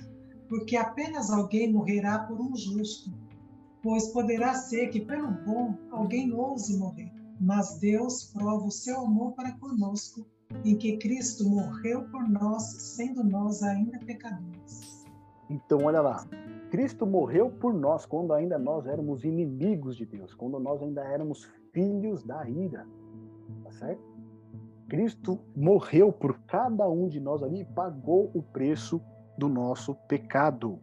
porque 0.50 0.76
apenas 0.76 1.32
alguém 1.32 1.72
morrerá 1.72 2.20
por 2.20 2.40
um 2.42 2.56
justo, 2.56 3.10
pois 3.82 4.08
poderá 4.10 4.54
ser 4.54 4.88
que 4.90 5.00
pelo 5.00 5.32
bom 5.32 5.76
alguém 5.92 6.34
ouse 6.34 6.78
morrer. 6.78 7.12
Mas 7.40 7.80
Deus 7.80 8.26
prova 8.26 8.66
o 8.66 8.72
seu 8.72 9.00
amor 9.02 9.34
para 9.34 9.52
conosco 9.54 10.26
em 10.64 10.76
que 10.76 10.98
Cristo 10.98 11.50
morreu 11.50 12.04
por 12.10 12.28
nós, 12.30 12.64
sendo 12.64 13.24
nós 13.24 13.64
ainda 13.64 13.98
pecadores. 14.00 15.06
Então, 15.50 15.80
olha 15.84 16.02
lá. 16.02 16.26
Cristo 16.70 17.06
morreu 17.06 17.50
por 17.50 17.74
nós 17.74 18.06
quando 18.06 18.34
ainda 18.34 18.58
nós 18.58 18.86
éramos 18.86 19.26
inimigos 19.26 19.98
de 19.98 20.06
Deus, 20.06 20.34
quando 20.34 20.58
nós 20.60 20.82
ainda 20.82 21.04
éramos 21.04 21.50
filhos 21.74 22.24
da 22.24 22.48
ira. 22.48 22.88
Tá 23.64 23.72
certo? 23.74 24.02
Cristo 24.88 25.40
morreu 25.56 26.12
por 26.12 26.40
cada 26.48 26.88
um 26.90 27.08
de 27.08 27.20
nós 27.20 27.44
ali 27.44 27.62
e 27.62 27.66
pagou 27.66 28.32
o 28.34 28.42
preço 28.42 29.02
do 29.38 29.50
nosso 29.50 29.96
pecado. 30.08 30.80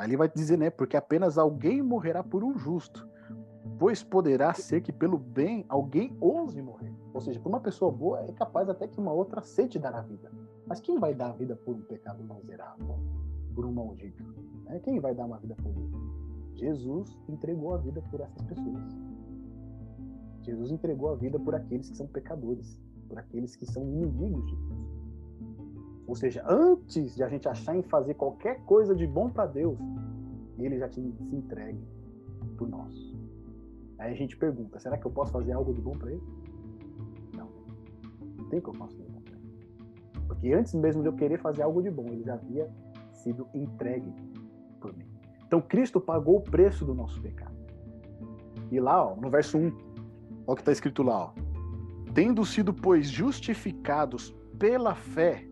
Ali 0.00 0.16
vai 0.16 0.30
dizer, 0.30 0.56
né? 0.56 0.70
Porque 0.70 0.96
apenas 0.96 1.36
alguém 1.36 1.82
morrerá 1.82 2.24
por 2.24 2.42
um 2.42 2.56
justo, 2.56 3.06
pois 3.78 4.02
poderá 4.02 4.54
ser 4.54 4.80
que 4.80 4.90
pelo 4.90 5.18
bem 5.18 5.62
alguém 5.68 6.16
ouse 6.18 6.62
morrer. 6.62 6.90
Ou 7.12 7.20
seja, 7.20 7.38
para 7.38 7.50
uma 7.50 7.60
pessoa 7.60 7.92
boa 7.92 8.18
é 8.22 8.32
capaz 8.32 8.70
até 8.70 8.88
que 8.88 8.98
uma 8.98 9.12
outra 9.12 9.40
aceite 9.40 9.78
dar 9.78 9.94
a 9.94 10.00
vida. 10.00 10.32
Mas 10.66 10.80
quem 10.80 10.98
vai 10.98 11.14
dar 11.14 11.28
a 11.28 11.32
vida 11.32 11.54
por 11.54 11.76
um 11.76 11.82
pecado 11.82 12.24
miserável? 12.24 12.98
Por 13.54 13.66
um 13.66 13.72
maldito? 13.72 14.24
Né? 14.64 14.80
Quem 14.82 14.98
vai 15.00 15.14
dar 15.14 15.26
uma 15.26 15.36
vida 15.36 15.54
por 15.56 15.70
ele? 15.70 15.92
Jesus 16.54 17.18
entregou 17.28 17.74
a 17.74 17.76
vida 17.76 18.02
por 18.10 18.22
essas 18.22 18.42
pessoas. 18.44 18.98
Jesus 20.40 20.70
entregou 20.70 21.10
a 21.10 21.14
vida 21.14 21.38
por 21.38 21.54
aqueles 21.54 21.90
que 21.90 21.96
são 21.98 22.06
pecadores, 22.06 22.80
por 23.06 23.18
aqueles 23.18 23.54
que 23.54 23.66
são 23.66 23.82
inimigos 23.82 24.46
de 24.46 24.56
Deus. 24.56 24.89
Ou 26.10 26.16
seja, 26.16 26.44
antes 26.44 27.14
de 27.14 27.22
a 27.22 27.28
gente 27.28 27.48
achar 27.48 27.76
em 27.76 27.82
fazer 27.82 28.14
qualquer 28.14 28.64
coisa 28.64 28.96
de 28.96 29.06
bom 29.06 29.30
para 29.30 29.46
Deus, 29.46 29.78
ele 30.58 30.76
já 30.76 30.88
te 30.88 31.00
se 31.00 31.36
entregue 31.36 31.80
por 32.58 32.68
nós. 32.68 32.92
Aí 33.96 34.12
a 34.12 34.16
gente 34.16 34.36
pergunta: 34.36 34.80
será 34.80 34.98
que 34.98 35.06
eu 35.06 35.10
posso 35.12 35.30
fazer 35.30 35.52
algo 35.52 35.72
de 35.72 35.80
bom 35.80 35.92
para 35.92 36.10
ele? 36.10 36.22
tem 38.50 38.60
que 38.60 38.68
eu 38.68 38.74
faço 38.74 39.00
isso. 39.00 39.10
Porque 40.26 40.52
antes 40.52 40.74
mesmo 40.74 41.02
de 41.02 41.08
eu 41.08 41.12
querer 41.12 41.38
fazer 41.38 41.62
algo 41.62 41.80
de 41.80 41.90
bom, 41.90 42.06
ele 42.08 42.24
já 42.24 42.34
havia 42.34 42.68
sido 43.12 43.46
entregue 43.54 44.12
por 44.80 44.92
mim. 44.96 45.06
Então 45.46 45.60
Cristo 45.60 46.00
pagou 46.00 46.38
o 46.38 46.40
preço 46.40 46.84
do 46.84 46.92
nosso 46.92 47.20
pecado. 47.20 47.54
E 48.72 48.80
lá, 48.80 49.12
ó, 49.12 49.14
no 49.14 49.30
verso 49.30 49.58
1, 49.58 49.60
olha 49.60 49.74
o 50.46 50.54
que 50.56 50.62
está 50.62 50.72
escrito 50.72 51.04
lá, 51.04 51.26
ó. 51.26 51.32
Tendo 52.14 52.44
sido, 52.44 52.74
pois, 52.74 53.08
justificados 53.08 54.34
pela 54.58 54.96
fé, 54.96 55.46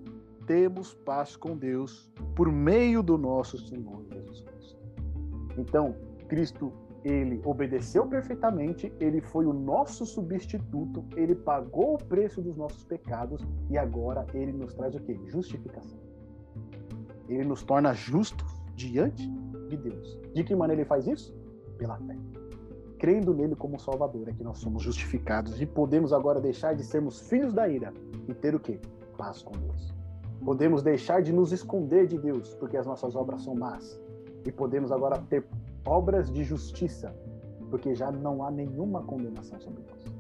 temos 0.48 0.94
paz 0.94 1.36
com 1.36 1.54
Deus 1.54 2.10
por 2.34 2.50
meio 2.50 3.02
do 3.02 3.18
nosso 3.18 3.58
Senhor 3.58 4.02
Jesus 4.10 4.40
Cristo. 4.40 4.78
Então, 5.58 5.94
Cristo 6.26 6.72
ele 7.04 7.40
obedeceu 7.44 8.06
perfeitamente, 8.06 8.92
ele 8.98 9.20
foi 9.20 9.46
o 9.46 9.52
nosso 9.52 10.04
substituto, 10.04 11.04
ele 11.16 11.34
pagou 11.34 11.94
o 11.94 11.98
preço 11.98 12.40
dos 12.40 12.56
nossos 12.56 12.82
pecados 12.84 13.46
e 13.70 13.78
agora 13.78 14.26
ele 14.34 14.52
nos 14.52 14.74
traz 14.74 14.94
o 14.94 15.00
que? 15.00 15.14
Justificação. 15.26 15.98
Ele 17.28 17.44
nos 17.44 17.62
torna 17.62 17.92
justos 17.92 18.50
diante 18.74 19.30
de 19.68 19.76
Deus. 19.76 20.18
De 20.34 20.42
que 20.42 20.56
maneira 20.56 20.80
ele 20.80 20.88
faz 20.88 21.06
isso? 21.06 21.36
Pela 21.76 21.98
fé. 21.98 22.16
Crendo 22.98 23.34
nele 23.34 23.54
como 23.54 23.78
Salvador, 23.78 24.28
é 24.28 24.32
que 24.32 24.42
nós 24.42 24.58
somos 24.58 24.82
justificados 24.82 25.60
e 25.60 25.66
podemos 25.66 26.12
agora 26.12 26.40
deixar 26.40 26.74
de 26.74 26.82
sermos 26.82 27.20
filhos 27.20 27.52
da 27.52 27.68
ira 27.68 27.92
e 28.26 28.34
ter 28.34 28.54
o 28.54 28.60
que? 28.60 28.80
Paz 29.16 29.42
com 29.42 29.52
Deus. 29.52 29.97
Podemos 30.44 30.82
deixar 30.82 31.22
de 31.22 31.32
nos 31.32 31.52
esconder 31.52 32.06
de 32.06 32.18
Deus, 32.18 32.54
porque 32.54 32.76
as 32.76 32.86
nossas 32.86 33.14
obras 33.14 33.42
são 33.42 33.54
más. 33.54 34.00
E 34.46 34.52
podemos 34.52 34.92
agora 34.92 35.18
ter 35.28 35.44
obras 35.84 36.30
de 36.30 36.44
justiça, 36.44 37.14
porque 37.70 37.94
já 37.94 38.10
não 38.10 38.42
há 38.42 38.50
nenhuma 38.50 39.02
condenação 39.02 39.60
sobre 39.60 39.82
nós. 39.82 40.18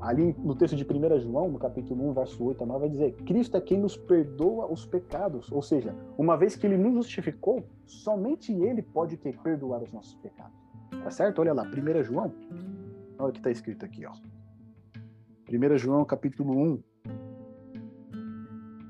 Ali 0.00 0.34
no 0.40 0.56
texto 0.56 0.74
de 0.74 0.84
1 0.84 1.20
João, 1.20 1.48
no 1.48 1.58
capítulo 1.60 2.10
1, 2.10 2.12
verso 2.14 2.44
8 2.44 2.64
a 2.64 2.66
9, 2.66 2.80
vai 2.80 2.88
dizer: 2.88 3.12
Cristo 3.24 3.56
é 3.56 3.60
quem 3.60 3.78
nos 3.78 3.96
perdoa 3.96 4.66
os 4.66 4.84
pecados. 4.84 5.50
Ou 5.52 5.62
seja, 5.62 5.94
uma 6.18 6.36
vez 6.36 6.56
que 6.56 6.66
ele 6.66 6.76
nos 6.76 6.94
justificou, 6.94 7.62
somente 7.86 8.52
ele 8.52 8.82
pode 8.82 9.16
ter 9.16 9.38
perdoar 9.38 9.80
os 9.80 9.92
nossos 9.92 10.16
pecados. 10.16 10.58
Tá 11.04 11.10
certo? 11.10 11.38
Olha 11.38 11.52
lá, 11.52 11.62
1 11.62 12.02
João. 12.02 12.32
Olha 13.16 13.28
o 13.28 13.32
que 13.32 13.38
está 13.38 13.52
escrito 13.52 13.84
aqui, 13.84 14.04
ó. 14.04 14.12
1 15.48 15.78
João, 15.78 16.04
capítulo 16.04 16.52
1, 16.52 16.82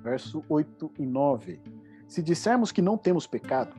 verso 0.03 0.44
8 0.48 0.90
e 0.98 1.07
9. 1.07 1.61
Se 2.09 2.22
dissermos 2.22 2.72
que 2.72 2.82
não 2.82 2.98
temos 2.98 3.26
pecado, 3.26 3.74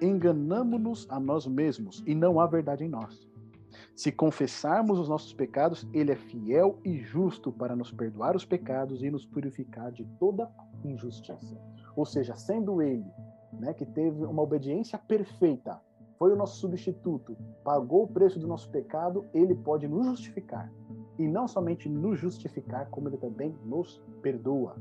enganamos-nos 0.00 1.06
a 1.08 1.20
nós 1.20 1.46
mesmos 1.46 2.02
e 2.06 2.14
não 2.14 2.40
há 2.40 2.46
verdade 2.46 2.84
em 2.84 2.88
nós. 2.88 3.26
Se 3.94 4.10
confessarmos 4.10 4.98
os 4.98 5.08
nossos 5.08 5.32
pecados, 5.32 5.86
ele 5.92 6.12
é 6.12 6.16
fiel 6.16 6.78
e 6.84 6.98
justo 6.98 7.52
para 7.52 7.76
nos 7.76 7.92
perdoar 7.92 8.34
os 8.34 8.44
pecados 8.44 9.02
e 9.02 9.10
nos 9.10 9.24
purificar 9.24 9.92
de 9.92 10.04
toda 10.18 10.50
injustiça. 10.84 11.56
Ou 11.94 12.04
seja, 12.04 12.34
sendo 12.34 12.82
ele, 12.82 13.06
né, 13.52 13.72
que 13.72 13.86
teve 13.86 14.24
uma 14.24 14.42
obediência 14.42 14.98
perfeita, 14.98 15.80
foi 16.18 16.32
o 16.32 16.36
nosso 16.36 16.58
substituto, 16.58 17.36
pagou 17.62 18.04
o 18.04 18.08
preço 18.08 18.38
do 18.38 18.46
nosso 18.46 18.70
pecado, 18.70 19.24
ele 19.34 19.54
pode 19.54 19.86
nos 19.86 20.06
justificar. 20.06 20.72
E 21.18 21.26
não 21.26 21.46
somente 21.46 21.88
nos 21.88 22.18
justificar, 22.18 22.88
como 22.90 23.08
ele 23.08 23.18
também 23.18 23.54
nos 23.64 24.02
perdoa. 24.22 24.76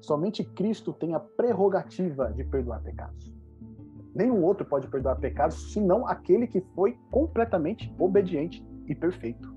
Somente 0.00 0.44
Cristo 0.44 0.92
tem 0.92 1.14
a 1.14 1.20
prerrogativa 1.20 2.32
de 2.32 2.44
perdoar 2.44 2.82
pecados 2.82 3.38
nenhum 4.18 4.42
outro 4.42 4.66
pode 4.66 4.88
perdoar 4.88 5.16
pecados, 5.16 5.72
senão 5.72 6.06
aquele 6.06 6.48
que 6.48 6.60
foi 6.74 6.98
completamente 7.08 7.94
obediente 7.98 8.66
e 8.86 8.94
perfeito. 8.94 9.54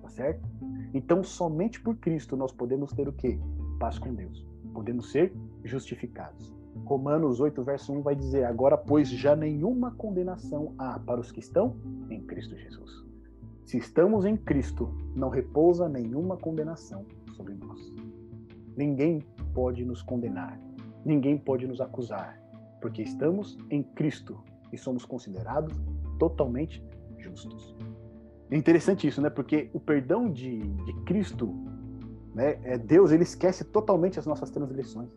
Tá 0.00 0.08
certo? 0.08 0.48
Então, 0.94 1.22
somente 1.22 1.80
por 1.80 1.96
Cristo 1.96 2.34
nós 2.36 2.50
podemos 2.50 2.92
ter 2.92 3.06
o 3.06 3.12
quê? 3.12 3.38
Paz 3.78 3.98
com 3.98 4.14
Deus. 4.14 4.46
Podemos 4.72 5.12
ser 5.12 5.34
justificados. 5.62 6.50
Romanos 6.84 7.40
8, 7.40 7.62
verso 7.62 7.92
1 7.92 8.00
vai 8.00 8.16
dizer: 8.16 8.44
Agora, 8.44 8.78
pois, 8.78 9.08
já 9.08 9.36
nenhuma 9.36 9.90
condenação 9.90 10.74
há 10.78 10.98
para 10.98 11.20
os 11.20 11.30
que 11.30 11.40
estão 11.40 11.76
em 12.08 12.22
Cristo 12.22 12.56
Jesus. 12.56 13.04
Se 13.64 13.76
estamos 13.76 14.24
em 14.24 14.36
Cristo, 14.36 14.92
não 15.14 15.28
repousa 15.28 15.88
nenhuma 15.88 16.36
condenação 16.36 17.04
sobre 17.36 17.54
nós. 17.54 17.78
Ninguém 18.76 19.22
pode 19.52 19.84
nos 19.84 20.02
condenar, 20.02 20.60
ninguém 21.04 21.38
pode 21.38 21.66
nos 21.66 21.80
acusar, 21.80 22.40
porque 22.80 23.02
estamos 23.02 23.58
em 23.70 23.82
Cristo 23.82 24.38
e 24.72 24.78
somos 24.78 25.04
considerados 25.04 25.80
totalmente 26.18 26.82
justos. 27.18 27.74
É 28.50 28.56
interessante 28.56 29.06
isso, 29.06 29.22
né? 29.22 29.30
Porque 29.30 29.70
o 29.72 29.80
perdão 29.80 30.30
de, 30.30 30.58
de 30.58 30.92
Cristo, 31.04 31.54
né? 32.34 32.58
É 32.64 32.76
Deus, 32.76 33.12
ele 33.12 33.22
esquece 33.22 33.64
totalmente 33.64 34.18
as 34.18 34.26
nossas 34.26 34.50
transgressões. 34.50 35.10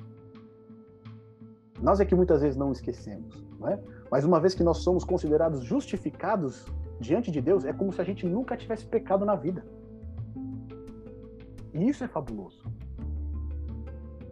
Nós 1.82 2.00
é 2.00 2.06
que 2.06 2.16
muitas 2.16 2.42
vezes 2.42 2.56
não 2.56 2.72
esquecemos, 2.72 3.44
não 3.60 3.68
é? 3.68 3.80
Mas 4.10 4.24
uma 4.24 4.40
vez 4.40 4.54
que 4.54 4.64
nós 4.64 4.78
somos 4.78 5.04
considerados 5.04 5.64
justificados 5.64 6.66
diante 7.00 7.32
de 7.32 7.42
Deus, 7.42 7.66
é 7.66 7.74
como 7.74 7.92
se 7.92 8.00
a 8.00 8.04
gente 8.04 8.26
nunca 8.26 8.56
tivesse 8.56 8.86
pecado 8.86 9.26
na 9.26 9.36
vida. 9.36 9.66
E 11.74 11.90
isso 11.90 12.04
é 12.04 12.08
fabuloso. 12.08 12.64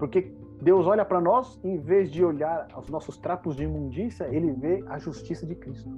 Porque 0.02 0.34
Deus 0.64 0.88
olha 0.88 1.06
para 1.06 1.22
nós, 1.22 1.60
em 1.64 1.78
vez 1.78 2.10
de 2.10 2.26
olhar 2.26 2.68
os 2.76 2.90
nossos 2.90 3.18
trapos 3.18 3.56
de 3.56 3.66
imundícia, 3.66 4.24
ele 4.36 4.52
vê 4.52 4.84
a 4.88 4.98
justiça 4.98 5.46
de 5.46 5.54
Cristo. 5.54 5.92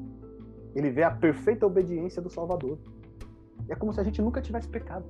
Ele 0.75 0.89
vê 0.89 1.03
a 1.03 1.11
perfeita 1.11 1.65
obediência 1.65 2.21
do 2.21 2.29
Salvador. 2.29 2.77
É 3.69 3.75
como 3.75 3.93
se 3.93 4.01
a 4.01 4.03
gente 4.03 4.21
nunca 4.21 4.41
tivesse 4.41 4.67
pecado. 4.67 5.05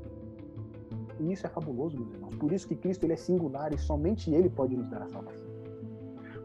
E 1.19 1.31
isso 1.31 1.43
é 1.47 1.49
fabuloso, 1.49 1.97
meus 1.97 2.13
irmãos. 2.13 2.35
Por 2.35 2.51
isso 2.51 2.67
que 2.67 2.75
Cristo 2.75 3.05
ele 3.05 3.13
é 3.13 3.15
singular 3.15 3.73
e 3.73 3.79
somente 3.79 4.31
ele 4.31 4.47
pode 4.47 4.77
nos 4.77 4.87
dar 4.87 5.01
a 5.01 5.07
salvação. 5.07 5.47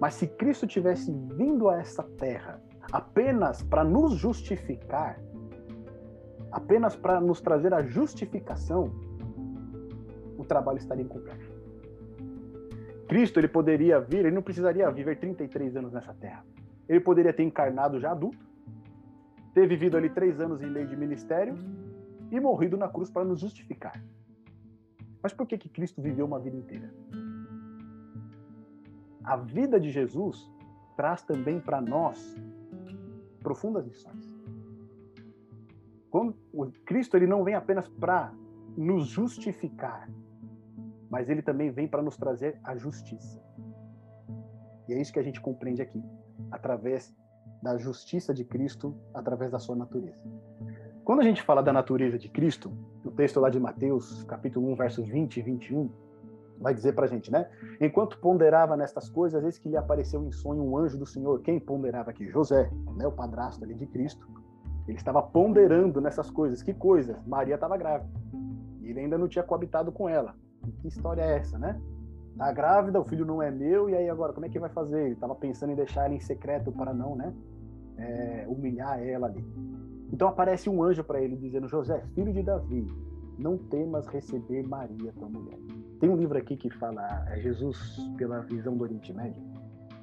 Mas 0.00 0.14
se 0.14 0.26
Cristo 0.26 0.66
tivesse 0.66 1.12
vindo 1.12 1.68
a 1.68 1.76
essa 1.76 2.02
terra 2.02 2.62
apenas 2.90 3.62
para 3.62 3.84
nos 3.84 4.14
justificar, 4.14 5.20
apenas 6.50 6.96
para 6.96 7.20
nos 7.20 7.42
trazer 7.42 7.74
a 7.74 7.82
justificação, 7.82 8.90
o 10.38 10.44
trabalho 10.46 10.78
estaria 10.78 11.04
incompleto. 11.04 11.47
Cristo 13.08 13.40
ele 13.40 13.48
poderia 13.48 13.98
vir, 14.00 14.18
ele 14.18 14.30
não 14.30 14.42
precisaria 14.42 14.90
viver 14.90 15.18
33 15.18 15.76
anos 15.76 15.92
nessa 15.92 16.12
terra. 16.12 16.44
Ele 16.86 17.00
poderia 17.00 17.32
ter 17.32 17.42
encarnado 17.42 17.98
já 17.98 18.12
adulto, 18.12 18.46
ter 19.54 19.66
vivido 19.66 19.96
ali 19.96 20.10
três 20.10 20.40
anos 20.40 20.60
e 20.62 20.66
meio 20.66 20.86
de 20.86 20.96
ministério 20.96 21.54
e 22.30 22.38
morrido 22.38 22.76
na 22.76 22.88
cruz 22.88 23.10
para 23.10 23.24
nos 23.24 23.40
justificar. 23.40 24.02
Mas 25.22 25.32
por 25.32 25.46
que, 25.46 25.56
que 25.56 25.68
Cristo 25.68 26.02
viveu 26.02 26.26
uma 26.26 26.38
vida 26.38 26.56
inteira? 26.56 26.92
A 29.24 29.36
vida 29.36 29.80
de 29.80 29.90
Jesus 29.90 30.50
traz 30.96 31.22
também 31.22 31.60
para 31.60 31.80
nós 31.80 32.36
profundas 33.42 33.86
lições. 33.86 34.36
Quando 36.10 36.36
o 36.52 36.66
Cristo 36.84 37.16
ele 37.16 37.26
não 37.26 37.42
vem 37.42 37.54
apenas 37.54 37.88
para 37.88 38.32
nos 38.76 39.06
justificar, 39.06 40.08
mas 41.10 41.28
ele 41.28 41.42
também 41.42 41.70
vem 41.70 41.88
para 41.88 42.02
nos 42.02 42.16
trazer 42.16 42.58
a 42.62 42.76
justiça. 42.76 43.40
E 44.88 44.94
é 44.94 45.00
isso 45.00 45.12
que 45.12 45.18
a 45.18 45.22
gente 45.22 45.40
compreende 45.40 45.82
aqui, 45.82 46.02
através 46.50 47.14
da 47.62 47.76
justiça 47.76 48.32
de 48.32 48.44
Cristo, 48.44 48.94
através 49.12 49.50
da 49.50 49.58
sua 49.58 49.76
natureza. 49.76 50.20
Quando 51.04 51.20
a 51.20 51.24
gente 51.24 51.42
fala 51.42 51.62
da 51.62 51.72
natureza 51.72 52.18
de 52.18 52.28
Cristo, 52.28 52.70
o 53.04 53.10
texto 53.10 53.40
lá 53.40 53.48
de 53.48 53.58
Mateus, 53.58 54.24
capítulo 54.24 54.70
1, 54.72 54.74
versos 54.76 55.08
20 55.08 55.38
e 55.38 55.42
21, 55.42 55.90
vai 56.58 56.74
dizer 56.74 56.94
para 56.94 57.04
a 57.04 57.08
gente, 57.08 57.30
né? 57.30 57.48
Enquanto 57.80 58.18
ponderava 58.18 58.76
nestas 58.76 59.08
coisas, 59.08 59.42
eis 59.44 59.58
que 59.58 59.68
lhe 59.68 59.76
apareceu 59.76 60.22
em 60.24 60.32
sonho 60.32 60.62
um 60.62 60.76
anjo 60.76 60.98
do 60.98 61.06
Senhor. 61.06 61.40
Quem 61.40 61.58
ponderava 61.58 62.10
aqui? 62.10 62.28
José, 62.28 62.70
né? 62.96 63.06
o 63.06 63.12
padrasto 63.12 63.64
ali 63.64 63.74
de 63.74 63.86
Cristo. 63.86 64.28
Ele 64.86 64.98
estava 64.98 65.22
ponderando 65.22 66.00
nessas 66.00 66.30
coisas. 66.30 66.62
Que 66.62 66.74
coisas? 66.74 67.16
Maria 67.26 67.54
estava 67.54 67.76
grávida. 67.76 68.10
E 68.80 68.90
ele 68.90 69.00
ainda 69.00 69.16
não 69.16 69.28
tinha 69.28 69.42
coabitado 69.42 69.92
com 69.92 70.08
ela 70.08 70.34
que 70.70 70.88
história 70.88 71.22
é 71.22 71.36
essa, 71.38 71.58
né? 71.58 71.80
Tá 72.36 72.52
grávida, 72.52 73.00
o 73.00 73.04
filho 73.04 73.26
não 73.26 73.42
é 73.42 73.50
meu, 73.50 73.90
e 73.90 73.96
aí 73.96 74.08
agora, 74.08 74.32
como 74.32 74.46
é 74.46 74.48
que 74.48 74.58
vai 74.58 74.70
fazer? 74.70 75.06
Ele 75.06 75.16
tava 75.16 75.34
pensando 75.34 75.72
em 75.72 75.74
deixar 75.76 76.04
ela 76.04 76.14
em 76.14 76.20
secreto 76.20 76.70
para 76.70 76.94
não, 76.94 77.16
né? 77.16 77.34
É, 77.96 78.46
humilhar 78.48 79.02
ela 79.02 79.26
ali. 79.26 79.44
Então 80.12 80.28
aparece 80.28 80.70
um 80.70 80.82
anjo 80.82 81.02
para 81.02 81.20
ele 81.20 81.36
dizendo: 81.36 81.66
José, 81.68 82.02
filho 82.14 82.32
de 82.32 82.42
Davi, 82.42 82.86
não 83.36 83.58
temas 83.58 84.06
receber 84.06 84.66
Maria, 84.66 85.12
tua 85.18 85.28
mulher. 85.28 85.58
Tem 86.00 86.08
um 86.08 86.16
livro 86.16 86.38
aqui 86.38 86.56
que 86.56 86.70
fala 86.70 87.24
é 87.28 87.40
Jesus 87.40 87.98
pela 88.16 88.40
visão 88.40 88.76
do 88.76 88.84
Oriente 88.84 89.12
Médio, 89.12 89.42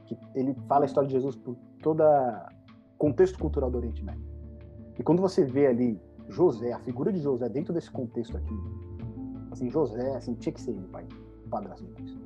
que 0.05 0.17
ele 0.35 0.53
fala 0.67 0.83
a 0.83 0.87
história 0.87 1.07
de 1.07 1.13
Jesus 1.13 1.37
por 1.37 1.55
toda 1.81 2.49
contexto 2.97 3.39
cultural 3.39 3.71
do 3.71 3.77
Oriente 3.77 4.03
Médio. 4.03 4.23
E 4.99 5.03
quando 5.03 5.21
você 5.21 5.43
vê 5.43 5.67
ali 5.67 6.01
José, 6.29 6.73
a 6.73 6.79
figura 6.79 7.11
de 7.11 7.19
José 7.19 7.47
dentro 7.49 7.73
desse 7.73 7.91
contexto 7.91 8.35
aqui, 8.37 8.53
assim, 9.55 9.69
José, 9.69 10.15
assim, 10.15 10.33
tinha 10.35 10.53
que 10.53 10.61
ser 10.61 10.71
ele, 10.71 10.87
pai, 10.91 11.05
padrasto 11.49 11.85
de 11.85 11.93
Cristo. 11.93 12.19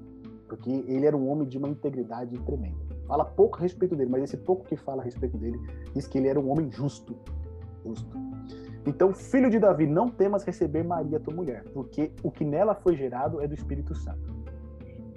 Porque 0.47 0.69
ele 0.69 1.05
era 1.05 1.15
um 1.15 1.29
homem 1.29 1.47
de 1.47 1.57
uma 1.57 1.69
integridade 1.69 2.37
tremenda. 2.39 2.77
Fala 3.07 3.23
pouco 3.23 3.57
a 3.57 3.61
respeito 3.61 3.95
dele, 3.95 4.09
mas 4.09 4.23
esse 4.23 4.37
pouco 4.37 4.65
que 4.65 4.75
fala 4.75 5.01
a 5.01 5.05
respeito 5.05 5.37
dele 5.37 5.59
diz 5.93 6.07
que 6.07 6.17
ele 6.17 6.27
era 6.27 6.39
um 6.39 6.49
homem 6.49 6.71
justo. 6.71 7.15
Justo. 7.85 8.17
Então, 8.85 9.13
filho 9.13 9.49
de 9.49 9.59
Davi, 9.59 9.85
não 9.85 10.09
temas 10.09 10.43
receber 10.43 10.83
Maria, 10.83 11.19
tua 11.19 11.33
mulher, 11.33 11.63
porque 11.73 12.11
o 12.23 12.31
que 12.31 12.43
nela 12.43 12.73
foi 12.73 12.95
gerado 12.95 13.41
é 13.41 13.47
do 13.47 13.53
Espírito 13.53 13.93
Santo. 13.93 14.39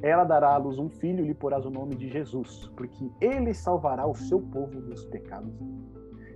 Ela 0.03 0.25
dará 0.25 0.55
à 0.55 0.57
luz 0.57 0.79
um 0.79 0.91
filho 0.91 1.25
e 1.25 1.29
lhe 1.29 1.35
porás 1.35 1.65
o 1.65 1.71
nome 1.71 1.95
de 1.95 2.09
Jesus, 2.09 2.71
porque 2.77 3.11
ele 3.21 3.55
salvará 3.55 4.07
o 4.07 4.15
seu 4.15 4.41
povo 4.41 4.81
dos 4.81 5.05
pecados. 5.07 5.55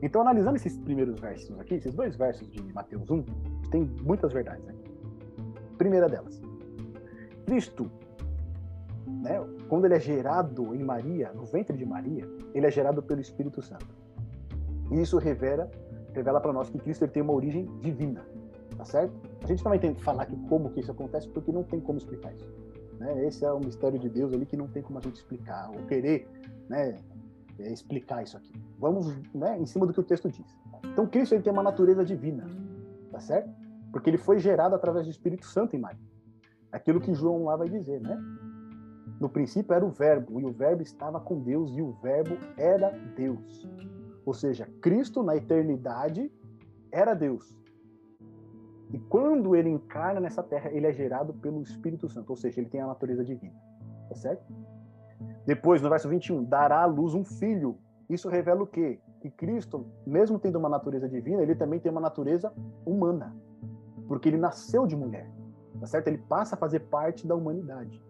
Então, 0.00 0.20
analisando 0.22 0.56
esses 0.56 0.78
primeiros 0.78 1.18
versos 1.20 1.58
aqui, 1.58 1.74
esses 1.74 1.94
dois 1.94 2.16
versos 2.16 2.48
de 2.48 2.62
Mateus 2.72 3.10
1, 3.10 3.24
tem 3.70 3.90
muitas 4.02 4.32
verdades 4.32 4.66
aqui. 4.68 4.85
Primeira 5.76 6.08
delas, 6.08 6.40
Cristo, 7.44 7.90
né, 9.06 9.44
quando 9.68 9.84
ele 9.84 9.94
é 9.94 10.00
gerado 10.00 10.74
em 10.74 10.82
Maria, 10.82 11.32
no 11.32 11.44
ventre 11.44 11.76
de 11.76 11.86
Maria, 11.86 12.28
ele 12.54 12.66
é 12.66 12.70
gerado 12.70 13.02
pelo 13.02 13.20
Espírito 13.20 13.62
Santo. 13.62 13.86
E 14.90 15.00
isso 15.00 15.18
revela, 15.18 15.70
revela 16.12 16.40
para 16.40 16.52
nós 16.52 16.70
que 16.70 16.78
Cristo 16.78 17.04
ele 17.04 17.12
tem 17.12 17.22
uma 17.22 17.32
origem 17.32 17.66
divina, 17.80 18.24
tá 18.76 18.84
certo? 18.84 19.14
A 19.42 19.46
gente 19.46 19.64
não 19.64 19.70
vai 19.70 19.78
tentar 19.78 20.00
falar 20.00 20.26
que 20.26 20.36
como 20.48 20.70
que 20.70 20.80
isso 20.80 20.90
acontece, 20.90 21.28
porque 21.28 21.52
não 21.52 21.62
tem 21.62 21.80
como 21.80 21.98
explicar 21.98 22.34
isso. 22.34 22.48
Né? 22.98 23.26
Esse 23.26 23.44
é 23.44 23.52
um 23.52 23.60
mistério 23.60 23.98
de 23.98 24.08
Deus 24.08 24.32
ali 24.32 24.46
que 24.46 24.56
não 24.56 24.68
tem 24.68 24.82
como 24.82 24.98
a 24.98 25.02
gente 25.02 25.16
explicar, 25.16 25.70
ou 25.70 25.86
querer 25.86 26.28
né, 26.68 26.98
é, 27.58 27.72
explicar 27.72 28.22
isso 28.22 28.36
aqui. 28.36 28.52
Vamos 28.78 29.14
né, 29.34 29.58
em 29.58 29.66
cima 29.66 29.86
do 29.86 29.92
que 29.92 30.00
o 30.00 30.04
texto 30.04 30.28
diz. 30.30 30.46
Então, 30.84 31.06
Cristo 31.06 31.34
ele 31.34 31.42
tem 31.42 31.52
uma 31.52 31.62
natureza 31.62 32.04
divina, 32.04 32.46
tá 33.10 33.20
certo? 33.20 33.50
Porque 33.92 34.10
ele 34.10 34.18
foi 34.18 34.38
gerado 34.38 34.74
através 34.74 35.06
do 35.06 35.10
Espírito 35.10 35.46
Santo 35.46 35.74
em 35.76 35.78
Maria. 35.78 36.00
Aquilo 36.70 37.00
que 37.00 37.14
João 37.14 37.44
lá 37.44 37.56
vai 37.56 37.68
dizer, 37.68 38.00
né? 38.00 38.18
No 39.20 39.28
princípio 39.28 39.74
era 39.74 39.84
o 39.84 39.90
Verbo, 39.90 40.40
e 40.40 40.44
o 40.44 40.52
Verbo 40.52 40.82
estava 40.82 41.18
com 41.18 41.40
Deus, 41.40 41.74
e 41.76 41.80
o 41.80 41.92
Verbo 42.02 42.36
era 42.56 42.90
Deus. 43.16 43.66
Ou 44.26 44.34
seja, 44.34 44.68
Cristo 44.82 45.22
na 45.22 45.36
eternidade 45.36 46.30
era 46.92 47.14
Deus. 47.14 47.56
E 48.92 48.98
quando 48.98 49.56
ele 49.56 49.70
encarna 49.70 50.20
nessa 50.20 50.42
terra, 50.42 50.70
ele 50.70 50.86
é 50.86 50.92
gerado 50.92 51.32
pelo 51.34 51.62
Espírito 51.62 52.08
Santo, 52.08 52.30
ou 52.30 52.36
seja, 52.36 52.60
ele 52.60 52.68
tem 52.68 52.80
a 52.80 52.86
natureza 52.86 53.24
divina. 53.24 53.54
Tá 54.08 54.14
certo? 54.14 54.44
Depois, 55.46 55.80
no 55.80 55.88
verso 55.88 56.08
21, 56.08 56.44
dará 56.44 56.82
à 56.82 56.86
luz 56.86 57.14
um 57.14 57.24
filho. 57.24 57.78
Isso 58.08 58.28
revela 58.28 58.62
o 58.62 58.66
quê? 58.66 59.00
Que 59.20 59.30
Cristo, 59.30 59.86
mesmo 60.06 60.38
tendo 60.38 60.58
uma 60.58 60.68
natureza 60.68 61.08
divina, 61.08 61.42
ele 61.42 61.54
também 61.54 61.80
tem 61.80 61.90
uma 61.90 62.00
natureza 62.00 62.52
humana. 62.84 63.34
Porque 64.06 64.28
ele 64.28 64.38
nasceu 64.38 64.86
de 64.86 64.96
mulher. 64.96 65.30
Tá 65.80 65.86
certo? 65.86 66.08
Ele 66.08 66.18
passa 66.18 66.54
a 66.54 66.58
fazer 66.58 66.80
parte 66.80 67.26
da 67.26 67.34
humanidade. 67.34 68.02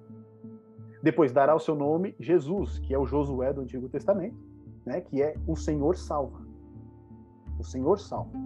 Depois 1.03 1.32
dará 1.32 1.55
o 1.55 1.61
seu 1.61 1.74
nome 1.74 2.14
Jesus, 2.18 2.78
que 2.78 2.94
é 2.94 2.99
o 2.99 3.07
Josué 3.07 3.53
do 3.53 3.61
Antigo 3.61 3.88
Testamento, 3.88 4.36
né? 4.84 5.01
Que 5.01 5.22
é 5.22 5.36
o 5.47 5.57
Senhor 5.57 5.97
salva. 5.97 6.40
O 7.59 7.64
Senhor 7.64 7.99
salva. 7.99 8.36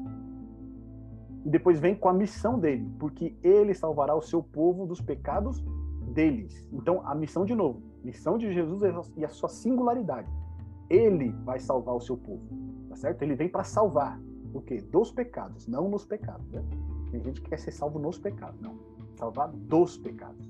E 1.45 1.49
depois 1.49 1.81
vem 1.81 1.95
com 1.95 2.09
a 2.09 2.13
missão 2.13 2.59
dele, 2.59 2.91
porque 2.99 3.35
ele 3.43 3.73
salvará 3.73 4.15
o 4.15 4.21
seu 4.21 4.43
povo 4.43 4.87
dos 4.87 5.01
pecados 5.01 5.65
deles. 6.13 6.67
Então, 6.73 7.01
a 7.07 7.15
missão 7.15 7.45
de 7.45 7.55
novo, 7.55 7.83
missão 8.05 8.37
de 8.37 8.53
Jesus 8.53 8.83
e 9.17 9.25
a 9.25 9.29
sua 9.29 9.49
singularidade. 9.49 10.31
Ele 10.89 11.33
vai 11.45 11.59
salvar 11.61 11.95
o 11.95 12.01
seu 12.01 12.17
povo, 12.17 12.43
tá 12.89 12.97
certo? 12.97 13.23
Ele 13.23 13.35
vem 13.35 13.49
para 13.49 13.65
salvar 13.65 14.21
o 14.53 14.61
quê? 14.61 14.79
Dos 14.91 15.13
pecados, 15.13 15.67
não 15.67 15.89
nos 15.89 16.05
pecados. 16.05 16.51
Né? 16.51 16.63
Tem 17.11 17.21
gente 17.23 17.41
que 17.41 17.51
quer 17.51 17.59
ser 17.59 17.73
salvo 17.73 17.99
nos 17.99 18.19
pecados, 18.19 18.61
não. 18.61 18.79
Salvar 19.17 19.49
dos 19.49 19.97
pecados. 19.99 20.49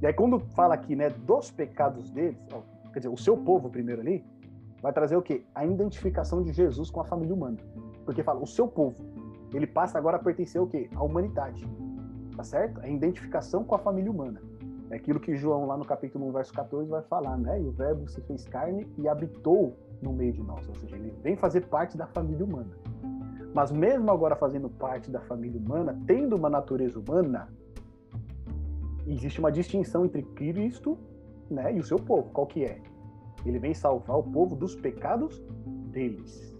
E 0.00 0.06
aí 0.06 0.12
quando 0.12 0.38
fala 0.38 0.74
aqui, 0.74 0.94
né, 0.94 1.10
dos 1.10 1.50
pecados 1.50 2.10
deles, 2.10 2.38
ó, 2.52 2.62
quer 2.92 3.00
dizer, 3.00 3.08
o 3.08 3.16
seu 3.16 3.36
povo 3.36 3.68
primeiro 3.68 4.00
ali, 4.00 4.24
vai 4.80 4.92
trazer 4.92 5.16
o 5.16 5.22
quê? 5.22 5.44
A 5.54 5.64
identificação 5.64 6.42
de 6.42 6.52
Jesus 6.52 6.90
com 6.90 7.00
a 7.00 7.04
família 7.04 7.34
humana. 7.34 7.56
Porque 8.04 8.22
fala, 8.22 8.40
o 8.40 8.46
seu 8.46 8.68
povo, 8.68 8.96
ele 9.52 9.66
passa 9.66 9.98
agora 9.98 10.16
a 10.16 10.20
pertencer 10.20 10.60
ao 10.60 10.66
quê? 10.66 10.88
À 10.94 11.02
humanidade. 11.02 11.66
Tá 12.36 12.44
certo? 12.44 12.80
A 12.80 12.88
identificação 12.88 13.64
com 13.64 13.74
a 13.74 13.78
família 13.78 14.10
humana. 14.10 14.42
É 14.90 14.96
aquilo 14.96 15.18
que 15.18 15.34
João, 15.34 15.66
lá 15.66 15.76
no 15.76 15.84
capítulo 15.84 16.28
1, 16.28 16.32
verso 16.32 16.52
14, 16.52 16.90
vai 16.90 17.02
falar, 17.02 17.38
né? 17.38 17.60
E 17.60 17.64
o 17.64 17.72
verbo 17.72 18.06
se 18.06 18.20
fez 18.22 18.46
carne 18.46 18.86
e 18.98 19.08
habitou 19.08 19.76
no 20.02 20.12
meio 20.12 20.32
de 20.32 20.42
nós. 20.42 20.68
Ou 20.68 20.74
seja, 20.74 20.96
ele 20.96 21.12
vem 21.22 21.36
fazer 21.36 21.62
parte 21.62 21.96
da 21.96 22.06
família 22.06 22.44
humana. 22.44 22.70
Mas 23.54 23.70
mesmo 23.70 24.10
agora 24.10 24.36
fazendo 24.36 24.68
parte 24.68 25.10
da 25.10 25.20
família 25.20 25.58
humana, 25.58 25.98
tendo 26.06 26.36
uma 26.36 26.50
natureza 26.50 26.98
humana, 26.98 27.48
existe 29.06 29.38
uma 29.38 29.50
distinção 29.50 30.04
entre 30.04 30.22
Cristo 30.22 30.98
né, 31.48 31.74
e 31.74 31.78
o 31.78 31.84
seu 31.84 31.98
povo. 31.98 32.30
Qual 32.30 32.46
que 32.46 32.64
é? 32.64 32.80
Ele 33.46 33.58
vem 33.58 33.72
salvar 33.72 34.18
o 34.18 34.22
povo 34.22 34.56
dos 34.56 34.74
pecados 34.74 35.40
deles 35.90 36.54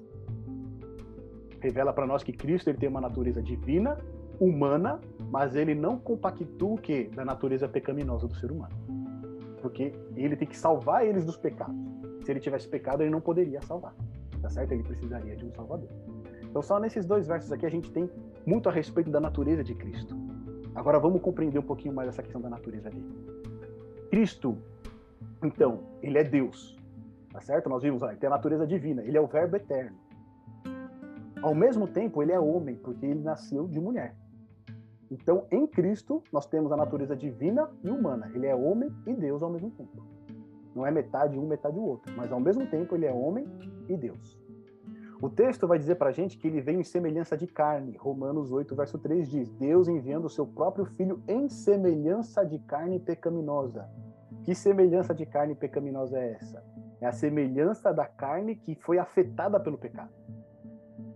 revela 1.64 1.94
para 1.94 2.06
nós 2.06 2.22
que 2.22 2.32
Cristo 2.32 2.68
ele 2.68 2.76
tem 2.76 2.90
uma 2.90 3.00
natureza 3.00 3.42
divina, 3.42 3.96
humana, 4.38 5.00
mas 5.30 5.56
ele 5.56 5.74
não 5.74 5.98
compactua 5.98 6.74
o 6.74 6.76
que 6.76 7.04
da 7.04 7.24
natureza 7.24 7.66
pecaminosa 7.66 8.28
do 8.28 8.34
ser 8.34 8.52
humano. 8.52 8.74
Porque 9.62 9.92
ele 10.14 10.36
tem 10.36 10.46
que 10.46 10.56
salvar 10.56 11.06
eles 11.06 11.24
dos 11.24 11.38
pecados. 11.38 11.74
Se 12.22 12.30
ele 12.30 12.40
tivesse 12.40 12.68
pecado, 12.68 13.02
ele 13.02 13.10
não 13.10 13.20
poderia 13.20 13.62
salvar. 13.62 13.94
Tá 14.42 14.50
certo? 14.50 14.72
Ele 14.72 14.82
precisaria 14.82 15.34
de 15.34 15.46
um 15.46 15.52
salvador. 15.54 15.88
Então, 16.54 16.62
só 16.62 16.78
nesses 16.78 17.04
dois 17.04 17.26
versos 17.26 17.50
aqui 17.50 17.66
a 17.66 17.68
gente 17.68 17.90
tem 17.90 18.08
muito 18.46 18.68
a 18.68 18.72
respeito 18.72 19.10
da 19.10 19.18
natureza 19.18 19.64
de 19.64 19.74
Cristo. 19.74 20.14
Agora 20.72 21.00
vamos 21.00 21.20
compreender 21.20 21.58
um 21.58 21.64
pouquinho 21.64 21.92
mais 21.92 22.08
essa 22.08 22.22
questão 22.22 22.40
da 22.40 22.48
natureza 22.48 22.88
dele. 22.90 23.12
Cristo, 24.08 24.56
então, 25.42 25.80
ele 26.00 26.16
é 26.16 26.22
Deus. 26.22 26.78
Tá 27.32 27.40
certo? 27.40 27.68
Nós 27.68 27.82
vimos, 27.82 28.00
ele 28.02 28.18
tem 28.18 28.28
a 28.28 28.30
natureza 28.30 28.64
divina, 28.68 29.02
ele 29.02 29.18
é 29.18 29.20
o 29.20 29.26
verbo 29.26 29.56
eterno. 29.56 29.96
Ao 31.42 31.56
mesmo 31.56 31.88
tempo, 31.88 32.22
ele 32.22 32.30
é 32.30 32.38
homem, 32.38 32.76
porque 32.76 33.04
ele 33.04 33.20
nasceu 33.20 33.66
de 33.66 33.80
mulher. 33.80 34.14
Então, 35.10 35.48
em 35.50 35.66
Cristo, 35.66 36.22
nós 36.32 36.46
temos 36.46 36.70
a 36.70 36.76
natureza 36.76 37.16
divina 37.16 37.68
e 37.82 37.90
humana. 37.90 38.30
Ele 38.32 38.46
é 38.46 38.54
homem 38.54 38.94
e 39.08 39.12
Deus 39.12 39.42
ao 39.42 39.50
mesmo 39.50 39.72
tempo. 39.72 40.04
Não 40.72 40.86
é 40.86 40.92
metade 40.92 41.36
um, 41.36 41.48
metade 41.48 41.76
o 41.76 41.82
outro, 41.82 42.14
mas 42.16 42.30
ao 42.30 42.38
mesmo 42.38 42.64
tempo 42.68 42.94
ele 42.94 43.06
é 43.06 43.12
homem 43.12 43.44
e 43.88 43.96
Deus. 43.96 44.43
O 45.24 45.30
texto 45.30 45.66
vai 45.66 45.78
dizer 45.78 45.94
para 45.94 46.10
a 46.10 46.12
gente 46.12 46.36
que 46.36 46.46
ele 46.46 46.60
veio 46.60 46.80
em 46.80 46.84
semelhança 46.84 47.36
de 47.36 47.46
carne. 47.46 47.96
Romanos 47.96 48.52
8, 48.52 48.74
verso 48.76 48.98
3 48.98 49.30
diz: 49.30 49.50
Deus 49.52 49.88
enviando 49.88 50.26
o 50.26 50.30
seu 50.30 50.46
próprio 50.46 50.84
filho 50.84 51.22
em 51.26 51.48
semelhança 51.48 52.44
de 52.44 52.58
carne 52.58 53.00
pecaminosa. 53.00 53.88
Que 54.42 54.54
semelhança 54.54 55.14
de 55.14 55.24
carne 55.24 55.54
pecaminosa 55.54 56.18
é 56.18 56.32
essa? 56.32 56.62
É 57.00 57.06
a 57.06 57.12
semelhança 57.12 57.92
da 57.92 58.06
carne 58.06 58.54
que 58.54 58.74
foi 58.74 58.98
afetada 58.98 59.58
pelo 59.58 59.78
pecado 59.78 60.12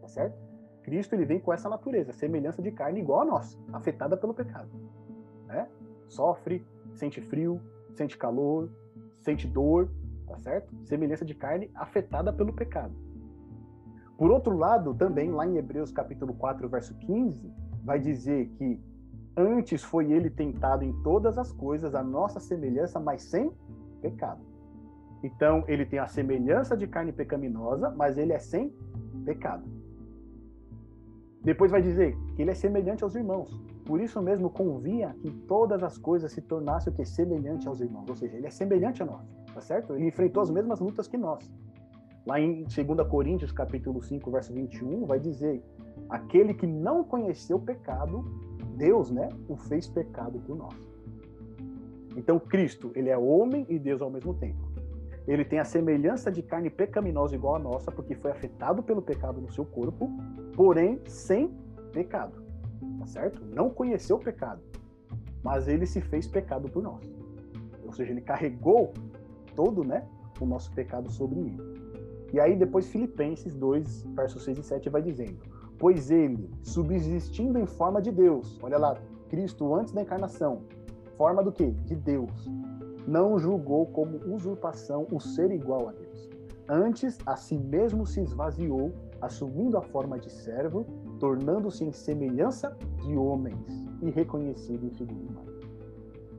certo? 0.09 0.36
Cristo 0.82 1.14
ele 1.14 1.24
vem 1.24 1.38
com 1.38 1.52
essa 1.52 1.68
natureza, 1.68 2.12
semelhança 2.12 2.62
de 2.62 2.72
carne 2.72 3.00
igual 3.00 3.20
a 3.20 3.24
nossa, 3.24 3.59
afetada 3.72 4.16
pelo 4.16 4.34
pecado. 4.34 4.70
Né? 5.46 5.68
Sofre, 6.09 6.66
sente 6.94 7.20
frio, 7.20 7.61
sente 7.94 8.16
calor, 8.16 8.70
sente 9.20 9.46
dor, 9.46 9.90
tá 10.26 10.38
certo? 10.38 10.74
Semelhança 10.84 11.24
de 11.24 11.34
carne 11.34 11.70
afetada 11.74 12.32
pelo 12.32 12.52
pecado. 12.52 12.94
Por 14.19 14.33
outro 14.33 14.59
lado, 14.59 14.95
também 14.95 15.31
lá 15.31 15.47
em 15.47 15.57
Hebreus 15.57 15.93
capítulo 15.93 16.35
4, 16.35 16.69
verso 16.69 16.93
15, 16.99 17.55
vai 17.85 18.01
dizer 18.01 18.49
que 18.59 18.81
antes 19.37 19.85
foi 19.85 20.11
ele 20.11 20.29
tentado 20.29 20.85
em 20.85 20.93
todas 21.05 21.39
as 21.39 21.53
coisas, 21.53 21.95
a 21.95 22.03
nossa 22.03 22.41
semelhança, 22.41 22.99
mas 22.99 23.23
sem 23.23 23.53
pecado. 24.03 24.41
Então, 25.23 25.62
ele 25.69 25.87
tem 25.87 26.01
a 26.01 26.09
semelhança 26.09 26.77
de 26.77 26.89
carne 26.89 27.12
pecaminosa, 27.12 27.91
mas 27.91 28.19
ele 28.19 28.33
é 28.33 28.41
sem 28.41 28.75
pecado. 29.25 29.62
Depois 31.41 31.71
vai 31.71 31.81
dizer 31.81 32.16
que 32.35 32.43
ele 32.43 32.51
é 32.51 32.55
semelhante 32.55 33.05
aos 33.05 33.14
irmãos. 33.14 33.49
Por 33.87 34.01
isso 34.01 34.21
mesmo 34.21 34.51
convinha 34.51 35.14
que 35.21 35.31
todas 35.31 35.81
as 35.85 35.97
coisas 35.97 36.33
se 36.33 36.43
tornassem 36.43 36.93
o 36.93 36.97
que 36.97 37.05
semelhante 37.05 37.69
aos 37.69 37.81
irmãos, 37.81 38.11
ou 38.11 38.16
seja, 38.16 38.37
ele 38.37 38.49
é 38.49 38.51
semelhante 38.51 39.01
a 39.01 39.07
nós, 39.07 39.25
tá 39.55 39.61
certo? 39.61 39.95
Ele 39.95 40.09
enfrentou 40.09 40.43
as 40.43 40.51
mesmas 40.51 40.81
lutas 40.81 41.07
que 41.07 41.16
nós. 41.16 41.49
Lá 42.29 42.39
em 42.39 42.64
2 42.64 43.09
Coríntios, 43.09 43.51
capítulo 43.51 44.03
5, 44.03 44.31
verso 44.31 44.53
21, 44.53 45.07
vai 45.07 45.18
dizer: 45.18 45.62
aquele 46.11 46.53
que 46.53 46.66
não 46.66 47.03
conheceu 47.03 47.57
o 47.57 47.61
pecado, 47.61 48.22
Deus, 48.76 49.11
né, 49.11 49.31
o 49.49 49.57
fez 49.57 49.87
pecado 49.87 50.39
por 50.41 50.55
nós. 50.55 50.76
Então 52.18 52.39
Cristo, 52.39 52.93
ele 52.95 53.09
é 53.09 53.16
homem 53.16 53.64
e 53.66 53.79
Deus 53.79 54.03
ao 54.03 54.11
mesmo 54.11 54.35
tempo. 54.35 54.59
Ele 55.26 55.43
tem 55.43 55.59
a 55.59 55.64
semelhança 55.64 56.31
de 56.31 56.43
carne 56.43 56.68
pecaminosa 56.68 57.35
igual 57.35 57.57
a 57.57 57.59
nossa, 57.59 57.91
porque 57.91 58.14
foi 58.14 58.31
afetado 58.31 58.83
pelo 58.83 59.01
pecado 59.01 59.41
no 59.41 59.51
seu 59.51 59.64
corpo, 59.64 60.11
porém 60.55 61.01
sem 61.07 61.57
pecado. 61.95 62.43
Tá 62.99 63.07
certo? 63.07 63.43
Não 63.55 63.70
conheceu 63.70 64.16
o 64.16 64.20
pecado, 64.20 64.61
mas 65.43 65.66
ele 65.66 65.87
se 65.87 66.03
fez 66.03 66.26
pecado 66.26 66.68
por 66.68 66.83
nós. 66.83 67.11
Ou 67.87 67.93
seja, 67.95 68.12
ele 68.12 68.20
carregou 68.20 68.93
todo, 69.57 69.83
né, 69.83 70.07
o 70.39 70.45
nosso 70.45 70.70
pecado 70.74 71.11
sobre 71.11 71.41
ele. 71.41 71.78
E 72.33 72.41
aí 72.41 72.57
depois 72.57 72.87
Filipenses 72.89 73.55
2, 73.55 74.03
versos 74.14 74.45
6 74.45 74.59
e 74.59 74.62
7 74.62 74.89
vai 74.91 75.03
dizendo: 75.03 75.39
"Pois 75.79 76.11
ele, 76.11 76.51
subsistindo 76.62 77.59
em 77.59 77.66
forma 77.66 78.01
de 78.03 78.11
Deus, 78.11 78.59
olha 78.62 78.79
lá, 78.79 78.97
Cristo 79.29 79.74
antes 79.74 79.93
da 79.93 80.03
encarnação, 80.03 80.62
forma 81.16 81.43
do 81.43 81.53
que? 81.53 81.70
De 81.70 81.95
Deus 81.95 82.49
não 83.09 83.39
julgou 83.39 83.87
como 83.87 84.18
usurpação 84.26 85.07
o 85.11 85.18
ser 85.18 85.51
igual 85.51 85.89
a 85.89 85.93
Deus. 85.93 86.29
Antes, 86.68 87.18
a 87.24 87.35
si 87.37 87.57
mesmo 87.57 88.05
se 88.05 88.20
esvaziou, 88.20 88.93
assumindo 89.22 89.79
a 89.79 89.83
forma 89.83 90.18
de 90.18 90.31
servo, 90.31 90.85
tornando-se 91.18 91.83
em 91.83 91.91
semelhança 91.91 92.76
de 93.01 93.16
homens 93.16 93.87
e 94.03 94.11
reconhecido 94.11 94.85
em 94.85 94.91
figura 94.91 95.26
humana. 95.26 95.53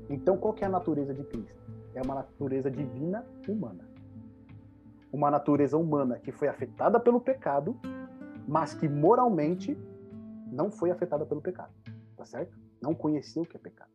Então, 0.08 0.38
qual 0.38 0.56
é 0.62 0.66
a 0.66 0.70
natureza 0.70 1.12
de 1.12 1.24
Cristo? 1.24 1.60
É 1.96 2.02
uma 2.04 2.14
natureza 2.14 2.70
divina 2.70 3.26
humana. 3.48 3.89
Uma 5.12 5.32
natureza 5.32 5.78
humana 5.78 6.20
que 6.20 6.32
foi 6.32 6.48
afetada 6.48 7.00
pelo 7.00 7.20
pecado, 7.20 7.80
mas 8.48 8.74
que 8.74 8.88
moralmente 8.88 9.78
não 10.52 10.72
foi 10.72 10.92
afetada 10.92 11.26
pelo 11.26 11.42
pecado. 11.42 11.72
Tá 12.16 12.26
certo? 12.26 12.58
Não 12.82 12.94
conheceu 12.94 13.44
o 13.44 13.46
que 13.46 13.58
é 13.58 13.60
pecado. 13.60 13.92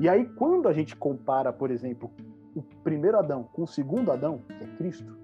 E 0.00 0.08
aí, 0.08 0.26
quando 0.34 0.66
a 0.66 0.72
gente 0.72 0.96
compara, 0.96 1.52
por 1.52 1.70
exemplo, 1.70 2.10
o 2.54 2.62
primeiro 2.82 3.18
Adão 3.18 3.44
com 3.44 3.62
o 3.62 3.66
segundo 3.66 4.10
Adão, 4.10 4.38
que 4.38 4.64
é 4.64 4.66
Cristo, 4.76 5.18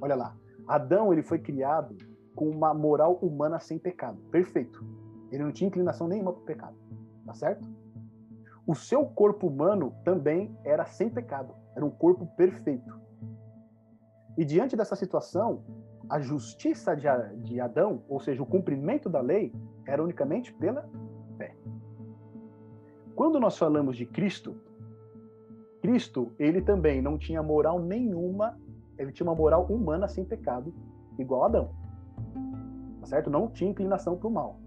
olha 0.00 0.14
lá, 0.14 0.36
Adão 0.68 1.12
ele 1.12 1.22
foi 1.22 1.38
criado 1.38 1.96
com 2.34 2.48
uma 2.48 2.72
moral 2.72 3.14
humana 3.16 3.58
sem 3.58 3.78
pecado, 3.78 4.20
perfeito. 4.30 4.84
Ele 5.32 5.42
não 5.42 5.52
tinha 5.52 5.68
inclinação 5.68 6.06
nenhuma 6.06 6.32
para 6.32 6.42
o 6.42 6.44
pecado, 6.44 6.76
tá 7.24 7.34
certo? 7.34 7.66
O 8.66 8.74
seu 8.74 9.04
corpo 9.06 9.46
humano 9.46 9.94
também 10.04 10.56
era 10.64 10.84
sem 10.84 11.08
pecado, 11.08 11.54
era 11.74 11.84
um 11.84 11.90
corpo 11.90 12.26
perfeito. 12.36 13.00
E 14.40 14.44
diante 14.46 14.74
dessa 14.74 14.96
situação, 14.96 15.62
a 16.08 16.18
justiça 16.18 16.96
de 16.96 17.60
Adão, 17.60 18.02
ou 18.08 18.18
seja, 18.18 18.42
o 18.42 18.46
cumprimento 18.46 19.06
da 19.06 19.20
lei, 19.20 19.52
era 19.84 20.02
unicamente 20.02 20.50
pela 20.54 20.88
fé. 21.36 21.54
Quando 23.14 23.38
nós 23.38 23.58
falamos 23.58 23.98
de 23.98 24.06
Cristo, 24.06 24.56
Cristo, 25.82 26.32
ele 26.38 26.62
também 26.62 27.02
não 27.02 27.18
tinha 27.18 27.42
moral 27.42 27.82
nenhuma, 27.82 28.58
ele 28.96 29.12
tinha 29.12 29.28
uma 29.28 29.34
moral 29.34 29.66
humana 29.66 30.08
sem 30.08 30.24
pecado, 30.24 30.72
igual 31.18 31.42
a 31.42 31.46
Adão. 31.46 31.74
Tá 33.00 33.08
certo? 33.08 33.28
Não 33.28 33.46
tinha 33.46 33.70
inclinação 33.70 34.16
para 34.16 34.26
o 34.26 34.30
mal. 34.30 34.58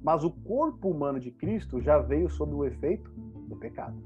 Mas 0.00 0.22
o 0.22 0.30
corpo 0.30 0.88
humano 0.88 1.18
de 1.18 1.32
Cristo 1.32 1.80
já 1.80 1.98
veio 1.98 2.30
sob 2.30 2.54
o 2.54 2.64
efeito 2.64 3.10
do 3.48 3.56
pecado. 3.56 4.00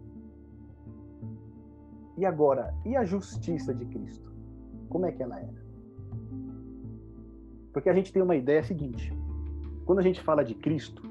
E 2.16 2.26
agora, 2.26 2.74
e 2.84 2.96
a 2.96 3.04
justiça 3.04 3.74
de 3.74 3.84
Cristo? 3.86 4.30
Como 4.88 5.06
é 5.06 5.12
que 5.12 5.22
ela 5.22 5.38
era? 5.38 5.62
Porque 7.72 7.88
a 7.88 7.94
gente 7.94 8.12
tem 8.12 8.22
uma 8.22 8.36
ideia 8.36 8.62
seguinte: 8.62 9.12
quando 9.84 10.00
a 10.00 10.02
gente 10.02 10.20
fala 10.20 10.44
de 10.44 10.54
Cristo, 10.54 11.02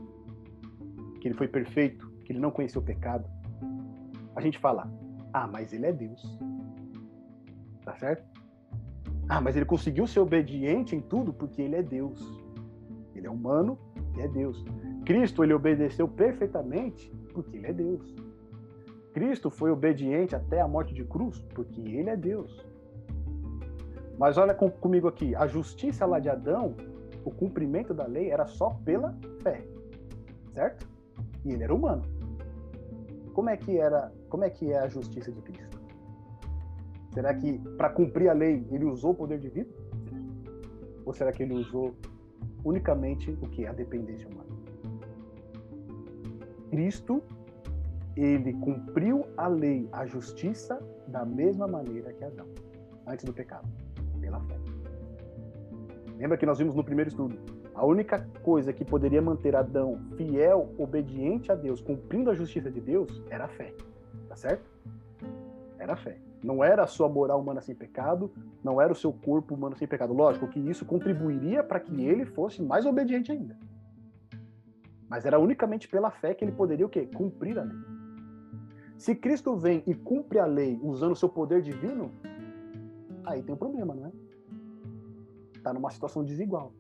que 1.19 1.27
ele 1.27 1.35
foi 1.35 1.47
perfeito, 1.47 2.07
que 2.23 2.31
ele 2.31 2.39
não 2.39 2.51
conheceu 2.51 2.81
o 2.81 2.85
pecado, 2.85 3.27
a 4.35 4.41
gente 4.41 4.57
fala, 4.57 4.91
ah, 5.33 5.47
mas 5.47 5.73
ele 5.73 5.85
é 5.85 5.93
Deus. 5.93 6.39
Tá 7.83 7.95
certo? 7.95 8.23
Ah, 9.27 9.41
mas 9.41 9.55
ele 9.55 9.65
conseguiu 9.65 10.05
ser 10.05 10.19
obediente 10.19 10.95
em 10.95 11.01
tudo 11.01 11.33
porque 11.33 11.61
ele 11.61 11.75
é 11.75 11.83
Deus. 11.83 12.19
Ele 13.15 13.27
é 13.27 13.29
humano 13.29 13.77
e 14.17 14.21
é 14.21 14.27
Deus. 14.27 14.63
Cristo, 15.05 15.43
ele 15.43 15.53
obedeceu 15.53 16.07
perfeitamente 16.07 17.11
porque 17.33 17.57
ele 17.57 17.67
é 17.67 17.73
Deus. 17.73 18.15
Cristo 19.13 19.49
foi 19.49 19.71
obediente 19.71 20.35
até 20.35 20.61
a 20.61 20.67
morte 20.67 20.93
de 20.93 21.03
cruz 21.03 21.39
porque 21.53 21.81
ele 21.81 22.09
é 22.09 22.15
Deus. 22.15 22.65
Mas 24.17 24.37
olha 24.37 24.53
com, 24.53 24.69
comigo 24.69 25.07
aqui, 25.07 25.35
a 25.35 25.47
justiça 25.47 26.05
lá 26.05 26.19
de 26.19 26.29
Adão, 26.29 26.75
o 27.25 27.31
cumprimento 27.31 27.93
da 27.93 28.05
lei 28.05 28.29
era 28.29 28.45
só 28.45 28.69
pela 28.85 29.17
fé. 29.41 29.63
Certo? 30.53 30.87
E 31.43 31.53
ele 31.53 31.63
era 31.63 31.73
humano. 31.73 32.03
Como 33.33 33.49
é 33.49 33.57
que 33.57 33.77
era, 33.77 34.11
como 34.29 34.43
é 34.43 34.49
que 34.49 34.71
é 34.71 34.79
a 34.79 34.87
justiça 34.87 35.31
de 35.31 35.41
Cristo? 35.41 35.81
Será 37.13 37.33
que 37.33 37.57
para 37.77 37.89
cumprir 37.89 38.29
a 38.29 38.33
lei 38.33 38.65
ele 38.71 38.85
usou 38.85 39.11
o 39.11 39.15
poder 39.15 39.39
divino? 39.39 39.69
Ou 41.05 41.13
será 41.13 41.31
que 41.31 41.43
ele 41.43 41.53
usou 41.53 41.95
unicamente 42.63 43.31
o 43.41 43.47
que? 43.49 43.65
A 43.65 43.73
dependência 43.73 44.29
humana. 44.29 44.49
Cristo, 46.69 47.21
ele 48.15 48.53
cumpriu 48.53 49.25
a 49.37 49.47
lei, 49.47 49.87
a 49.91 50.05
justiça, 50.05 50.81
da 51.07 51.25
mesma 51.25 51.67
maneira 51.67 52.11
que 52.13 52.23
Adão, 52.23 52.47
antes 53.07 53.25
do 53.25 53.33
pecado, 53.33 53.67
pela 54.19 54.39
fé. 54.41 54.57
Lembra 56.17 56.37
que 56.37 56.45
nós 56.45 56.57
vimos 56.59 56.75
no 56.75 56.83
primeiro 56.83 57.09
estudo? 57.09 57.37
A 57.73 57.85
única 57.85 58.27
coisa 58.43 58.73
que 58.73 58.83
poderia 58.83 59.21
manter 59.21 59.55
Adão 59.55 59.99
fiel, 60.17 60.73
obediente 60.77 61.51
a 61.51 61.55
Deus, 61.55 61.81
cumprindo 61.81 62.29
a 62.29 62.33
justiça 62.33 62.69
de 62.69 62.81
Deus, 62.81 63.23
era 63.29 63.45
a 63.45 63.47
fé. 63.47 63.73
Tá 64.27 64.35
certo? 64.35 64.69
Era 65.79 65.93
a 65.93 65.97
fé. 65.97 66.17
Não 66.43 66.63
era 66.63 66.83
a 66.83 66.87
sua 66.87 67.07
moral 67.07 67.39
humana 67.39 67.61
sem 67.61 67.73
pecado, 67.73 68.31
não 68.63 68.81
era 68.81 68.91
o 68.91 68.95
seu 68.95 69.13
corpo 69.13 69.55
humano 69.55 69.75
sem 69.75 69.87
pecado. 69.87 70.13
Lógico 70.13 70.47
que 70.47 70.59
isso 70.59 70.85
contribuiria 70.85 71.63
para 71.63 71.79
que 71.79 72.03
ele 72.03 72.25
fosse 72.25 72.61
mais 72.61 72.85
obediente 72.85 73.31
ainda. 73.31 73.57
Mas 75.07 75.25
era 75.25 75.39
unicamente 75.39 75.87
pela 75.87 76.09
fé 76.09 76.33
que 76.33 76.43
ele 76.43 76.51
poderia 76.51 76.85
o 76.85 76.89
quê? 76.89 77.07
Cumprir 77.13 77.57
a 77.57 77.63
lei. 77.63 78.00
Se 79.01 79.15
Cristo 79.15 79.55
vem 79.55 79.81
e 79.87 79.95
cumpre 79.95 80.37
a 80.37 80.45
lei 80.45 80.79
usando 80.83 81.15
seu 81.15 81.27
poder 81.27 81.63
divino, 81.63 82.11
aí 83.25 83.41
tem 83.41 83.55
um 83.55 83.57
problema, 83.57 83.95
não 83.95 84.05
é? 84.05 84.11
Está 85.55 85.73
numa 85.73 85.89
situação 85.89 86.23
desigual. 86.23 86.71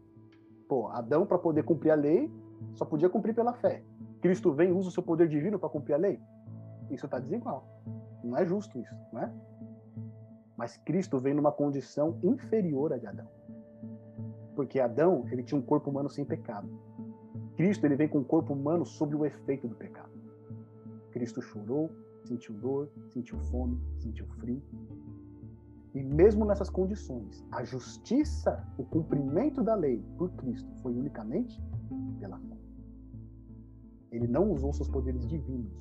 Pô, 0.69 0.85
Adão, 0.89 1.25
para 1.25 1.39
poder 1.39 1.63
cumprir 1.63 1.89
a 1.89 1.95
lei, 1.95 2.31
só 2.75 2.85
podia 2.85 3.09
cumprir 3.09 3.33
pela 3.33 3.53
fé. 3.53 3.81
Cristo 4.21 4.53
vem 4.53 4.69
e 4.69 4.71
usa 4.71 4.89
o 4.89 4.91
seu 4.91 5.01
poder 5.01 5.27
divino 5.27 5.57
para 5.57 5.67
cumprir 5.69 5.95
a 5.95 5.97
lei. 5.97 6.19
Isso 6.91 7.07
está 7.07 7.17
desigual. 7.17 7.65
Não 8.23 8.37
é 8.37 8.45
justo 8.45 8.77
isso, 8.77 8.95
não 9.11 9.23
é? 9.23 9.33
Mas 10.55 10.77
Cristo 10.77 11.17
vem 11.17 11.33
numa 11.33 11.51
condição 11.51 12.19
inferior 12.21 12.93
à 12.93 12.99
de 12.99 13.07
Adão. 13.07 13.27
Porque 14.55 14.79
Adão, 14.79 15.25
ele 15.31 15.41
tinha 15.41 15.59
um 15.59 15.63
corpo 15.63 15.89
humano 15.89 16.07
sem 16.07 16.23
pecado. 16.23 16.69
Cristo, 17.57 17.83
ele 17.83 17.95
vem 17.95 18.07
com 18.07 18.19
um 18.19 18.23
corpo 18.23 18.53
humano 18.53 18.85
sob 18.85 19.15
o 19.15 19.25
efeito 19.25 19.67
do 19.67 19.73
pecado. 19.73 20.11
Cristo 21.09 21.41
chorou, 21.41 21.89
sentiu 22.23 22.53
dor, 22.55 22.89
sentiu 23.09 23.37
fome, 23.39 23.79
sentiu 23.99 24.25
frio. 24.39 24.61
E 25.93 26.01
mesmo 26.01 26.45
nessas 26.45 26.69
condições, 26.69 27.45
a 27.51 27.63
justiça, 27.63 28.65
o 28.77 28.83
cumprimento 28.83 29.61
da 29.61 29.75
lei 29.75 30.01
por 30.17 30.31
Cristo 30.31 30.69
foi 30.81 30.93
unicamente 30.93 31.61
pela 32.19 32.39
fé. 32.39 32.57
Ele 34.11 34.27
não 34.27 34.51
usou 34.51 34.73
seus 34.73 34.87
poderes 34.87 35.27
divinos 35.27 35.71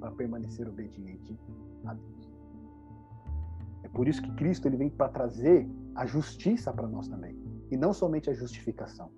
para 0.00 0.10
permanecer 0.12 0.68
obediente 0.68 1.38
a 1.84 1.94
Deus. 1.94 2.32
É 3.82 3.88
por 3.88 4.08
isso 4.08 4.22
que 4.22 4.32
Cristo 4.34 4.66
ele 4.66 4.76
vem 4.76 4.90
para 4.90 5.08
trazer 5.08 5.68
a 5.94 6.06
justiça 6.06 6.72
para 6.72 6.88
nós 6.88 7.08
também, 7.08 7.36
e 7.70 7.76
não 7.76 7.92
somente 7.92 8.30
a 8.30 8.34
justificação. 8.34 9.10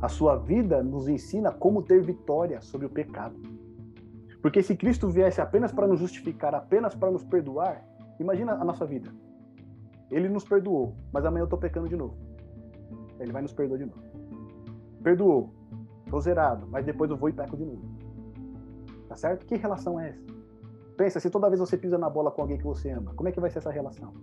A 0.00 0.08
sua 0.08 0.36
vida 0.36 0.82
nos 0.82 1.08
ensina 1.08 1.50
como 1.50 1.82
ter 1.82 2.02
vitória 2.02 2.60
sobre 2.60 2.86
o 2.86 2.90
pecado. 2.90 3.36
Porque 4.48 4.62
se 4.62 4.74
Cristo 4.74 5.10
viesse 5.10 5.42
apenas 5.42 5.72
para 5.72 5.86
nos 5.86 6.00
justificar, 6.00 6.54
apenas 6.54 6.94
para 6.94 7.10
nos 7.10 7.22
perdoar, 7.22 7.84
imagina 8.18 8.54
a 8.54 8.64
nossa 8.64 8.86
vida. 8.86 9.12
Ele 10.10 10.26
nos 10.26 10.42
perdoou, 10.42 10.94
mas 11.12 11.26
amanhã 11.26 11.42
eu 11.42 11.44
estou 11.44 11.58
pecando 11.58 11.86
de 11.86 11.94
novo. 11.94 12.16
Ele 13.20 13.30
vai 13.30 13.42
nos 13.42 13.52
perdoar 13.52 13.76
de 13.76 13.84
novo. 13.84 14.00
Perdoou, 15.02 15.52
estou 16.02 16.18
zerado, 16.22 16.66
mas 16.66 16.86
depois 16.86 17.10
eu 17.10 17.16
vou 17.18 17.28
e 17.28 17.32
peco 17.34 17.58
de 17.58 17.66
novo. 17.66 17.82
Tá 19.06 19.16
certo? 19.16 19.44
Que 19.44 19.54
relação 19.54 20.00
é 20.00 20.08
essa? 20.08 20.24
Pensa, 20.96 21.20
se 21.20 21.28
toda 21.28 21.50
vez 21.50 21.60
você 21.60 21.76
pisa 21.76 21.98
na 21.98 22.08
bola 22.08 22.30
com 22.30 22.40
alguém 22.40 22.56
que 22.56 22.64
você 22.64 22.88
ama, 22.88 23.12
como 23.14 23.28
é 23.28 23.32
que 23.32 23.40
vai 23.40 23.50
ser 23.50 23.58
essa 23.58 23.70
relação? 23.70 24.14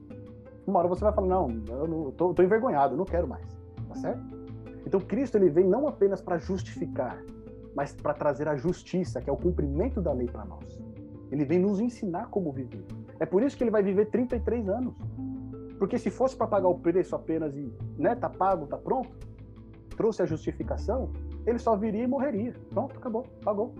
Uma 0.66 0.80
hora 0.80 0.88
você 0.88 1.04
vai 1.04 1.14
falar, 1.14 1.28
não, 1.28 1.52
eu 1.68 1.88
não, 1.88 2.12
tô, 2.14 2.34
tô 2.34 2.42
envergonhado, 2.42 2.98
não 2.98 3.06
quero 3.06 3.28
mais. 3.28 3.46
Tá 3.90 3.94
certo? 3.94 4.24
Então 4.88 5.00
Cristo 5.00 5.38
ele 5.38 5.52
vem 5.52 5.68
não 5.68 5.88
apenas 5.88 6.20
para 6.20 6.40
justificar, 6.40 7.24
mas 7.76 7.94
para 7.94 8.14
trazer 8.14 8.48
a 8.48 8.56
justiça, 8.56 9.22
que 9.22 9.30
é 9.30 9.34
o 9.34 9.38
cumprimento 9.38 10.02
da 10.02 10.14
lei 10.14 10.28
para 10.28 10.46
nós. 10.46 10.80
Ele 11.30 11.44
vem 11.44 11.60
nos 11.60 11.80
ensinar 11.80 12.30
como 12.30 12.52
viver. 12.52 12.86
É 13.20 13.26
por 13.26 13.44
isso 13.44 13.58
que 13.58 13.64
ele 13.64 13.72
vai 13.72 13.84
viver 13.84 14.06
33 14.06 14.70
anos. 14.70 14.96
Porque 15.78 15.98
se 15.98 16.10
fosse 16.10 16.36
para 16.38 16.48
pagar 16.48 16.70
o 16.70 16.80
preço 16.80 17.16
apenas 17.16 17.56
e, 17.56 17.70
né, 17.98 18.16
tá 18.16 18.30
pago, 18.30 18.66
tá 18.66 18.78
pronto, 18.78 19.10
trouxe 19.98 20.22
a 20.22 20.26
justificação, 20.26 21.12
ele 21.46 21.60
só 21.60 21.76
viria 21.76 22.04
e 22.04 22.08
morreria. 22.08 22.54
Pronto, 22.70 22.98
acabou, 22.98 23.24
pagou. 23.44 23.74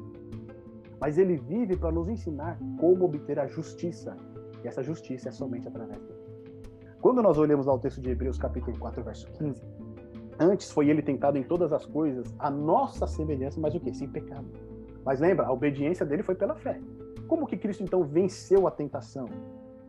Mas 1.00 1.18
ele 1.18 1.38
vive 1.38 1.78
para 1.78 1.92
nos 1.92 2.10
ensinar 2.10 2.58
como 2.80 3.06
obter 3.06 3.40
a 3.40 3.48
justiça. 3.48 4.18
E 4.64 4.68
essa 4.68 4.84
justiça 4.84 5.30
é 5.30 5.32
somente 5.32 5.68
através 5.68 6.02
dele. 6.02 6.26
Quando 7.02 7.22
nós 7.22 7.38
olhamos 7.38 7.68
lá 7.68 7.74
o 7.74 7.80
texto 7.80 8.02
de 8.02 8.10
Hebreus, 8.10 8.38
capítulo 8.38 8.78
4, 8.80 9.04
verso 9.04 9.32
15, 9.34 9.62
antes 10.40 10.72
foi 10.72 10.90
ele 10.90 11.02
tentado 11.02 11.38
em 11.38 11.44
todas 11.44 11.72
as 11.72 11.86
coisas, 11.86 12.34
a 12.40 12.50
nossa 12.50 13.08
semelhança, 13.08 13.60
mas 13.60 13.76
o 13.76 13.80
que? 13.80 13.94
Sem 13.94 14.08
pecado. 14.08 14.46
Mas 15.04 15.20
lembra, 15.20 15.46
a 15.46 15.52
obediência 15.52 16.06
dele 16.06 16.24
foi 16.24 16.36
pela 16.36 16.56
fé. 16.56 16.80
Como 17.28 17.48
que 17.48 17.58
Cristo 17.58 17.84
então 17.84 18.04
venceu 18.04 18.68
a 18.68 18.72
tentação? 18.72 19.28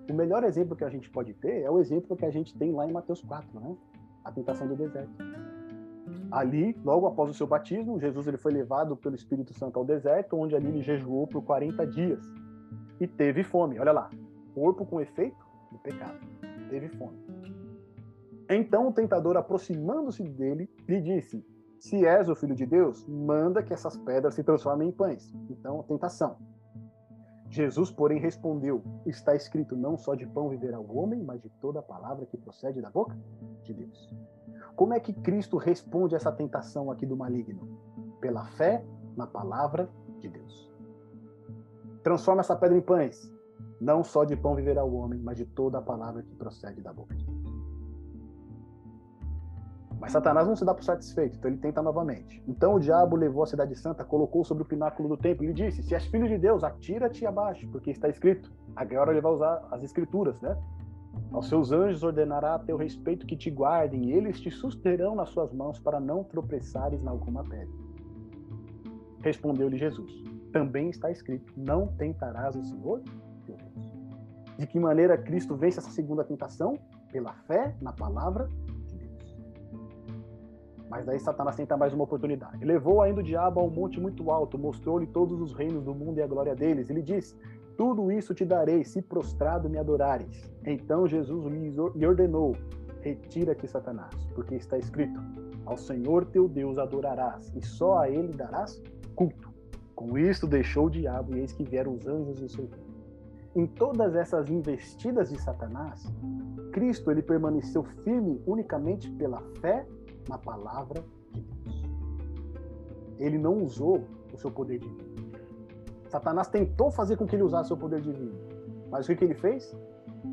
O 0.09 0.15
melhor 0.15 0.45
exemplo 0.45 0.77
que 0.77 0.85
a 0.85 0.89
gente 0.89 1.11
pode 1.11 1.35
ter 1.35 1.63
é 1.63 1.71
o 1.71 1.79
exemplo 1.79 2.17
que 2.17 2.25
a 2.25 2.31
gente 2.31 2.55
tem 2.57 2.73
lá 2.73 2.87
em 2.87 2.93
Mateus 2.93 3.23
4, 3.23 3.61
né? 3.61 3.77
A 4.25 4.31
tentação 4.31 4.67
do 4.67 4.77
deserto. 4.77 5.11
Ali, 6.31 6.77
logo 6.85 7.07
após 7.07 7.31
o 7.31 7.35
seu 7.35 7.47
batismo, 7.47 7.99
Jesus 7.99 8.27
ele 8.27 8.37
foi 8.37 8.53
levado 8.53 8.97
pelo 8.97 9.15
Espírito 9.15 9.53
Santo 9.55 9.79
ao 9.79 9.85
deserto, 9.85 10.37
onde 10.37 10.55
ali 10.55 10.69
ele 10.69 10.83
jejuou 10.83 11.27
por 11.27 11.43
40 11.43 11.87
dias 11.87 12.21
e 13.01 13.07
teve 13.07 13.43
fome. 13.43 13.79
Olha 13.79 13.93
lá, 13.93 14.11
corpo 14.55 14.85
com 14.85 15.01
efeito 15.01 15.45
do 15.71 15.79
pecado. 15.79 16.19
Teve 16.69 16.89
fome. 16.89 17.17
Então 18.49 18.89
o 18.89 18.93
tentador, 18.93 19.37
aproximando-se 19.37 20.23
dele, 20.23 20.71
lhe 20.89 21.01
disse: 21.01 21.45
Se 21.79 22.07
és 22.07 22.29
o 22.29 22.35
filho 22.35 22.55
de 22.55 22.67
Deus, 22.67 23.07
manda 23.07 23.63
que 23.63 23.73
essas 23.73 23.97
pedras 23.97 24.35
se 24.35 24.45
transformem 24.45 24.89
em 24.89 24.93
pães. 24.93 25.35
Então, 25.51 25.83
tentação. 25.83 26.37
Jesus, 27.49 27.91
porém, 27.91 28.21
respondeu: 28.21 28.83
Está 29.05 29.35
escrito, 29.35 29.77
não 29.77 29.97
só 29.97 30.15
de 30.15 30.27
pão 30.27 30.49
viverá 30.49 30.79
o 30.79 30.97
homem, 30.97 31.23
mas 31.23 31.43
de 31.43 31.49
toda 31.61 31.81
a 31.81 31.83
palavra 31.83 32.27
que 32.27 32.37
procede 32.37 32.81
da 32.81 32.91
boca 32.91 33.17
de 33.63 33.73
Deus. 33.75 34.11
Como 34.75 34.93
é 34.93 35.01
que 35.01 35.13
Cristo 35.13 35.57
responde 35.57 36.15
essa 36.15 36.31
tentação 36.31 36.91
aqui 36.91 37.07
do 37.07 37.17
maligno? 37.17 37.67
Pela 38.21 38.45
fé 38.45 38.85
na 39.17 39.27
palavra 39.27 39.89
de 40.19 40.29
Deus. 40.29 40.71
Transforma 42.03 42.41
essa 42.41 42.55
pedra 42.55 42.77
em 42.77 42.83
pães. 42.83 43.33
Não 43.81 44.05
só 44.05 44.25
de 44.25 44.37
pão 44.37 44.55
viverá 44.55 44.85
o 44.85 44.95
homem, 44.95 45.19
mas 45.19 45.37
de 45.37 45.45
toda 45.45 45.79
a 45.79 45.83
palavra 45.83 46.23
que 46.23 46.35
procede 46.35 46.81
da 46.81 46.93
boca 46.93 47.15
de. 47.15 47.26
Mas 50.01 50.13
Satanás 50.13 50.47
não 50.47 50.55
se 50.55 50.65
dá 50.65 50.75
por 50.75 50.85
satisfeito, 50.85 51.39
então 51.39 51.51
ele 51.51 51.59
tenta 51.59 51.83
novamente. 51.83 52.43
Então 52.47 52.75
o 52.75 52.81
diabo 52.81 53.17
levou 53.17 53.43
a 53.43 53.47
cidade 53.47 53.75
santa, 53.75 54.05
colocou 54.05 54.45
sobre 54.45 54.63
o 54.63 54.67
pináculo 54.67 55.09
do 55.09 55.17
templo 55.17 55.45
e 55.45 55.49
lhe 55.49 55.55
disse: 55.55 55.83
Se 55.83 55.95
és 55.95 56.05
filho 56.07 56.29
de 56.29 56.37
Deus, 56.37 56.63
atira-te 56.63 57.25
abaixo, 57.25 57.67
porque 57.69 57.91
está 57.91 58.09
escrito. 58.09 58.53
Agora 58.75 59.11
ele 59.11 59.21
vai 59.21 59.33
usar 59.33 59.67
as 59.71 59.83
escrituras, 59.83 60.39
né? 60.41 60.57
Aos 61.33 61.49
seus 61.49 61.73
anjos 61.73 62.03
ordenará 62.03 62.57
a 62.57 62.59
teu 62.59 62.77
respeito 62.77 63.27
que 63.27 63.37
te 63.37 63.51
guardem, 63.51 64.11
e 64.11 64.13
eles 64.13 64.39
te 64.39 64.51
susterão 64.51 65.15
nas 65.15 65.31
suas 65.31 65.51
mãos 65.53 65.79
para 65.79 65.99
não 65.99 66.23
tropeçares 66.23 67.03
na 67.03 67.11
alguma 67.11 67.43
pedra. 67.43 67.75
Respondeu-lhe 69.23 69.79
Jesus: 69.79 70.13
Também 70.53 70.91
está 70.91 71.11
escrito: 71.11 71.55
Não 71.57 71.87
tentarás 71.87 72.55
o 72.55 72.63
Senhor 72.63 73.01
teu 73.47 73.57
Deus. 73.57 73.97
De 74.59 74.67
que 74.67 74.79
maneira 74.79 75.17
Cristo 75.17 75.57
vence 75.57 75.79
essa 75.79 75.91
segunda 75.91 76.23
tentação? 76.23 76.79
Pela 77.11 77.33
fé 77.47 77.75
na 77.81 77.93
palavra 77.93 78.49
Mas 80.89 81.05
daí 81.05 81.19
Satanás 81.19 81.57
tenta 81.57 81.77
mais 81.77 81.93
uma 81.93 82.05
oportunidade. 82.05 82.65
Levou 82.65 83.03
ainda 83.03 83.21
o 83.21 83.23
diabo 83.23 83.61
a 83.61 83.65
um 83.65 83.71
monte 83.71 84.01
muito 84.01 84.31
alto, 84.31 84.57
mostrou-lhe 84.59 85.07
todos 85.07 85.41
os 85.41 85.53
reinos 85.53 85.83
do 85.83 85.95
mundo 85.95 86.19
e 86.19 86.23
a 86.23 86.27
glória 86.27 86.55
deles. 86.55 86.89
Ele 86.89 87.03
disse: 87.03 87.35
Tudo 87.77 88.13
isso 88.13 88.35
te 88.35 88.45
darei, 88.45 88.85
se 88.85 89.03
prostrado 89.03 89.69
me 89.69 89.79
adorares. 89.79 90.53
Então 90.65 91.07
Jesus 91.07 91.45
lhe 91.95 92.07
ordenou: 92.07 92.57
Retira-te, 93.01 93.67
Satanás, 93.67 94.15
porque 94.35 94.55
está 94.55 94.79
escrito: 94.79 95.21
Ao 95.65 95.77
Senhor 95.77 96.25
teu 96.27 96.49
Deus 96.49 96.79
adorarás, 96.79 97.53
e 97.55 97.65
só 97.65 97.99
a 97.99 98.09
ele 98.09 98.33
darás 98.33 98.81
culto. 99.15 99.55
Com 99.95 100.19
isto 100.19 100.47
deixou 100.47 100.87
o 100.87 100.91
diabo, 100.91 101.35
e 101.35 101.41
eis 101.41 101.53
que 101.53 101.65
vieram 101.65 101.95
os 101.95 102.07
anjos 102.07 102.43
e 102.43 102.49
seu 102.49 102.69
Em 103.57 103.67
todas 103.67 104.15
essas 104.15 104.51
investidas 104.51 105.31
de 105.31 105.41
Satanás, 105.41 106.05
Cristo 106.71 107.11
ele 107.11 107.23
permaneceu 107.23 107.83
firme 108.05 108.43
unicamente 108.47 109.11
pela 109.13 109.41
fé 109.61 109.87
na 110.29 110.39
palavra 110.39 111.05
de 111.33 111.41
Deus. 111.41 111.85
Ele 113.19 113.39
não 113.39 113.63
usou 113.63 114.05
o 114.33 114.37
seu 114.37 114.51
poder 114.51 114.79
divino. 114.79 115.17
Satanás 116.09 116.49
tentou 116.49 116.91
fazer 116.91 117.17
com 117.17 117.27
que 117.27 117.35
ele 117.35 117.43
usasse 117.43 117.65
o 117.65 117.69
seu 117.69 117.77
poder 117.77 118.01
divino. 118.01 118.35
Mas 118.91 119.09
o 119.09 119.15
que, 119.15 119.25
ele 119.25 119.35
fez? 119.35 119.77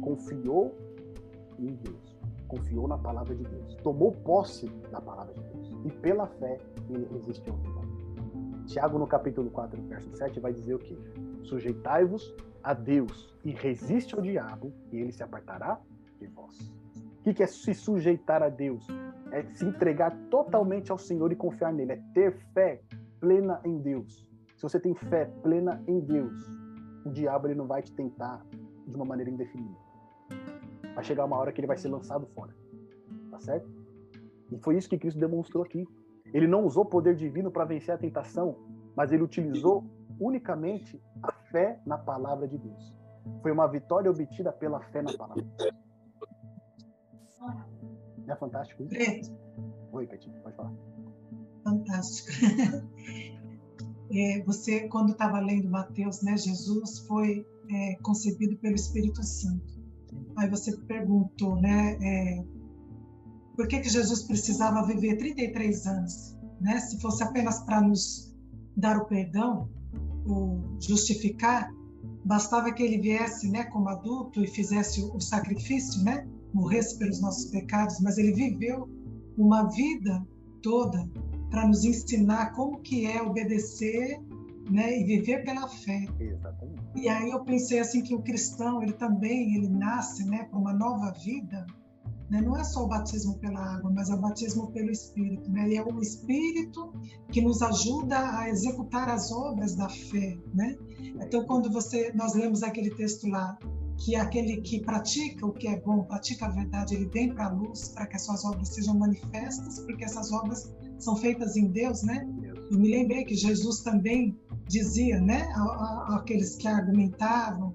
Confiou 0.02 0.76
em 1.58 1.74
Deus. 1.76 2.20
Confiou 2.48 2.88
na 2.88 2.98
palavra 2.98 3.36
de 3.36 3.44
Deus. 3.44 3.76
Tomou 3.78 4.12
posse 4.12 4.68
da 4.92 5.02
palavra 5.02 5.34
de 5.34 5.42
Deus. 5.42 5.72
E 5.86 5.92
pela 6.00 6.28
fé 6.28 6.60
ele 6.90 7.08
resistiu. 7.12 7.56
Tiago, 8.68 8.98
no 8.98 9.08
capítulo 9.08 9.50
4, 9.50 9.82
verso 9.84 10.16
7, 10.16 10.40
vai 10.40 10.54
dizer 10.54 10.76
o 10.76 10.80
quê? 10.80 10.98
Sujeitai-vos 11.44 12.34
a 12.64 12.74
Deus 12.74 13.36
e 13.44 13.52
resiste 13.52 14.16
ao 14.16 14.22
diabo, 14.22 14.72
e 14.92 14.98
ele 14.98 15.12
se 15.12 15.22
apartará 15.22 15.80
de 16.18 16.28
vós. 16.28 16.58
O 17.20 17.34
que 17.34 17.44
é 17.44 17.48
se 17.48 17.74
sujeitar 17.74 18.42
a 18.42 18.50
Deus? 18.50 18.88
É 19.34 19.42
se 19.52 19.66
entregar 19.66 20.16
totalmente 20.30 20.92
ao 20.92 20.98
Senhor 20.98 21.32
e 21.32 21.36
confiar 21.36 21.74
nele. 21.74 21.94
É 21.94 22.02
ter 22.14 22.38
fé 22.54 22.82
plena 23.20 23.60
em 23.66 23.80
Deus. 23.80 24.30
Se 24.56 24.62
você 24.62 24.80
tem 24.80 24.94
fé 24.94 25.26
plena 25.42 25.84
em 25.88 26.00
Deus, 26.00 26.34
o 27.04 27.10
diabo 27.10 27.48
ele 27.48 27.56
não 27.56 27.66
vai 27.66 27.82
te 27.82 27.92
tentar 27.92 28.46
de 28.88 28.96
uma 28.96 29.06
maneira 29.06 29.32
indefinida. 29.32 29.76
Vai 30.94 31.04
chegar 31.04 31.26
uma 31.26 31.38
hora 31.38 31.52
que 31.52 31.60
ele 31.60 31.68
vai 31.68 31.78
ser 31.78 31.90
lançado 31.90 32.28
fora. 32.28 32.56
Tá 33.32 33.40
certo? 33.40 33.68
E 34.52 34.58
foi 34.60 34.78
isso 34.78 34.88
que 34.88 35.00
Cristo 35.00 35.20
demonstrou 35.20 35.64
aqui. 35.64 35.88
Ele 36.32 36.46
não 36.46 36.64
usou 36.64 36.86
poder 36.86 37.16
divino 37.16 37.50
para 37.50 37.66
vencer 37.66 37.96
a 37.96 37.98
tentação, 37.98 38.56
mas 38.96 39.12
ele 39.12 39.24
utilizou 39.24 39.84
unicamente 40.20 41.02
a 41.24 41.32
fé 41.52 41.80
na 41.86 41.98
palavra 41.98 42.48
de 42.48 42.60
Deus. 42.60 42.94
Foi 43.42 43.52
uma 43.52 43.68
vitória 43.68 44.12
obtida 44.12 44.52
pela 44.52 44.80
fé 44.80 45.02
na 45.02 45.14
palavra 45.14 45.42
de 45.42 45.50
Deus. 45.58 45.84
É 48.28 48.36
fantástico 48.36 48.84
isso? 48.84 48.90
Preto. 48.90 49.32
Oi, 49.92 50.08
Petinho, 50.08 50.42
pode 50.42 50.56
falar. 50.56 50.74
Fantástico. 51.64 52.30
É, 54.16 54.44
você, 54.44 54.88
quando 54.90 55.14
estava 55.14 55.40
lendo 55.40 55.72
Mateus, 55.72 56.22
né, 56.22 56.38
Jesus 56.38 57.00
foi 57.08 57.48
é, 57.72 57.96
concebido 58.04 58.56
pelo 58.58 58.76
Espírito 58.76 59.24
Santo. 59.24 59.74
Aí 60.36 60.48
você 60.48 60.78
perguntou, 60.82 61.56
né, 61.60 61.98
é, 62.00 62.44
por 63.56 63.68
que, 63.68 63.80
que 63.80 63.90
Jesus 63.90 64.22
precisava 64.24 64.86
viver 64.86 65.18
33 65.18 65.88
anos? 65.88 66.38
Né? 66.62 66.80
Se 66.80 67.00
fosse 67.02 67.24
apenas 67.24 67.62
para 67.62 67.82
nos 67.82 68.36
dar 68.78 68.98
o 68.98 69.06
perdão, 69.06 69.68
ou 70.26 70.62
justificar, 70.80 71.72
bastava 72.24 72.72
que 72.72 72.84
ele 72.84 73.00
viesse 73.00 73.50
né, 73.50 73.64
como 73.66 73.90
adulto 73.90 74.44
e 74.44 74.48
fizesse 74.48 75.04
o 75.04 75.20
sacrifício, 75.20 76.04
né? 76.04 76.28
Morresse 76.54 76.98
pelos 76.98 77.22
nossos 77.22 77.46
pecados, 77.46 78.00
mas 78.02 78.18
ele 78.18 78.34
viveu 78.34 78.88
uma 79.38 79.68
vida 79.70 80.26
toda 80.62 81.10
para 81.50 81.68
nos 81.68 81.84
ensinar 81.84 82.52
como 82.54 82.82
que 82.82 83.06
é 83.06 83.22
obedecer 83.22 84.20
né, 84.70 85.00
e 85.00 85.04
viver 85.04 85.44
pela 85.44 85.68
fé. 85.68 86.06
Exatamente. 86.20 86.82
E 86.96 87.10
aí 87.10 87.30
eu 87.30 87.44
pensei 87.44 87.80
assim 87.80 88.02
que 88.02 88.16
o 88.16 88.22
cristão 88.22 88.82
ele 88.82 88.94
também 88.94 89.56
ele 89.56 89.68
nasce 89.68 90.26
né, 90.26 90.46
para 90.46 90.58
uma 90.58 90.74
nova 90.74 91.12
vida. 91.12 91.66
Né? 92.30 92.42
Não 92.42 92.58
é 92.58 92.64
só 92.64 92.84
o 92.84 92.88
batismo 92.88 93.38
pela 93.38 93.60
água, 93.60 93.92
mas 93.92 94.10
é 94.10 94.16
o 94.16 94.22
batismo 94.22 94.72
pelo 94.72 94.90
Espírito. 94.90 95.52
Né? 95.52 95.70
E 95.70 95.78
é 95.78 95.84
o 95.84 96.02
Espírito 96.02 96.94
que 97.32 97.42
nos 97.42 97.62
ajuda 97.62 98.40
a 98.40 98.50
executar 98.50 99.10
as 99.10 99.32
obras 99.32 99.76
da 99.76 99.90
fé. 99.90 100.38
Né? 100.54 100.78
Então 101.22 101.46
quando 101.46 101.70
você 101.72 102.12
nós 102.14 102.34
lemos 102.34 102.64
aquele 102.64 102.90
texto 102.92 103.28
lá 103.28 103.58
que 103.98 104.16
aquele 104.16 104.58
que 104.62 104.82
pratica 104.82 105.46
o 105.46 105.52
que 105.52 105.68
é 105.68 105.80
bom, 105.80 106.04
pratica 106.04 106.46
a 106.46 106.50
verdade, 106.50 106.96
ele 106.96 107.06
vem 107.06 107.34
para 107.34 107.46
a 107.46 107.50
luz 107.50 107.90
para 107.90 108.06
que 108.08 108.16
as 108.16 108.24
suas 108.24 108.44
obras 108.44 108.70
sejam 108.70 108.98
manifestas, 108.98 109.80
porque 109.80 110.04
essas 110.04 110.32
obras 110.32 110.74
são 111.00 111.16
feitas 111.16 111.56
em 111.56 111.68
Deus, 111.68 112.04
né? 112.04 112.28
Eu 112.72 112.80
me 112.80 112.90
lembrei 112.90 113.24
que 113.24 113.36
Jesus 113.36 113.82
também 113.82 114.38
dizia, 114.68 115.20
né, 115.20 115.48
aqueles 116.10 116.56
que 116.56 116.68
argumentavam, 116.68 117.74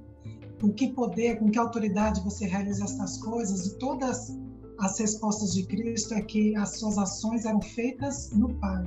com 0.61 0.73
que 0.73 0.89
poder, 0.89 1.39
com 1.39 1.51
que 1.51 1.59
autoridade 1.59 2.23
você 2.23 2.47
realiza 2.47 2.85
estas 2.85 3.19
coisas, 3.19 3.67
e 3.67 3.79
todas 3.79 4.37
as 4.81 4.99
respostas 4.99 5.55
de 5.55 5.65
Cristo 5.65 6.15
é 6.15 6.23
que 6.23 6.57
as 6.57 6.79
suas 6.79 6.99
ações 6.99 7.45
eram 7.45 7.61
feitas 7.61 8.31
no 8.33 8.55
Pai, 8.55 8.85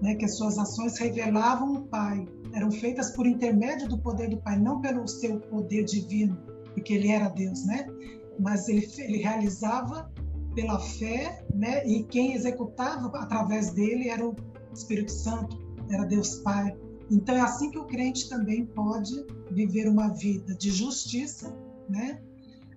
né, 0.00 0.14
que 0.14 0.24
as 0.24 0.36
suas 0.36 0.58
ações 0.58 0.98
revelavam 0.98 1.74
o 1.74 1.82
Pai, 1.82 2.26
eram 2.52 2.70
feitas 2.70 3.10
por 3.10 3.26
intermédio 3.26 3.88
do 3.88 3.98
poder 3.98 4.30
do 4.30 4.38
Pai, 4.38 4.58
não 4.58 4.80
pelo 4.80 5.06
seu 5.06 5.38
poder 5.40 5.84
divino 5.84 6.49
porque 6.80 6.94
ele 6.94 7.08
era 7.08 7.28
Deus, 7.28 7.64
né? 7.66 7.86
Mas 8.38 8.68
ele, 8.68 8.88
ele 8.98 9.18
realizava 9.18 10.10
pela 10.54 10.78
fé, 10.80 11.44
né? 11.54 11.86
E 11.86 12.04
quem 12.04 12.34
executava 12.34 13.06
através 13.18 13.70
dele 13.72 14.08
era 14.08 14.26
o 14.26 14.34
Espírito 14.72 15.12
Santo, 15.12 15.58
era 15.90 16.04
Deus 16.04 16.36
Pai. 16.38 16.74
Então 17.10 17.36
é 17.36 17.40
assim 17.40 17.70
que 17.70 17.78
o 17.78 17.84
crente 17.84 18.28
também 18.28 18.64
pode 18.64 19.26
viver 19.50 19.88
uma 19.88 20.08
vida 20.08 20.54
de 20.54 20.70
justiça, 20.70 21.54
né? 21.88 22.20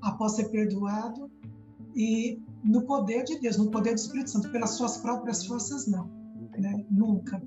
Após 0.01 0.33
ser 0.33 0.49
perdoado 0.49 1.31
e 1.95 2.41
no 2.63 2.81
poder 2.83 3.23
de 3.23 3.39
Deus, 3.39 3.57
no 3.57 3.71
poder 3.71 3.91
do 3.91 3.99
Espírito 3.99 4.31
Santo, 4.31 4.49
pelas 4.49 4.71
suas 4.71 4.97
próprias 4.97 5.45
forças 5.45 5.87
não, 5.87 6.09
né? 6.57 6.85
Nunca. 6.91 7.41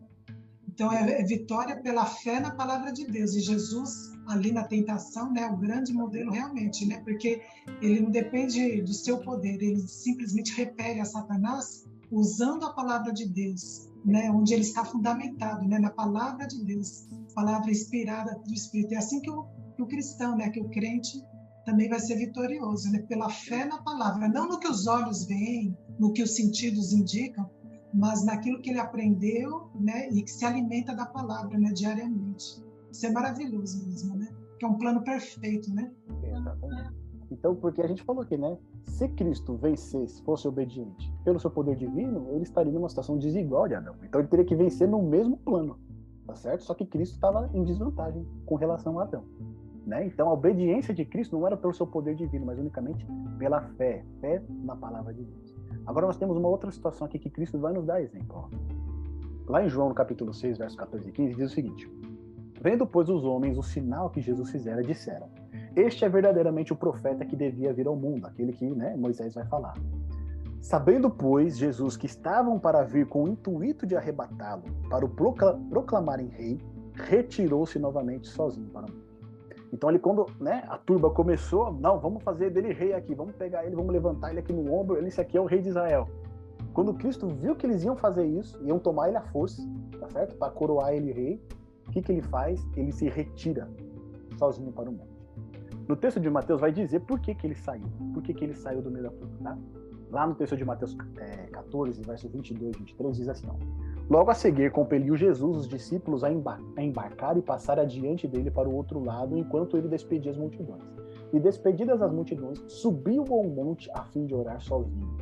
Então 0.76 0.92
é, 0.92 1.22
é 1.22 1.24
vitória 1.24 1.80
pela 1.80 2.04
fé 2.04 2.38
na 2.38 2.50
palavra 2.50 2.92
de 2.92 3.06
Deus. 3.06 3.34
E 3.34 3.40
Jesus 3.40 4.12
ali 4.28 4.52
na 4.52 4.64
tentação, 4.64 5.32
né, 5.32 5.46
o 5.46 5.56
grande 5.56 5.94
modelo 5.94 6.30
realmente, 6.30 6.84
né, 6.84 7.00
porque 7.02 7.40
ele 7.80 8.00
não 8.00 8.10
depende 8.10 8.82
do 8.82 8.92
seu 8.92 9.18
poder, 9.18 9.54
ele 9.62 9.80
simplesmente 9.88 10.52
repele 10.54 11.00
a 11.00 11.04
Satanás 11.04 11.86
usando 12.10 12.66
a 12.66 12.74
palavra 12.74 13.10
de 13.12 13.26
Deus, 13.26 13.88
né, 14.04 14.30
onde 14.30 14.52
ele 14.52 14.62
está 14.62 14.84
fundamentado, 14.84 15.66
né, 15.66 15.78
na 15.78 15.90
palavra 15.90 16.46
de 16.46 16.62
Deus, 16.62 17.08
palavra 17.34 17.70
inspirada 17.70 18.38
do 18.44 18.52
Espírito. 18.52 18.92
É 18.92 18.98
assim 18.98 19.20
que 19.20 19.30
o, 19.30 19.46
que 19.76 19.82
o 19.82 19.86
cristão, 19.86 20.36
né, 20.36 20.50
que 20.50 20.60
o 20.60 20.68
crente 20.68 21.22
também 21.64 21.88
vai 21.88 22.00
ser 22.00 22.16
vitorioso, 22.16 22.90
né, 22.90 22.98
pela 23.08 23.30
fé 23.30 23.64
na 23.64 23.80
palavra, 23.82 24.28
não 24.28 24.46
no 24.46 24.58
que 24.58 24.68
os 24.68 24.86
olhos 24.86 25.24
veem, 25.24 25.74
no 25.98 26.12
que 26.12 26.22
os 26.22 26.34
sentidos 26.36 26.92
indicam, 26.92 27.48
mas 27.94 28.24
naquilo 28.24 28.60
que 28.60 28.70
ele 28.70 28.80
aprendeu, 28.80 29.68
né, 29.74 30.08
e 30.10 30.22
que 30.22 30.30
se 30.30 30.44
alimenta 30.44 30.94
da 30.94 31.06
palavra, 31.06 31.58
né, 31.58 31.72
diariamente. 31.72 32.62
Isso 32.90 33.06
é 33.06 33.10
maravilhoso 33.10 33.86
mesmo, 33.86 34.16
né? 34.16 34.28
Que 34.58 34.64
é 34.64 34.68
um 34.68 34.78
plano 34.78 35.02
perfeito, 35.02 35.72
né? 35.74 35.90
Exatamente. 36.22 36.94
Então, 37.30 37.54
porque 37.54 37.82
a 37.82 37.86
gente 37.86 38.02
falou 38.02 38.22
aqui, 38.22 38.36
né? 38.36 38.56
Se 38.84 39.08
Cristo 39.08 39.56
vencesse, 39.56 40.22
fosse 40.22 40.46
obediente 40.46 41.12
pelo 41.24 41.38
seu 41.38 41.50
poder 41.50 41.76
divino, 41.76 42.28
ele 42.30 42.44
estaria 42.44 42.72
numa 42.72 42.88
situação 42.88 43.18
desigual 43.18 43.68
de 43.68 43.74
Adão. 43.74 43.94
Então, 44.02 44.20
ele 44.20 44.28
teria 44.28 44.44
que 44.44 44.54
vencer 44.54 44.88
no 44.88 45.02
mesmo 45.02 45.36
plano, 45.36 45.78
tá 46.26 46.34
certo? 46.34 46.62
Só 46.62 46.72
que 46.72 46.86
Cristo 46.86 47.14
estava 47.14 47.50
em 47.52 47.64
desvantagem 47.64 48.26
com 48.46 48.54
relação 48.54 48.98
a 48.98 49.02
Adão. 49.02 49.24
Né? 49.86 50.06
Então, 50.06 50.28
a 50.28 50.32
obediência 50.32 50.94
de 50.94 51.04
Cristo 51.04 51.36
não 51.36 51.46
era 51.46 51.56
pelo 51.56 51.74
seu 51.74 51.86
poder 51.86 52.14
divino, 52.16 52.46
mas 52.46 52.58
unicamente 52.58 53.06
pela 53.38 53.60
fé, 53.60 54.04
fé 54.20 54.42
na 54.48 54.74
palavra 54.74 55.12
de 55.12 55.22
Deus. 55.22 55.55
Agora, 55.86 56.06
nós 56.06 56.16
temos 56.16 56.36
uma 56.36 56.48
outra 56.48 56.70
situação 56.70 57.06
aqui 57.06 57.18
que 57.18 57.30
Cristo 57.30 57.58
vai 57.58 57.72
nos 57.72 57.84
dar 57.84 58.00
exemplo. 58.00 58.50
Ó. 58.50 59.50
Lá 59.50 59.64
em 59.64 59.68
João, 59.68 59.88
no 59.88 59.94
capítulo 59.94 60.34
6, 60.34 60.58
versos 60.58 60.78
14 60.78 61.08
e 61.08 61.12
15, 61.12 61.34
diz 61.34 61.52
o 61.52 61.54
seguinte: 61.54 61.90
Vendo, 62.60 62.86
pois, 62.86 63.08
os 63.08 63.24
homens 63.24 63.56
o 63.56 63.62
sinal 63.62 64.10
que 64.10 64.20
Jesus 64.20 64.50
fizera, 64.50 64.82
disseram: 64.82 65.28
Este 65.76 66.04
é 66.04 66.08
verdadeiramente 66.08 66.72
o 66.72 66.76
profeta 66.76 67.24
que 67.24 67.36
devia 67.36 67.72
vir 67.72 67.86
ao 67.86 67.94
mundo, 67.94 68.26
aquele 68.26 68.52
que 68.52 68.68
né, 68.68 68.96
Moisés 68.96 69.34
vai 69.34 69.46
falar. 69.46 69.74
Sabendo, 70.60 71.08
pois, 71.08 71.56
Jesus 71.56 71.96
que 71.96 72.06
estavam 72.06 72.58
para 72.58 72.82
vir 72.82 73.06
com 73.06 73.24
o 73.24 73.28
intuito 73.28 73.86
de 73.86 73.94
arrebatá-lo, 73.94 74.64
para 74.90 75.04
o 75.04 75.08
proclamarem 75.08 76.26
rei, 76.26 76.60
retirou-se 76.94 77.78
novamente 77.78 78.26
sozinho 78.26 78.68
para 78.70 78.86
o 78.86 78.90
mundo. 78.90 79.05
Então, 79.72 79.88
ali, 79.88 79.98
quando 79.98 80.26
né, 80.40 80.62
a 80.68 80.78
turba 80.78 81.10
começou, 81.10 81.72
não, 81.72 81.98
vamos 81.98 82.22
fazer 82.22 82.50
dele 82.50 82.72
rei 82.72 82.92
aqui, 82.92 83.14
vamos 83.14 83.34
pegar 83.34 83.64
ele, 83.64 83.74
vamos 83.74 83.92
levantar 83.92 84.30
ele 84.30 84.40
aqui 84.40 84.52
no 84.52 84.72
ombro, 84.72 84.96
ele, 84.96 85.08
esse 85.08 85.20
aqui 85.20 85.36
é 85.36 85.40
o 85.40 85.44
rei 85.44 85.60
de 85.60 85.68
Israel. 85.68 86.08
Quando 86.72 86.94
Cristo 86.94 87.26
viu 87.26 87.56
que 87.56 87.66
eles 87.66 87.82
iam 87.84 87.96
fazer 87.96 88.26
isso, 88.26 88.62
iam 88.62 88.78
tomar 88.78 89.08
ele 89.08 89.16
à 89.16 89.22
força, 89.22 89.62
tá 89.98 90.08
certo? 90.08 90.36
Para 90.36 90.52
coroar 90.52 90.92
ele 90.92 91.12
rei, 91.12 91.42
o 91.86 91.90
que, 91.90 92.02
que 92.02 92.12
ele 92.12 92.22
faz? 92.22 92.64
Ele 92.76 92.92
se 92.92 93.08
retira 93.08 93.68
sozinho 94.38 94.70
para 94.72 94.88
o 94.88 94.92
monte. 94.92 95.16
No 95.88 95.96
texto 95.96 96.20
de 96.20 96.28
Mateus 96.28 96.60
vai 96.60 96.72
dizer 96.72 97.00
por 97.00 97.20
que, 97.20 97.34
que 97.34 97.46
ele 97.46 97.54
saiu, 97.54 97.86
por 98.12 98.22
que, 98.22 98.34
que 98.34 98.44
ele 98.44 98.54
saiu 98.54 98.82
do 98.82 98.90
meio 98.90 99.04
da 99.04 99.10
turma, 99.10 99.36
tá? 99.42 99.58
Lá 100.10 100.26
no 100.26 100.34
texto 100.34 100.56
de 100.56 100.64
Mateus 100.64 100.96
é, 101.18 101.46
14, 101.46 102.02
verso 102.02 102.28
22 102.28 102.74
e 102.74 102.78
23, 102.78 103.16
diz 103.16 103.28
assim: 103.28 103.46
ó, 103.48 103.54
Logo 104.08 104.30
a 104.30 104.34
seguir, 104.34 104.70
compeliu 104.70 105.16
Jesus 105.16 105.56
os 105.56 105.68
discípulos 105.68 106.22
a, 106.22 106.30
embarcar 106.30 107.36
e 107.36 107.42
passar 107.42 107.80
adiante 107.80 108.28
dele 108.28 108.52
para 108.52 108.68
o 108.68 108.74
outro 108.74 109.02
lado, 109.02 109.36
enquanto 109.36 109.76
ele 109.76 109.88
despedia 109.88 110.30
as 110.30 110.36
multidões. 110.36 110.82
E 111.32 111.40
despedidas 111.40 112.00
as 112.00 112.12
multidões, 112.12 112.62
subiu 112.68 113.24
ao 113.28 113.42
monte 113.42 113.90
a 113.92 114.04
fim 114.04 114.24
de 114.24 114.32
orar 114.32 114.60
sozinho. 114.60 115.16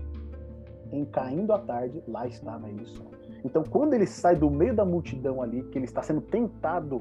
Em 0.93 1.03
caindo 1.07 1.53
a 1.55 1.59
tarde, 1.59 2.03
lá 2.07 2.27
estava 2.27 2.69
ele 2.69 2.85
só. 2.85 3.05
Então, 3.43 3.65
quando 3.65 3.95
ele 3.95 4.07
sai 4.07 4.37
do 4.37 4.51
meio 4.51 4.75
da 4.75 4.85
multidão 4.85 5.41
ali, 5.41 5.63
que 5.65 5.79
ele 5.79 5.87
está 5.87 6.03
sendo 6.03 6.21
tentado 6.21 7.01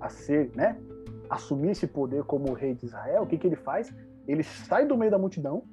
a 0.00 0.08
ser, 0.08 0.52
né, 0.54 0.78
assumir 1.28 1.70
esse 1.70 1.88
poder 1.88 2.22
como 2.24 2.52
rei 2.52 2.74
de 2.74 2.86
Israel, 2.86 3.24
o 3.24 3.26
que, 3.26 3.36
que 3.36 3.46
ele 3.48 3.56
faz? 3.56 3.92
Ele 4.28 4.44
sai 4.44 4.86
do 4.86 4.96
meio 4.96 5.10
da 5.10 5.18
multidão 5.18 5.64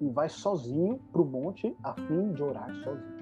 e 0.00 0.08
vai 0.08 0.30
sozinho 0.30 0.98
para 1.12 1.20
o 1.20 1.26
monte 1.26 1.76
a 1.82 1.92
fim 1.92 2.32
de 2.32 2.42
orar 2.42 2.74
sozinho. 2.76 3.13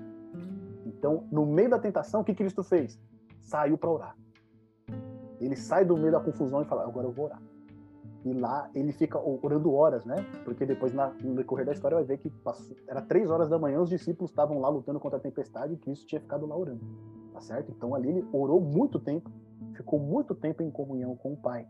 Então, 1.02 1.26
no 1.32 1.44
meio 1.44 1.68
da 1.68 1.80
tentação, 1.80 2.20
o 2.20 2.24
que 2.24 2.32
Cristo 2.32 2.62
fez? 2.62 2.96
Saiu 3.40 3.76
para 3.76 3.90
orar. 3.90 4.16
Ele 5.40 5.56
sai 5.56 5.84
do 5.84 5.96
meio 5.96 6.12
da 6.12 6.20
confusão 6.20 6.62
e 6.62 6.64
fala: 6.64 6.84
agora 6.84 7.08
eu 7.08 7.10
vou 7.10 7.24
orar. 7.24 7.42
E 8.24 8.32
lá 8.32 8.70
ele 8.72 8.92
fica 8.92 9.18
orando 9.18 9.74
horas, 9.74 10.04
né? 10.04 10.24
Porque 10.44 10.64
depois, 10.64 10.94
na, 10.94 11.08
no 11.08 11.34
decorrer 11.34 11.66
da 11.66 11.72
história, 11.72 11.96
vai 11.96 12.04
ver 12.04 12.18
que 12.18 12.30
passou, 12.30 12.76
era 12.86 13.02
três 13.02 13.28
horas 13.28 13.48
da 13.48 13.58
manhã, 13.58 13.80
os 13.80 13.90
discípulos 13.90 14.30
estavam 14.30 14.60
lá 14.60 14.68
lutando 14.68 15.00
contra 15.00 15.18
a 15.18 15.20
tempestade 15.20 15.74
e 15.74 15.76
Cristo 15.76 16.06
tinha 16.06 16.20
ficado 16.20 16.46
lá 16.46 16.56
orando. 16.56 16.80
Tá 17.32 17.40
certo? 17.40 17.72
Então 17.72 17.96
ali 17.96 18.08
ele 18.08 18.28
orou 18.32 18.60
muito 18.60 19.00
tempo, 19.00 19.28
ficou 19.74 19.98
muito 19.98 20.36
tempo 20.36 20.62
em 20.62 20.70
comunhão 20.70 21.16
com 21.16 21.32
o 21.32 21.36
Pai. 21.36 21.66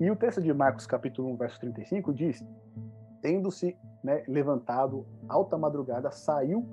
E 0.00 0.10
o 0.10 0.16
texto 0.16 0.40
de 0.40 0.54
Marcos, 0.54 0.86
capítulo 0.86 1.30
1, 1.32 1.36
verso 1.36 1.60
35, 1.60 2.14
diz: 2.14 2.42
Tendo-se 3.20 3.76
né, 4.02 4.24
levantado 4.26 5.04
alta 5.28 5.58
madrugada, 5.58 6.10
saiu 6.10 6.66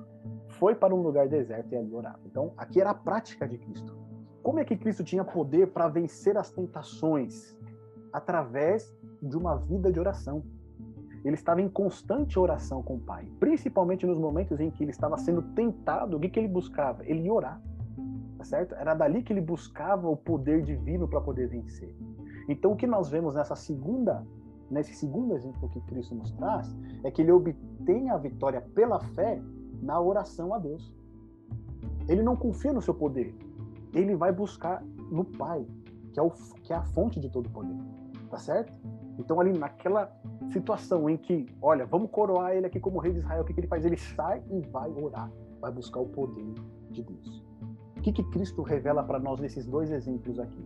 foi 0.64 0.76
para 0.76 0.95
um 0.95 1.01
lugar 1.01 1.28
deserto 1.28 1.74
e 1.74 1.76
ali 1.76 1.93
orava. 1.93 2.22
Então, 2.26 2.53
aqui 2.55 2.80
era 2.80 2.91
a 2.91 2.93
prática 2.93 3.45
de 3.45 3.57
Cristo. 3.57 3.97
Como 4.41 4.59
é 4.59 4.64
que 4.64 4.78
Cristo 4.78 5.03
tinha 5.03 5.22
poder 5.22 5.68
para 5.74 5.89
vencer 5.89 6.38
as 6.38 6.51
tentações? 6.51 7.53
Através 8.14 8.95
de 9.22 9.36
uma 9.36 9.57
vida 9.57 9.91
de 9.91 9.99
oração. 9.99 10.41
Ele 11.26 11.36
estava 11.36 11.61
em 11.61 11.68
constante 11.68 12.39
oração 12.39 12.82
com 12.82 12.95
o 12.95 12.99
Pai, 13.01 13.30
principalmente 13.41 14.05
nos 14.05 14.18
momentos 14.18 14.57
em 14.61 14.72
que 14.72 14.86
ele 14.86 14.91
estava 14.91 15.18
sendo 15.18 15.41
tentado. 15.53 16.16
O 16.16 16.20
que, 16.22 16.30
que 16.30 16.39
ele 16.39 16.47
buscava? 16.47 17.05
Ele 17.05 17.24
ia 17.24 17.34
orar, 17.34 17.61
tá 18.38 18.45
certo? 18.45 18.74
Era 18.76 18.93
dali 18.93 19.22
que 19.22 19.34
ele 19.34 19.41
buscava 19.41 20.07
o 20.07 20.16
poder 20.16 20.61
divino 20.61 21.09
para 21.09 21.20
poder 21.20 21.49
vencer. 21.49 21.93
Então, 22.47 22.72
o 22.72 22.76
que 22.78 22.88
nós 22.88 23.09
vemos 23.09 23.36
nessa 23.36 23.57
segunda, 23.57 24.26
nesse 24.72 24.93
segundo 24.93 25.36
exemplo 25.36 25.68
que 25.68 25.82
Cristo 25.82 26.16
nos 26.16 26.32
traz, 26.32 26.74
é 27.03 27.11
que 27.11 27.22
ele 27.22 27.34
obtém 27.34 28.09
a 28.09 28.16
vitória 28.16 28.61
pela 28.74 29.01
fé 29.01 29.41
na 29.84 30.00
oração 30.00 30.54
a 30.54 30.58
Deus. 30.58 30.92
Ele 32.08 32.24
não 32.24 32.36
confia 32.36 32.74
no 32.74 32.82
seu 32.82 32.94
poder. 32.94 33.36
Ele 33.94 34.16
vai 34.16 34.32
buscar 34.32 34.84
no 35.12 35.24
Pai, 35.24 35.66
que 36.14 36.20
é, 36.20 36.24
o, 36.24 36.32
que 36.64 36.74
é 36.74 36.76
a 36.76 36.84
fonte 36.84 37.20
de 37.20 37.30
todo 37.30 37.50
poder. 37.50 37.76
Tá 38.30 38.38
certo? 38.38 38.74
Então, 39.20 39.40
ali 39.40 39.58
naquela 39.58 40.12
situação 40.52 41.10
em 41.10 41.18
que, 41.18 41.46
olha, 41.62 41.86
vamos 41.86 42.10
coroar 42.10 42.54
ele 42.54 42.66
aqui 42.66 42.80
como 42.80 43.00
rei 43.00 43.14
de 43.14 43.20
Israel, 43.20 43.44
o 43.44 43.46
que, 43.46 43.54
que 43.54 43.60
ele 43.60 43.68
faz? 43.68 43.86
Ele 43.86 43.98
sai 43.98 44.42
e 44.50 44.62
vai 44.62 44.92
orar, 44.92 45.32
vai 45.62 45.72
buscar 45.72 46.00
o 46.00 46.08
poder 46.08 46.54
de 46.90 47.04
Deus. 47.04 47.44
O 47.96 48.02
que, 48.02 48.12
que 48.12 48.24
Cristo 48.24 48.64
revela 48.64 49.04
para 49.04 49.20
nós 49.20 49.40
nesses 49.40 49.66
dois 49.66 49.92
exemplos 49.92 50.40
aqui, 50.40 50.66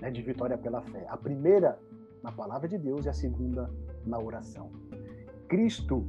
né, 0.00 0.10
de 0.10 0.22
vitória 0.22 0.56
pela 0.56 0.80
fé? 0.80 1.04
A 1.08 1.16
primeira 1.16 1.78
na 2.22 2.30
palavra 2.30 2.68
de 2.68 2.78
Deus 2.78 3.04
e 3.04 3.08
a 3.08 3.12
segunda 3.12 3.68
na 4.06 4.18
oração. 4.18 4.70
Cristo, 5.48 6.06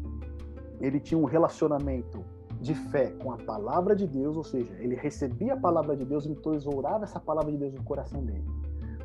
ele 0.84 0.99
tinha 0.99 1.17
um 1.17 1.23
relacionamento 1.23 2.21
de 2.59 2.75
fé 2.75 3.11
com 3.11 3.31
a 3.31 3.38
palavra 3.38 3.95
de 3.95 4.05
Deus, 4.05 4.36
ou 4.36 4.43
seja, 4.43 4.73
ele 4.79 4.95
recebia 4.95 5.53
a 5.53 5.57
palavra 5.57 5.95
de 5.95 6.03
Deus 6.03 6.25
e 6.25 6.31
entesourava 6.31 7.05
essa 7.05 7.21
palavra 7.21 7.51
de 7.51 7.57
Deus 7.57 7.73
no 7.73 7.84
coração 7.84 8.21
dele, 8.21 8.45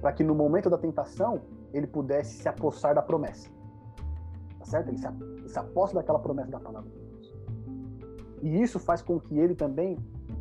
para 0.00 0.12
que 0.12 0.24
no 0.24 0.34
momento 0.34 0.68
da 0.68 0.76
tentação 0.76 1.40
ele 1.72 1.86
pudesse 1.86 2.42
se 2.42 2.48
apossar 2.48 2.96
da 2.96 3.02
promessa. 3.02 3.48
Tá 4.58 4.64
certo? 4.64 4.88
Ele 4.88 4.98
se, 4.98 5.06
ele 5.06 5.48
se 5.48 5.58
aposta 5.58 5.94
daquela 5.96 6.18
promessa 6.18 6.50
da 6.50 6.58
palavra 6.58 6.90
de 6.90 6.98
Deus. 6.98 7.34
E 8.42 8.60
isso 8.60 8.80
faz 8.80 9.00
com 9.00 9.20
que 9.20 9.38
ele 9.38 9.54
também 9.54 9.96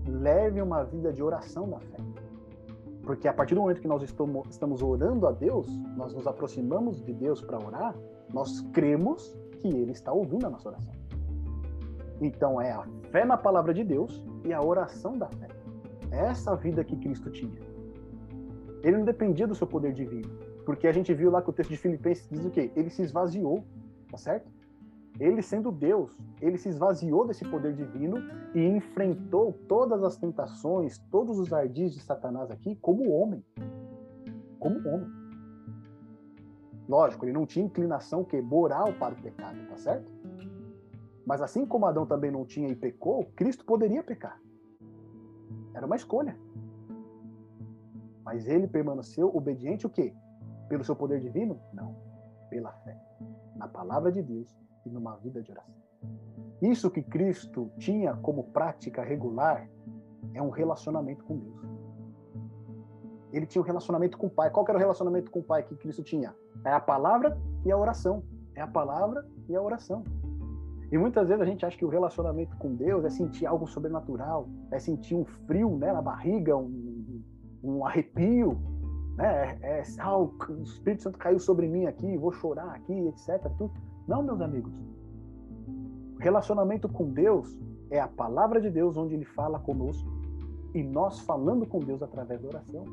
leve 0.07 0.59
uma 0.59 0.83
vida 0.83 1.13
de 1.13 1.21
oração 1.21 1.69
da 1.69 1.79
fé. 1.79 1.97
Porque 3.03 3.27
a 3.27 3.33
partir 3.33 3.53
do 3.53 3.61
momento 3.61 3.79
que 3.79 3.87
nós 3.87 4.01
estamos 4.01 4.81
orando 4.81 5.27
a 5.27 5.31
Deus, 5.31 5.67
nós 5.95 6.15
nos 6.15 6.25
aproximamos 6.25 6.99
de 7.05 7.13
Deus 7.13 7.41
para 7.41 7.63
orar, 7.63 7.95
nós 8.33 8.59
cremos 8.73 9.37
que 9.59 9.67
Ele 9.67 9.91
está 9.91 10.11
ouvindo 10.11 10.45
a 10.45 10.49
nossa 10.49 10.69
oração. 10.69 10.96
Então 12.19 12.59
é 12.59 12.71
a 12.71 12.83
fé 13.11 13.25
na 13.25 13.37
palavra 13.37 13.73
de 13.73 13.83
Deus 13.83 14.23
e 14.43 14.53
a 14.53 14.61
oração 14.61 15.17
da 15.17 15.27
fé. 15.27 15.47
É 16.11 16.25
essa 16.27 16.55
vida 16.55 16.83
que 16.83 16.95
Cristo 16.95 17.29
tinha. 17.29 17.59
Ele 18.83 18.97
não 18.97 19.05
dependia 19.05 19.47
do 19.47 19.55
seu 19.55 19.67
poder 19.67 19.93
divino. 19.93 20.29
Porque 20.65 20.87
a 20.87 20.91
gente 20.91 21.13
viu 21.13 21.31
lá 21.31 21.41
que 21.41 21.49
o 21.49 21.53
texto 21.53 21.69
de 21.69 21.77
Filipenses 21.77 22.27
diz 22.29 22.45
o 22.45 22.49
quê? 22.49 22.71
Ele 22.75 22.89
se 22.89 23.01
esvaziou, 23.01 23.63
tá 24.11 24.17
certo? 24.17 24.51
Ele 25.19 25.41
sendo 25.41 25.71
Deus, 25.71 26.15
ele 26.41 26.57
se 26.57 26.69
esvaziou 26.69 27.25
desse 27.25 27.43
poder 27.45 27.73
divino 27.73 28.17
e 28.53 28.63
enfrentou 28.63 29.53
todas 29.67 30.03
as 30.03 30.17
tentações, 30.17 30.99
todos 31.09 31.39
os 31.39 31.51
ardis 31.51 31.93
de 31.93 32.01
Satanás 32.01 32.51
aqui 32.51 32.75
como 32.75 33.09
homem. 33.11 33.43
Como 34.59 34.77
homem. 34.87 35.09
Lógico, 36.87 37.25
ele 37.25 37.33
não 37.33 37.45
tinha 37.45 37.65
inclinação 37.65 38.23
que 38.23 38.39
moral 38.41 38.93
para 38.93 39.13
o 39.13 39.21
pecado, 39.21 39.57
tá 39.67 39.77
certo? 39.77 40.09
Mas 41.27 41.41
assim 41.41 41.65
como 41.65 41.85
Adão 41.85 42.05
também 42.05 42.31
não 42.31 42.45
tinha 42.45 42.69
e 42.69 42.75
pecou, 42.75 43.25
Cristo 43.35 43.65
poderia 43.65 44.01
pecar. 44.01 44.41
Era 45.73 45.85
uma 45.85 45.97
escolha. 45.97 46.39
Mas 48.23 48.47
ele 48.47 48.65
permaneceu 48.65 49.29
obediente 49.35 49.85
o 49.85 49.89
quê? 49.89 50.15
Pelo 50.69 50.85
seu 50.85 50.95
poder 50.95 51.19
divino? 51.19 51.59
Não. 51.73 51.93
Pela 52.49 52.71
fé. 52.71 52.97
Na 53.57 53.67
palavra 53.67 54.09
de 54.09 54.23
Deus 54.23 54.57
e 54.85 54.89
numa 54.89 55.17
vida 55.17 55.43
de 55.43 55.51
oração. 55.51 55.75
Isso 56.61 56.89
que 56.89 57.03
Cristo 57.03 57.69
tinha 57.77 58.15
como 58.15 58.45
prática 58.45 59.03
regular 59.03 59.69
é 60.33 60.41
um 60.41 60.49
relacionamento 60.49 61.25
com 61.25 61.39
Deus. 61.39 61.61
Ele 63.33 63.45
tinha 63.45 63.61
um 63.61 63.65
relacionamento 63.65 64.17
com 64.17 64.27
o 64.27 64.29
Pai. 64.29 64.49
Qual 64.49 64.65
era 64.69 64.77
o 64.77 64.79
relacionamento 64.79 65.29
com 65.29 65.39
o 65.39 65.43
Pai 65.43 65.61
que 65.61 65.75
Cristo 65.75 66.03
tinha? 66.03 66.33
É 66.63 66.71
a 66.71 66.79
palavra 66.79 67.37
e 67.65 67.71
a 67.71 67.77
oração. 67.77 68.23
É 68.55 68.61
a 68.61 68.67
palavra 68.67 69.27
e 69.49 69.55
a 69.57 69.61
oração. 69.61 70.05
E 70.91 70.97
muitas 70.97 71.27
vezes 71.27 71.41
a 71.41 71.45
gente 71.45 71.65
acha 71.65 71.77
que 71.77 71.85
o 71.85 71.89
relacionamento 71.89 72.55
com 72.57 72.73
Deus 72.73 73.03
é 73.03 73.09
sentir 73.09 73.45
algo 73.45 73.67
sobrenatural, 73.67 74.47
é 74.71 74.79
sentir 74.79 75.15
um 75.15 75.25
frio 75.25 75.77
né, 75.77 75.91
na 75.91 76.01
barriga, 76.01 76.55
um, 76.55 77.21
um 77.63 77.85
arrepio, 77.85 78.57
né? 79.17 79.57
É, 79.61 79.79
é 79.79 79.83
ah, 79.99 80.17
o 80.17 80.31
Espírito 80.61 81.03
Santo 81.03 81.17
caiu 81.17 81.39
sobre 81.39 81.67
mim 81.67 81.85
aqui, 81.87 82.15
vou 82.17 82.31
chorar 82.31 82.71
aqui, 82.75 82.93
etc. 83.07 83.49
Tudo. 83.57 83.73
Não, 84.07 84.23
meus 84.23 84.39
amigos. 84.39 84.71
Relacionamento 86.19 86.87
com 86.87 87.11
Deus 87.11 87.59
é 87.89 87.99
a 87.99 88.07
palavra 88.07 88.61
de 88.61 88.69
Deus 88.69 88.95
onde 88.95 89.15
Ele 89.15 89.25
fala 89.25 89.59
conosco 89.59 90.09
e 90.73 90.83
nós 90.83 91.19
falando 91.21 91.65
com 91.65 91.79
Deus 91.79 92.01
através 92.01 92.41
da 92.41 92.47
oração. 92.47 92.85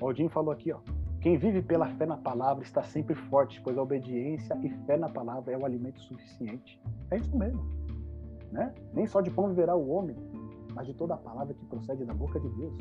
Odin 0.00 0.28
falou 0.28 0.52
aqui, 0.52 0.72
ó. 0.72 0.78
Quem 1.22 1.38
vive 1.38 1.62
pela 1.62 1.86
fé 1.86 2.04
na 2.04 2.16
palavra 2.16 2.64
está 2.64 2.82
sempre 2.82 3.14
forte, 3.14 3.60
pois 3.62 3.78
a 3.78 3.82
obediência 3.82 4.58
e 4.60 4.68
fé 4.84 4.96
na 4.96 5.08
palavra 5.08 5.52
é 5.54 5.56
o 5.56 5.64
alimento 5.64 6.00
suficiente. 6.00 6.82
É 7.12 7.16
isso 7.16 7.38
mesmo. 7.38 7.64
Né? 8.50 8.74
Nem 8.92 9.06
só 9.06 9.20
de 9.20 9.30
pão 9.30 9.48
viverá 9.48 9.76
o 9.76 9.88
homem, 9.88 10.16
mas 10.74 10.84
de 10.84 10.94
toda 10.94 11.14
a 11.14 11.16
palavra 11.16 11.54
que 11.54 11.64
procede 11.66 12.04
da 12.04 12.12
boca 12.12 12.40
de 12.40 12.48
Deus. 12.48 12.76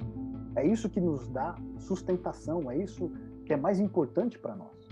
É 0.55 0.65
isso 0.65 0.89
que 0.89 0.99
nos 0.99 1.27
dá 1.29 1.55
sustentação, 1.77 2.71
é 2.71 2.77
isso 2.77 3.11
que 3.45 3.53
é 3.53 3.57
mais 3.57 3.79
importante 3.79 4.39
para 4.39 4.55
nós. 4.55 4.89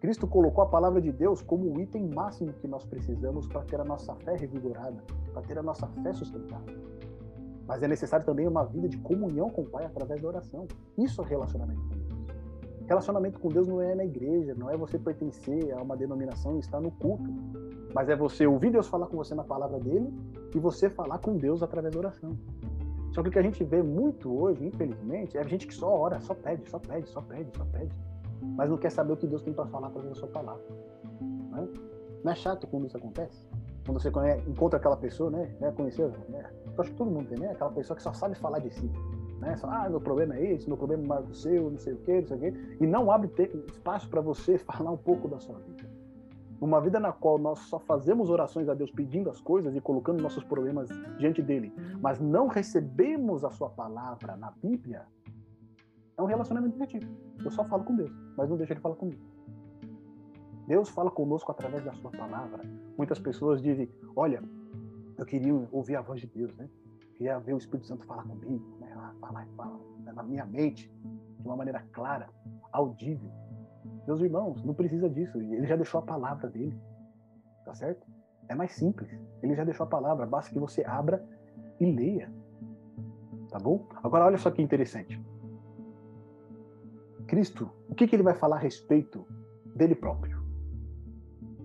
Cristo 0.00 0.26
colocou 0.26 0.64
a 0.64 0.68
palavra 0.68 1.00
de 1.00 1.12
Deus 1.12 1.40
como 1.40 1.72
o 1.72 1.80
item 1.80 2.08
máximo 2.08 2.52
que 2.52 2.66
nós 2.66 2.84
precisamos 2.84 3.46
para 3.46 3.62
ter 3.62 3.80
a 3.80 3.84
nossa 3.84 4.12
fé 4.16 4.34
revigorada, 4.34 5.04
para 5.32 5.42
ter 5.42 5.56
a 5.56 5.62
nossa 5.62 5.86
fé 5.86 6.12
sustentada. 6.12 6.72
Mas 7.64 7.80
é 7.80 7.86
necessário 7.86 8.26
também 8.26 8.48
uma 8.48 8.64
vida 8.64 8.88
de 8.88 8.98
comunhão 8.98 9.50
com 9.50 9.62
o 9.62 9.66
Pai 9.66 9.84
através 9.84 10.20
da 10.20 10.26
oração. 10.26 10.66
Isso 10.96 11.22
é 11.22 11.26
relacionamento 11.26 11.80
com 11.82 11.94
Deus. 11.94 12.07
Relacionamento 12.88 13.38
com 13.38 13.50
Deus 13.50 13.68
não 13.68 13.82
é 13.82 13.94
na 13.94 14.06
igreja, 14.06 14.54
não 14.54 14.70
é 14.70 14.76
você 14.76 14.98
pertencer 14.98 15.74
a 15.76 15.82
uma 15.82 15.94
denominação 15.94 16.56
e 16.56 16.60
estar 16.60 16.80
no 16.80 16.90
culto, 16.90 17.30
mas 17.94 18.08
é 18.08 18.16
você 18.16 18.46
ouvir 18.46 18.70
Deus 18.70 18.88
falar 18.88 19.06
com 19.08 19.16
você 19.18 19.34
na 19.34 19.44
palavra 19.44 19.78
dele 19.78 20.10
e 20.54 20.58
você 20.58 20.88
falar 20.88 21.18
com 21.18 21.36
Deus 21.36 21.62
através 21.62 21.92
da 21.92 22.00
oração. 22.00 22.34
Só 23.12 23.22
que 23.22 23.28
o 23.28 23.32
que 23.32 23.38
a 23.38 23.42
gente 23.42 23.62
vê 23.62 23.82
muito 23.82 24.34
hoje, 24.34 24.64
infelizmente, 24.64 25.36
é 25.36 25.40
a 25.42 25.46
gente 25.46 25.66
que 25.66 25.74
só 25.74 25.86
ora, 25.86 26.18
só 26.20 26.34
pede, 26.34 26.66
só 26.70 26.78
pede, 26.78 27.10
só 27.10 27.20
pede, 27.20 27.54
só 27.54 27.64
pede, 27.66 27.94
mas 28.56 28.70
não 28.70 28.78
quer 28.78 28.90
saber 28.90 29.12
o 29.12 29.16
que 29.18 29.26
Deus 29.26 29.42
tem 29.42 29.52
para 29.52 29.66
falar 29.66 29.88
através 29.88 30.14
da 30.14 30.20
sua 30.20 30.28
palavra. 30.28 30.64
Não 31.20 31.58
é? 31.58 31.68
não 32.24 32.32
é 32.32 32.34
chato 32.34 32.66
quando 32.66 32.86
isso 32.86 32.96
acontece? 32.96 33.46
Quando 33.84 34.00
você 34.00 34.10
conhece, 34.10 34.48
encontra 34.48 34.78
aquela 34.78 34.96
pessoa, 34.96 35.30
né? 35.30 35.54
né 35.60 35.70
conheceu? 35.72 36.08
Né? 36.30 36.42
Eu 36.64 36.80
acho 36.80 36.90
que 36.90 36.96
todo 36.96 37.10
mundo 37.10 37.28
tem, 37.28 37.38
né? 37.38 37.50
Aquela 37.50 37.70
pessoa 37.70 37.94
que 37.94 38.02
só 38.02 38.14
sabe 38.14 38.34
falar 38.34 38.60
de 38.60 38.70
si 38.70 38.90
né? 39.38 39.56
Só, 39.56 39.68
ah, 39.68 39.88
meu 39.88 40.00
problema 40.00 40.36
é 40.36 40.52
esse, 40.52 40.66
meu 40.66 40.76
problema 40.76 41.02
é 41.04 41.06
maior 41.06 41.24
que 41.24 41.32
o 41.32 41.34
seu, 41.34 41.70
não 41.70 41.78
sei 41.78 41.94
o 41.94 41.98
quê, 41.98 42.20
não 42.20 42.26
sei 42.26 42.36
o 42.36 42.40
quê. 42.40 42.54
E 42.80 42.86
não 42.86 43.10
abre 43.10 43.30
espaço 43.68 44.08
para 44.08 44.20
você 44.20 44.58
falar 44.58 44.90
um 44.90 44.96
pouco 44.96 45.28
da 45.28 45.38
sua 45.38 45.58
vida. 45.58 45.88
uma 46.60 46.80
vida 46.80 46.98
na 46.98 47.12
qual 47.12 47.38
nós 47.38 47.60
só 47.60 47.78
fazemos 47.78 48.30
orações 48.30 48.68
a 48.68 48.74
Deus 48.74 48.90
pedindo 48.90 49.30
as 49.30 49.40
coisas 49.40 49.74
e 49.74 49.80
colocando 49.80 50.20
nossos 50.20 50.44
problemas 50.44 50.88
diante 51.18 51.40
dele, 51.40 51.72
mas 52.00 52.18
não 52.20 52.48
recebemos 52.48 53.44
a 53.44 53.50
sua 53.50 53.70
palavra 53.70 54.36
na 54.36 54.50
Bíblia, 54.50 55.06
é 56.16 56.22
um 56.22 56.26
relacionamento 56.26 56.76
negativo. 56.76 57.08
Eu 57.44 57.50
só 57.50 57.64
falo 57.64 57.84
com 57.84 57.94
Deus, 57.94 58.10
mas 58.36 58.50
não 58.50 58.56
deixo 58.56 58.72
ele 58.72 58.80
falar 58.80 58.96
comigo. 58.96 59.22
Deus 60.66 60.90
fala 60.90 61.10
conosco 61.10 61.50
através 61.50 61.84
da 61.84 61.94
sua 61.94 62.10
palavra. 62.10 62.62
Muitas 62.96 63.18
pessoas 63.18 63.62
dizem: 63.62 63.88
Olha, 64.14 64.42
eu 65.16 65.24
queria 65.24 65.54
ouvir 65.72 65.96
a 65.96 66.02
voz 66.02 66.20
de 66.20 66.26
Deus, 66.26 66.54
né? 66.56 66.68
Queria 67.14 67.38
ver 67.38 67.54
o 67.54 67.58
Espírito 67.58 67.86
Santo 67.86 68.04
falar 68.04 68.24
comigo, 68.24 68.62
né? 68.96 69.14
falar, 69.20 69.46
falar 69.56 69.78
né? 70.00 70.12
na 70.12 70.22
minha 70.22 70.44
mente, 70.44 70.92
de 71.38 71.46
uma 71.46 71.56
maneira 71.56 71.84
clara, 71.92 72.28
audível. 72.72 73.30
Meus 74.06 74.20
irmãos, 74.20 74.64
não 74.64 74.74
precisa 74.74 75.08
disso. 75.08 75.38
Ele 75.40 75.66
já 75.66 75.76
deixou 75.76 76.00
a 76.00 76.02
palavra 76.02 76.48
dele. 76.48 76.78
Tá 77.64 77.74
certo? 77.74 78.06
É 78.48 78.54
mais 78.54 78.72
simples. 78.72 79.10
Ele 79.42 79.54
já 79.54 79.64
deixou 79.64 79.84
a 79.84 79.88
palavra. 79.88 80.26
Basta 80.26 80.52
que 80.52 80.58
você 80.58 80.84
abra 80.84 81.24
e 81.78 81.84
leia. 81.84 82.32
Tá 83.50 83.58
bom? 83.58 83.86
Agora, 84.02 84.26
olha 84.26 84.38
só 84.38 84.50
que 84.50 84.62
interessante. 84.62 85.22
Cristo, 87.26 87.70
o 87.88 87.94
que, 87.94 88.06
que 88.06 88.16
ele 88.16 88.22
vai 88.22 88.34
falar 88.34 88.56
a 88.56 88.60
respeito 88.60 89.26
dele 89.76 89.94
próprio? 89.94 90.42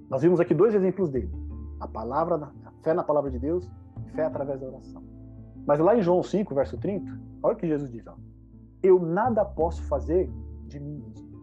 Nós 0.10 0.22
vimos 0.22 0.40
aqui 0.40 0.54
dois 0.54 0.76
exemplos 0.76 1.10
dele: 1.10 1.32
a 1.80 1.88
palavra, 1.88 2.52
a 2.66 2.72
fé 2.84 2.94
na 2.94 3.04
palavra 3.04 3.32
de 3.32 3.40
Deus 3.40 3.70
e 4.06 4.10
fé 4.12 4.26
através 4.26 4.60
da 4.60 4.68
oração. 4.68 5.13
Mas 5.66 5.80
lá 5.80 5.98
em 5.98 6.02
João 6.02 6.22
5, 6.22 6.54
verso 6.54 6.78
30, 6.78 7.20
olha 7.42 7.54
o 7.54 7.58
que 7.58 7.68
Jesus 7.68 7.92
diz: 7.92 8.06
ó, 8.08 8.16
Eu 8.82 9.00
nada 9.00 9.46
posso 9.46 9.82
fazer 9.84 10.30
de 10.68 10.80
mim 10.80 10.98
mesmo. 10.98 11.34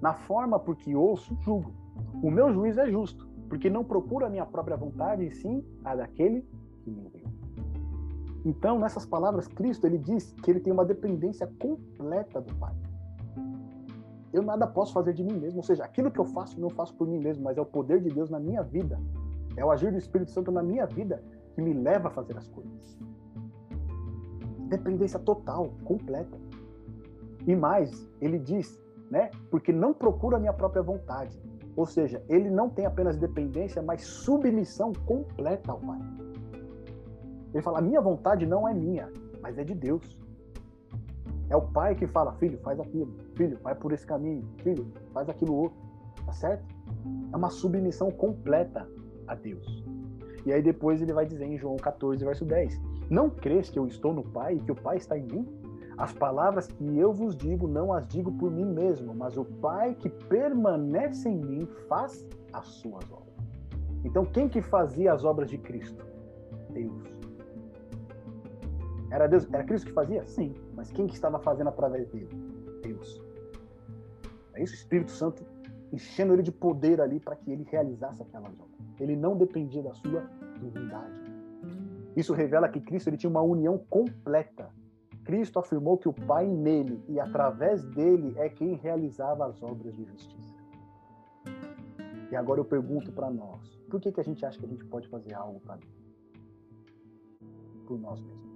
Na 0.00 0.14
forma 0.14 0.58
por 0.58 0.76
que 0.76 0.94
ouço, 0.94 1.36
julgo. 1.42 1.72
O 2.22 2.30
meu 2.30 2.52
juízo 2.52 2.80
é 2.80 2.90
justo, 2.90 3.28
porque 3.48 3.68
não 3.68 3.84
procuro 3.84 4.24
a 4.24 4.30
minha 4.30 4.46
própria 4.46 4.76
vontade, 4.76 5.26
e 5.26 5.30
sim 5.30 5.64
a 5.84 5.94
daquele 5.94 6.46
que 6.82 6.90
me 6.90 7.04
enviou. 7.04 7.30
Então, 8.44 8.78
nessas 8.78 9.04
palavras, 9.04 9.46
Cristo 9.46 9.86
ele 9.86 9.98
diz 9.98 10.32
que 10.42 10.50
ele 10.50 10.60
tem 10.60 10.72
uma 10.72 10.84
dependência 10.84 11.46
completa 11.58 12.40
do 12.40 12.54
Pai. 12.54 12.74
Eu 14.32 14.42
nada 14.42 14.66
posso 14.66 14.94
fazer 14.94 15.12
de 15.12 15.22
mim 15.22 15.34
mesmo, 15.34 15.58
ou 15.58 15.62
seja, 15.62 15.84
aquilo 15.84 16.10
que 16.10 16.18
eu 16.18 16.24
faço 16.24 16.58
não 16.58 16.70
faço 16.70 16.94
por 16.94 17.06
mim 17.06 17.18
mesmo, 17.18 17.44
mas 17.44 17.58
é 17.58 17.60
o 17.60 17.66
poder 17.66 18.00
de 18.00 18.08
Deus 18.08 18.30
na 18.30 18.40
minha 18.40 18.62
vida, 18.62 18.98
é 19.56 19.64
o 19.64 19.70
agir 19.70 19.90
do 19.90 19.98
Espírito 19.98 20.30
Santo 20.30 20.50
na 20.50 20.62
minha 20.62 20.86
vida 20.86 21.22
que 21.54 21.62
me 21.62 21.72
leva 21.72 22.08
a 22.08 22.10
fazer 22.10 22.36
as 22.36 22.48
coisas. 22.48 22.98
Dependência 24.68 25.18
total, 25.18 25.72
completa. 25.84 26.38
E 27.46 27.56
mais, 27.56 28.08
ele 28.20 28.38
diz, 28.38 28.80
né? 29.10 29.30
Porque 29.50 29.72
não 29.72 29.92
procura 29.92 30.36
a 30.36 30.40
minha 30.40 30.52
própria 30.52 30.82
vontade. 30.82 31.40
Ou 31.76 31.86
seja, 31.86 32.22
ele 32.28 32.50
não 32.50 32.68
tem 32.68 32.86
apenas 32.86 33.16
dependência, 33.16 33.82
mas 33.82 34.02
submissão 34.02 34.92
completa 35.06 35.72
ao 35.72 35.80
Pai. 35.80 35.98
Ele 37.52 37.62
fala: 37.62 37.78
a 37.78 37.82
minha 37.82 38.00
vontade 38.00 38.46
não 38.46 38.68
é 38.68 38.74
minha, 38.74 39.10
mas 39.40 39.58
é 39.58 39.64
de 39.64 39.74
Deus. 39.74 40.18
É 41.48 41.56
o 41.56 41.62
pai 41.62 41.94
que 41.94 42.06
fala: 42.06 42.32
filho, 42.34 42.58
faz 42.60 42.78
aquilo, 42.78 43.12
filho, 43.34 43.58
vai 43.62 43.74
por 43.74 43.92
esse 43.92 44.06
caminho, 44.06 44.48
filho, 44.58 44.86
faz 45.12 45.28
aquilo 45.28 45.54
outro. 45.54 45.78
Tá 46.24 46.32
certo? 46.32 46.64
É 47.32 47.36
uma 47.36 47.50
submissão 47.50 48.10
completa 48.10 48.88
a 49.26 49.34
Deus. 49.34 49.84
E 50.44 50.52
aí 50.52 50.62
depois 50.62 51.00
ele 51.02 51.12
vai 51.12 51.26
dizer 51.26 51.44
em 51.44 51.58
João 51.58 51.76
14, 51.76 52.24
verso 52.24 52.44
10: 52.44 52.80
Não 53.08 53.28
crês 53.28 53.68
que 53.68 53.78
eu 53.78 53.86
estou 53.86 54.12
no 54.12 54.22
Pai 54.22 54.54
e 54.54 54.60
que 54.60 54.72
o 54.72 54.74
Pai 54.74 54.96
está 54.96 55.18
em 55.18 55.24
mim? 55.24 55.46
As 55.98 56.12
palavras 56.12 56.66
que 56.66 56.98
eu 56.98 57.12
vos 57.12 57.36
digo 57.36 57.68
não 57.68 57.92
as 57.92 58.06
digo 58.06 58.32
por 58.32 58.50
mim 58.50 58.64
mesmo, 58.64 59.14
mas 59.14 59.36
o 59.36 59.44
Pai 59.44 59.94
que 59.94 60.08
permanece 60.08 61.28
em 61.28 61.36
mim 61.36 61.68
faz 61.88 62.26
as 62.52 62.66
suas 62.66 63.04
obras. 63.10 63.28
Então 64.04 64.24
quem 64.24 64.48
que 64.48 64.62
fazia 64.62 65.12
as 65.12 65.24
obras 65.24 65.50
de 65.50 65.58
Cristo? 65.58 66.04
Deus. 66.70 67.02
Era 69.10 69.26
Deus, 69.26 69.46
era 69.52 69.64
Cristo 69.64 69.88
que 69.88 69.92
fazia? 69.92 70.24
Sim. 70.24 70.54
Mas 70.74 70.90
quem 70.90 71.06
que 71.06 71.14
estava 71.14 71.38
fazendo 71.38 71.68
através 71.68 72.08
dele? 72.08 72.28
Deus. 72.82 73.22
É 74.54 74.62
isso, 74.62 74.72
o 74.72 74.76
Espírito 74.76 75.10
Santo 75.10 75.44
enchendo 75.92 76.32
ele 76.32 76.42
de 76.42 76.52
poder 76.52 77.00
ali 77.00 77.18
para 77.18 77.36
que 77.36 77.50
ele 77.50 77.64
realizasse 77.64 78.22
aquelas 78.22 78.52
obras. 78.52 78.80
Ele 78.98 79.16
não 79.16 79.36
dependia 79.36 79.82
da 79.82 79.94
sua 79.94 80.28
divindade. 80.60 81.20
Isso 82.16 82.32
revela 82.32 82.68
que 82.68 82.80
Cristo 82.80 83.08
ele 83.08 83.16
tinha 83.16 83.30
uma 83.30 83.42
união 83.42 83.78
completa. 83.88 84.68
Cristo 85.24 85.58
afirmou 85.58 85.96
que 85.96 86.08
o 86.08 86.12
Pai 86.12 86.46
nele 86.46 87.02
e 87.08 87.20
através 87.20 87.84
dele 87.84 88.34
é 88.36 88.48
quem 88.48 88.74
realizava 88.74 89.46
as 89.46 89.62
obras 89.62 89.94
de 89.94 90.04
justiça. 90.04 90.54
E 92.30 92.36
agora 92.36 92.60
eu 92.60 92.64
pergunto 92.64 93.12
para 93.12 93.30
nós, 93.30 93.76
por 93.90 94.00
que, 94.00 94.12
que 94.12 94.20
a 94.20 94.24
gente 94.24 94.44
acha 94.44 94.58
que 94.58 94.64
a 94.64 94.68
gente 94.68 94.84
pode 94.84 95.08
fazer 95.08 95.34
algo 95.34 95.60
para 95.60 95.78
por 97.86 97.98
nós 97.98 98.20
mesmos? 98.20 98.50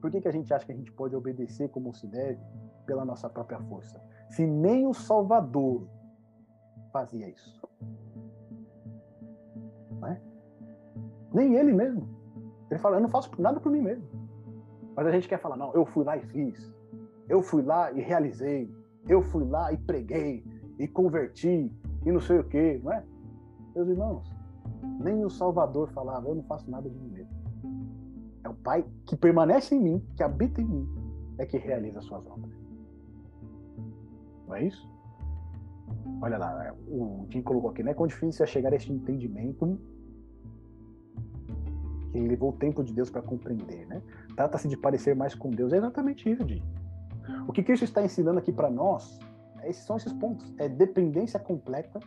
Por 0.00 0.10
que, 0.10 0.20
que 0.20 0.28
a 0.28 0.32
gente 0.32 0.52
acha 0.52 0.64
que 0.64 0.72
a 0.72 0.76
gente 0.76 0.92
pode 0.92 1.16
obedecer 1.16 1.68
como 1.70 1.94
se 1.94 2.06
deve 2.06 2.40
pela 2.86 3.04
nossa 3.04 3.28
própria 3.28 3.58
força? 3.60 4.00
Se 4.30 4.46
nem 4.46 4.86
o 4.86 4.94
Salvador 4.94 5.88
fazia 6.92 7.28
isso. 7.28 7.60
Não 10.00 10.08
é? 10.08 10.20
Nem 11.32 11.54
ele 11.54 11.72
mesmo. 11.72 12.08
Ele 12.70 12.80
fala, 12.80 12.96
eu 12.96 13.00
não 13.00 13.08
faço 13.08 13.30
nada 13.40 13.58
por 13.60 13.72
mim 13.72 13.80
mesmo. 13.80 14.06
Mas 14.94 15.06
a 15.06 15.10
gente 15.10 15.28
quer 15.28 15.38
falar, 15.38 15.56
não, 15.56 15.72
eu 15.74 15.86
fui 15.86 16.04
lá 16.04 16.16
e 16.16 16.20
fiz. 16.26 16.74
Eu 17.28 17.42
fui 17.42 17.62
lá 17.62 17.92
e 17.92 18.00
realizei. 18.00 18.72
Eu 19.06 19.22
fui 19.22 19.44
lá 19.44 19.72
e 19.72 19.78
preguei 19.78 20.44
e 20.78 20.86
converti 20.86 21.72
e 22.04 22.12
não 22.12 22.20
sei 22.20 22.38
o 22.38 22.44
quê, 22.44 22.80
não 22.82 22.92
é? 22.92 23.04
Meus 23.74 23.88
irmãos, 23.88 24.34
nem 25.00 25.24
o 25.24 25.30
Salvador 25.30 25.88
falava, 25.90 26.28
eu 26.28 26.34
não 26.34 26.42
faço 26.44 26.70
nada 26.70 26.88
de 26.88 26.98
mim 26.98 27.10
mesmo. 27.10 27.38
É 28.44 28.48
o 28.48 28.54
Pai 28.54 28.84
que 29.06 29.16
permanece 29.16 29.74
em 29.74 29.80
mim, 29.80 30.06
que 30.16 30.22
habita 30.22 30.60
em 30.60 30.64
mim, 30.64 30.88
é 31.38 31.46
que 31.46 31.58
realiza 31.58 31.98
as 31.98 32.04
suas 32.04 32.26
obras. 32.26 32.57
Não 34.48 34.56
é 34.56 34.64
isso? 34.64 34.88
Olha 36.20 36.38
lá, 36.38 36.66
é, 36.66 36.72
o 36.88 37.26
Tim 37.28 37.42
colocou 37.42 37.70
aqui, 37.70 37.82
né? 37.82 37.94
Quão 37.94 38.06
difícil 38.06 38.44
é 38.44 38.46
chegar 38.46 38.72
a 38.72 38.76
este 38.76 38.92
entendimento 38.92 39.78
que 42.10 42.18
levou 42.18 42.50
o 42.50 42.52
tempo 42.54 42.82
de 42.82 42.92
Deus 42.92 43.10
para 43.10 43.22
compreender, 43.22 43.86
né? 43.86 44.02
Trata-se 44.34 44.66
de 44.66 44.76
parecer 44.76 45.14
mais 45.14 45.34
com 45.34 45.50
Deus. 45.50 45.72
É 45.72 45.76
exatamente 45.76 46.28
isso, 46.28 46.46
Jim. 46.48 46.62
O 47.46 47.52
que 47.52 47.62
Cristo 47.62 47.84
está 47.84 48.02
ensinando 48.02 48.38
aqui 48.38 48.50
para 48.50 48.70
nós, 48.70 49.18
esses 49.64 49.84
são 49.84 49.96
esses 49.96 50.12
pontos. 50.14 50.52
É 50.58 50.68
dependência 50.68 51.38
completa, 51.38 52.00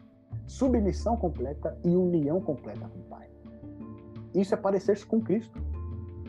submissão 0.47 1.15
completa 1.15 1.77
e 1.85 1.95
união 1.95 2.41
completa 2.41 2.87
com 2.87 2.99
o 2.99 3.03
Pai. 3.03 3.29
Isso 4.33 4.53
é 4.53 4.57
parecer-se 4.57 5.05
com 5.05 5.21
Cristo. 5.21 5.61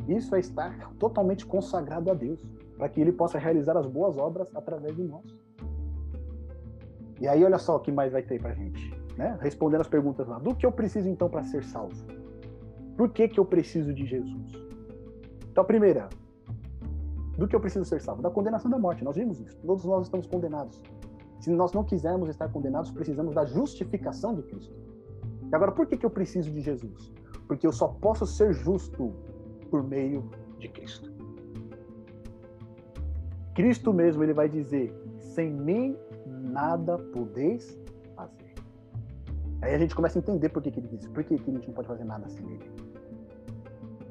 Isso 0.07 0.35
é 0.35 0.41
estar 0.41 0.93
totalmente 0.99 1.47
consagrado 1.47 2.11
a 2.11 2.15
Deus, 2.15 2.45
para 2.77 2.89
que 2.89 3.01
Ele 3.01 3.13
possa 3.13 3.39
realizar 3.39 3.77
as 3.77 3.87
boas 3.87 4.19
obras 4.19 4.55
através 4.55 4.95
de 4.97 5.03
nós. 5.03 5.25
E 7.23 7.29
aí, 7.29 7.45
olha 7.45 7.57
só 7.57 7.77
o 7.77 7.79
que 7.79 7.93
mais 7.93 8.11
vai 8.11 8.21
ter 8.21 8.43
para 8.43 8.53
gente, 8.53 8.93
né? 9.17 9.39
Respondendo 9.41 9.83
as 9.83 9.87
perguntas 9.87 10.27
lá. 10.27 10.41
Do 10.41 10.57
que 10.57 10.67
eu 10.67 10.73
preciso 10.73 11.09
então 11.09 11.31
para 11.31 11.45
ser 11.45 11.63
salvo? 11.63 11.95
Por 12.97 13.11
que, 13.11 13.29
que 13.29 13.39
eu 13.39 13.45
preciso 13.45 13.95
de 13.95 14.05
Jesus? 14.05 14.53
Então, 15.49 15.65
primeira, 15.65 16.09
do 17.39 17.47
que 17.47 17.55
eu 17.55 17.61
preciso 17.61 17.85
ser 17.85 18.01
salvo? 18.01 18.23
Da 18.23 18.29
condenação 18.29 18.69
da 18.69 18.77
morte. 18.77 19.05
Nós 19.05 19.15
vimos 19.15 19.39
isso. 19.39 19.57
Todos 19.65 19.85
nós 19.85 20.07
estamos 20.07 20.27
condenados. 20.27 20.83
Se 21.39 21.49
nós 21.53 21.73
não 21.73 21.85
quisermos 21.85 22.29
estar 22.29 22.49
condenados, 22.49 22.91
precisamos 22.91 23.37
da 23.37 23.45
justificação 23.45 24.35
de 24.35 24.43
Cristo. 24.43 24.75
E 25.49 25.55
agora, 25.55 25.71
por 25.71 25.87
que, 25.87 25.97
que 25.97 26.05
eu 26.05 26.11
preciso 26.11 26.51
de 26.51 26.61
Jesus? 26.61 27.13
Porque 27.47 27.65
eu 27.65 27.73
só 27.73 27.87
posso 27.87 28.27
ser 28.27 28.53
justo 28.53 29.15
por 29.71 29.85
meio 29.85 30.29
de 30.59 30.69
Cristo. 30.69 31.09
Cristo 33.55 33.93
mesmo 33.93 34.25
ele 34.25 34.35
vai 34.35 34.49
dizer: 34.49 34.93
sem 35.21 35.53
mim 35.53 35.97
nada 36.27 36.99
podeis 36.99 37.79
fazer. 38.17 38.53
Aí 39.61 39.75
a 39.75 39.79
gente 39.79 39.95
começa 39.95 40.19
a 40.19 40.21
entender 40.21 40.49
por 40.49 40.63
que, 40.63 40.71
que 40.71 40.81
ele 40.81 40.89
diz, 40.89 41.07
por 41.09 41.23
que, 41.23 41.39
que 41.39 41.51
a 41.51 41.55
gente 41.55 41.69
não 41.69 41.75
pode 41.75 41.89
fazer 41.89 42.05
nada 42.05 42.29
sem 42.29 42.45
ele. 42.45 42.71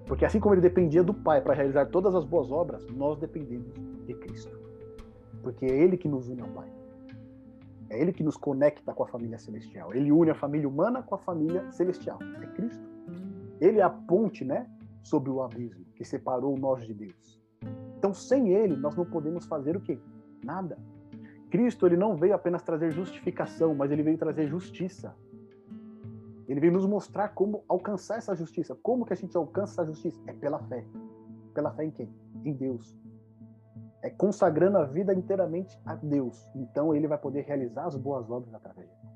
Porque 0.05 0.25
assim 0.25 0.39
como 0.39 0.53
ele 0.53 0.61
dependia 0.61 1.03
do 1.03 1.13
Pai 1.13 1.41
para 1.41 1.53
realizar 1.53 1.85
todas 1.87 2.13
as 2.15 2.25
boas 2.25 2.51
obras, 2.51 2.85
nós 2.87 3.17
dependemos 3.17 3.73
de 4.05 4.13
Cristo. 4.13 4.57
Porque 5.41 5.65
é 5.65 5.69
Ele 5.69 5.97
que 5.97 6.07
nos 6.07 6.27
une 6.27 6.41
ao 6.41 6.49
Pai. 6.49 6.69
É 7.89 8.01
Ele 8.01 8.13
que 8.13 8.23
nos 8.23 8.37
conecta 8.37 8.93
com 8.93 9.03
a 9.03 9.07
família 9.07 9.37
celestial. 9.37 9.93
Ele 9.93 10.11
une 10.11 10.31
a 10.31 10.35
família 10.35 10.67
humana 10.67 11.01
com 11.01 11.15
a 11.15 11.17
família 11.17 11.69
celestial. 11.71 12.19
É 12.41 12.45
Cristo. 12.47 12.83
Ele 13.59 13.79
é 13.79 13.83
a 13.83 13.89
ponte, 13.89 14.43
né, 14.43 14.67
sobre 15.03 15.29
o 15.29 15.41
abismo 15.41 15.85
que 15.95 16.03
separou 16.03 16.57
nós 16.57 16.85
de 16.85 16.93
Deus. 16.93 17.39
Então, 17.97 18.13
sem 18.13 18.49
ele, 18.49 18.75
nós 18.75 18.95
não 18.95 19.05
podemos 19.05 19.45
fazer 19.45 19.77
o 19.77 19.79
quê? 19.79 19.99
Nada. 20.43 20.77
Cristo, 21.51 21.85
ele 21.85 21.97
não 21.97 22.15
veio 22.15 22.33
apenas 22.33 22.63
trazer 22.63 22.91
justificação, 22.91 23.75
mas 23.75 23.91
ele 23.91 24.01
veio 24.01 24.17
trazer 24.17 24.47
justiça. 24.47 25.13
Ele 26.47 26.59
veio 26.59 26.73
nos 26.73 26.85
mostrar 26.85 27.29
como 27.29 27.63
alcançar 27.67 28.17
essa 28.17 28.35
justiça. 28.35 28.75
Como 28.81 29.05
que 29.05 29.13
a 29.13 29.15
gente 29.15 29.37
alcança 29.37 29.73
essa 29.73 29.85
justiça? 29.85 30.19
É 30.27 30.33
pela 30.33 30.59
fé. 30.59 30.85
Pela 31.53 31.71
fé 31.71 31.85
em 31.85 31.91
quem? 31.91 32.09
Em 32.43 32.53
Deus. 32.53 32.95
é 34.01 34.09
consagrando 34.09 34.77
a 34.77 34.83
vida 34.83 35.13
inteiramente 35.13 35.79
a 35.85 35.95
Deus. 35.95 36.49
Então 36.55 36.95
ele 36.95 37.07
vai 37.07 37.17
poder 37.17 37.41
realizar 37.41 37.85
as 37.85 37.95
boas 37.95 38.29
obras 38.29 38.53
através 38.53 38.87
de 38.89 38.95
Deus. 38.95 39.11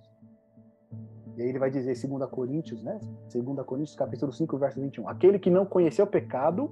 E 1.38 1.41
aí 1.41 1.49
ele 1.49 1.60
vai 1.60 1.70
dizer, 1.70 1.95
2 2.07 2.30
Coríntios, 2.30 2.84
né? 2.84 2.99
2 3.34 3.66
Coríntios, 3.66 3.95
capítulo 3.95 4.32
5, 4.32 4.57
verso 4.57 4.80
21. 4.80 5.10
Aquele 5.10 5.40
que 5.40 5.49
não 5.49 5.66
conheceu 5.66 6.06
o 6.06 6.07
pecado, 6.07 6.72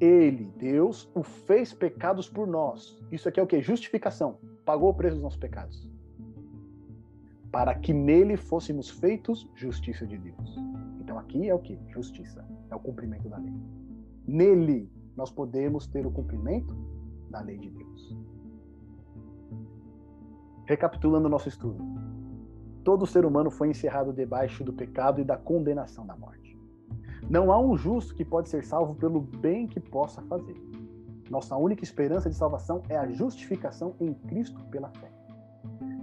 ele, 0.00 0.52
Deus, 0.56 1.10
o 1.14 1.22
fez 1.22 1.72
pecados 1.72 2.28
por 2.28 2.46
nós. 2.46 2.96
Isso 3.10 3.28
aqui 3.28 3.40
é 3.40 3.42
o 3.42 3.46
que? 3.46 3.60
Justificação. 3.60 4.38
Pagou 4.68 4.90
o 4.90 4.94
preço 4.94 5.14
dos 5.14 5.22
nossos 5.22 5.38
pecados. 5.38 5.88
Para 7.50 7.74
que 7.74 7.94
nele 7.94 8.36
fôssemos 8.36 8.90
feitos 8.90 9.48
justiça 9.54 10.06
de 10.06 10.18
Deus. 10.18 10.58
Então 11.00 11.18
aqui 11.18 11.48
é 11.48 11.54
o 11.54 11.58
que? 11.58 11.80
Justiça. 11.88 12.46
É 12.68 12.76
o 12.76 12.78
cumprimento 12.78 13.30
da 13.30 13.38
lei. 13.38 13.54
Nele 14.26 14.92
nós 15.16 15.30
podemos 15.30 15.86
ter 15.86 16.06
o 16.06 16.10
cumprimento 16.10 16.76
da 17.30 17.40
lei 17.40 17.56
de 17.56 17.70
Deus. 17.70 18.14
Recapitulando 20.66 21.28
o 21.28 21.30
nosso 21.30 21.48
estudo. 21.48 21.82
Todo 22.84 23.06
ser 23.06 23.24
humano 23.24 23.50
foi 23.50 23.70
encerrado 23.70 24.12
debaixo 24.12 24.62
do 24.62 24.74
pecado 24.74 25.18
e 25.18 25.24
da 25.24 25.38
condenação 25.38 26.06
da 26.06 26.14
morte. 26.14 26.60
Não 27.30 27.50
há 27.50 27.58
um 27.58 27.74
justo 27.74 28.14
que 28.14 28.22
pode 28.22 28.50
ser 28.50 28.62
salvo 28.66 28.94
pelo 28.96 29.22
bem 29.22 29.66
que 29.66 29.80
possa 29.80 30.20
fazer. 30.24 30.67
Nossa 31.30 31.56
única 31.56 31.84
esperança 31.84 32.30
de 32.30 32.36
salvação 32.36 32.82
é 32.88 32.96
a 32.96 33.06
justificação 33.08 33.94
em 34.00 34.14
Cristo 34.14 34.64
pela 34.70 34.88
fé. 34.90 35.10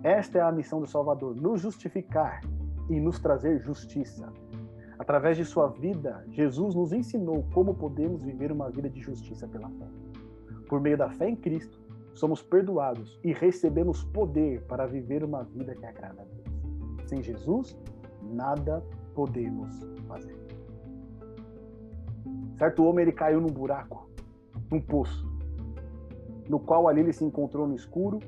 Esta 0.03 0.37
é 0.37 0.41
a 0.41 0.51
missão 0.51 0.79
do 0.79 0.87
Salvador, 0.87 1.35
nos 1.35 1.61
justificar 1.61 2.41
e 2.89 2.99
nos 2.99 3.19
trazer 3.19 3.59
justiça. 3.59 4.31
Através 4.99 5.35
de 5.35 5.43
sua 5.43 5.67
vida, 5.67 6.23
Jesus 6.29 6.75
nos 6.75 6.93
ensinou 6.93 7.43
como 7.53 7.73
podemos 7.73 8.21
viver 8.21 8.51
uma 8.51 8.69
vida 8.69 8.89
de 8.89 9.01
justiça 9.01 9.47
pela 9.47 9.69
fé. 9.69 9.87
Por 10.69 10.79
meio 10.79 10.97
da 10.97 11.09
fé 11.09 11.29
em 11.29 11.35
Cristo, 11.35 11.79
somos 12.13 12.41
perdoados 12.41 13.19
e 13.23 13.33
recebemos 13.33 14.03
poder 14.03 14.63
para 14.67 14.85
viver 14.85 15.23
uma 15.23 15.43
vida 15.43 15.75
que 15.75 15.85
agrada 15.85 16.21
a 16.21 16.25
Deus. 16.25 17.09
Sem 17.09 17.21
Jesus, 17.21 17.77
nada 18.21 18.83
podemos 19.13 19.79
fazer. 20.07 20.37
Certo 22.57 22.85
homem 22.85 23.03
ele 23.03 23.11
caiu 23.11 23.41
num 23.41 23.51
buraco, 23.51 24.09
num 24.71 24.79
poço, 24.79 25.25
no 26.49 26.59
qual 26.59 26.87
ali 26.87 27.01
ele 27.01 27.13
se 27.13 27.23
encontrou 27.23 27.67
no 27.67 27.75
escuro, 27.75 28.19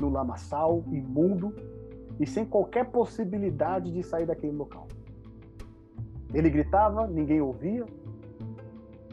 no 0.00 0.08
lamaçal, 0.10 0.82
imundo 0.88 1.54
e 2.18 2.26
sem 2.26 2.44
qualquer 2.44 2.90
possibilidade 2.90 3.90
de 3.90 4.02
sair 4.02 4.26
daquele 4.26 4.52
local. 4.52 4.86
Ele 6.32 6.50
gritava, 6.50 7.06
ninguém 7.06 7.40
ouvia. 7.40 7.84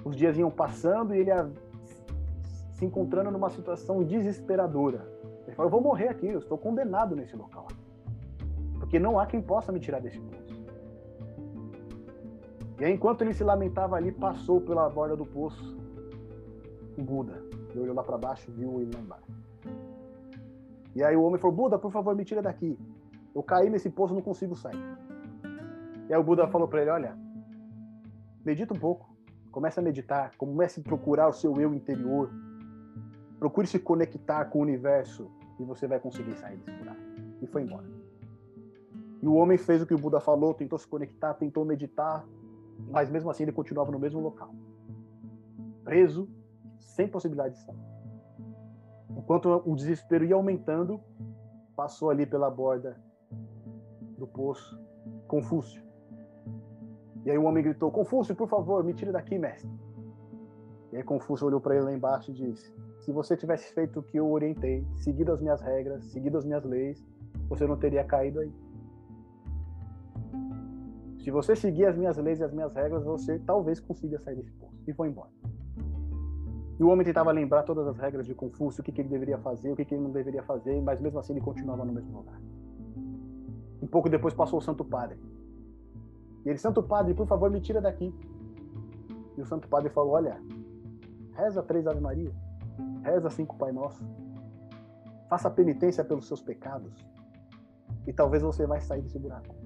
Os 0.04 0.16
dias 0.16 0.38
iam 0.38 0.50
passando 0.50 1.14
e 1.14 1.20
ele 1.20 1.32
se 2.74 2.84
encontrando 2.84 3.30
numa 3.30 3.50
situação 3.50 4.04
desesperadora. 4.04 5.08
Ele 5.46 5.56
falou: 5.56 5.68
Eu 5.68 5.72
vou 5.72 5.82
morrer 5.82 6.08
aqui, 6.08 6.28
eu 6.28 6.40
estou 6.40 6.58
condenado 6.58 7.16
nesse 7.16 7.36
local. 7.36 7.68
Porque 8.80 8.98
não 8.98 9.20
há 9.20 9.28
quem 9.28 9.42
possa 9.42 9.72
me 9.72 9.80
tirar 9.80 10.02
desse 10.02 10.20
poço. 10.20 10.61
E 12.82 12.84
aí, 12.84 12.94
enquanto 12.94 13.22
ele 13.22 13.32
se 13.32 13.44
lamentava 13.44 13.96
ali, 13.96 14.12
passou 14.12 14.60
pela 14.60 14.90
borda 14.90 15.16
do 15.16 15.24
poço 15.24 15.78
o 16.98 17.04
Buda. 17.04 17.40
Ele 17.70 17.82
olhou 17.82 17.96
lá 17.96 18.02
para 18.02 18.18
baixo 18.18 18.52
viu 18.52 18.82
ele 18.82 18.90
lá 18.92 19.00
embaixo. 19.00 19.32
E 20.96 21.04
aí 21.04 21.16
o 21.16 21.22
homem 21.22 21.40
falou: 21.40 21.56
Buda, 21.56 21.78
por 21.78 21.92
favor, 21.92 22.16
me 22.16 22.26
tira 22.26 22.42
daqui. 22.42 22.76
Eu 23.36 23.44
caí 23.44 23.70
nesse 23.70 23.88
poço, 23.88 24.16
não 24.16 24.22
consigo 24.24 24.56
sair. 24.56 24.84
E 26.10 26.12
aí 26.12 26.20
o 26.20 26.24
Buda 26.24 26.48
falou 26.48 26.68
para 26.68 26.82
ele: 26.82 26.90
Olha, 26.90 27.16
medita 28.44 28.74
um 28.74 28.80
pouco. 28.80 29.16
Comece 29.52 29.80
a 29.80 29.84
meditar. 29.84 30.32
Comece 30.36 30.80
a 30.80 30.84
procurar 30.84 31.28
o 31.28 31.34
seu 31.34 31.62
eu 31.62 31.76
interior. 31.76 32.32
Procure 33.38 33.68
se 33.68 33.78
conectar 33.78 34.46
com 34.46 34.58
o 34.58 34.64
universo 34.64 35.30
e 35.60 35.64
você 35.64 35.86
vai 35.86 36.00
conseguir 36.00 36.34
sair 36.34 36.58
desse 36.58 36.76
buraco. 36.80 37.00
E 37.44 37.46
foi 37.46 37.62
embora. 37.62 37.86
E 39.22 39.28
o 39.28 39.36
homem 39.36 39.56
fez 39.56 39.84
o 39.84 39.86
que 39.86 39.94
o 39.94 40.00
Buda 40.00 40.20
falou, 40.20 40.52
tentou 40.56 40.80
se 40.80 40.88
conectar, 40.88 41.36
tentou 41.36 41.64
meditar, 41.64 42.26
mas 42.90 43.10
mesmo 43.10 43.30
assim 43.30 43.44
ele 43.44 43.52
continuava 43.52 43.92
no 43.92 44.00
mesmo 44.00 44.20
local, 44.20 44.54
preso, 45.84 46.30
sem 46.80 47.08
possibilidade 47.08 47.56
de 47.56 47.62
sair. 47.62 47.80
Enquanto 49.18 49.62
o 49.66 49.76
desespero 49.76 50.26
ia 50.26 50.36
aumentando, 50.36 51.00
passou 51.76 52.10
ali 52.10 52.26
pela 52.26 52.50
borda 52.50 53.00
do 54.18 54.28
poço 54.28 54.80
Confúcio. 55.28 55.82
E 57.24 57.32
aí 57.32 57.38
o 57.38 57.44
homem 57.44 57.64
gritou: 57.64 57.90
Confúcio, 57.90 58.36
por 58.36 58.50
favor, 58.50 58.84
me 58.84 58.94
tire 58.94 59.12
daqui, 59.12 59.38
mestre. 59.38 59.72
E 60.92 60.98
aí 60.98 61.04
Confúcio 61.04 61.48
olhou 61.48 61.62
para 61.62 61.76
ele 61.76 61.86
lá 61.86 61.94
embaixo 61.94 62.32
e 62.32 62.34
disse: 62.34 62.74
Se 63.00 63.12
você 63.12 63.38
tivesse 63.38 63.74
feito 63.74 64.00
o 64.00 64.04
que 64.04 64.18
eu 64.18 64.30
orientei, 64.30 64.86
seguido 64.96 65.32
as 65.32 65.40
minhas 65.40 65.62
regras, 65.62 66.04
seguido 66.06 66.38
as 66.38 66.46
minhas 66.46 66.66
leis, 66.66 67.02
você 67.48 67.66
não 67.66 67.78
teria 67.78 68.04
caído 68.04 68.42
aí. 68.42 68.52
Se 71.24 71.30
você 71.30 71.56
seguir 71.56 71.86
as 71.86 71.96
minhas 71.96 72.18
leis 72.18 72.40
e 72.40 72.44
as 72.44 72.52
minhas 72.52 72.74
regras, 72.74 73.04
você 73.04 73.38
talvez 73.40 73.80
consiga 73.80 74.18
sair 74.20 74.36
desse 74.36 74.52
poço. 74.54 74.76
E 74.88 74.94
foi 74.94 75.08
embora. 75.08 75.30
E 76.80 76.84
o 76.84 76.88
homem 76.88 77.06
tentava 77.06 77.32
lembrar 77.32 77.62
todas 77.62 77.88
as 77.88 77.96
regras 77.96 78.26
de 78.26 78.34
Confúcio, 78.34 78.82
o 78.82 78.84
que, 78.84 78.92
que 78.92 79.02
ele 79.02 79.10
deveria 79.10 79.38
fazer, 79.38 79.72
o 79.72 79.76
que, 79.76 79.86
que 79.86 79.94
ele 79.94 80.02
não 80.02 80.10
deveria 80.10 80.42
fazer, 80.42 80.82
mas 80.82 81.00
mesmo 81.00 81.20
assim 81.20 81.34
ele 81.34 81.42
continuava 81.42 81.86
no 81.86 81.94
mesmo 81.94 82.18
lugar. 82.18 82.42
Um 83.80 83.86
pouco 83.86 84.10
depois 84.10 84.34
passou 84.34 84.58
o 84.58 84.62
Santo 84.64 84.84
Padre. 84.84 85.20
E 86.44 86.50
ele, 86.50 86.58
Santo 86.58 86.82
Padre, 86.82 87.14
por 87.14 87.28
favor, 87.28 87.52
me 87.52 87.62
tira 87.62 87.80
daqui. 87.80 88.12
E 89.38 89.42
o 89.42 89.46
Santo 89.46 89.68
Padre 89.68 89.92
falou: 89.92 90.14
Olha, 90.14 90.42
reza 91.36 91.62
três 91.62 91.86
Ave 91.86 92.02
Maria, 92.02 92.32
reza 93.04 93.30
cinco 93.30 93.56
Pai 93.58 93.72
Nosso, 93.72 94.04
faça 95.30 95.52
penitência 95.52 96.04
pelos 96.04 96.28
seus 96.28 96.42
pecados, 96.42 96.92
e 98.08 98.12
talvez 98.12 98.42
você 98.42 98.66
vai 98.66 98.82
sair 98.82 99.04
desse 99.04 99.20
buraco. 99.20 99.61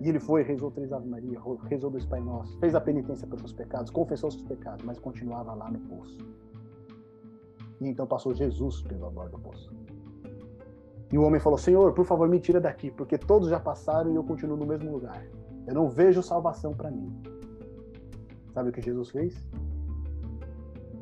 E 0.00 0.08
ele 0.08 0.20
foi, 0.20 0.42
rezou 0.42 0.70
três 0.70 0.92
Ave 0.92 1.08
Maria, 1.08 1.40
rezou 1.64 1.90
dois 1.90 2.04
Pai 2.04 2.20
Nosso, 2.20 2.58
fez 2.58 2.74
a 2.74 2.80
penitência 2.80 3.26
pelos 3.26 3.40
seus 3.40 3.52
pecados, 3.52 3.90
confessou 3.90 4.30
seus 4.30 4.44
pecados, 4.44 4.84
mas 4.84 4.98
continuava 4.98 5.54
lá 5.54 5.70
no 5.70 5.78
poço. 5.80 6.18
E 7.80 7.88
então 7.88 8.06
passou 8.06 8.34
Jesus 8.34 8.82
pelo 8.82 9.10
borda 9.10 9.36
do 9.36 9.38
poço. 9.38 9.72
E 11.12 11.18
o 11.18 11.22
homem 11.22 11.40
falou: 11.40 11.58
Senhor, 11.58 11.92
por 11.92 12.04
favor, 12.04 12.28
me 12.28 12.40
tira 12.40 12.60
daqui, 12.60 12.90
porque 12.90 13.16
todos 13.16 13.48
já 13.48 13.60
passaram 13.60 14.10
e 14.10 14.16
eu 14.16 14.24
continuo 14.24 14.56
no 14.56 14.66
mesmo 14.66 14.90
lugar. 14.90 15.26
Eu 15.66 15.74
não 15.74 15.88
vejo 15.88 16.22
salvação 16.22 16.74
para 16.74 16.90
mim. 16.90 17.12
Sabe 18.52 18.70
o 18.70 18.72
que 18.72 18.80
Jesus 18.80 19.10
fez? 19.10 19.48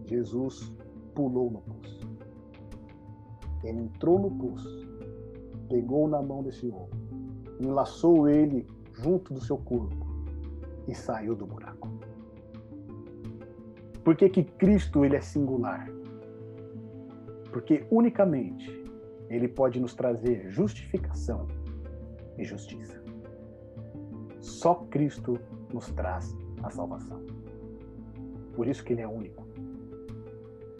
Jesus 0.05 0.73
pulou 1.15 1.51
no 1.51 1.61
poço. 1.61 2.09
Ele 3.62 3.81
entrou 3.81 4.19
no 4.19 4.31
poço, 4.31 4.87
pegou 5.69 6.07
na 6.07 6.21
mão 6.21 6.43
desse 6.43 6.69
homem, 6.69 6.91
enlaçou 7.61 8.29
ele 8.29 8.66
junto 8.95 9.35
do 9.35 9.41
seu 9.41 9.59
corpo 9.59 10.07
e 10.89 10.95
saiu 10.95 11.35
do 11.35 11.47
buraco. 11.47 11.89
Por 14.03 14.16
que, 14.16 14.29
que 14.29 14.45
Cristo 14.45 15.05
ele 15.05 15.16
é 15.16 15.21
singular? 15.21 15.89
Porque 17.51 17.87
unicamente 17.91 18.85
ele 19.31 19.49
pode 19.49 19.81
nos 19.81 19.95
trazer 19.95 20.51
justificação 20.51 21.47
e 22.37 22.45
justiça. 22.45 23.03
Só 24.41 24.75
Cristo 24.91 25.39
nos 25.73 25.91
traz 25.93 26.37
a 26.62 26.71
salvação. 26.71 27.25
Por 28.55 28.66
isso 28.66 28.85
que 28.85 28.93
ele 28.93 29.03
é 29.03 29.09
único. 29.09 29.45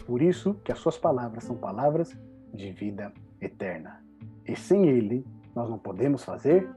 Por 0.05 0.21
isso 0.21 0.53
que 0.63 0.71
as 0.71 0.77
suas 0.77 0.97
palavras 0.97 1.43
são 1.43 1.57
palavras 1.57 2.15
de 2.53 2.71
vida 2.71 3.11
eterna. 3.41 4.03
E 4.47 4.55
sem 4.55 4.87
ele 4.87 5.25
nós 5.55 5.69
não 5.69 5.79
podemos 5.79 6.23
fazer 6.23 6.69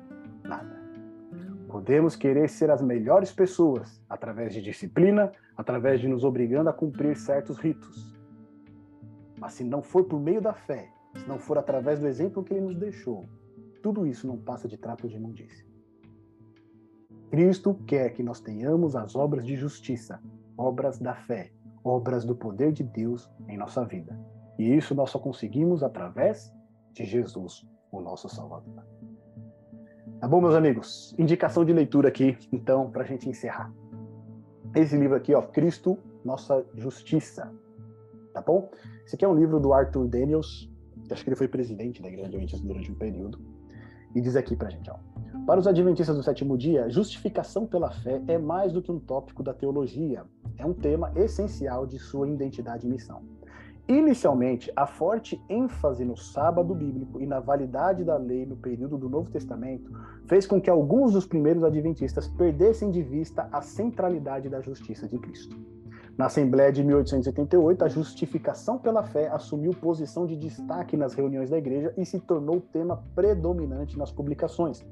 nada. 0.42 0.77
Podemos 1.68 2.16
querer 2.16 2.48
ser 2.48 2.70
as 2.70 2.80
melhores 2.80 3.30
pessoas 3.30 4.02
através 4.08 4.54
de 4.54 4.62
disciplina, 4.62 5.30
através 5.54 6.00
de 6.00 6.08
nos 6.08 6.24
obrigando 6.24 6.70
a 6.70 6.72
cumprir 6.72 7.14
certos 7.14 7.58
ritos. 7.58 8.16
Mas 9.38 9.52
se 9.52 9.64
não 9.64 9.82
for 9.82 10.04
por 10.04 10.18
meio 10.18 10.40
da 10.40 10.54
fé, 10.54 10.88
se 11.14 11.28
não 11.28 11.38
for 11.38 11.58
através 11.58 12.00
do 12.00 12.06
exemplo 12.06 12.42
que 12.42 12.54
ele 12.54 12.64
nos 12.64 12.76
deixou, 12.76 13.28
tudo 13.82 14.06
isso 14.06 14.26
não 14.26 14.38
passa 14.38 14.66
de 14.66 14.78
trapo 14.78 15.06
de 15.06 15.16
imundícia. 15.16 15.66
Cristo 17.30 17.74
quer 17.86 18.10
que 18.14 18.22
nós 18.22 18.40
tenhamos 18.40 18.96
as 18.96 19.14
obras 19.14 19.44
de 19.44 19.54
justiça, 19.54 20.20
obras 20.56 20.98
da 20.98 21.14
fé, 21.14 21.52
obras 21.84 22.24
do 22.24 22.34
poder 22.34 22.72
de 22.72 22.82
Deus 22.82 23.30
em 23.46 23.58
nossa 23.58 23.84
vida. 23.84 24.18
E 24.58 24.74
isso 24.74 24.94
nós 24.94 25.10
só 25.10 25.18
conseguimos 25.18 25.82
através 25.82 26.50
de 26.92 27.04
Jesus, 27.04 27.68
o 27.92 28.00
nosso 28.00 28.28
Salvador. 28.28 28.84
Tá 30.20 30.26
bom, 30.26 30.40
meus 30.40 30.54
amigos? 30.56 31.14
Indicação 31.16 31.64
de 31.64 31.72
leitura 31.72 32.08
aqui, 32.08 32.36
então, 32.50 32.90
para 32.90 33.04
a 33.04 33.06
gente 33.06 33.28
encerrar. 33.28 33.72
Esse 34.74 34.96
livro 34.96 35.14
aqui, 35.14 35.32
ó, 35.32 35.42
Cristo, 35.42 35.96
Nossa 36.24 36.66
Justiça. 36.74 37.52
Tá 38.34 38.42
bom? 38.42 38.68
Esse 39.06 39.14
aqui 39.14 39.24
é 39.24 39.28
um 39.28 39.36
livro 39.36 39.60
do 39.60 39.72
Arthur 39.72 40.08
Daniels, 40.08 40.68
acho 41.08 41.22
que 41.22 41.28
ele 41.28 41.36
foi 41.36 41.46
presidente 41.46 42.02
da 42.02 42.08
Igreja 42.08 42.26
Adventista 42.26 42.66
durante 42.66 42.90
um 42.90 42.96
período. 42.96 43.38
E 44.12 44.20
diz 44.20 44.34
aqui 44.34 44.56
pra 44.56 44.68
gente, 44.68 44.90
ó. 44.90 44.96
Para 45.46 45.60
os 45.60 45.68
adventistas 45.68 46.16
do 46.16 46.22
sétimo 46.24 46.58
dia, 46.58 46.90
justificação 46.90 47.64
pela 47.64 47.92
fé 47.92 48.20
é 48.26 48.38
mais 48.38 48.72
do 48.72 48.82
que 48.82 48.90
um 48.90 48.98
tópico 48.98 49.44
da 49.44 49.54
teologia, 49.54 50.24
é 50.56 50.66
um 50.66 50.74
tema 50.74 51.12
essencial 51.14 51.86
de 51.86 51.96
sua 51.96 52.28
identidade 52.28 52.88
e 52.88 52.90
missão. 52.90 53.22
Inicialmente, 53.88 54.70
a 54.76 54.86
forte 54.86 55.42
ênfase 55.48 56.04
no 56.04 56.14
sábado 56.14 56.74
bíblico 56.74 57.22
e 57.22 57.26
na 57.26 57.40
validade 57.40 58.04
da 58.04 58.18
lei 58.18 58.44
no 58.44 58.54
período 58.54 58.98
do 58.98 59.08
Novo 59.08 59.30
Testamento 59.30 59.90
fez 60.26 60.46
com 60.46 60.60
que 60.60 60.68
alguns 60.68 61.14
dos 61.14 61.24
primeiros 61.24 61.64
adventistas 61.64 62.28
perdessem 62.28 62.90
de 62.90 63.02
vista 63.02 63.48
a 63.50 63.62
centralidade 63.62 64.50
da 64.50 64.60
justiça 64.60 65.08
de 65.08 65.18
Cristo. 65.18 65.56
Na 66.18 66.26
Assembleia 66.26 66.70
de 66.70 66.84
1888, 66.84 67.84
a 67.84 67.88
justificação 67.88 68.76
pela 68.76 69.02
fé 69.04 69.28
assumiu 69.28 69.70
posição 69.70 70.26
de 70.26 70.36
destaque 70.36 70.94
nas 70.94 71.14
reuniões 71.14 71.48
da 71.48 71.56
igreja 71.56 71.94
e 71.96 72.04
se 72.04 72.20
tornou 72.20 72.60
tema 72.60 73.02
predominante 73.14 73.96
nas 73.96 74.10
publicações. 74.12 74.84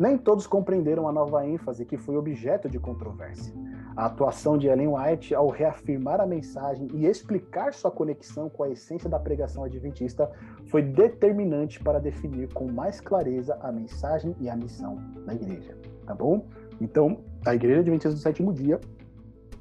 Nem 0.00 0.18
todos 0.18 0.48
compreenderam 0.48 1.06
a 1.06 1.12
nova 1.12 1.46
ênfase 1.46 1.84
que 1.84 1.96
foi 1.96 2.16
objeto 2.16 2.68
de 2.68 2.80
controvérsia. 2.80 3.54
A 3.96 4.06
atuação 4.06 4.56
de 4.56 4.68
Ellen 4.68 4.88
White 4.88 5.34
ao 5.34 5.48
reafirmar 5.48 6.20
a 6.20 6.26
mensagem 6.26 6.88
e 6.94 7.06
explicar 7.06 7.74
sua 7.74 7.90
conexão 7.90 8.48
com 8.48 8.62
a 8.62 8.70
essência 8.70 9.08
da 9.08 9.18
pregação 9.18 9.64
adventista 9.64 10.30
foi 10.66 10.82
determinante 10.82 11.78
para 11.78 11.98
definir 11.98 12.52
com 12.52 12.70
mais 12.70 13.00
clareza 13.00 13.58
a 13.60 13.70
mensagem 13.70 14.34
e 14.40 14.48
a 14.48 14.56
missão 14.56 14.96
da 15.26 15.34
igreja. 15.34 15.76
Tá 16.06 16.14
bom? 16.14 16.46
Então, 16.80 17.18
a 17.46 17.54
Igreja 17.54 17.80
Adventista 17.80 18.10
do 18.10 18.18
Sétimo 18.18 18.52
Dia 18.52 18.80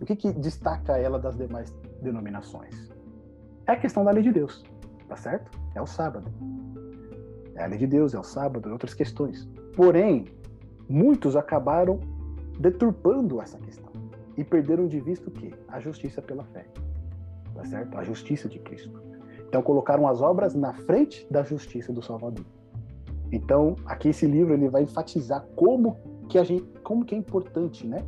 o 0.01 0.05
que, 0.05 0.15
que 0.15 0.33
destaca 0.33 0.97
ela 0.97 1.19
das 1.19 1.37
demais 1.37 1.71
denominações? 2.01 2.91
É 3.67 3.73
a 3.73 3.77
questão 3.77 4.03
da 4.03 4.09
lei 4.09 4.23
de 4.23 4.31
Deus, 4.31 4.63
tá 5.07 5.15
certo? 5.15 5.51
É 5.75 5.81
o 5.81 5.85
sábado. 5.85 6.25
É 7.53 7.63
a 7.63 7.67
lei 7.67 7.77
de 7.77 7.85
Deus, 7.85 8.15
é 8.15 8.19
o 8.19 8.23
sábado, 8.23 8.67
e 8.67 8.71
outras 8.71 8.95
questões. 8.95 9.47
Porém, 9.75 10.25
muitos 10.89 11.35
acabaram 11.35 11.99
deturpando 12.59 13.39
essa 13.39 13.59
questão 13.59 13.90
e 14.41 14.43
perderam 14.43 14.87
de 14.87 14.99
vista 14.99 15.29
o 15.29 15.31
quê? 15.31 15.53
A 15.67 15.79
justiça 15.79 16.21
pela 16.21 16.43
fé, 16.45 16.65
tá 17.53 17.63
certo? 17.63 17.97
A 17.97 18.03
justiça 18.03 18.49
de 18.49 18.59
Cristo. 18.59 18.99
Então 19.47 19.61
colocaram 19.61 20.07
as 20.07 20.19
obras 20.19 20.55
na 20.55 20.73
frente 20.73 21.27
da 21.29 21.43
justiça 21.43 21.93
do 21.93 22.01
Salvador. 22.01 22.45
Então, 23.31 23.75
aqui 23.85 24.09
esse 24.09 24.25
livro 24.25 24.53
ele 24.53 24.67
vai 24.67 24.83
enfatizar 24.83 25.45
como 25.55 25.97
que 26.27 26.37
a 26.37 26.43
gente, 26.43 26.65
como 26.83 27.05
que 27.05 27.13
é 27.13 27.17
importante, 27.17 27.87
né, 27.87 27.99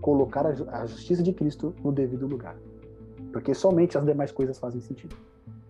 colocar 0.00 0.46
a 0.46 0.86
justiça 0.86 1.22
de 1.22 1.32
Cristo 1.32 1.74
no 1.84 1.92
devido 1.92 2.26
lugar. 2.26 2.56
Porque 3.32 3.54
somente 3.54 3.96
as 3.96 4.04
demais 4.04 4.32
coisas 4.32 4.58
fazem 4.58 4.80
sentido. 4.80 5.14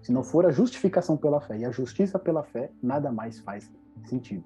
Se 0.01 0.13
não 0.13 0.23
for 0.23 0.47
a 0.47 0.51
justificação 0.51 1.17
pela 1.17 1.41
fé 1.41 1.59
e 1.59 1.65
a 1.65 1.71
justiça 1.71 2.19
pela 2.19 2.43
fé, 2.43 2.71
nada 2.83 3.13
mais 3.13 3.41
faz 3.41 3.71
sentido. 4.05 4.45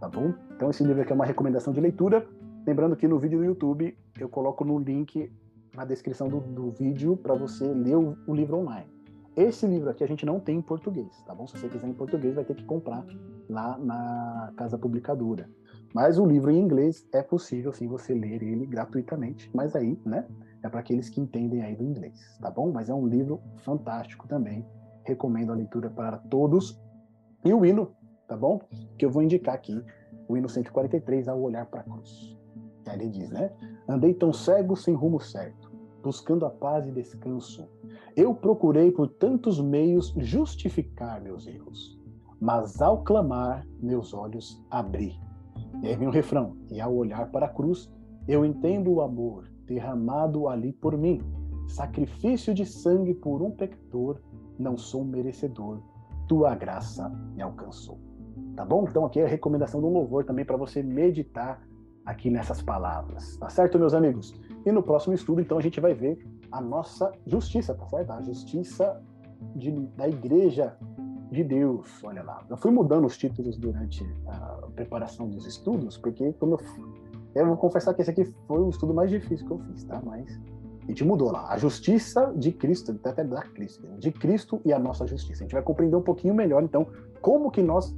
Tá 0.00 0.08
bom? 0.08 0.34
Então 0.56 0.70
esse 0.70 0.82
livro 0.84 1.02
aqui 1.02 1.12
é 1.12 1.14
uma 1.14 1.24
recomendação 1.24 1.72
de 1.72 1.80
leitura. 1.80 2.26
Lembrando 2.66 2.96
que 2.96 3.06
no 3.06 3.18
vídeo 3.18 3.38
do 3.38 3.44
YouTube 3.44 3.96
eu 4.18 4.28
coloco 4.28 4.64
no 4.64 4.78
link 4.78 5.30
na 5.74 5.84
descrição 5.84 6.28
do, 6.28 6.40
do 6.40 6.70
vídeo 6.70 7.16
para 7.16 7.34
você 7.34 7.66
ler 7.66 7.96
o, 7.96 8.16
o, 8.26 8.34
livro 8.34 8.56
online. 8.56 8.88
Esse 9.36 9.66
livro 9.66 9.90
aqui 9.90 10.02
a 10.02 10.06
gente 10.06 10.24
não 10.24 10.40
tem 10.40 10.58
em 10.58 10.62
português, 10.62 11.22
tá 11.26 11.34
bom? 11.34 11.46
Se 11.46 11.58
você 11.58 11.68
quiser 11.68 11.88
em 11.88 11.92
português, 11.92 12.34
vai 12.34 12.44
ter 12.44 12.54
que 12.54 12.64
comprar 12.64 13.04
lá 13.50 13.76
na 13.76 14.52
casa 14.56 14.78
publicadora. 14.78 15.50
Mas 15.92 16.18
o 16.18 16.24
livro 16.24 16.50
em 16.50 16.58
inglês 16.58 17.06
é 17.12 17.22
possível 17.22 17.72
sim 17.72 17.86
você 17.86 18.14
ler 18.14 18.42
ele 18.42 18.64
gratuitamente, 18.64 19.50
mas 19.52 19.76
aí, 19.76 19.98
né, 20.04 20.26
é 20.62 20.68
para 20.68 20.80
aqueles 20.80 21.10
que 21.10 21.20
entendem 21.20 21.62
aí 21.62 21.76
do 21.76 21.84
inglês, 21.84 22.38
tá 22.40 22.50
bom? 22.50 22.72
Mas 22.72 22.88
é 22.88 22.94
um 22.94 23.06
livro 23.06 23.42
fantástico 23.58 24.26
também. 24.26 24.64
Recomendo 25.04 25.52
a 25.52 25.54
leitura 25.54 25.90
para 25.90 26.16
todos. 26.16 26.80
E 27.44 27.52
o 27.52 27.66
hino, 27.66 27.90
tá 28.26 28.36
bom? 28.36 28.60
Que 28.96 29.04
eu 29.04 29.10
vou 29.10 29.22
indicar 29.22 29.54
aqui, 29.54 29.84
o 30.26 30.36
hino 30.36 30.48
143, 30.48 31.28
ao 31.28 31.38
olhar 31.42 31.66
para 31.66 31.80
a 31.80 31.84
cruz. 31.84 32.34
Ele 32.94 33.08
diz, 33.08 33.30
né? 33.30 33.50
Andei 33.88 34.14
tão 34.14 34.32
cego 34.32 34.76
sem 34.76 34.94
rumo 34.94 35.20
certo, 35.20 35.70
buscando 36.02 36.46
a 36.46 36.50
paz 36.50 36.86
e 36.86 36.92
descanso. 36.92 37.68
Eu 38.16 38.34
procurei 38.34 38.90
por 38.90 39.08
tantos 39.08 39.60
meios 39.60 40.14
justificar 40.18 41.20
meus 41.20 41.46
erros, 41.46 42.00
mas 42.40 42.80
ao 42.80 43.02
clamar, 43.02 43.66
meus 43.80 44.14
olhos 44.14 44.64
abri 44.70 45.18
e 45.82 45.88
aí 45.88 45.96
vem 45.96 46.08
o 46.08 46.10
refrão: 46.10 46.56
E 46.70 46.80
ao 46.80 46.94
olhar 46.94 47.30
para 47.30 47.46
a 47.46 47.48
cruz, 47.48 47.92
eu 48.26 48.44
entendo 48.44 48.90
o 48.92 49.00
amor 49.00 49.50
derramado 49.66 50.48
ali 50.48 50.72
por 50.72 50.96
mim. 50.96 51.20
Sacrifício 51.66 52.54
de 52.54 52.64
sangue 52.66 53.14
por 53.14 53.42
um 53.42 53.50
pecador, 53.50 54.20
não 54.58 54.76
sou 54.76 55.04
merecedor. 55.04 55.82
Tua 56.28 56.54
graça 56.54 57.08
me 57.34 57.42
alcançou. 57.42 57.98
Tá 58.56 58.64
bom? 58.64 58.86
Então 58.88 59.04
aqui 59.04 59.20
é 59.20 59.24
a 59.24 59.28
recomendação 59.28 59.80
do 59.80 59.88
louvor 59.88 60.24
também 60.24 60.44
para 60.44 60.56
você 60.56 60.82
meditar 60.82 61.62
aqui 62.04 62.30
nessas 62.30 62.62
palavras. 62.62 63.36
Tá 63.36 63.48
certo, 63.48 63.78
meus 63.78 63.94
amigos? 63.94 64.34
E 64.64 64.72
no 64.72 64.82
próximo 64.82 65.14
estudo, 65.14 65.40
então, 65.40 65.58
a 65.58 65.62
gente 65.62 65.80
vai 65.80 65.94
ver 65.94 66.18
a 66.50 66.60
nossa 66.60 67.12
justiça, 67.26 67.74
tá 67.74 67.86
certo? 67.86 68.10
A 68.12 68.22
justiça 68.22 69.02
de, 69.54 69.70
da 69.70 70.08
igreja 70.08 70.76
de 71.30 71.42
Deus, 71.42 72.02
olha 72.04 72.22
lá. 72.22 72.44
Eu 72.48 72.56
fui 72.56 72.70
mudando 72.70 73.06
os 73.06 73.16
títulos 73.16 73.56
durante 73.56 74.04
a 74.26 74.68
preparação 74.74 75.28
dos 75.28 75.46
estudos, 75.46 75.96
porque 75.98 76.32
como 76.34 76.54
eu, 76.54 76.60
eu 77.34 77.46
vou 77.46 77.56
confessar 77.56 77.92
que 77.94 78.02
esse 78.02 78.10
aqui 78.10 78.24
foi 78.46 78.60
o 78.60 78.68
estudo 78.68 78.94
mais 78.94 79.10
difícil 79.10 79.46
que 79.46 79.52
eu 79.52 79.58
fiz, 79.58 79.84
tá? 79.84 80.00
Mas 80.04 80.40
a 80.82 80.86
gente 80.86 81.04
mudou 81.04 81.32
lá. 81.32 81.50
A 81.50 81.58
justiça 81.58 82.32
de 82.36 82.52
Cristo, 82.52 82.98
até 83.04 83.24
da 83.24 83.42
Cristo, 83.42 83.86
de 83.98 84.12
Cristo 84.12 84.60
e 84.64 84.72
a 84.72 84.78
nossa 84.78 85.06
justiça. 85.06 85.42
A 85.42 85.44
gente 85.44 85.54
vai 85.54 85.62
compreender 85.62 85.96
um 85.96 86.02
pouquinho 86.02 86.34
melhor, 86.34 86.62
então, 86.62 86.86
como 87.20 87.50
que 87.50 87.62
nós 87.62 87.94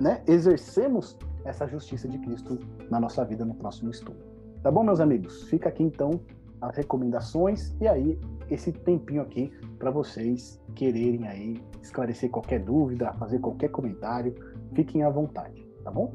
né, 0.00 0.22
exercemos 0.26 1.16
essa 1.44 1.66
justiça 1.66 2.08
de 2.08 2.18
Cristo 2.18 2.58
na 2.90 3.00
nossa 3.00 3.24
vida 3.24 3.44
no 3.44 3.54
próximo 3.54 3.90
estudo. 3.90 4.18
Tá 4.62 4.70
bom, 4.70 4.82
meus 4.82 5.00
amigos? 5.00 5.44
Fica 5.44 5.68
aqui 5.68 5.82
então 5.82 6.20
as 6.60 6.76
recomendações 6.76 7.74
e 7.80 7.86
aí 7.86 8.18
esse 8.50 8.72
tempinho 8.72 9.22
aqui 9.22 9.52
para 9.78 9.90
vocês 9.90 10.60
quererem 10.74 11.26
aí 11.28 11.62
esclarecer 11.80 12.30
qualquer 12.30 12.60
dúvida, 12.60 13.12
fazer 13.14 13.38
qualquer 13.38 13.68
comentário, 13.68 14.34
fiquem 14.74 15.02
à 15.04 15.10
vontade, 15.10 15.64
tá 15.84 15.90
bom? 15.90 16.12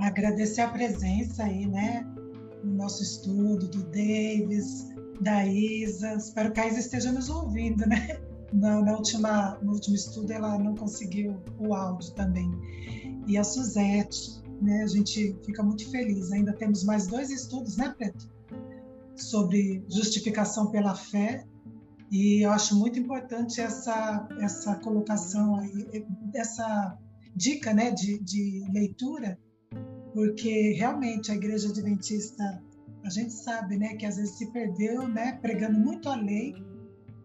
Agradecer 0.00 0.60
a 0.60 0.68
presença 0.68 1.44
aí, 1.44 1.66
né, 1.66 2.06
no 2.62 2.74
nosso 2.74 3.02
estudo, 3.02 3.66
do 3.68 3.82
Davis, 3.84 4.95
da 5.20 5.46
Isa. 5.46 6.14
Espero 6.14 6.52
que 6.52 6.60
a 6.60 6.66
Isa 6.66 6.80
esteja 6.80 7.12
nos 7.12 7.28
ouvindo, 7.28 7.86
né? 7.86 8.20
Na, 8.52 8.80
na 8.80 8.96
última, 8.96 9.58
no 9.60 9.72
último 9.72 9.96
estudo 9.96 10.32
ela 10.32 10.56
não 10.58 10.74
conseguiu 10.76 11.36
o 11.58 11.74
áudio 11.74 12.12
também. 12.12 12.50
E 13.26 13.36
a 13.36 13.44
Suzete, 13.44 14.40
né? 14.62 14.82
A 14.82 14.86
gente 14.86 15.36
fica 15.44 15.62
muito 15.62 15.90
feliz. 15.90 16.30
Ainda 16.32 16.52
temos 16.52 16.84
mais 16.84 17.06
dois 17.06 17.30
estudos, 17.30 17.76
né, 17.76 17.94
Preto? 17.96 18.30
Sobre 19.16 19.84
justificação 19.88 20.70
pela 20.70 20.94
fé. 20.94 21.44
E 22.10 22.44
eu 22.44 22.50
acho 22.52 22.76
muito 22.76 22.98
importante 22.98 23.60
essa, 23.60 24.28
essa 24.40 24.76
colocação 24.76 25.56
aí, 25.56 26.04
essa 26.34 26.96
dica 27.34 27.74
né, 27.74 27.90
de, 27.90 28.18
de 28.20 28.64
leitura, 28.72 29.38
porque 30.14 30.72
realmente 30.72 31.30
a 31.30 31.34
igreja 31.34 31.68
adventista, 31.68 32.62
a 33.06 33.10
gente 33.10 33.32
sabe 33.32 33.76
né, 33.76 33.94
que 33.94 34.04
às 34.04 34.16
vezes 34.16 34.36
se 34.36 34.50
perdeu 34.50 35.06
né, 35.06 35.38
pregando 35.40 35.78
muito 35.78 36.08
a 36.08 36.16
lei, 36.16 36.54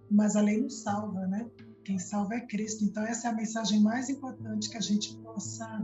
mas 0.09 0.35
a 0.35 0.41
lei 0.41 0.61
não 0.61 0.69
salva, 0.69 1.25
né? 1.25 1.49
Quem 1.83 1.97
salva 1.97 2.35
é 2.35 2.41
Cristo. 2.41 2.83
Então, 2.83 3.03
essa 3.03 3.27
é 3.27 3.31
a 3.31 3.33
mensagem 3.33 3.81
mais 3.81 4.07
importante 4.07 4.69
que 4.69 4.77
a 4.77 4.81
gente 4.81 5.17
possa 5.17 5.83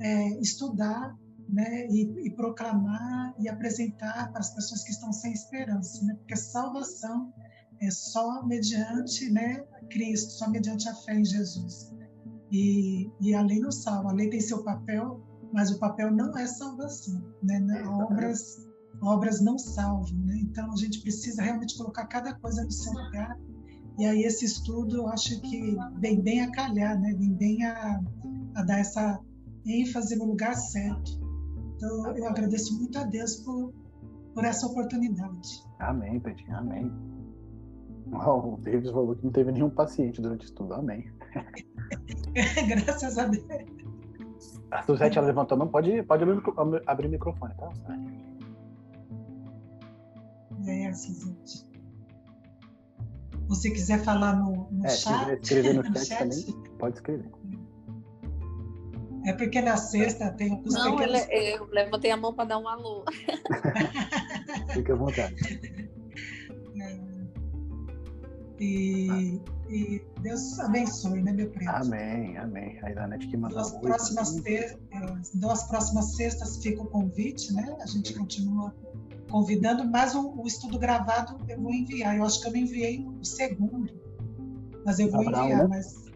é, 0.00 0.30
estudar 0.40 1.16
né, 1.48 1.86
e, 1.88 2.26
e, 2.26 2.30
proclamar 2.30 3.34
e 3.38 3.48
apresentar 3.48 4.32
para 4.32 4.40
as 4.40 4.52
pessoas 4.52 4.82
que 4.82 4.90
estão 4.90 5.12
sem 5.12 5.32
esperança, 5.32 6.04
né? 6.04 6.14
porque 6.14 6.36
salvação 6.36 7.32
é 7.80 7.90
só 7.90 8.44
mediante 8.44 9.30
né, 9.30 9.64
Cristo, 9.90 10.32
só 10.32 10.50
mediante 10.50 10.88
a 10.88 10.94
fé 10.94 11.14
em 11.14 11.24
Jesus. 11.24 11.92
E, 12.50 13.08
e 13.20 13.32
a 13.32 13.42
lei 13.42 13.60
não 13.60 13.70
salva, 13.70 14.10
a 14.10 14.12
lei 14.12 14.28
tem 14.28 14.40
seu 14.40 14.64
papel, 14.64 15.24
mas 15.52 15.70
o 15.70 15.78
papel 15.78 16.10
não 16.10 16.36
é 16.36 16.46
salvação. 16.46 17.22
Né? 17.42 17.64
É, 17.78 17.88
obras, 17.88 18.69
obras 19.00 19.40
não 19.40 19.58
salvam. 19.58 20.18
Né? 20.26 20.38
Então 20.42 20.70
a 20.72 20.76
gente 20.76 21.00
precisa 21.00 21.42
realmente 21.42 21.76
colocar 21.76 22.06
cada 22.06 22.34
coisa 22.34 22.64
no 22.64 22.70
seu 22.70 22.92
lugar. 22.92 23.38
E 23.98 24.06
aí 24.06 24.22
esse 24.22 24.44
estudo 24.44 24.96
eu 24.96 25.08
acho 25.08 25.40
que 25.42 25.76
vem 25.98 26.20
bem 26.20 26.42
a 26.42 26.50
calhar, 26.50 26.98
né? 27.00 27.14
vem 27.18 27.32
bem 27.32 27.64
a, 27.64 28.00
a 28.54 28.62
dar 28.62 28.78
essa 28.78 29.20
ênfase 29.66 30.16
no 30.16 30.26
lugar 30.26 30.54
certo. 30.54 31.20
Então, 31.76 32.16
eu 32.16 32.26
agradeço 32.26 32.76
muito 32.78 32.98
a 32.98 33.04
Deus 33.04 33.36
por, 33.36 33.72
por 34.34 34.44
essa 34.44 34.66
oportunidade. 34.66 35.64
Amém, 35.78 36.20
Pedrinho, 36.20 36.56
amém. 36.56 36.92
Oh, 38.12 38.54
o 38.54 38.56
Davis 38.58 38.90
falou 38.90 39.14
que 39.14 39.24
não 39.24 39.32
teve 39.32 39.52
nenhum 39.52 39.70
paciente 39.70 40.20
durante 40.20 40.44
o 40.44 40.46
estudo, 40.46 40.74
amém. 40.74 41.10
Graças 42.68 43.16
a 43.16 43.26
Deus. 43.26 43.44
A 44.70 44.82
Suzete, 44.82 45.18
ela 45.18 45.26
levantou, 45.26 45.56
não 45.56 45.68
pode, 45.68 46.02
pode 46.02 46.24
abrir 46.86 47.06
o 47.06 47.10
microfone, 47.10 47.54
tá? 47.54 47.70
É, 50.90 50.94
Suzete. 50.94 51.66
você 53.46 53.70
quiser 53.70 54.02
falar 54.02 54.34
no, 54.36 54.68
no 54.70 54.86
é, 54.86 54.88
chat. 54.88 55.46
Se 55.46 55.54
escrever 55.54 55.74
no, 55.74 55.82
no 55.88 55.98
chat, 55.98 56.06
chat, 56.06 56.46
também, 56.46 56.78
pode 56.78 56.96
escrever. 56.96 57.30
É 59.26 59.32
porque 59.34 59.60
na 59.60 59.76
sexta 59.76 60.32
tem 60.32 60.60
os 60.64 60.74
Não, 60.74 60.96
pequenos... 60.96 61.26
eu 61.30 61.66
levantei 61.66 62.10
a 62.10 62.16
mão 62.16 62.34
para 62.34 62.46
dar 62.46 62.58
um 62.58 62.66
alô. 62.66 63.04
Fique 64.72 64.90
à 64.90 64.94
vontade. 64.96 65.36
É. 66.80 67.10
E, 68.58 69.40
e, 69.68 70.02
Deus 70.20 70.58
abençoe, 70.58 71.22
né, 71.22 71.32
meu 71.32 71.50
preto? 71.50 71.68
Amém, 71.68 72.36
amém. 72.36 72.78
A 72.82 72.90
Iranete 72.90 73.28
que 73.28 73.36
mandou. 73.36 73.58
Duas 73.58 73.72
próximas, 73.78 74.34
ter, 74.36 74.78
é, 74.90 75.00
duas 75.34 75.62
próximas 75.64 76.16
sextas 76.16 76.62
fica 76.62 76.82
o 76.82 76.86
convite, 76.86 77.52
né? 77.54 77.76
A 77.80 77.86
gente 77.86 78.14
continua 78.14 78.74
convidando, 79.30 79.84
mas 79.84 80.14
o, 80.14 80.42
o, 80.42 80.46
estudo 80.46 80.78
gravado 80.78 81.36
eu 81.48 81.60
vou 81.60 81.72
enviar. 81.72 82.16
Eu 82.16 82.24
acho 82.24 82.40
que 82.40 82.48
eu 82.48 82.52
não 82.52 82.58
enviei 82.58 83.06
o 83.20 83.24
segundo, 83.24 83.92
mas 84.84 84.98
eu 84.98 85.10
vou 85.10 85.20
Abraão, 85.20 85.44
enviar. 85.44 85.68
Né? 85.68 85.76
Mas, 85.76 86.06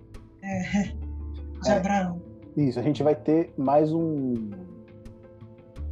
é, 0.43 0.83
de 1.63 1.71
é, 1.71 1.77
Abraão. 1.77 2.23
Isso, 2.57 2.79
a 2.79 2.83
gente 2.83 3.03
vai 3.03 3.15
ter 3.15 3.53
mais 3.57 3.93
um 3.93 4.51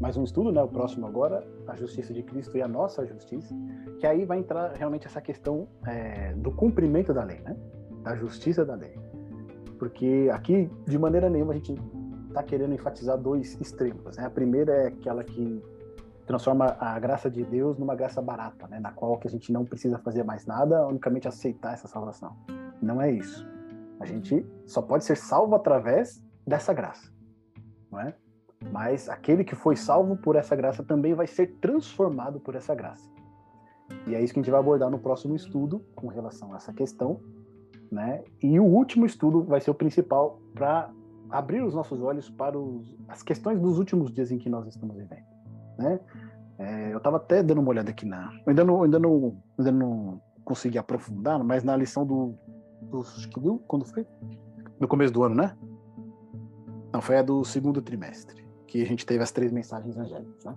mais 0.00 0.16
um 0.16 0.24
estudo, 0.24 0.50
né? 0.50 0.60
O 0.60 0.68
próximo 0.68 1.06
agora, 1.06 1.46
a 1.68 1.76
justiça 1.76 2.12
de 2.12 2.24
Cristo 2.24 2.56
e 2.56 2.62
a 2.62 2.66
nossa 2.66 3.06
justiça, 3.06 3.54
que 4.00 4.06
aí 4.06 4.24
vai 4.24 4.40
entrar 4.40 4.72
realmente 4.72 5.06
essa 5.06 5.20
questão 5.20 5.68
é, 5.86 6.34
do 6.34 6.50
cumprimento 6.50 7.14
da 7.14 7.22
lei, 7.22 7.38
né? 7.40 7.56
Da 8.02 8.16
justiça 8.16 8.64
da 8.64 8.74
lei, 8.74 8.98
porque 9.78 10.28
aqui 10.32 10.68
de 10.88 10.98
maneira 10.98 11.30
nenhuma 11.30 11.52
a 11.52 11.56
gente 11.56 11.76
está 12.28 12.42
querendo 12.42 12.74
enfatizar 12.74 13.16
dois 13.16 13.56
extremos. 13.60 14.16
Né? 14.16 14.24
A 14.24 14.30
primeira 14.30 14.72
é 14.72 14.86
aquela 14.88 15.22
que 15.22 15.62
transforma 16.26 16.76
a 16.78 16.98
graça 16.98 17.30
de 17.30 17.44
Deus 17.44 17.78
numa 17.78 17.94
graça 17.94 18.22
barata, 18.22 18.66
né? 18.68 18.78
na 18.78 18.92
qual 18.92 19.18
que 19.18 19.26
a 19.26 19.30
gente 19.30 19.52
não 19.52 19.64
precisa 19.64 19.98
fazer 19.98 20.22
mais 20.22 20.46
nada, 20.46 20.86
unicamente 20.86 21.26
aceitar 21.26 21.74
essa 21.74 21.88
salvação. 21.88 22.36
Não 22.80 23.00
é 23.00 23.10
isso. 23.10 23.46
A 24.00 24.06
gente 24.06 24.46
só 24.66 24.82
pode 24.82 25.04
ser 25.04 25.16
salvo 25.16 25.54
através 25.54 26.22
dessa 26.46 26.72
graça, 26.72 27.12
não 27.90 28.00
é? 28.00 28.14
Mas 28.70 29.08
aquele 29.08 29.44
que 29.44 29.54
foi 29.54 29.76
salvo 29.76 30.16
por 30.16 30.36
essa 30.36 30.54
graça 30.54 30.82
também 30.82 31.14
vai 31.14 31.26
ser 31.26 31.58
transformado 31.60 32.38
por 32.38 32.54
essa 32.54 32.74
graça. 32.74 33.10
E 34.06 34.14
é 34.14 34.22
isso 34.22 34.32
que 34.32 34.40
a 34.40 34.42
gente 34.42 34.50
vai 34.50 34.60
abordar 34.60 34.90
no 34.90 34.98
próximo 34.98 35.34
estudo 35.34 35.84
com 35.94 36.06
relação 36.06 36.52
a 36.52 36.56
essa 36.56 36.72
questão, 36.72 37.20
né? 37.90 38.24
E 38.40 38.58
o 38.58 38.64
último 38.64 39.04
estudo 39.04 39.42
vai 39.42 39.60
ser 39.60 39.70
o 39.70 39.74
principal 39.74 40.40
para 40.54 40.90
abrir 41.28 41.62
os 41.62 41.74
nossos 41.74 42.00
olhos 42.00 42.30
para 42.30 42.58
os, 42.58 42.96
as 43.08 43.22
questões 43.22 43.60
dos 43.60 43.78
últimos 43.78 44.12
dias 44.12 44.30
em 44.30 44.38
que 44.38 44.48
nós 44.48 44.66
estamos 44.66 44.96
vivendo 44.96 45.31
né? 45.78 46.00
É, 46.58 46.92
eu 46.92 46.98
estava 46.98 47.16
até 47.16 47.42
dando 47.42 47.60
uma 47.60 47.70
olhada 47.70 47.90
aqui 47.90 48.06
na, 48.06 48.32
eu 48.46 48.50
ainda 48.50 48.64
não, 48.64 48.82
ainda 48.82 48.98
não, 48.98 49.42
ainda 49.58 49.72
não 49.72 50.20
consegui 50.44 50.78
aprofundar, 50.78 51.42
mas 51.42 51.64
na 51.64 51.76
lição 51.76 52.06
do, 52.06 52.34
do 52.82 53.02
viu 53.40 53.58
quando 53.66 53.84
foi? 53.84 54.06
No 54.78 54.86
começo 54.86 55.12
do 55.12 55.22
ano, 55.22 55.34
né? 55.34 55.56
Não, 56.92 57.00
foi 57.00 57.18
a 57.18 57.22
do 57.22 57.44
segundo 57.44 57.80
trimestre, 57.80 58.46
que 58.66 58.82
a 58.82 58.86
gente 58.86 59.06
teve 59.06 59.22
as 59.22 59.32
três 59.32 59.50
mensagens 59.50 59.96
angélicas, 59.96 60.44
né? 60.44 60.54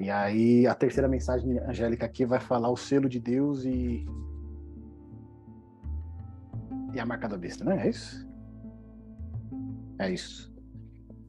E 0.00 0.10
aí 0.10 0.66
a 0.66 0.74
terceira 0.74 1.08
mensagem 1.08 1.58
angélica 1.60 2.04
aqui 2.04 2.26
vai 2.26 2.40
falar 2.40 2.68
o 2.68 2.76
selo 2.76 3.08
de 3.08 3.20
Deus 3.20 3.64
e 3.64 4.04
e 6.92 7.00
a 7.00 7.06
marca 7.06 7.28
da 7.28 7.36
besta, 7.36 7.64
né? 7.64 7.86
É 7.86 7.90
isso? 7.90 8.28
É 9.98 10.10
isso. 10.10 10.52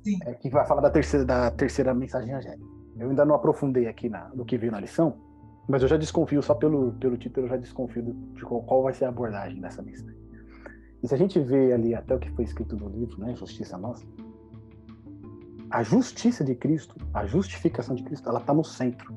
Sim. 0.03 0.19
É 0.25 0.33
que 0.33 0.49
vai 0.49 0.65
falar 0.65 0.81
da 0.81 0.89
terceira 0.89 1.25
da 1.25 1.51
terceira 1.51 1.93
mensagem 1.93 2.33
angélica. 2.33 2.74
Eu 2.97 3.09
ainda 3.09 3.25
não 3.25 3.35
aprofundei 3.35 3.87
aqui 3.87 4.09
na, 4.09 4.29
no 4.29 4.45
que 4.45 4.57
veio 4.57 4.71
na 4.71 4.79
lição, 4.79 5.17
mas 5.67 5.81
eu 5.81 5.87
já 5.87 5.97
desconfio, 5.97 6.41
só 6.41 6.53
pelo, 6.53 6.93
pelo 6.93 7.17
título, 7.17 7.45
eu 7.45 7.49
já 7.49 7.57
desconfio 7.57 8.03
de 8.33 8.41
qual, 8.43 8.61
qual 8.63 8.83
vai 8.83 8.93
ser 8.93 9.05
a 9.05 9.09
abordagem 9.09 9.59
dessa 9.59 9.81
mensagem. 9.81 10.15
E 11.03 11.07
se 11.07 11.13
a 11.13 11.17
gente 11.17 11.39
vê 11.39 11.73
ali 11.73 11.93
até 11.93 12.15
o 12.15 12.19
que 12.19 12.31
foi 12.31 12.45
escrito 12.45 12.75
no 12.75 12.89
livro, 12.89 13.19
né, 13.19 13.35
Justiça 13.35 13.77
Nossa, 13.77 14.05
a 15.69 15.83
justiça 15.83 16.43
de 16.43 16.55
Cristo, 16.55 16.95
a 17.13 17.25
justificação 17.25 17.95
de 17.95 18.03
Cristo, 18.03 18.29
ela 18.29 18.39
está 18.39 18.53
no 18.53 18.63
centro 18.63 19.13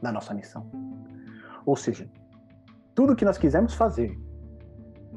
da 0.00 0.12
nossa 0.12 0.32
missão. 0.34 0.70
Ou 1.64 1.76
seja, 1.76 2.08
tudo 2.94 3.16
que 3.16 3.24
nós 3.24 3.38
quisermos 3.38 3.74
fazer, 3.74 4.18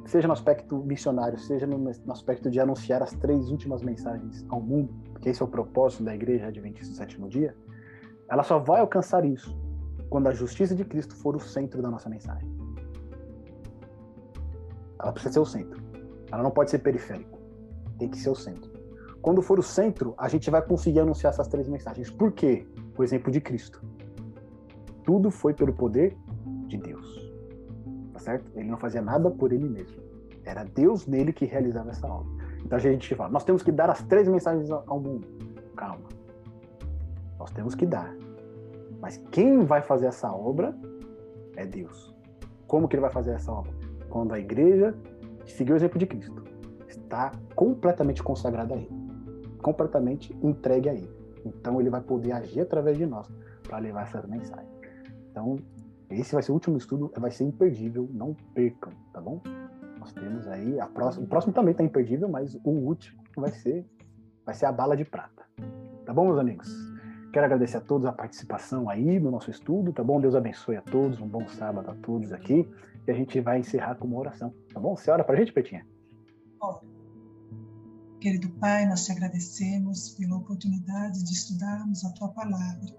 seja 0.06 0.28
no 0.28 0.34
aspecto 0.34 0.78
missionário, 0.78 1.38
seja 1.38 1.68
no, 1.68 1.78
no 1.78 2.12
aspecto 2.12 2.49
de 2.49 2.60
anunciar 2.60 3.03
as 3.03 3.12
três 3.14 3.49
últimas 3.49 3.82
mensagens 3.82 4.45
ao 4.49 4.62
mundo, 4.62 4.94
porque 5.12 5.30
esse 5.30 5.41
é 5.41 5.45
o 5.45 5.48
propósito 5.48 6.03
da 6.03 6.16
Igreja 6.16 6.48
Adventista 6.48 6.94
do 6.94 6.98
Sétimo 6.98 7.28
Dia, 7.28 7.56
ela 8.30 8.43
só 8.43 8.60
vai 8.60 8.81
alcançar 8.81 9.26
isso 9.26 9.57
quando 10.10 10.27
a 10.27 10.31
justiça 10.31 10.76
de 10.76 10.84
Cristo 10.85 11.15
for 11.15 11.35
o 11.35 11.39
centro 11.39 11.81
da 11.81 11.89
nossa 11.89 12.10
mensagem. 12.10 12.49
Ela 14.99 15.11
precisa 15.11 15.34
ser 15.34 15.39
o 15.39 15.45
centro. 15.45 15.81
Ela 16.31 16.43
não 16.43 16.52
pode 16.52 16.72
ser 16.72 16.80
periférico. 16.80 17.38
Tem 17.99 18.10
que 18.10 18.18
ser 18.18 18.30
o 18.30 18.35
centro. 18.35 18.72
Quando 19.22 19.41
for 19.41 19.60
o 19.60 19.64
centro, 19.64 20.14
a 20.18 20.27
gente 20.27 20.49
vai 20.49 20.61
conseguir 20.61 20.99
anunciar 20.99 21.34
essas 21.34 21.47
três 21.47 21.68
mensagens. 21.68 22.10
Por 22.10 22.31
quê? 22.31 22.68
O 22.97 23.03
exemplo 23.03 23.31
de 23.31 23.41
Cristo. 23.41 23.81
Tudo 25.03 25.30
foi 25.30 25.53
pelo 25.53 25.73
poder 25.73 26.18
de 26.68 26.77
Deus. 26.77 27.31
Tá 28.14 28.19
certo? 28.19 28.52
Ele 28.56 28.69
não 28.69 28.77
fazia 28.77 29.02
nada 29.02 29.30
por 29.30 29.52
ele 29.52 29.68
mesmo. 29.68 30.02
Era 30.43 30.64
Deus 30.64 31.07
nele 31.07 31.34
que 31.34 31.45
realizava 31.45 31.89
essa 31.89 32.07
obra. 32.07 32.31
Então 32.64 32.77
a 32.77 32.81
gente 32.81 33.14
fala, 33.15 33.30
nós 33.30 33.43
temos 33.43 33.61
que 33.61 33.72
dar 33.72 33.89
as 33.89 34.02
três 34.03 34.27
mensagens 34.27 34.69
ao 34.72 34.99
mundo. 34.99 35.27
Calma. 35.76 36.15
Nós 37.45 37.51
temos 37.51 37.76
que 37.76 37.85
dar. 37.85 38.11
Mas 38.99 39.17
quem 39.30 39.59
vai 39.65 39.80
fazer 39.80 40.07
essa 40.07 40.34
obra 40.34 40.76
é 41.55 41.63
Deus. 41.63 42.11
Como 42.65 42.88
que 42.88 42.95
ele 42.95 43.01
vai 43.01 43.11
fazer 43.11 43.34
essa 43.34 43.51
obra? 43.51 43.72
Quando 44.09 44.34
a 44.34 44.39
igreja 44.39 44.97
seguir 45.45 45.73
o 45.73 45.76
exemplo 45.76 45.99
de 45.99 46.07
Cristo, 46.07 46.43
está 46.88 47.31
completamente 47.53 48.23
consagrada 48.23 48.73
a 48.73 48.77
ele, 48.77 48.89
completamente 49.61 50.35
entregue 50.41 50.89
a 50.89 50.95
ele. 50.95 51.07
Então 51.45 51.80
ele 51.80 51.91
vai 51.91 52.01
poder 52.01 52.31
agir 52.31 52.61
através 52.61 52.97
de 52.97 53.05
nós 53.05 53.31
para 53.61 53.77
levar 53.77 54.07
essas 54.07 54.26
mensagens. 54.26 54.73
Então, 55.30 55.59
esse 56.09 56.34
vai 56.34 56.41
ser 56.41 56.49
o 56.49 56.55
último 56.55 56.77
estudo, 56.77 57.13
vai 57.15 57.30
ser 57.30 57.43
imperdível, 57.43 58.09
não 58.11 58.34
percam, 58.55 58.91
tá 59.13 59.22
bom? 59.22 59.39
Nós 59.99 60.11
temos 60.13 60.47
aí 60.47 60.80
a 60.80 60.88
próxima, 60.88 61.26
o 61.26 61.30
próximo 61.30 61.53
também 61.53 61.73
está 61.73 61.84
imperdível, 61.84 62.27
mas 62.27 62.55
o 62.63 62.72
último 62.72 63.22
vai 63.38 63.51
ser 63.51 63.85
vai 64.43 64.55
ser 64.55 64.65
a 64.65 64.72
bala 64.72 64.97
de 64.97 65.05
prata. 65.05 65.45
Tá 66.05 66.11
bom, 66.11 66.26
meus 66.26 66.39
amigos? 66.39 66.94
Quero 67.36 67.48
agradecer 67.48 67.76
a 67.76 67.82
todos 67.82 68.07
a 68.07 68.14
participação 68.14 68.90
aí 68.90 69.20
no 69.20 69.30
nosso 69.30 69.52
estudo, 69.52 69.91
tá 69.91 70.02
bom? 70.02 70.22
Deus 70.22 70.36
abençoe 70.36 70.78
a 70.78 70.82
todos, 70.82 71.20
um 71.20 71.28
bom 71.28 71.45
sábado 71.49 71.91
a 71.91 71.95
todos 71.95 72.32
aqui. 72.32 72.66
E 73.06 73.12
a 73.12 73.14
gente 73.14 73.41
vai 73.41 73.60
encerrar 73.60 73.95
com 73.95 74.07
uma 74.07 74.20
oração, 74.20 74.53
tá 74.74 74.80
bom? 74.80 74.95
Você 74.95 75.12
ora 75.12 75.22
para 75.22 75.36
a 75.36 75.40
gente, 75.40 75.52
Petinha? 75.52 75.86
Querido 78.22 78.49
Pai, 78.52 78.88
nós 78.88 79.03
te 79.03 79.12
agradecemos 79.12 80.16
pela 80.18 80.38
oportunidade 80.38 81.26
de 81.26 81.34
estudarmos 81.34 82.06
a 82.06 82.14
tua 82.14 82.30
palavra. 82.30 82.95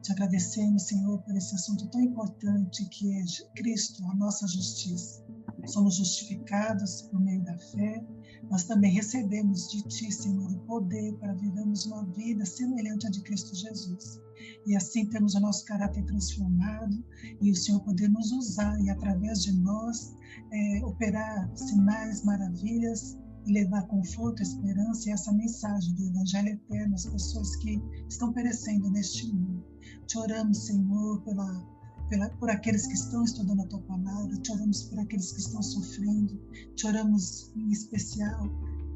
Te 0.00 0.12
agradecemos, 0.12 0.86
Senhor, 0.86 1.20
por 1.22 1.34
esse 1.34 1.52
assunto 1.56 1.90
tão 1.90 2.00
importante 2.00 2.88
que 2.90 3.12
é 3.12 3.24
Cristo, 3.56 4.04
a 4.08 4.14
nossa 4.14 4.46
justiça. 4.46 5.26
Somos 5.66 5.96
justificados 5.96 7.02
por 7.10 7.20
meio 7.20 7.42
da 7.42 7.58
fé 7.58 8.06
nós 8.50 8.64
também 8.64 8.92
recebemos 8.92 9.70
de 9.70 9.82
Ti, 9.82 10.10
Senhor, 10.10 10.50
o 10.50 10.58
poder 10.66 11.14
para 11.18 11.34
vivermos 11.34 11.86
uma 11.86 12.04
vida 12.06 12.44
semelhante 12.44 13.06
à 13.06 13.10
de 13.10 13.22
Cristo 13.22 13.54
Jesus. 13.54 14.20
E 14.66 14.74
assim 14.74 15.06
temos 15.06 15.34
o 15.34 15.40
nosso 15.40 15.64
caráter 15.64 16.04
transformado 16.04 17.04
e 17.40 17.52
o 17.52 17.54
Senhor 17.54 17.80
poder 17.80 18.08
nos 18.08 18.32
usar 18.32 18.76
e, 18.80 18.90
através 18.90 19.44
de 19.44 19.52
nós, 19.52 20.16
é, 20.52 20.84
operar 20.84 21.48
sinais, 21.56 22.24
maravilhas 22.24 23.16
e 23.46 23.52
levar 23.52 23.86
conforto, 23.86 24.42
esperança 24.42 25.08
e 25.08 25.12
essa 25.12 25.32
mensagem 25.32 25.94
do 25.94 26.08
Evangelho 26.08 26.48
eterno 26.48 26.94
às 26.94 27.06
pessoas 27.06 27.54
que 27.56 27.80
estão 28.08 28.32
perecendo 28.32 28.90
neste 28.90 29.32
mundo. 29.32 29.64
Te 30.06 30.18
oramos, 30.18 30.66
Senhor, 30.66 31.22
pela 31.22 31.79
pela, 32.10 32.28
por 32.30 32.50
aqueles 32.50 32.86
que 32.86 32.94
estão 32.94 33.24
estudando 33.24 33.62
a 33.62 33.66
tua 33.66 33.80
palavra, 33.82 34.36
te 34.36 34.52
oramos 34.52 34.82
por 34.82 34.98
aqueles 34.98 35.32
que 35.32 35.40
estão 35.40 35.62
sofrendo, 35.62 36.38
te 36.74 36.86
oramos 36.86 37.52
em 37.56 37.70
especial 37.70 38.50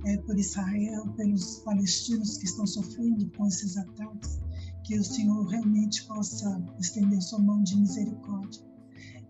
é, 0.04 0.18
por 0.18 0.36
Israel, 0.36 1.06
pelos 1.16 1.60
palestinos 1.60 2.36
que 2.36 2.44
estão 2.44 2.66
sofrendo 2.66 3.30
com 3.30 3.46
esses 3.46 3.76
ataques, 3.76 4.40
que 4.84 4.98
o 4.98 5.04
Senhor 5.04 5.46
realmente 5.46 6.04
possa 6.06 6.62
estender 6.78 7.22
sua 7.22 7.38
mão 7.38 7.62
de 7.62 7.76
misericórdia. 7.76 8.73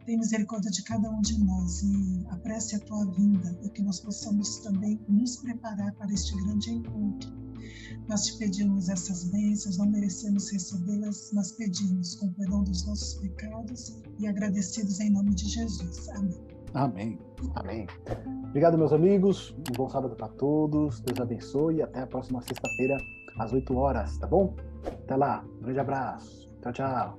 Tem 0.05 0.19
misericórdia 0.19 0.71
de 0.71 0.83
cada 0.83 1.11
um 1.11 1.21
de 1.21 1.39
nós 1.43 1.83
e 1.83 2.27
apresse 2.31 2.77
a 2.77 2.81
tua 2.81 3.11
vinda, 3.13 3.55
para 3.55 3.71
que 3.71 3.83
nós 3.83 4.01
possamos 4.01 4.59
também 4.59 5.01
nos 5.09 5.37
preparar 5.37 5.93
para 5.95 6.13
este 6.13 6.37
grande 6.43 6.71
encontro 6.71 7.45
nós 8.09 8.27
te 8.27 8.39
pedimos 8.39 8.89
essas 8.89 9.25
bênçãos, 9.25 9.79
não 9.79 9.87
merecemos 9.87 10.51
recebê-las, 10.51 11.31
mas 11.33 11.53
pedimos 11.53 12.17
com 12.17 12.33
perdão 12.33 12.63
dos 12.63 12.87
nossos 12.87 13.15
pecados 13.15 14.03
e 14.19 14.27
agradecidos 14.27 15.01
em 15.01 15.11
nome 15.11 15.35
de 15.35 15.49
Jesus. 15.49 16.09
Amém. 16.11 16.39
Amém. 16.75 17.19
Amém. 17.55 17.87
Obrigado, 18.49 18.77
meus 18.77 18.93
amigos. 18.93 19.55
Um 19.71 19.73
bom 19.77 19.89
sábado 19.89 20.17
para 20.17 20.29
todos. 20.29 21.01
Deus 21.01 21.21
abençoe 21.21 21.77
e 21.77 21.83
até 21.83 22.01
a 22.01 22.07
próxima 22.07 22.43
sexta-feira, 22.43 22.97
às 23.39 23.53
8 23.53 23.75
horas, 23.75 24.19
tá 24.19 24.27
bom? 24.27 24.55
Até 24.85 25.17
lá. 25.17 25.45
Um 25.59 25.63
grande 25.63 25.81
abraço. 25.81 26.51
Tchau, 26.61 26.73
tchau. 26.73 27.19